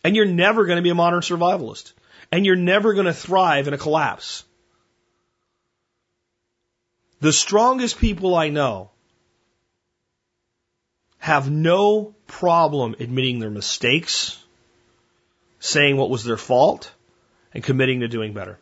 And 0.07 0.15
you're 0.15 0.25
never 0.25 0.67
going 0.67 0.77
to 0.77 0.83
be 0.83 0.91
a 0.91 0.95
modern 0.95 1.21
survivalist. 1.21 1.93
And 2.31 2.47
you're 2.47 2.55
never 2.55 2.95
going 2.95 3.07
to 3.07 3.13
thrive 3.13 3.67
in 3.67 3.75
a 3.75 3.79
collapse. 3.79 4.45
The 7.19 7.33
strongest 7.33 7.99
people 7.99 8.37
I 8.37 8.51
know 8.51 8.91
have 11.19 11.51
no 11.51 12.15
problem 12.29 12.95
admitting 13.01 13.41
their 13.41 13.51
mistakes, 13.51 14.41
saying 15.59 15.97
what 15.97 16.09
was 16.09 16.23
their 16.23 16.37
fault, 16.37 16.93
and 17.53 17.65
committing 17.65 17.99
to 17.99 18.07
doing 18.07 18.33
better. 18.33 18.61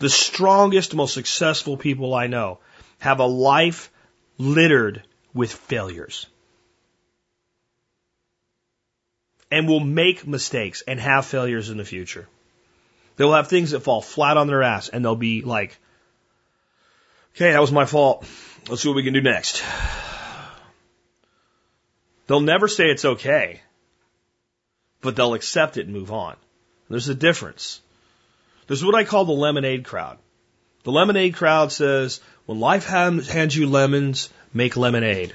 The 0.00 0.10
strongest, 0.10 0.94
most 0.94 1.14
successful 1.14 1.78
people 1.78 2.12
I 2.12 2.26
know 2.26 2.58
have 2.98 3.20
a 3.20 3.26
life 3.26 3.90
littered 4.36 5.02
with 5.32 5.50
failures 5.50 6.26
and 9.50 9.68
will 9.68 9.80
make 9.80 10.26
mistakes 10.26 10.82
and 10.86 10.98
have 10.98 11.26
failures 11.26 11.70
in 11.70 11.76
the 11.76 11.84
future. 11.84 12.28
They'll 13.16 13.32
have 13.32 13.48
things 13.48 13.70
that 13.70 13.80
fall 13.80 14.02
flat 14.02 14.36
on 14.36 14.46
their 14.46 14.62
ass 14.62 14.88
and 14.88 15.04
they'll 15.04 15.16
be 15.16 15.42
like, 15.42 15.78
okay, 17.34 17.52
that 17.52 17.60
was 17.60 17.72
my 17.72 17.86
fault. 17.86 18.26
Let's 18.68 18.82
see 18.82 18.88
what 18.88 18.96
we 18.96 19.04
can 19.04 19.14
do 19.14 19.22
next. 19.22 19.62
They'll 22.26 22.40
never 22.40 22.66
say 22.66 22.86
it's 22.86 23.04
okay, 23.04 23.60
but 25.00 25.14
they'll 25.14 25.34
accept 25.34 25.76
it 25.76 25.86
and 25.86 25.94
move 25.94 26.10
on. 26.10 26.36
There's 26.88 27.08
a 27.08 27.14
difference. 27.14 27.80
There's 28.66 28.84
what 28.84 28.96
I 28.96 29.04
call 29.04 29.24
the 29.24 29.32
lemonade 29.32 29.84
crowd. 29.84 30.18
The 30.82 30.92
lemonade 30.92 31.34
crowd 31.34 31.70
says, 31.70 32.20
when 32.46 32.58
life 32.58 32.86
hands 32.86 33.56
you 33.56 33.68
lemons, 33.68 34.28
make 34.52 34.76
lemonade. 34.76 35.34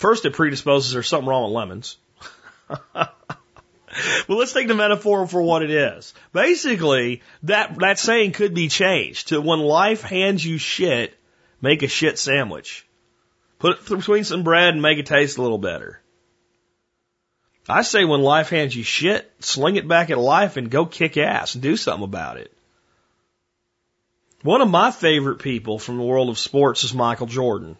First, 0.00 0.24
it 0.24 0.32
predisposes 0.32 0.94
there's 0.94 1.10
something 1.10 1.28
wrong 1.28 1.44
with 1.44 1.52
lemons. 1.52 1.98
well, 2.94 3.10
let's 4.28 4.54
take 4.54 4.66
the 4.66 4.74
metaphor 4.74 5.26
for 5.26 5.42
what 5.42 5.62
it 5.62 5.70
is. 5.70 6.14
Basically, 6.32 7.20
that, 7.42 7.78
that 7.80 7.98
saying 7.98 8.32
could 8.32 8.54
be 8.54 8.68
changed 8.68 9.28
to 9.28 9.42
when 9.42 9.58
life 9.58 10.00
hands 10.00 10.42
you 10.42 10.56
shit, 10.56 11.14
make 11.60 11.82
a 11.82 11.86
shit 11.86 12.18
sandwich. 12.18 12.86
Put 13.58 13.76
it 13.76 13.86
between 13.86 14.24
some 14.24 14.42
bread 14.42 14.72
and 14.72 14.80
make 14.80 14.96
it 14.96 15.04
taste 15.04 15.36
a 15.36 15.42
little 15.42 15.58
better. 15.58 16.00
I 17.68 17.82
say 17.82 18.06
when 18.06 18.22
life 18.22 18.48
hands 18.48 18.74
you 18.74 18.82
shit, 18.82 19.30
sling 19.40 19.76
it 19.76 19.86
back 19.86 20.08
at 20.08 20.16
life 20.16 20.56
and 20.56 20.70
go 20.70 20.86
kick 20.86 21.18
ass 21.18 21.54
and 21.54 21.62
do 21.62 21.76
something 21.76 22.04
about 22.04 22.38
it. 22.38 22.50
One 24.40 24.62
of 24.62 24.70
my 24.70 24.92
favorite 24.92 25.40
people 25.40 25.78
from 25.78 25.98
the 25.98 26.04
world 26.04 26.30
of 26.30 26.38
sports 26.38 26.84
is 26.84 26.94
Michael 26.94 27.26
Jordan. 27.26 27.76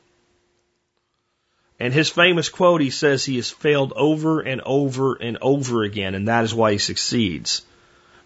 And 1.80 1.94
his 1.94 2.10
famous 2.10 2.50
quote, 2.50 2.82
he 2.82 2.90
says 2.90 3.24
he 3.24 3.36
has 3.36 3.50
failed 3.50 3.94
over 3.96 4.40
and 4.40 4.60
over 4.60 5.14
and 5.14 5.38
over 5.40 5.82
again, 5.82 6.14
and 6.14 6.28
that 6.28 6.44
is 6.44 6.54
why 6.54 6.72
he 6.72 6.78
succeeds. 6.78 7.62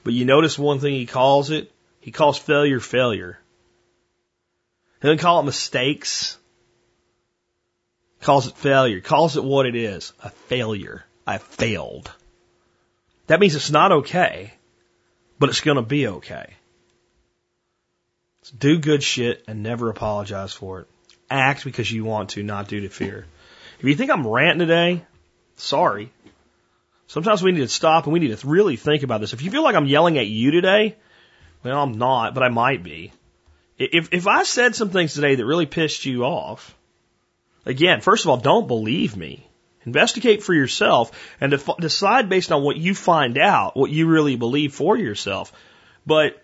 But 0.03 0.13
you 0.13 0.25
notice 0.25 0.59
one 0.59 0.81
thing 0.81 0.95
he 0.95 1.07
calls 1.07 1.51
it? 1.51 1.71
He 2.01 2.11
calls 2.11 2.37
failure 2.37 2.81
failure. 2.81 3.39
He 5.01 5.07
doesn't 5.07 5.21
call 5.21 5.41
it 5.41 5.45
mistakes. 5.45 6.37
He 8.19 8.25
calls 8.25 8.49
it 8.49 8.57
failure. 8.57 8.97
He 8.97 9.03
calls 9.03 9.37
it 9.37 9.45
what 9.45 9.67
it 9.67 9.77
is. 9.77 10.13
A 10.25 10.31
failure. 10.31 11.05
I 11.25 11.39
failed. 11.39 12.11
That 13.29 13.39
means 13.39 13.55
it's 13.55 13.71
not 13.71 13.93
okay, 13.93 14.53
but 15.39 15.49
it's 15.49 15.61
gonna 15.61 15.83
be 15.83 16.09
okay. 16.09 16.55
So 18.43 18.57
do 18.59 18.79
good 18.79 19.03
shit 19.03 19.45
and 19.47 19.63
never 19.63 19.91
apologize 19.91 20.53
for 20.53 20.81
it. 20.81 20.89
Act 21.31 21.65
because 21.65 21.91
you 21.91 22.05
want 22.05 22.31
to, 22.31 22.43
not 22.43 22.69
due 22.69 22.81
to 22.81 22.89
fear. 22.89 23.27
If 23.85 23.89
you 23.89 23.97
think 23.97 24.11
I'm 24.11 24.27
ranting 24.27 24.67
today, 24.67 25.03
sorry. 25.57 26.11
Sometimes 27.07 27.43
we 27.43 27.53
need 27.53 27.61
to 27.61 27.69
stop 27.69 28.05
and 28.05 28.15
we 28.15 28.19
need 28.19 28.35
to 28.35 28.49
really 28.49 28.77
think 28.77 29.03
about 29.03 29.21
this. 29.21 29.35
If 29.35 29.43
you 29.43 29.51
feel 29.51 29.63
like 29.63 29.77
I'm 29.77 29.85
yelling 29.85 30.17
at 30.17 30.27
you 30.27 30.53
today, 30.53 30.97
well, 31.63 31.83
I'm 31.83 31.99
not, 31.99 32.33
but 32.33 32.43
I 32.43 32.49
might 32.49 32.83
be. 32.83 33.13
If, 33.77 34.09
if 34.15 34.27
I 34.27 34.45
said 34.45 34.75
some 34.75 34.89
things 34.89 35.13
today 35.13 35.35
that 35.35 35.45
really 35.45 35.67
pissed 35.67 36.07
you 36.07 36.25
off, 36.25 36.75
again, 37.67 38.01
first 38.01 38.25
of 38.25 38.31
all, 38.31 38.39
don't 38.39 38.67
believe 38.67 39.19
me. 39.19 39.47
Investigate 39.85 40.43
for 40.43 40.55
yourself 40.55 41.13
and 41.39 41.51
def- 41.51 41.77
decide 41.79 42.31
based 42.31 42.53
on 42.53 42.63
what 42.63 42.79
you 42.79 42.95
find 42.95 43.37
out, 43.37 43.77
what 43.77 43.91
you 43.91 44.07
really 44.07 44.37
believe 44.37 44.73
for 44.73 44.97
yourself. 44.97 45.53
But 46.07 46.43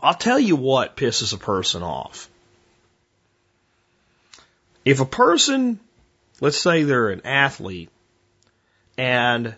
I'll 0.00 0.14
tell 0.14 0.38
you 0.38 0.54
what 0.54 0.96
pisses 0.96 1.34
a 1.34 1.36
person 1.36 1.82
off. 1.82 2.30
If 4.84 5.00
a 5.00 5.04
person 5.04 5.80
let's 6.40 6.58
say 6.58 6.82
they're 6.82 7.10
an 7.10 7.22
athlete 7.24 7.90
and 8.96 9.54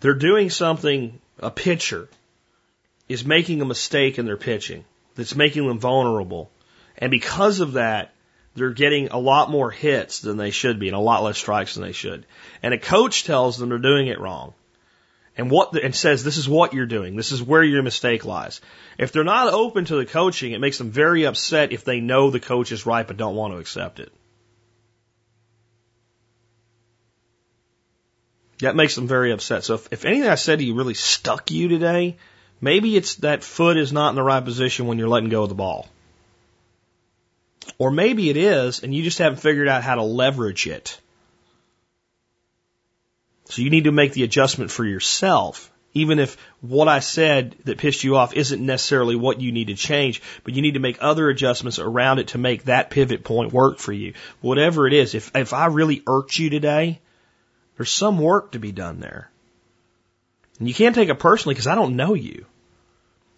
they're 0.00 0.14
doing 0.14 0.50
something, 0.50 1.20
a 1.38 1.50
pitcher 1.50 2.08
is 3.08 3.24
making 3.24 3.60
a 3.60 3.66
mistake 3.66 4.18
in 4.18 4.26
their 4.26 4.36
pitching 4.36 4.84
that's 5.14 5.34
making 5.34 5.66
them 5.66 5.78
vulnerable. 5.78 6.50
And 6.98 7.10
because 7.10 7.60
of 7.60 7.74
that, 7.74 8.14
they're 8.54 8.70
getting 8.70 9.08
a 9.08 9.18
lot 9.18 9.50
more 9.50 9.70
hits 9.70 10.20
than 10.20 10.36
they 10.36 10.50
should 10.50 10.78
be 10.78 10.88
and 10.88 10.96
a 10.96 11.00
lot 11.00 11.22
less 11.22 11.38
strikes 11.38 11.74
than 11.74 11.84
they 11.84 11.92
should. 11.92 12.26
And 12.62 12.74
a 12.74 12.78
coach 12.78 13.24
tells 13.24 13.56
them 13.56 13.68
they're 13.68 13.78
doing 13.78 14.08
it 14.08 14.20
wrong. 14.20 14.54
And 15.36 15.50
what 15.50 15.72
the, 15.72 15.82
and 15.82 15.94
says 15.94 16.22
this 16.22 16.36
is 16.36 16.48
what 16.48 16.74
you're 16.74 16.84
doing. 16.84 17.16
This 17.16 17.32
is 17.32 17.42
where 17.42 17.62
your 17.62 17.82
mistake 17.82 18.26
lies. 18.26 18.60
If 18.98 19.12
they're 19.12 19.24
not 19.24 19.52
open 19.52 19.86
to 19.86 19.96
the 19.96 20.04
coaching, 20.04 20.52
it 20.52 20.60
makes 20.60 20.76
them 20.76 20.90
very 20.90 21.24
upset 21.24 21.72
if 21.72 21.84
they 21.84 22.00
know 22.00 22.30
the 22.30 22.40
coach 22.40 22.70
is 22.70 22.84
right 22.84 23.06
but 23.06 23.16
don't 23.16 23.34
want 23.34 23.54
to 23.54 23.58
accept 23.58 23.98
it. 23.98 24.12
That 28.62 28.76
makes 28.76 28.94
them 28.94 29.08
very 29.08 29.32
upset. 29.32 29.64
So 29.64 29.74
if, 29.74 29.88
if 29.90 30.04
anything 30.04 30.28
I 30.28 30.36
said 30.36 30.60
to 30.60 30.64
you 30.64 30.74
really 30.74 30.94
stuck 30.94 31.50
you 31.50 31.66
today, 31.66 32.16
maybe 32.60 32.96
it's 32.96 33.16
that 33.16 33.42
foot 33.42 33.76
is 33.76 33.92
not 33.92 34.10
in 34.10 34.14
the 34.14 34.22
right 34.22 34.44
position 34.44 34.86
when 34.86 34.98
you're 34.98 35.08
letting 35.08 35.30
go 35.30 35.42
of 35.42 35.48
the 35.48 35.56
ball. 35.56 35.88
Or 37.76 37.90
maybe 37.90 38.30
it 38.30 38.36
is, 38.36 38.84
and 38.84 38.94
you 38.94 39.02
just 39.02 39.18
haven't 39.18 39.40
figured 39.40 39.66
out 39.66 39.82
how 39.82 39.96
to 39.96 40.02
leverage 40.02 40.68
it. 40.68 41.00
So 43.46 43.62
you 43.62 43.70
need 43.70 43.84
to 43.84 43.92
make 43.92 44.12
the 44.12 44.22
adjustment 44.22 44.70
for 44.70 44.84
yourself. 44.84 45.68
Even 45.92 46.20
if 46.20 46.36
what 46.60 46.86
I 46.86 47.00
said 47.00 47.56
that 47.64 47.78
pissed 47.78 48.04
you 48.04 48.16
off 48.16 48.34
isn't 48.34 48.64
necessarily 48.64 49.16
what 49.16 49.40
you 49.40 49.50
need 49.50 49.66
to 49.66 49.74
change, 49.74 50.22
but 50.44 50.54
you 50.54 50.62
need 50.62 50.74
to 50.74 50.80
make 50.80 50.98
other 51.00 51.28
adjustments 51.28 51.80
around 51.80 52.20
it 52.20 52.28
to 52.28 52.38
make 52.38 52.64
that 52.64 52.90
pivot 52.90 53.24
point 53.24 53.52
work 53.52 53.78
for 53.78 53.92
you. 53.92 54.14
Whatever 54.40 54.86
it 54.86 54.92
is, 54.92 55.16
if, 55.16 55.32
if 55.34 55.52
I 55.52 55.66
really 55.66 56.02
irked 56.06 56.38
you 56.38 56.48
today, 56.48 57.00
there's 57.76 57.90
some 57.90 58.18
work 58.18 58.52
to 58.52 58.58
be 58.58 58.72
done 58.72 59.00
there. 59.00 59.30
And 60.58 60.68
you 60.68 60.74
can't 60.74 60.94
take 60.94 61.08
it 61.08 61.18
personally 61.18 61.54
because 61.54 61.66
I 61.66 61.74
don't 61.74 61.96
know 61.96 62.14
you. 62.14 62.46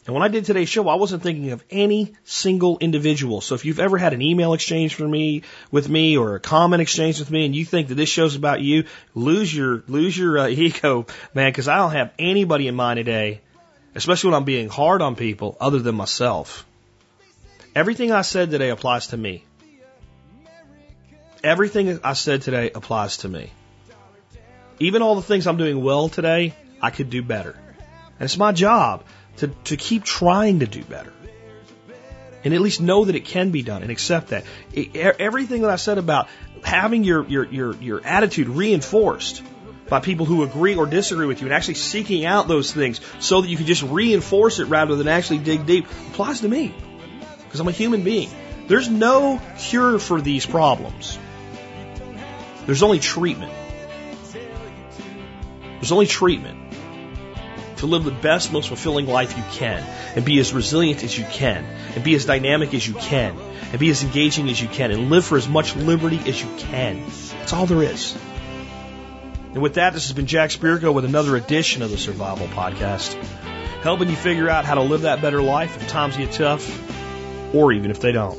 And 0.07 0.13
when 0.13 0.23
I 0.23 0.29
did 0.29 0.45
today's 0.45 0.69
show, 0.69 0.87
I 0.89 0.97
wasn't 0.97 1.23
thinking 1.23 1.53
of 1.53 1.65
any 1.71 2.13
single 2.25 2.77
individual. 2.79 3.41
So 3.41 3.55
if 3.55 3.65
you've 3.65 3.81
ever 3.81 3.97
had 3.97 4.13
an 4.13 4.21
email 4.21 4.53
exchange 4.53 4.95
for 4.97 5.09
me 5.09 5.43
with 5.71 5.89
me 5.89 6.19
or 6.19 6.35
a 6.35 6.41
comment 6.41 6.83
exchange 6.83 7.19
with 7.19 7.31
me, 7.31 7.47
and 7.47 7.57
you 7.57 7.65
think 7.65 7.89
that 7.89 7.95
this 7.95 8.11
show's 8.11 8.37
about 8.37 8.61
you, 8.61 8.85
lose 9.15 9.55
your 9.55 9.83
lose 9.89 10.17
your 10.17 10.39
uh, 10.39 10.49
ego, 10.49 11.07
man, 11.33 11.51
because 11.51 11.69
I 11.69 11.79
don't 11.79 11.93
have 11.93 12.13
anybody 12.19 12.69
in 12.69 12.75
mind 12.75 12.99
today, 12.99 13.41
especially 13.95 14.31
when 14.31 14.37
I'm 14.37 14.45
being 14.45 14.69
hard 14.69 15.01
on 15.01 15.17
people, 15.17 15.57
other 15.59 15.79
than 15.79 15.95
myself. 15.95 16.67
Everything 17.75 18.13
I 18.13 18.23
said 18.23 18.51
today 18.51 18.69
applies 18.69 19.07
to 19.09 19.17
me. 19.17 19.43
Everything 21.43 21.99
I 22.05 22.13
said 22.13 22.43
today 22.43 22.71
applies 22.75 23.19
to 23.19 23.29
me. 23.29 23.51
Even 24.79 25.03
all 25.03 25.15
the 25.15 25.23
things 25.23 25.47
I'm 25.47 25.57
doing 25.57 25.83
well 25.83 26.09
today, 26.09 26.55
I 26.81 26.91
could 26.91 27.11
do 27.11 27.23
better. 27.23 27.57
And 28.19 28.25
it's 28.25 28.37
my 28.37 28.53
job 28.53 29.05
to, 29.39 29.49
to 29.65 29.77
keep 29.77 30.05
trying 30.05 30.61
to 30.61 30.67
do 30.67 30.83
better. 30.85 31.13
And 32.45 32.53
at 32.53 32.61
least 32.61 32.81
know 32.81 33.07
that 33.07 33.15
it 33.15 33.25
can 33.25 33.51
be 33.51 33.63
done 33.63 33.83
and 33.83 33.91
accept 33.91 34.29
that. 34.29 34.45
It, 34.73 34.97
everything 34.97 35.63
that 35.63 35.71
I 35.71 35.77
said 35.77 35.99
about 35.99 36.29
having 36.63 37.05
your, 37.05 37.27
your, 37.27 37.45
your, 37.47 37.75
your 37.77 38.05
attitude 38.05 38.49
reinforced 38.49 39.43
by 39.89 40.01
people 40.01 40.27
who 40.27 40.43
agree 40.43 40.77
or 40.77 40.87
disagree 40.87 41.27
with 41.27 41.41
you 41.41 41.47
and 41.47 41.55
actually 41.55 41.75
seeking 41.75 42.25
out 42.25 42.49
those 42.49 42.73
things 42.73 43.01
so 43.21 43.41
that 43.41 43.49
you 43.49 43.57
can 43.57 43.67
just 43.67 43.83
reinforce 43.83 44.59
it 44.59 44.67
rather 44.67 44.97
than 44.97 45.09
actually 45.09 45.39
dig 45.39 45.67
deep 45.67 45.87
applies 46.11 46.41
to 46.41 46.49
me. 46.49 46.75
Because 47.45 47.61
I'm 47.61 47.69
a 47.69 47.73
human 47.73 48.03
being. 48.03 48.31
There's 48.67 48.89
no 48.89 49.41
cure 49.59 49.99
for 49.99 50.21
these 50.21 50.47
problems. 50.47 51.19
There's 52.67 52.83
only 52.83 52.99
treatment. 52.99 53.53
There's 55.85 55.93
only 55.93 56.07
treatment 56.07 56.73
to 57.77 57.85
live 57.85 58.05
the 58.05 58.11
best, 58.11 58.51
most 58.51 58.69
fulfilling 58.69 59.07
life 59.07 59.37
you 59.37 59.43
can 59.53 59.83
and 60.17 60.25
be 60.25 60.39
as 60.39 60.55
resilient 60.55 61.05
as 61.05 61.19
you 61.19 61.27
can 61.27 61.63
and 61.95 62.03
be 62.03 62.15
as 62.15 62.25
dynamic 62.25 62.73
as 62.73 62.89
you 62.89 62.95
can 62.95 63.39
and 63.71 63.79
be 63.79 63.91
as 63.91 64.03
engaging 64.03 64.49
as 64.49 64.59
you 64.59 64.67
can 64.67 64.93
and 64.93 65.11
live 65.11 65.27
for 65.27 65.37
as 65.37 65.47
much 65.47 65.77
liberty 65.77 66.19
as 66.27 66.41
you 66.41 66.49
can. 66.57 67.05
That's 67.39 67.53
all 67.53 67.67
there 67.67 67.83
is. 67.83 68.17
And 69.53 69.61
with 69.61 69.75
that, 69.75 69.93
this 69.93 70.05
has 70.07 70.15
been 70.15 70.25
Jack 70.25 70.49
Spirko 70.49 70.95
with 70.95 71.05
another 71.05 71.37
edition 71.37 71.83
of 71.83 71.91
the 71.91 71.99
Survival 71.99 72.47
Podcast, 72.47 73.13
helping 73.83 74.09
you 74.09 74.17
figure 74.17 74.49
out 74.49 74.65
how 74.65 74.77
to 74.77 74.81
live 74.81 75.03
that 75.03 75.21
better 75.21 75.43
life 75.43 75.77
if 75.77 75.87
times 75.89 76.17
get 76.17 76.33
tough 76.33 76.65
or 77.55 77.75
even 77.75 77.91
if 77.91 78.01
they 78.01 78.13
don't. 78.13 78.39